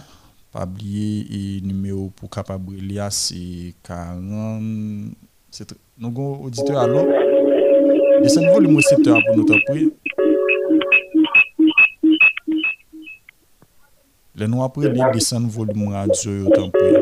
pas 0.56 0.64
oublier 0.64 1.26
et 1.30 1.60
numéro 1.60 2.10
pour 2.16 2.30
capable 2.30 2.76
à, 2.98 3.10
c'est 3.10 3.74
40 3.82 5.12
c'est 5.50 5.74
nous 5.98 6.08
avons 6.08 6.44
auditeur 6.44 6.78
allô. 6.78 7.06
Descendez 8.22 8.48
volume 8.48 8.76
au 8.76 8.80
secteur 8.80 9.20
pour 9.26 9.36
nous 9.36 9.44
t'appuyer. 9.44 9.92
Les 14.34 14.48
noirs 14.48 14.66
après 14.66 14.88
les 14.90 15.12
descendre 15.12 15.48
volume 15.48 15.88
radio 15.88 16.32
yo 16.32 16.48
t'appuyer. 16.48 16.98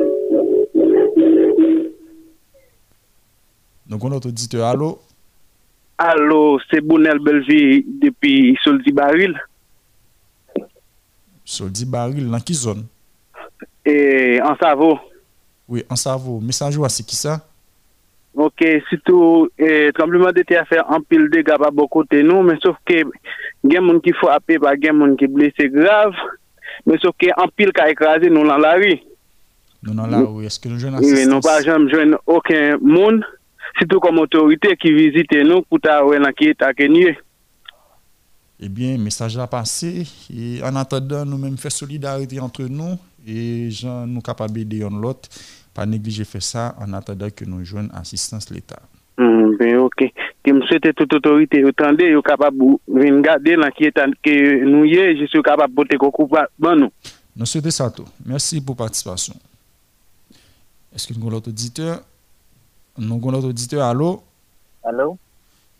Nous 3.87 3.97
avons 3.97 4.09
notre 4.09 4.29
auditeur 4.29 4.67
allô. 4.67 4.99
Allô, 5.97 6.59
c'est 6.71 6.81
Bounel 6.81 7.21
Belvi 7.21 7.85
depuis 8.03 8.57
Soldi 8.65 8.91
Baril. 8.91 9.33
Soldi 11.45 11.85
Baril 11.85 12.29
dans 12.29 12.41
qui 12.41 12.55
zone? 12.55 12.87
Et 13.85 14.41
en 14.43 14.57
Savo. 14.57 14.99
Oui, 15.69 15.85
en 15.89 15.97
Savo. 15.97 16.41
Message 16.41 16.77
ou 16.77 16.89
c'est 16.89 17.05
qui 17.05 17.17
ça? 17.17 17.41
Ok, 18.35 18.65
surtout, 18.89 19.49
eh, 19.59 19.91
tremblement 19.95 20.33
de 20.33 20.43
terre 20.43 20.67
fait 20.69 20.81
un 20.89 21.01
pile 21.01 21.31
de 21.31 21.37
dégâts 21.37 21.57
par 21.57 21.71
beaucoup 21.71 22.03
de 22.03 22.21
nous, 22.21 22.43
mais 22.43 22.59
sauf 22.61 22.77
que, 22.85 22.95
il 22.95 23.73
y 23.73 23.77
a 23.77 23.81
des 23.81 23.87
gens 23.87 24.01
qui 24.01 24.13
faut 24.13 24.29
appeler, 24.29 24.59
il 24.61 24.65
y 24.65 24.67
a 24.67 24.93
des 24.93 24.99
gens 24.99 25.15
qui 25.15 25.27
blessés 25.29 25.69
grave, 25.69 26.15
mais 26.85 26.99
sauf 26.99 27.15
que 27.17 27.29
un 27.29 27.47
pile 27.57 27.73
qui 27.73 27.81
a 27.81 27.91
écrasé 27.91 28.29
nous 28.31 28.45
dans 28.45 28.59
la 28.59 28.75
rue. 28.75 28.99
Nous 29.85 29.95
dans 29.95 30.09
la 30.09 30.19
rue, 30.19 30.45
est-ce 30.47 30.59
que 30.59 30.69
nous 30.69 30.81
jouons 30.81 30.99
Oui, 30.99 31.27
nous 31.29 31.41
pas 31.41 31.63
jamais 31.63 31.89
joindre 31.89 32.19
aucun 32.27 32.77
monde, 32.83 33.25
surtout 33.79 34.01
comme 34.01 34.19
autorité 34.19 34.77
qui 34.77 34.93
visite 34.93 35.33
nous 35.33 35.63
pour 35.63 35.81
ta 35.81 36.05
ouais 36.05 36.19
dans 36.19 36.33
qui 36.33 36.53
que 36.55 36.87
nous. 36.89 37.15
Eh 38.59 38.69
bien, 38.69 38.99
message 38.99 39.37
là 39.37 39.47
passé. 39.47 40.07
Et 40.35 40.61
en 40.63 40.75
attendant, 40.75 41.25
nous-mêmes 41.25 41.57
faire 41.57 41.73
solidarité 41.73 42.41
entre 42.41 42.63
nous 42.63 42.99
et 43.27 43.71
gens 43.71 44.07
nous 44.07 44.21
capables 44.21 44.61
l'un 44.61 44.91
l'autre. 44.91 45.29
Pas 45.73 45.87
négliger 45.87 46.25
faire 46.25 46.43
ça 46.43 46.75
en 46.81 46.93
attendant 46.93 47.29
que 47.31 47.45
nous 47.45 47.65
joignons 47.65 47.89
assistance 47.95 48.49
l'État. 48.51 48.79
Hmm, 49.19 49.57
ben 49.59 49.77
ok. 49.79 50.05
Que 50.43 50.51
me 50.53 50.61
souhaite 50.67 50.95
toute 50.95 51.13
autorité, 51.15 51.65
autant 51.65 51.93
de 51.93 52.21
capable 52.21 52.59
de 52.59 52.77
venir 53.01 53.21
garder 53.23 53.57
dans 53.57 53.71
qui 53.71 53.85
état 53.85 54.07
que 54.23 54.65
nous 54.65 54.85
y 54.85 54.95
est, 54.97 55.17
je 55.17 55.27
suis 55.27 55.43
capable 55.43 55.71
de 55.73 55.75
porter 55.77 55.97
coucou 55.97 56.29
bon 56.59 56.77
nous. 56.81 56.93
Nous 57.37 57.47
souhaitons 57.47 57.71
ça 57.71 57.91
tout. 57.91 58.05
Merci 58.25 58.61
pour 58.61 58.75
la 58.77 58.85
participation. 58.85 59.35
Est-ce 60.95 61.09
que 61.09 61.15
nous 61.15 61.21
avons 61.23 61.31
l'autre 61.31 61.49
auditeur? 61.49 62.01
Nous 62.99 63.17
avons 63.17 63.31
l'autre 63.33 63.49
auditeur. 63.49 63.83
Allô? 63.85 64.23
Allô? 64.85 65.19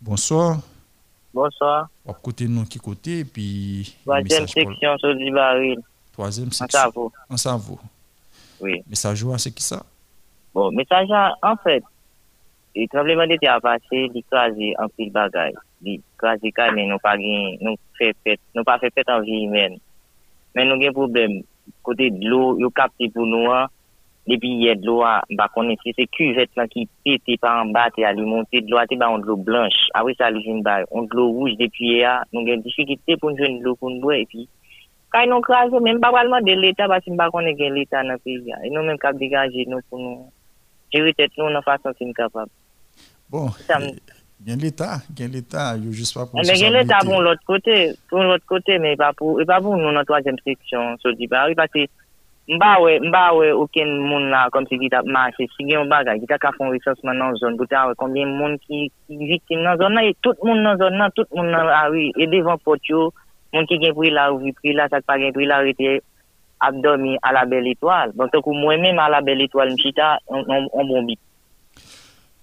Bonsoir. 0.01 0.59
Bonsoir. 1.33 1.87
On 2.05 2.11
va 2.11 2.17
côté 2.21 2.47
nous 2.47 2.63
qui 2.65 2.79
côté 2.79 3.19
et 3.19 3.25
puis. 3.25 3.95
Troisième 4.03 4.23
message 4.25 4.53
pour- 4.53 4.71
section 4.73 4.97
sur 4.97 5.15
du 5.15 5.31
baril. 5.31 5.79
Troisième, 6.15 6.49
c'est 6.53 6.71
ça. 6.71 6.89
On 6.95 7.35
En 7.35 7.57
vaut. 7.57 7.79
Oui. 8.61 8.81
Message 8.89 9.25
à 9.25 9.37
c'est 9.37 9.51
qui 9.51 9.61
ça? 9.61 9.83
Bon, 10.53 10.71
message 10.71 11.11
à, 11.11 11.33
en 11.43 11.57
fait, 11.57 11.83
le 12.73 12.87
tremblement 12.87 13.27
de 13.27 13.35
terre 13.35 13.55
a 13.55 13.59
passé, 13.59 14.09
il 14.13 14.23
crasé 14.31 14.73
en 14.79 14.87
pile 14.87 15.11
bagaille. 15.11 15.53
Il 15.83 15.99
crasé 16.17 16.53
carnet, 16.53 16.85
nous 16.85 16.99
pas 16.99 17.17
gain, 17.17 17.57
nous 17.59 17.75
fait 17.97 18.15
fête, 18.23 18.39
nous 18.55 18.63
pas 18.63 18.79
fait 18.79 18.93
fête 18.95 19.09
en 19.09 19.19
vie 19.19 19.43
humaine. 19.43 19.77
Mais 20.55 20.63
nous 20.63 20.75
avons 20.75 20.87
un 20.87 20.93
problème. 20.93 21.41
Côté 21.83 22.09
de 22.11 22.29
l'eau, 22.29 22.57
il 22.57 22.65
capté 22.73 23.09
pour 23.09 23.25
nous, 23.25 23.49
depuis 24.25 24.53
hier 24.53 24.77
de 24.77 24.85
l'eau, 24.85 25.03
bah, 25.31 25.49
qu'on 25.53 25.69
est, 25.69 25.77
c'est 25.83 26.07
cuvette, 26.07 26.55
là, 26.55 26.65
qui 26.65 26.87
pète 27.03 27.21
par 27.41 27.61
en 27.61 27.65
bas, 27.65 27.89
et 27.97 28.05
à 28.05 28.13
lui 28.13 28.23
monter 28.23 28.61
de 28.61 28.71
l'eau, 28.71 28.77
c'est, 28.89 28.95
bah, 28.95 29.09
on 29.11 29.17
de 29.17 29.25
l'eau 29.25 29.35
blanche. 29.35 29.89
Ah 29.93 29.99
Après 29.99 30.15
ça, 30.17 30.31
l'usine, 30.31 30.63
bah, 30.63 30.79
on 30.91 31.03
de 31.03 31.13
l'eau 31.13 31.27
rouge 31.27 31.57
depuis 31.59 31.95
hier, 31.95 32.23
nous 32.31 32.39
avons 32.39 32.55
des 32.55 32.63
difficultés 32.63 33.17
pour 33.17 33.31
nous 33.31 33.37
jouer 33.37 33.59
de 33.59 33.63
l'eau 33.65 33.75
pour 33.75 33.89
nous 33.89 33.99
boire, 33.99 34.15
et 34.15 34.25
puis, 34.25 34.47
Kay 35.13 35.29
nou 35.29 35.43
krasè, 35.45 35.79
men 35.83 36.01
pa 36.03 36.11
palman 36.13 36.45
de 36.45 36.55
l'Etat, 36.57 36.89
basi 36.91 37.13
mba 37.13 37.29
konen 37.33 37.55
gen 37.59 37.75
l'Etat 37.75 38.07
nan 38.07 38.19
pi 38.23 38.39
ya. 38.47 38.57
E 38.65 38.71
nou 38.73 38.85
men 38.87 38.97
kap 39.01 39.17
degaje 39.19 39.67
nou 39.69 39.83
pou 39.89 40.01
nou 40.01 40.25
jiri 40.93 41.13
tet 41.17 41.35
nou 41.39 41.51
nan 41.53 41.65
fason 41.65 41.95
si 41.97 42.07
m 42.07 42.13
kapab. 42.15 42.49
Bon, 43.31 43.51
gen 44.45 44.61
l'Etat, 44.61 45.05
gen 45.17 45.31
l'État, 45.33 45.77
yo 45.81 45.93
jist 45.95 46.17
pa 46.17 46.25
pou 46.25 46.41
eh, 46.41 46.45
sou 46.45 46.51
sa 46.51 46.57
gen 46.59 46.75
l'État 46.75 47.05
pou 47.07 47.21
l'ot 47.23 47.43
kote, 47.47 47.77
pou 48.11 48.25
l'ot 48.25 48.43
kote, 48.49 48.79
men 48.81 48.97
pa 48.99 49.11
pou, 49.17 49.39
e 49.41 49.45
pa 49.49 49.61
pou 49.63 49.77
nou 49.79 49.93
nan 49.95 50.07
toajem 50.07 50.39
seksyon, 50.43 50.97
so 51.03 51.13
di 51.17 51.29
bari, 51.31 51.57
pasi 51.57 51.87
mba 52.51 52.75
we, 52.83 52.99
mba 53.07 53.23
we 53.39 53.49
oken 53.57 53.95
moun 54.05 54.29
la 54.29 54.45
kom 54.53 54.67
si 54.69 54.77
ki 54.81 54.91
tap 54.93 55.07
mache, 55.09 55.47
si 55.55 55.65
gen 55.65 55.79
yon 55.79 55.93
bagay, 55.93 56.19
ki 56.21 56.29
ta 56.29 56.37
ka 56.41 56.53
fon 56.57 56.73
resansman 56.75 57.17
nan 57.21 57.37
zon, 57.41 57.57
pou 57.57 57.69
ta 57.71 57.87
we 57.89 57.97
konbyen 58.01 58.35
moun 58.37 58.59
ki, 58.67 58.87
ki 59.07 59.29
vitin 59.31 59.63
nan 59.65 59.79
zon 59.81 59.97
nan, 59.97 60.09
e 60.09 60.13
tout 60.21 60.43
moun 60.45 60.61
nan 60.65 60.77
zon 60.81 60.99
nan, 60.99 61.13
tout 61.17 61.29
moun 61.33 61.49
nan 61.55 61.71
awi, 61.81 62.11
e 62.13 62.29
devan 62.29 62.61
pot 62.67 62.91
yo, 62.91 63.07
monde 63.55 63.67
qui 63.67 63.77
gagne 63.79 63.93
pris 63.93 64.11
là, 64.11 64.33
ou 64.33 64.39
pris 64.53 64.73
là, 64.73 64.87
ça 64.89 65.01
pas 65.01 65.17
gagne 65.17 65.33
pris 65.33 65.45
là, 65.45 65.57
arrêté, 65.57 66.01
a 66.59 66.71
dormi 66.71 67.17
à 67.21 67.33
la 67.33 67.45
belle 67.45 67.67
étoile. 67.67 68.11
Donc, 68.15 68.31
tant 68.31 68.41
que 68.41 68.49
moi-même 68.49 68.99
à 68.99 69.09
la 69.09 69.21
belle 69.21 69.41
étoile, 69.41 69.71
m'chita, 69.71 70.19
on, 70.27 70.43
on, 70.47 70.67
on 70.73 70.85
bon 70.85 71.03
bip. 71.03 71.19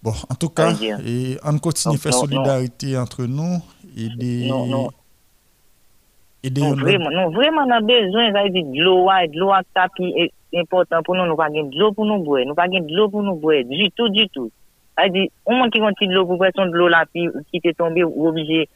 Bon, 0.03 0.13
en 0.29 0.35
tout 0.35 0.51
à 0.57 0.75
faire 0.75 0.99
Non, 0.99 1.53
non, 1.53 2.11
solidarité 2.11 2.99
entre 2.99 3.23
nous 3.25 3.63
et 3.97 4.09
des. 4.17 4.49
Non, 4.49 4.67
non. 4.67 4.89
Et 6.43 6.51
des 6.51 6.61
Non, 6.61 6.75
vraiment, 6.75 7.11
non, 7.11 7.31
vraiment, 7.31 7.63
on 7.67 7.71
a 7.71 7.81
besoin, 7.81 8.33
ça 8.33 8.43
veut 8.43 8.51
dire, 8.51 8.65
de 8.65 8.83
l'eau, 8.83 9.05
ouais, 9.05 9.29
de 9.29 9.39
l'eau 9.39 9.53
à 9.53 9.63
tapis 9.75 10.13
est 10.17 10.33
important 10.59 11.03
pour 11.05 11.15
nous. 11.15 11.25
Nous 11.25 11.37
pas 11.37 11.49
gagner 11.49 11.71
de 11.71 11.79
l'eau 11.79 11.93
pour 11.93 12.05
nous 12.05 12.19
boire. 12.19 12.43
Nous 12.45 12.55
pas 12.55 12.67
gagner 12.67 12.81
de 12.81 12.97
l'eau 12.97 13.09
pour 13.09 13.23
nous 13.23 13.37
boire. 13.37 13.63
Du 13.65 13.91
tout, 13.93 14.09
du 14.09 14.29
tout. 14.29 14.51
Au 15.47 15.53
moins 15.53 15.71
qui 15.71 15.79
continue 15.79 16.11
de 16.11 16.15
l'eau 16.19 16.27
pour 16.27 16.37
boire, 16.37 16.51
son 16.57 16.67
de 16.67 16.73
l'eau 16.73 16.89
là, 16.89 17.05
puis 17.13 17.29
qui 17.53 17.61
t'est 17.61 17.73
tombé, 17.73 18.03
ou 18.03 18.27
obligé, 18.27 18.69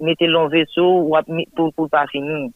mette 0.00 0.26
lon 0.30 0.48
veso 0.52 0.84
wap 1.12 1.28
pou, 1.54 1.72
pou 1.74 1.90
pa 1.90 2.06
finou. 2.10 2.50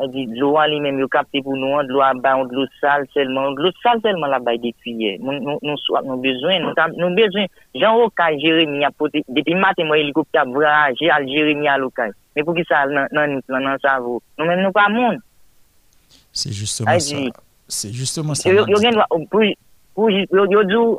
A 0.00 0.06
di, 0.08 0.24
dlo 0.32 0.54
an 0.58 0.70
li 0.72 0.78
menm 0.82 0.98
yo 1.02 1.06
kapte 1.12 1.42
pou 1.44 1.54
nou 1.54 1.76
an, 1.78 1.86
dlo 1.86 2.00
an 2.02 2.22
ba 2.24 2.32
an 2.40 2.48
dlo 2.50 2.64
sal 2.80 3.04
selman, 3.12 3.52
dlo 3.58 3.70
sal 3.82 4.00
selman 4.02 4.32
la 4.32 4.40
bay 4.42 4.58
detuye. 4.62 5.18
Nou 5.22 5.76
swak 5.84 6.08
nou 6.08 6.18
bezwen, 6.22 6.64
nou 6.96 7.12
bezwen. 7.18 7.50
Jan 7.76 7.98
wakay 8.00 8.40
Jeremia 8.42 8.90
pote, 8.96 9.22
depi 9.28 9.54
maten 9.58 9.90
mwen 9.90 10.00
helikopter 10.00 10.48
vraje 10.50 11.12
al 11.12 11.28
Jeremia 11.28 11.76
lokay. 11.82 12.14
Men 12.32 12.48
pou 12.48 12.56
ki 12.56 12.64
sal 12.66 12.94
nan 12.96 13.12
nou 13.36 13.46
plan 13.46 13.68
nan 13.68 13.78
savou. 13.84 14.24
Nou 14.40 14.48
menm 14.48 14.64
nou 14.64 14.74
pa 14.74 14.88
moun. 14.90 15.20
Se 16.32 16.50
justeman 16.50 16.98
sa. 17.04 17.22
Se 17.68 17.92
justeman 17.92 18.38
sa. 18.40 18.48
Yo 18.48 18.80
gen 18.80 18.96
wap, 18.98 19.12
pou 19.28 20.08
yo 20.08 20.64
djou, 20.64 20.96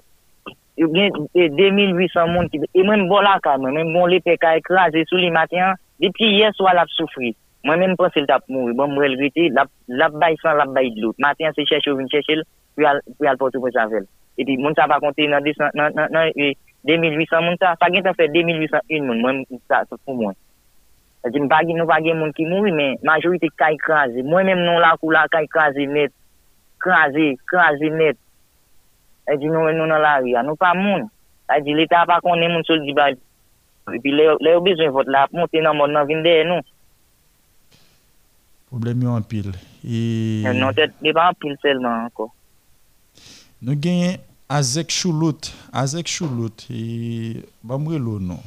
gen 0.77 1.11
2800 1.57 2.27
moun 2.31 2.49
ki... 2.51 2.61
E 2.73 2.83
mwen 2.85 3.07
bon 3.11 3.25
la 3.25 3.37
ka 3.43 3.57
mwen, 3.61 3.73
mwen 3.75 3.93
bon 3.95 4.11
le 4.11 4.19
pe 4.25 4.37
ka 4.41 4.55
ekraze 4.59 5.05
sou 5.09 5.21
li 5.21 5.29
matyan, 5.33 5.77
depi 6.01 6.29
ye 6.39 6.51
swa 6.57 6.73
la 6.77 6.85
soufri. 6.95 7.33
Mwen 7.63 7.79
mwen 7.79 7.97
pon 7.99 8.11
se 8.13 8.23
l 8.23 8.27
tap 8.29 8.43
moun, 8.51 8.73
bon 8.77 8.91
mwen 8.91 9.11
elvite, 9.11 9.49
la 9.53 10.09
bay 10.09 10.35
san, 10.41 10.57
la 10.59 10.65
bay 10.65 10.91
dlout. 10.97 11.15
Matyan 11.21 11.55
se 11.55 11.65
chèche 11.69 11.91
ou 11.91 11.99
vin 11.99 12.09
chèche 12.11 12.39
l, 12.39 12.43
pou 12.75 13.29
al 13.29 13.39
potou 13.41 13.61
pou 13.63 13.71
savel. 13.75 14.07
E 14.37 14.45
pi 14.47 14.57
moun 14.57 14.75
sa 14.77 14.89
pa 14.89 14.97
konti 15.03 15.27
nan 15.29 15.45
2800 15.45 15.71
e, 16.33 16.55
moun 17.45 17.59
sa, 17.61 17.75
pa 17.79 17.91
gen 17.93 18.03
ta 18.05 18.15
fè 18.17 18.27
2801 18.33 19.05
moun, 19.05 19.21
mwen 19.21 19.45
sa 19.69 19.85
pou 19.99 20.17
moun. 20.17 20.35
E 21.23 21.29
di 21.31 21.39
m 21.39 21.47
bagi 21.47 21.71
nou 21.71 21.87
bagi 21.87 22.11
moun 22.11 22.33
ki 22.35 22.43
moun, 22.49 22.73
men 22.75 22.97
majorite 23.07 23.47
ka 23.55 23.69
ekraze. 23.71 24.25
Mwen 24.27 24.49
mwen 24.49 24.65
non 24.67 24.81
la 24.83 24.97
kou 24.99 25.13
la 25.15 25.23
ka 25.31 25.39
ekraze 25.45 25.85
net, 25.87 26.11
ekraze, 26.75 27.29
ekraze 27.37 27.91
net. 27.95 28.19
E 29.23 29.37
di 29.39 29.47
nou 29.47 29.69
e 29.71 29.75
nou 29.75 29.87
nan 29.87 30.01
la 30.03 30.17
ri 30.23 30.33
ya. 30.35 30.43
Nou 30.43 30.59
pa 30.59 30.73
moun. 30.77 31.07
A 31.47 31.59
di 31.63 31.75
l'Etat 31.75 32.07
pa 32.09 32.19
konen 32.23 32.51
moun 32.51 32.65
sol 32.67 32.81
di 32.83 32.95
bali. 32.95 33.19
E 33.91 33.99
pi 34.03 34.11
le 34.15 34.51
yo 34.51 34.61
bezwen 34.63 34.93
vot 34.95 35.09
la, 35.11 35.25
moun 35.31 35.51
tenan 35.51 35.77
moun 35.79 35.91
nan 35.95 36.07
vinde 36.07 36.31
e 36.31 36.45
nou. 36.47 36.63
Problem 38.71 39.03
yo 39.05 39.15
anpil. 39.15 39.51
E... 39.83 40.41
E 40.47 40.53
non 40.57 40.75
te 40.75 40.87
depan 41.03 41.31
anpil 41.31 41.55
selman 41.61 42.07
anko. 42.07 42.31
Nou 43.63 43.77
genyen 43.79 44.19
Azek 44.51 44.91
Choulout. 44.91 45.51
Azek 45.71 46.09
Choulout. 46.11 46.65
E 46.73 47.43
bamwe 47.63 47.99
lo 48.01 48.17
nou. 48.19 48.41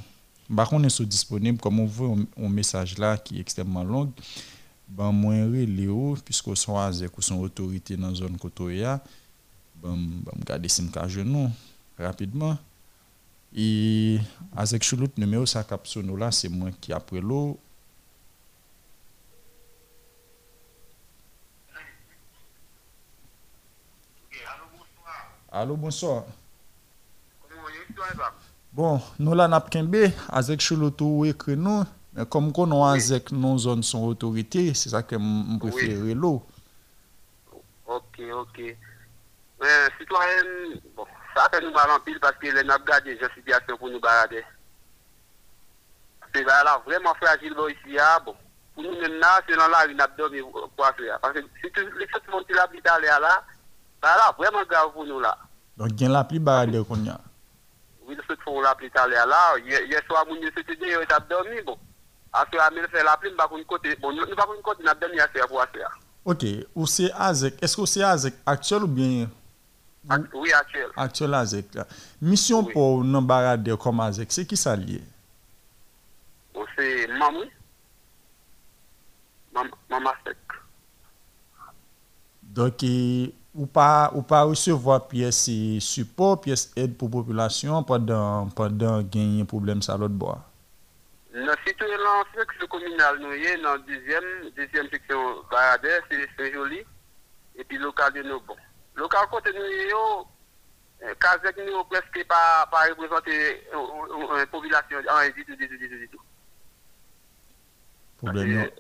Bakon 0.47 0.85
en 0.87 0.93
sou 0.93 1.09
disponib 1.09 1.59
kom 1.63 1.81
ou 1.83 1.91
vwe 1.91 2.11
ou 2.37 2.51
mesaj 2.53 2.97
la 3.01 3.17
ki 3.19 3.41
ekstremman 3.43 3.89
long. 3.89 4.27
Ban 4.87 5.15
mwen 5.15 5.49
re 5.51 5.65
le 5.67 5.89
yo, 5.89 6.13
pisko 6.27 6.55
son 6.59 6.79
Azek 6.79 7.17
ou 7.17 7.25
son 7.25 7.41
otorite 7.43 7.97
nan 7.99 8.15
zon 8.15 8.37
koto 8.41 8.69
ya. 8.71 9.01
E 9.01 9.26
bah, 10.25 10.33
regarder 10.39 10.69
si 10.69 10.83
je 10.83 11.09
genou 11.09 11.51
rapidement. 11.99 12.59
Et 13.55 14.19
Azek 14.57 14.83
Choulout, 14.83 15.11
numéro 15.17 15.47
ça 15.47 15.65
cap 15.65 15.87
nous 15.97 16.17
là, 16.17 16.31
c'est 16.31 16.49
moi 16.49 16.71
qui 16.81 16.93
après 16.93 17.21
l'eau. 17.21 17.59
Allô, 25.51 25.75
bonsoir. 25.75 26.25
Bon, 28.73 29.01
nous 29.19 29.33
là, 29.33 29.49
n'a 29.49 29.59
pas 29.59 29.81
avec 30.29 30.61
Chouloto 30.61 31.25
écrit 31.25 31.57
nous, 31.57 31.83
mais 32.13 32.27
comme 32.27 32.53
qu'on 32.53 32.85
a 32.85 32.93
avec 32.93 33.33
nos 33.33 33.57
zones 33.57 33.83
son 33.83 34.05
autorité, 34.05 34.75
c'est 34.75 34.91
ça 34.91 35.03
que 35.03 35.17
je 35.17 35.59
préfère 35.59 36.15
l'eau. 36.15 36.45
Ok, 37.87 38.21
ok. 38.35 38.77
Citoyen, 39.99 40.81
bon, 40.95 41.07
ça 41.35 41.49
fait 41.51 41.61
nous 41.63 41.73
mal 41.73 41.91
en 41.91 42.01
pile 42.01 42.21
parce 42.21 42.37
que 42.37 42.47
les 42.47 42.63
n'a 42.63 42.79
pas 42.79 43.01
gardé 43.01 43.19
cette 43.21 43.33
situation 43.35 43.77
pour 43.77 43.89
nous 43.89 44.01
balader. 44.01 44.45
C'est 46.35 46.45
là 46.45 46.83
vraiment 46.85 47.15
fragile 47.15 47.55
ici, 47.71 47.99
ah, 47.99 48.21
bon. 48.25 48.35
Pour 48.75 48.85
nous 48.85 49.01
maintenant, 49.01 49.41
c'est 49.49 49.57
dans 49.57 49.69
la 49.69 49.79
rue, 49.79 49.95
n'a 49.95 50.07
pas 50.07 50.17
dormi 50.19 50.41
pour 50.43 50.71
faire. 50.99 51.19
Parce 51.21 51.33
que 51.33 51.41
si 51.41 52.53
là, 52.53 53.45
bah 54.03 54.17
là, 54.17 54.35
vraiment 54.37 54.63
grave 54.69 54.93
pour 54.93 55.07
nous 55.07 55.19
là. 55.19 55.39
Donc, 55.79 55.93
il 55.93 56.03
y 56.03 56.05
a 56.05 56.09
la 56.11 56.25
pluie 56.25 56.39
barade 56.39 56.83
qu'on 56.85 57.03
y 57.03 57.09
a. 57.09 57.19
Oui, 58.07 58.15
de 58.15 58.23
ce 58.23 58.35
que 58.35 58.43
font 58.43 58.61
la 58.61 58.75
pluie 58.75 58.91
là, 58.95 59.55
hier 59.59 60.03
soir, 60.07 60.27
mon 60.29 60.37
Dieu, 60.37 60.53
c'était 60.55 60.77
dit, 60.77 60.85
il 60.85 61.13
a 61.13 61.21
dormi, 61.21 61.63
bon. 61.63 61.79
Après, 62.33 62.59
à 62.59 62.71
fait 62.71 63.03
la 63.03 63.17
pluie, 63.17 63.31
nous 63.33 63.65
côté, 63.65 63.97
bon, 63.97 64.13
nous 64.13 64.27
pas 64.37 64.47
côté, 64.63 64.83
nous 64.85 64.95
dormi 65.01 65.19
à 65.19 65.29
faire 65.29 65.49
pour 65.49 65.65
faire. 65.73 65.99
Ok, 66.27 66.45
ou 66.75 66.87
c'est 66.87 67.11
Azek, 67.13 67.63
est-ce 67.63 67.77
que 67.77 67.87
c'est 67.87 68.03
Azek 68.03 68.35
actuel 68.45 68.83
ou 68.83 68.89
bien 68.89 69.29
Oui, 70.35 70.53
actuel. 70.53 70.89
Actuel 70.97 71.35
Azek 71.35 71.75
là. 71.75 71.87
Mission 72.21 72.65
oui. 72.65 72.73
pour 72.73 73.03
nous 73.03 73.21
barade 73.21 73.77
comme 73.77 74.01
Azek, 74.01 74.31
c'est 74.31 74.47
qui 74.47 74.57
ça 74.57 74.77
lié? 74.77 75.03
Bon, 76.55 76.65
c'est 76.77 77.07
Mamou. 77.09 77.45
Maman 79.91 80.13
Sek. 80.25 80.37
Donc, 82.43 82.83
ou 83.55 83.67
pas 83.67 84.11
ou 84.15 84.23
pas 84.23 84.43
recevoir 84.43 85.09
pièce 85.09 85.51
support 85.81 86.41
pièce 86.41 86.73
aide 86.77 86.97
pour 86.97 87.11
population 87.11 87.83
pendant 87.83 88.49
pendant 88.49 89.03
gagner 89.03 89.45
problème 89.45 89.81
ça 89.81 89.97
l'autre 89.97 90.15
bois 90.15 90.45
non 91.35 91.53
si 91.67 91.75
tu 91.75 91.85
es 91.85 91.97
dans 91.97 92.39
section 92.39 92.67
communale 92.67 93.19
nous 93.19 93.33
y 93.33 93.63
dans 93.63 93.79
deuxième 93.79 94.51
deuxième 94.55 94.89
section 94.91 95.43
Baradère 95.51 96.03
c'est 96.11 96.53
joli 96.53 96.81
et 97.57 97.65
puis 97.65 97.79
local 97.79 98.13
de 98.13 98.23
nous 98.25 98.41
bon 98.41 98.57
Lokal 98.97 99.27
kote 99.29 99.53
nou 99.53 99.67
yo, 99.91 100.05
eh, 101.01 101.13
kazek 101.21 101.59
nou 101.61 101.75
yo 101.75 101.85
preske 101.91 102.25
pa, 102.25 102.65
pa 102.73 102.87
reprezante 102.89 103.35
eh, 103.37 104.47
popilasyon 104.53 105.05
an 105.13 105.27
editou, 105.29 105.53
editou, 105.53 105.77
editou, 105.77 105.99
editou. 106.01 106.23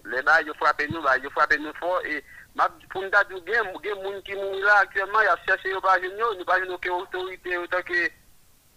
Le 0.08 0.22
ba 0.24 0.40
yo 0.40 0.54
frape 0.56 0.86
nou, 0.88 1.02
ba 1.04 1.18
yo 1.20 1.30
frape 1.30 1.58
nou 1.60 1.76
fo, 1.76 1.98
e 2.08 2.22
map 2.56 2.72
pou 2.88 3.04
mda 3.04 3.20
dou 3.28 3.42
gen, 3.44 3.68
gen 3.84 4.00
moun 4.00 4.22
ki 4.24 4.38
moun 4.38 4.62
la 4.64 4.78
aktyèman, 4.86 5.26
ya 5.26 5.34
chache 5.44 5.68
yo 5.68 5.82
pa 5.84 5.98
jen 6.00 6.16
yo, 6.16 6.30
nou 6.38 6.48
pa 6.48 6.56
jen 6.62 6.72
yo 6.72 6.78
ke 6.80 6.90
otorite, 6.94 7.52
yo 7.52 7.66
ta 7.68 7.82
ke 7.84 8.06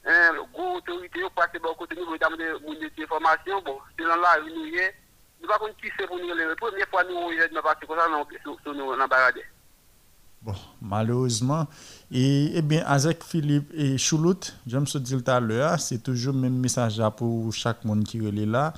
go 0.03 0.73
otorite 0.75 1.23
yo, 1.23 1.29
pase 1.37 1.61
bo 1.63 1.71
kote 1.79 1.95
nou, 1.95 2.11
moun 2.11 2.79
de 2.83 2.89
ti 2.91 3.07
informasyon, 3.07 3.63
bon, 3.63 3.79
selan 3.95 4.19
la 4.19 4.35
yon 4.41 4.51
nou 4.57 4.67
ye, 4.67 4.89
nou 5.39 5.47
pa 5.47 5.61
kon 5.63 5.71
ki 5.79 5.93
se 5.95 6.03
pou 6.03 6.19
nou 6.19 6.35
le 6.35 6.51
repre, 6.51 6.73
mwen 6.75 6.91
fwa 6.91 7.05
nou 7.07 7.31
yo, 7.31 7.47
nou 7.55 7.63
pa 7.63 7.77
se 7.79 7.87
konsan 7.87 8.11
nan 8.11 9.07
barade. 9.07 9.47
Bon, 10.41 10.53
malheureusement, 10.81 11.67
et, 12.09 12.51
eh 12.55 12.61
bien, 12.61 12.83
avec 12.85 13.25
Philippe 13.25 13.73
et 13.75 13.97
Choulout, 13.97 14.53
je 14.65 14.77
me 14.77 14.85
suis 14.85 14.99
dit 15.01 15.17
tout 15.17 15.29
à 15.29 15.37
l'heure, 15.39 15.77
c'est 15.79 16.01
toujours 16.01 16.33
le 16.33 16.39
même 16.39 16.57
message 16.57 17.01
pour 17.17 17.53
chaque 17.53 17.83
monde 17.83 18.05
qui 18.05 18.19
est 18.19 18.45
là. 18.45 18.73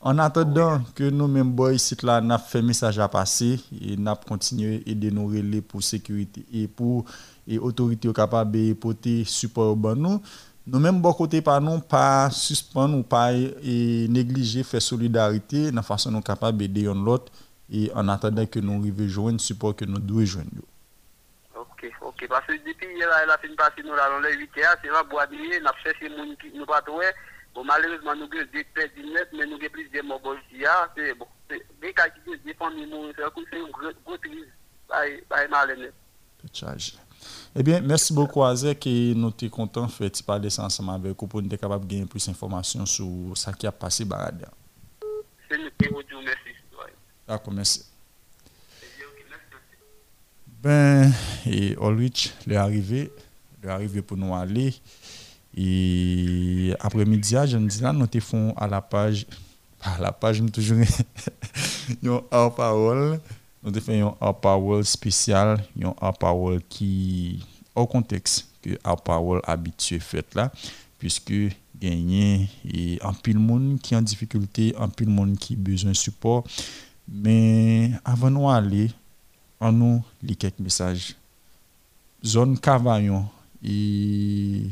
En 0.00 0.18
attendant 0.18 0.80
que 0.94 1.10
nous-mêmes, 1.10 1.50
boys, 1.50 1.74
ici, 1.74 1.96
là, 2.02 2.20
n'a 2.20 2.38
fait 2.38 2.62
message 2.62 2.98
à 3.00 3.08
passer 3.08 3.60
et 3.82 3.96
n'a 3.96 4.14
continué 4.14 4.84
à 4.86 4.90
aider 4.90 5.10
nous 5.10 5.26
relais 5.26 5.60
pour 5.60 5.82
sécurité 5.82 6.46
et 6.52 6.68
pour 6.68 7.04
les 7.46 7.58
autorités 7.58 8.12
capables 8.12 8.52
de 8.52 8.72
porter 8.72 9.24
support 9.24 9.76
au 9.76 9.94
nous. 9.96 10.22
Nous-mêmes, 10.66 11.00
bon 11.02 11.12
côté 11.12 11.42
par 11.42 11.60
nous, 11.60 11.80
pas 11.80 12.30
suspendre 12.30 12.96
ou 12.96 13.02
pas 13.02 13.32
négliger 13.32 14.62
faire 14.62 14.80
solidarité, 14.80 15.72
de 15.72 15.80
façon 15.80 16.12
nous 16.12 16.20
capables 16.20 16.58
d'aider 16.58 16.84
l'autre 16.84 17.32
et 17.68 17.90
en 17.94 18.06
attendant 18.08 18.46
que 18.46 18.60
nous 18.60 18.78
arrivions 18.78 19.04
à 19.04 19.08
joindre 19.08 19.40
support 19.40 19.74
que 19.74 19.84
nous 19.84 19.98
devons 19.98 20.24
joindre. 20.24 20.69
Ok, 21.82 21.92
ok. 22.02 22.28
Parce 22.28 22.46
que 22.46 22.52
depuis 22.52 22.94
hier, 22.94 23.08
elle 23.22 23.30
a 23.30 23.38
fini 23.38 23.56
par 23.56 23.70
nous 23.82 23.94
là, 23.94 24.10
dans 24.10 24.20
les 24.20 24.36
8 24.36 24.58
heures, 24.58 24.76
c'est 24.82 24.90
là, 24.90 25.02
bois 25.02 25.26
nous 25.26 25.38
avons 25.66 25.78
cherché 25.82 26.08
les 26.08 26.16
gens 26.16 26.34
qui 26.40 26.50
nous 26.52 26.66
pas 26.66 26.82
trouvé. 26.82 27.06
Bon, 27.54 27.64
malheureusement, 27.64 28.14
nous 28.14 28.24
avons 28.24 28.50
des 28.52 28.64
pertes 28.64 28.96
net, 28.96 29.28
mais 29.32 29.46
nous 29.46 29.56
avons 29.56 29.68
plus 29.70 29.88
de 29.88 30.02
morts 30.02 30.36
ici. 30.50 30.64
C'est 30.96 31.14
bon. 31.14 31.26
Net. 35.78 35.94
Charge. 36.52 36.94
Eh 37.54 37.62
bien, 37.62 37.80
merci 37.80 38.12
beaucoup, 38.14 38.42
Azek, 38.42 38.86
et 38.86 39.14
nous 39.14 39.32
sommes 39.38 39.50
contents 39.50 39.86
de 39.86 39.90
faire 39.90 40.10
parler 40.26 40.48
ensemble 40.58 40.90
avec 41.06 41.18
vous 41.18 41.26
pour 41.26 41.42
nous 41.42 41.48
être 41.48 41.60
capable 41.60 41.86
de 41.86 41.90
gagner 41.92 42.06
plus 42.06 42.26
d'informations 42.26 42.86
sur 42.86 43.06
ce 43.34 43.50
qui 43.50 43.66
a 43.66 43.72
passé 43.72 44.04
Barada. 44.04 44.48
C'est 45.48 45.58
nous 45.58 45.70
qui 45.78 45.88
vous 45.88 46.02
disons 46.02 46.22
merci. 46.22 46.50
D'accord, 47.26 47.52
merci. 47.52 47.89
Ben, 50.62 51.10
et 51.46 51.74
Ulrich, 51.80 52.34
il 52.46 52.52
est 52.52 52.56
arrivé, 52.56 53.10
il 53.62 53.68
arrivé 53.70 54.02
pour 54.02 54.18
nous 54.18 54.34
aller. 54.34 54.74
Et 55.56 56.74
après-midi, 56.80 57.34
je 57.46 57.56
me 57.56 57.66
dis 57.66 57.80
là, 57.80 57.94
nous 57.94 58.06
te 58.06 58.20
font 58.20 58.52
à 58.56 58.66
la 58.66 58.82
page, 58.82 59.26
à 59.80 59.98
la 59.98 60.12
page, 60.12 60.42
nous 60.42 60.50
toujours, 60.50 60.76
un 62.04 62.20
hors-parole, 62.30 63.20
nous 63.62 63.70
te 63.70 63.80
faisons 63.80 64.08
un 64.08 64.16
hors-parole 64.20 64.84
spécial, 64.84 65.64
un 65.82 65.94
hors-parole 65.98 66.60
qui, 66.68 67.46
au 67.74 67.86
contexte 67.86 68.46
que 68.60 68.78
hors-parole 68.84 69.40
habitué 69.44 69.98
fait 69.98 70.34
là, 70.34 70.52
puisque 70.98 71.32
gagner 71.80 72.50
et 72.70 72.98
un 73.02 73.14
pile 73.14 73.38
monde 73.38 73.78
qui 73.80 73.96
en 73.96 74.02
difficulté, 74.02 74.74
un 74.78 74.90
pile 74.90 75.08
monde 75.08 75.38
qui 75.38 75.56
besoin 75.56 75.92
de 75.92 75.96
support. 75.96 76.44
Mais 77.08 77.92
avant 78.04 78.30
nous 78.30 78.50
aller, 78.50 78.90
on 79.60 79.72
nous 79.72 80.02
lit 80.22 80.36
quelques 80.36 80.58
messages. 80.58 81.16
Zone 82.24 82.58
Cavaillon 82.58 83.26
et 83.62 84.70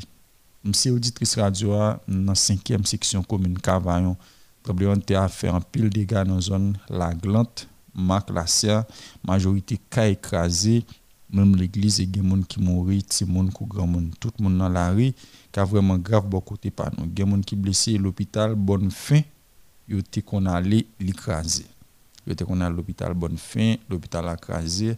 Mse 0.69 0.90
auditrice 0.90 1.39
radio 1.39 1.77
nan 2.10 2.36
5e 2.36 2.82
seksyon 2.90 3.24
komune 3.28 3.60
Kavayon. 3.62 4.16
Trembleman 4.66 5.01
te 5.01 5.16
a 5.16 5.28
fe 5.31 5.48
an 5.52 5.62
pil 5.62 5.86
dega 5.93 6.24
nan 6.27 6.43
zon 6.44 6.73
la 6.90 7.12
glant, 7.15 7.65
mak 7.94 8.32
la 8.35 8.44
sia, 8.51 8.82
majorite 9.27 9.78
ka 9.93 10.09
ekraze, 10.10 10.82
menm 11.31 11.55
l'eglize 11.56 12.05
gen 12.10 12.27
moun 12.27 12.43
ki 12.43 12.60
mouri, 12.65 13.01
ti 13.06 13.24
moun 13.28 13.52
kou 13.55 13.69
gran 13.70 13.89
moun, 13.89 14.10
tout 14.20 14.35
moun 14.43 14.59
nan 14.59 14.74
la 14.74 14.89
ri, 14.97 15.12
ka 15.55 15.65
vreman 15.69 16.02
grav 16.05 16.27
bo 16.28 16.43
kote 16.44 16.73
pa 16.74 16.90
nou. 16.97 17.06
Gen 17.15 17.31
moun 17.31 17.47
ki 17.47 17.56
blese 17.56 17.94
l'opital 18.02 18.56
bon 18.59 18.90
fin, 18.93 19.23
yo 19.89 20.02
te 20.02 20.24
kon 20.27 20.51
ale 20.51 20.82
l'ikraze. 21.01 21.65
Yo 22.29 22.37
te 22.37 22.45
kon 22.45 22.61
ale 22.61 22.77
l'opital 22.77 23.17
bon 23.17 23.41
fin, 23.41 23.79
l'opital 23.89 24.29
akraze, 24.29 24.93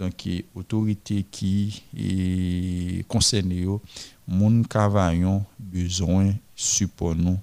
donk 0.00 0.24
e 0.32 0.40
otorite 0.56 1.20
ki 1.28 1.52
e 1.92 3.04
konsene 3.12 3.60
yo, 3.66 3.76
moun 4.24 4.62
kavayon 4.64 5.44
besoin 5.60 6.32
support 6.56 7.14
nous. 7.14 7.38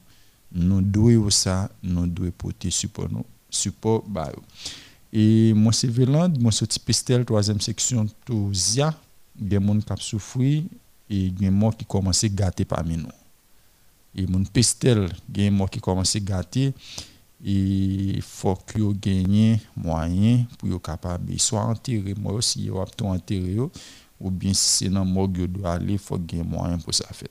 Nous 0.49 0.81
devons 0.81 1.29
ça 1.29 1.69
nous 1.83 2.07
devons 2.07 2.31
porter 2.31 2.71
support 2.71 3.09
nous 3.11 3.25
support 3.49 4.05
et 5.11 5.53
moi 5.53 5.73
c'est 5.73 5.89
Véland 5.89 6.33
moi 6.39 6.53
c'est 6.53 6.79
Pistel 6.79 7.25
troisième 7.25 7.59
section 7.59 8.07
Touzia. 8.25 8.93
Des 9.35 9.59
moun 9.59 9.83
qui 9.83 10.03
souffrir 10.03 10.63
et 11.09 11.29
des 11.29 11.45
gens 11.47 11.71
qui 11.71 11.85
commencent 11.85 12.23
à 12.23 12.29
gâter 12.29 12.65
parmi 12.65 12.97
nous. 12.97 13.09
Et 14.15 14.25
mon 14.25 14.43
Pistel 14.45 15.09
des 15.27 15.55
gens 15.55 15.67
qui 15.67 15.79
commencent 15.79 16.15
à 16.15 16.19
gâter 16.19 16.73
et 17.43 18.19
faut 18.21 18.55
que 18.55 18.79
yo 18.79 18.93
gagne 18.93 19.59
moyen 19.75 20.45
pour 20.57 20.69
yo 20.69 20.79
capable 20.79 21.39
soit 21.39 21.63
enterrer 21.63 22.15
moi 22.19 22.33
aussi 22.33 22.63
yo 22.63 22.79
apto 22.81 23.05
enterrer 23.05 23.59
ou 24.19 24.31
bien 24.31 24.53
si 24.53 24.85
c'est 24.85 24.89
dans 24.89 25.05
morgue 25.05 25.45
doit 25.45 25.73
aller 25.73 25.93
il 25.93 25.99
faut 25.99 26.17
gagner 26.17 26.43
moyen 26.43 26.77
pour 26.79 26.93
ça 26.93 27.05
faire. 27.13 27.29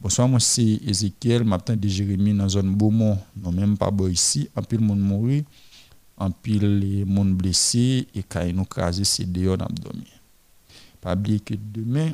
Bonsoir 0.00 0.28
moi 0.28 0.40
c'est 0.40 0.80
Ezekiel 0.86 1.44
matin 1.44 1.76
de 1.76 1.88
Jérémie 1.88 2.34
dans 2.34 2.48
zone 2.48 2.74
Beaumont 2.74 3.18
non 3.36 3.52
même 3.52 3.76
pas 3.78 3.90
bon 3.90 4.08
ici. 4.08 4.48
En 4.54 4.62
pile 4.62 4.80
monde 4.80 5.00
mourir 5.00 5.44
en 6.20 6.30
pile 6.30 7.04
monde 7.06 7.34
blessé. 7.34 8.06
Et 8.14 8.22
quand 8.22 8.46
nous 8.52 8.64
craser 8.64 9.04
c'est 9.04 9.30
dehors 9.30 9.56
dormi. 9.56 10.04
Pas 11.00 11.14
oublier 11.14 11.40
que 11.40 11.54
demain 11.54 12.12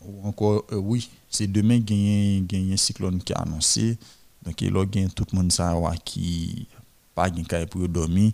ou 0.00 0.26
encore, 0.26 0.64
euh, 0.72 0.76
oui, 0.76 1.10
c'est 1.28 1.48
demain 1.48 1.78
gagner 1.78 2.42
gagner 2.46 2.76
cyclone 2.76 3.20
qui 3.20 3.32
a 3.32 3.38
annoncé. 3.40 3.98
Donc, 4.42 4.60
il 4.62 4.74
y 4.74 5.04
a 5.04 5.08
tout 5.08 5.26
le 5.32 5.36
monde 5.36 5.52
qui 6.04 6.66
pas 7.14 7.30
gain 7.30 7.42
caille 7.44 7.66
pour 7.66 7.88
dormir 7.88 8.32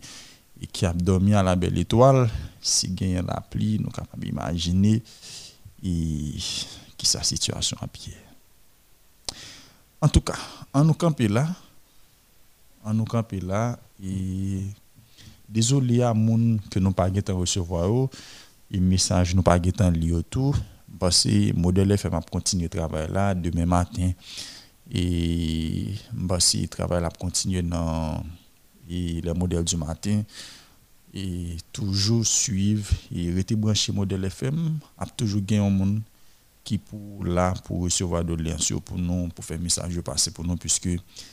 et 0.60 0.66
qui 0.66 0.86
a 0.86 0.92
dormi 0.92 1.34
à 1.34 1.42
la 1.42 1.56
belle 1.56 1.78
étoile. 1.78 2.30
Si 2.60 2.88
gagne 2.88 3.24
la 3.26 3.40
pluie, 3.40 3.78
nous 3.78 3.90
capable 3.90 4.26
imaginer 4.26 5.02
et 5.82 6.34
qui 6.96 7.06
sa 7.06 7.22
situation 7.22 7.76
à 7.80 7.86
pied. 7.86 8.14
En 10.00 10.08
tout 10.08 10.20
cas, 10.20 10.38
en 10.72 10.84
nous 10.84 10.94
camper 10.94 11.28
là, 11.28 11.48
en 12.84 12.94
nous 12.94 13.04
camper 13.04 13.40
là 13.40 13.78
désolé 15.48 16.02
à 16.02 16.12
moun 16.12 16.60
que 16.70 16.78
nous 16.78 16.92
pas 16.92 17.08
recevoir 17.28 18.08
et 18.70 18.78
message 18.78 19.34
nous 19.34 19.42
pas 19.42 19.58
gain 19.58 19.90
lire 19.90 20.22
tout 20.28 20.54
parce 20.98 21.24
que 21.24 21.52
modèle 21.54 21.92
FM 21.92 22.14
a 22.14 22.20
continuer 22.20 22.68
travail 22.68 23.10
là 23.10 23.34
demain 23.34 23.66
matin 23.66 24.12
et 24.90 25.94
parce 26.28 26.52
que 26.52 26.66
travail 26.66 27.02
là 27.02 27.10
continuer 27.10 27.62
dans 27.62 28.22
et 28.88 29.20
les 29.20 29.34
modèles 29.34 29.64
du 29.64 29.76
matin 29.76 30.22
et 31.12 31.56
toujours 31.72 32.24
suivre 32.24 32.88
et 33.14 33.32
rester 33.32 33.56
branché 33.56 33.92
modèle 33.92 34.24
FM 34.24 34.78
a 34.98 35.06
toujours 35.06 35.40
gagné 35.40 35.66
un 35.66 35.70
monde 35.70 36.02
qui 36.62 36.78
pour 36.78 37.24
là 37.24 37.54
pour 37.64 37.82
recevoir 37.82 38.24
de 38.24 38.34
liens 38.34 38.58
sur 38.58 38.80
pour 38.82 38.98
nous 38.98 39.28
pour 39.28 39.44
faire 39.44 39.58
message 39.58 40.00
passer 40.00 40.30
pour 40.30 40.44
nous 40.44 40.56
puisque 40.56 40.90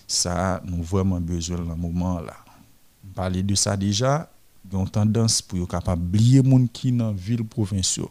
ça 0.07 0.61
nous 0.65 0.81
vraiment 0.84 1.19
besoin 1.19 1.57
dans 1.57 1.69
le 1.69 1.75
moment 1.75 2.19
là. 2.19 2.38
Parler 3.13 3.43
de 3.43 3.53
ça 3.55 3.77
déjà 3.77 4.30
une 4.71 4.89
tendance 4.89 5.41
pour 5.41 5.59
être 5.59 5.67
capable 5.67 6.01
oublier 6.03 6.41
monde 6.41 6.71
qui 6.71 6.91
dans 6.91 7.11
ville 7.11 7.45
provinciale 7.45 8.05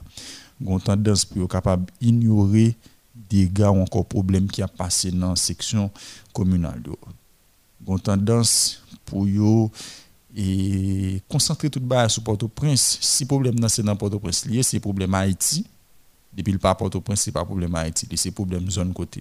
une 0.60 0.81
tendance 0.81 1.24
pour 1.24 1.48
capable 1.48 1.86
ignorer 2.01 2.77
des 3.14 3.48
gars 3.48 3.70
ou 3.70 3.80
encore 3.80 4.06
problème 4.06 4.48
qui 4.48 4.62
a 4.62 4.68
passé 4.68 5.10
dans 5.10 5.30
la 5.30 5.36
section 5.36 5.90
communale. 6.32 6.82
Une 7.86 8.01
tendance 8.01 8.82
pour 9.05 9.26
et 10.34 11.20
concentrer 11.28 11.68
tout 11.68 11.80
bas 11.80 12.09
sur 12.09 12.22
Port-au-Prince. 12.22 12.98
Si 13.01 13.26
problème 13.26 13.59
dans 13.60 13.68
c'est 13.68 13.82
dans 13.82 13.97
Port-au-Prince 13.97 14.47
lié 14.47 14.62
c'est 14.62 14.80
problème 14.80 15.14
Haïti. 15.14 15.66
Depuis 16.32 16.52
le 16.52 16.59
pas 16.59 16.74
Port-au-Prince 16.74 17.20
c'est 17.22 17.32
pas 17.32 17.44
problème 17.44 17.74
Haïti 17.74 18.09
c'est 18.16 18.30
problème 18.30 18.70
zone 18.70 18.93
côté 18.94 19.20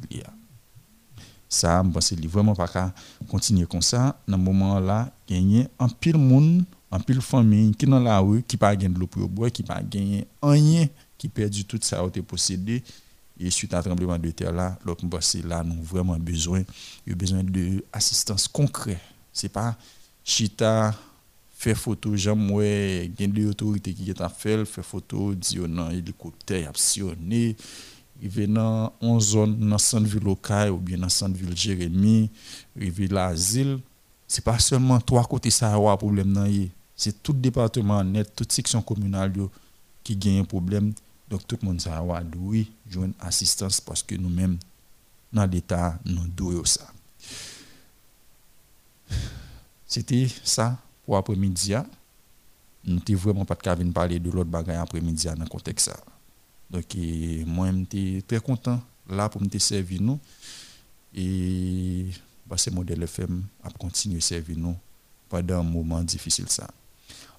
ça 1.49 1.83
je 1.85 1.91
pense 1.91 2.13
vraiment 2.13 2.55
pas 2.55 2.67
qu'à 2.67 2.93
continuer 3.29 3.65
comme 3.65 3.81
ça. 3.81 4.17
Dans 4.25 4.37
le 4.37 4.43
moment 4.43 4.79
là 4.79 5.11
gagner 5.27 5.67
un 5.79 5.89
pile 5.89 6.17
monde 6.17 6.63
un 6.93 6.99
pile 6.99 7.21
famille 7.21 7.71
qui 7.75 7.85
dans 7.85 7.99
la 7.99 8.19
rue 8.19 8.43
qui 8.43 8.55
pas 8.55 8.73
gagner 8.75 8.93
de 8.93 8.99
l'eau 8.99 9.07
pour 9.07 9.27
boire 9.27 9.51
qui 9.51 9.63
pas 9.63 9.81
gagner 9.81 10.25
rien 10.41 10.87
qui 11.17 11.27
perdu 11.27 11.65
tout 11.65 11.79
ça 11.81 11.99
a 11.99 12.05
été 12.07 12.21
et 13.41 13.49
suite 13.51 13.73
à 13.73 13.79
un 13.79 13.81
tremblement 13.81 14.17
de 14.17 14.31
terre 14.31 14.51
là 14.51 14.77
l'autre 14.85 15.05
là 15.47 15.63
nous 15.63 15.81
vraiment 15.83 16.17
besoin 16.17 16.63
il 17.07 17.15
besoin 17.15 17.43
de 17.43 17.83
assistance 17.91 18.47
concrète. 18.47 18.99
C'est 19.33 19.49
pas 19.49 19.77
chita 20.23 20.93
faire 21.51 21.77
photo 21.77 22.15
j'aime 22.15 22.51
ouais 22.51 23.11
gain 23.17 23.27
des 23.27 23.45
autorités 23.45 23.93
qui 23.93 24.09
est 24.09 24.21
à 24.21 24.29
faire 24.29 24.65
photo 24.67 25.33
dire 25.33 25.67
non 25.67 25.89
hélicoptère 25.89 26.69
actionné 26.69 27.55
venant 28.21 28.93
en 29.01 29.19
zone 29.19 29.57
dans 29.69 29.77
centre 29.77 30.07
ville 30.07 30.23
local 30.23 30.71
ou 30.71 30.77
bien 30.77 30.97
dans 30.97 31.09
centre 31.09 31.35
ville 31.35 31.57
Jérémy 31.57 32.29
rive 32.77 33.11
l'asile. 33.11 33.79
C'est 34.27 34.43
pas 34.43 34.59
seulement 34.59 34.99
trois 34.99 35.23
côtés 35.23 35.49
ça 35.49 35.73
a 35.73 35.97
problème 35.97 36.31
nan 36.31 36.69
c'est 36.95 37.23
tout 37.23 37.33
département 37.33 38.03
net 38.03 38.31
toute 38.35 38.51
section 38.51 38.81
communale 38.81 39.33
qui 40.03 40.15
gagne 40.15 40.39
un 40.39 40.43
problème 40.43 40.93
donc 41.31 41.47
tout 41.47 41.57
le 41.61 41.67
monde 41.67 41.81
a 41.87 42.23
doué 42.23 42.67
joindre 42.87 43.15
assistance 43.19 43.81
parce 43.81 44.03
que 44.03 44.13
nous-mêmes 44.13 44.59
dans 45.33 45.45
l'état 45.45 45.97
nous 46.05 46.27
doué 46.27 46.61
ça 46.65 46.91
c'était 49.91 50.27
ça 50.45 50.77
pour 51.05 51.17
après-midi. 51.17 51.73
Nous 52.85 52.95
n'étions 52.95 53.17
vraiment 53.17 53.43
pas 53.43 53.55
de 53.55 53.91
parler 53.91 54.19
de 54.19 54.31
l'autre 54.31 54.49
bagaille 54.49 54.77
après-midi 54.77 55.27
dans 55.27 55.35
le 55.43 55.49
contexte 55.49 55.87
ça. 55.89 55.97
Donc, 56.69 56.85
moi, 57.45 57.69
j'étais 57.73 58.21
très 58.25 58.39
content 58.39 58.81
là 59.09 59.27
pour 59.27 59.41
me 59.41 59.59
servir 59.59 60.01
nous. 60.01 60.17
Et 61.13 62.05
bah, 62.47 62.55
ce 62.57 62.69
modèle 62.69 63.03
FM 63.03 63.43
a 63.63 63.69
continué 63.71 64.19
à 64.19 64.21
servir 64.21 64.57
nous 64.57 64.77
pendant 65.27 65.59
un 65.59 65.63
moment 65.63 66.01
difficile. 66.01 66.47
ça. 66.47 66.69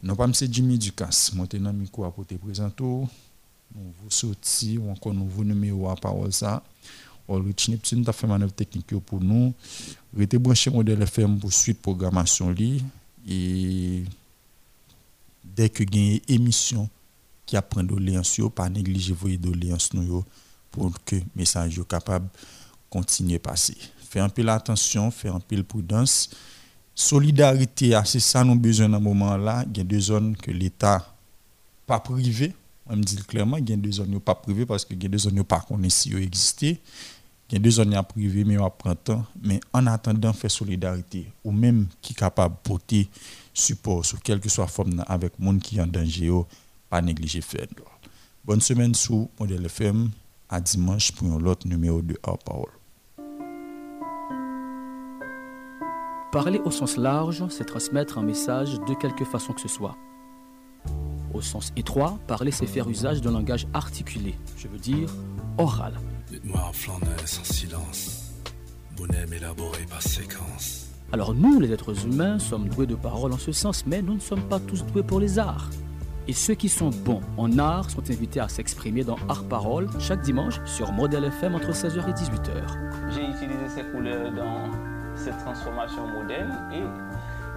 Non 0.02 0.14
pas. 0.14 0.28
Jimmy 0.30 0.76
Ducasse, 0.76 1.32
je 1.34 1.56
suis 1.56 1.58
micro 1.72 2.10
pour 2.10 2.26
te 2.26 2.34
présenter. 2.34 2.84
Nous 3.74 3.92
vous 4.02 4.10
sortis 4.10 4.78
ou 4.78 4.90
encore 4.90 5.14
nouveau 5.14 5.44
numéro 5.44 5.88
à 5.88 5.96
parole 5.96 6.32
ça. 6.32 6.62
Ulrich 7.28 7.68
Neptune 7.68 8.04
a 8.06 8.12
fait 8.12 8.26
manœuvre 8.26 8.52
technique 8.52 8.98
pour 9.00 9.20
nous. 9.20 9.54
Restez 10.16 10.38
branché 10.38 10.70
modèle 10.70 11.02
FM 11.02 11.38
pour 11.38 11.52
suite 11.52 11.80
programmation 11.80 12.54
et 13.28 14.02
dès 15.44 15.68
que 15.68 15.84
gagne 15.84 16.20
émission 16.28 16.88
qui 17.46 17.56
apprend 17.56 17.82
doléance 17.82 18.40
pas 18.54 18.68
négliger 18.68 19.14
vos 19.14 19.28
doléances 19.28 19.92
nous 19.94 20.24
pour 20.70 20.92
que 21.04 21.16
message 21.36 21.74
soit 21.74 21.84
capable 21.84 22.28
continuer 22.90 23.38
passer. 23.38 23.76
Fais 24.10 24.20
un 24.20 24.28
peu 24.28 24.42
l'attention, 24.42 25.10
fais 25.10 25.28
un 25.28 25.40
peu 25.40 25.56
de 25.56 25.62
prudence. 25.62 26.30
Solidarité, 26.94 27.98
c'est 28.04 28.20
ça 28.20 28.44
nous 28.44 28.54
besoin 28.56 28.88
dans 28.88 29.00
moment 29.00 29.36
là, 29.36 29.64
il 29.70 29.78
y 29.78 29.80
a 29.80 29.84
deux 29.84 30.00
zones 30.00 30.36
que 30.36 30.50
l'État 30.50 31.14
pas 31.86 32.00
privé 32.00 32.54
on 32.86 32.96
me 32.96 33.02
dit 33.02 33.16
clairement, 33.16 33.56
il 33.56 33.68
y 33.68 33.72
a 33.72 33.76
des 33.76 33.92
zones 33.92 34.20
pas 34.20 34.34
privées 34.34 34.66
parce 34.66 34.84
que 34.84 34.94
il 34.94 35.02
y 35.02 35.06
a 35.06 35.08
des 35.08 35.18
zones 35.18 35.44
pas 35.44 35.60
connaissent 35.60 36.02
si 36.02 36.14
existent. 36.14 36.66
Il 37.50 37.54
y 37.54 37.56
a 37.56 37.58
des 37.58 37.70
zones 37.70 38.00
privées 38.08 38.44
mais 38.44 38.58
on 38.58 38.70
prend. 38.70 38.94
Mais 39.42 39.60
en 39.72 39.86
attendant, 39.86 40.32
faire 40.32 40.50
solidarité 40.50 41.30
ou 41.44 41.52
même 41.52 41.86
qui 42.00 42.12
est 42.12 42.16
capable 42.16 42.56
de 42.56 42.68
porter 42.68 43.08
support 43.54 44.04
sur 44.04 44.20
quelque 44.20 44.48
soit 44.48 44.66
forme 44.66 45.04
avec 45.06 45.32
le 45.38 45.44
monde 45.44 45.60
qui 45.60 45.78
est 45.78 45.80
en 45.80 45.86
danger, 45.86 46.30
pas 46.88 47.02
négliger 47.02 47.40
faire. 47.40 47.66
Bonne 48.44 48.60
semaine 48.60 48.94
sous 48.94 49.30
Modèle 49.38 49.66
FM. 49.66 50.10
À 50.48 50.60
dimanche 50.60 51.12
pour 51.12 51.32
un 51.32 51.44
autre 51.46 51.66
numéro 51.66 52.02
de 52.02 52.18
Our 52.26 52.38
Power. 52.38 52.68
Parler 56.30 56.58
au 56.64 56.70
sens 56.70 56.96
large, 56.96 57.44
c'est 57.48 57.64
transmettre 57.64 58.18
un 58.18 58.22
message 58.22 58.74
de 58.80 58.94
quelque 58.94 59.24
façon 59.24 59.52
que 59.52 59.60
ce 59.60 59.68
soit. 59.68 59.96
Au 61.34 61.40
sens 61.40 61.72
étroit, 61.76 62.18
parler, 62.26 62.50
c'est 62.50 62.66
faire 62.66 62.88
usage 62.88 63.20
d'un 63.20 63.32
langage 63.32 63.66
articulé, 63.72 64.34
je 64.56 64.68
veux 64.68 64.78
dire 64.78 65.08
oral. 65.58 65.94
Dites-moi 66.30 66.60
en 66.60 66.72
Flandre 66.72 67.06
sans 67.24 67.44
silence, 67.44 68.32
bonhomme 68.96 69.32
élaboré 69.32 69.84
par 69.88 70.02
séquence. 70.02 70.88
Alors 71.12 71.34
nous, 71.34 71.60
les 71.60 71.72
êtres 71.72 72.06
humains, 72.06 72.38
sommes 72.38 72.68
doués 72.68 72.86
de 72.86 72.94
parole 72.94 73.32
en 73.32 73.38
ce 73.38 73.52
sens, 73.52 73.84
mais 73.86 74.02
nous 74.02 74.14
ne 74.14 74.20
sommes 74.20 74.42
pas 74.42 74.60
tous 74.60 74.84
doués 74.84 75.02
pour 75.02 75.20
les 75.20 75.38
arts. 75.38 75.68
Et 76.28 76.32
ceux 76.32 76.54
qui 76.54 76.68
sont 76.68 76.90
bons 76.90 77.20
en 77.36 77.58
art 77.58 77.90
sont 77.90 78.08
invités 78.10 78.40
à 78.40 78.48
s'exprimer 78.48 79.02
dans 79.02 79.16
Art 79.28 79.44
Parole 79.44 79.88
chaque 79.98 80.22
dimanche 80.22 80.60
sur 80.64 80.92
Modèle 80.92 81.24
FM 81.24 81.54
entre 81.54 81.72
16h 81.72 82.08
et 82.08 82.12
18h. 82.12 83.10
J'ai 83.10 83.24
utilisé 83.24 83.68
ces 83.74 83.82
couleurs 83.90 84.32
dans 84.32 84.70
cette 85.16 85.38
transformation 85.38 86.06
moderne 86.06 86.70
et 86.72 86.82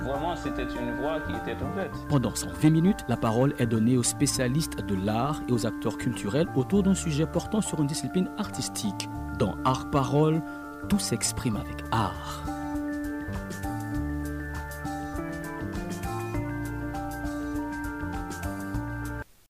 Vraiment, 0.02 0.36
c'était 0.36 0.64
une 0.64 0.96
voie 1.02 1.20
qui 1.22 1.34
était 1.34 1.62
ouverte. 1.64 1.96
Pendant 2.10 2.36
120 2.36 2.70
minutes, 2.70 3.06
la 3.08 3.18
parole 3.18 3.54
est 3.60 3.66
donnée 3.66 3.98
aux 3.98 4.04
spécialistes 4.04 4.82
de 4.82 4.96
l'art 4.96 5.42
et 5.48 5.52
aux 5.52 5.66
acteurs 5.66 5.98
culturels 5.98 6.48
autour 6.56 6.84
d'un 6.84 6.96
sujet 6.96 7.26
portant 7.26 7.62
sur 7.62 7.80
une 7.82 7.88
discipline 7.88 8.30
artistique. 8.38 9.10
Dans 9.40 9.56
Art 9.66 9.90
Parole, 9.92 10.42
tout 10.90 11.00
s'exprime 11.00 11.56
avec 11.56 11.84
art. 11.92 12.55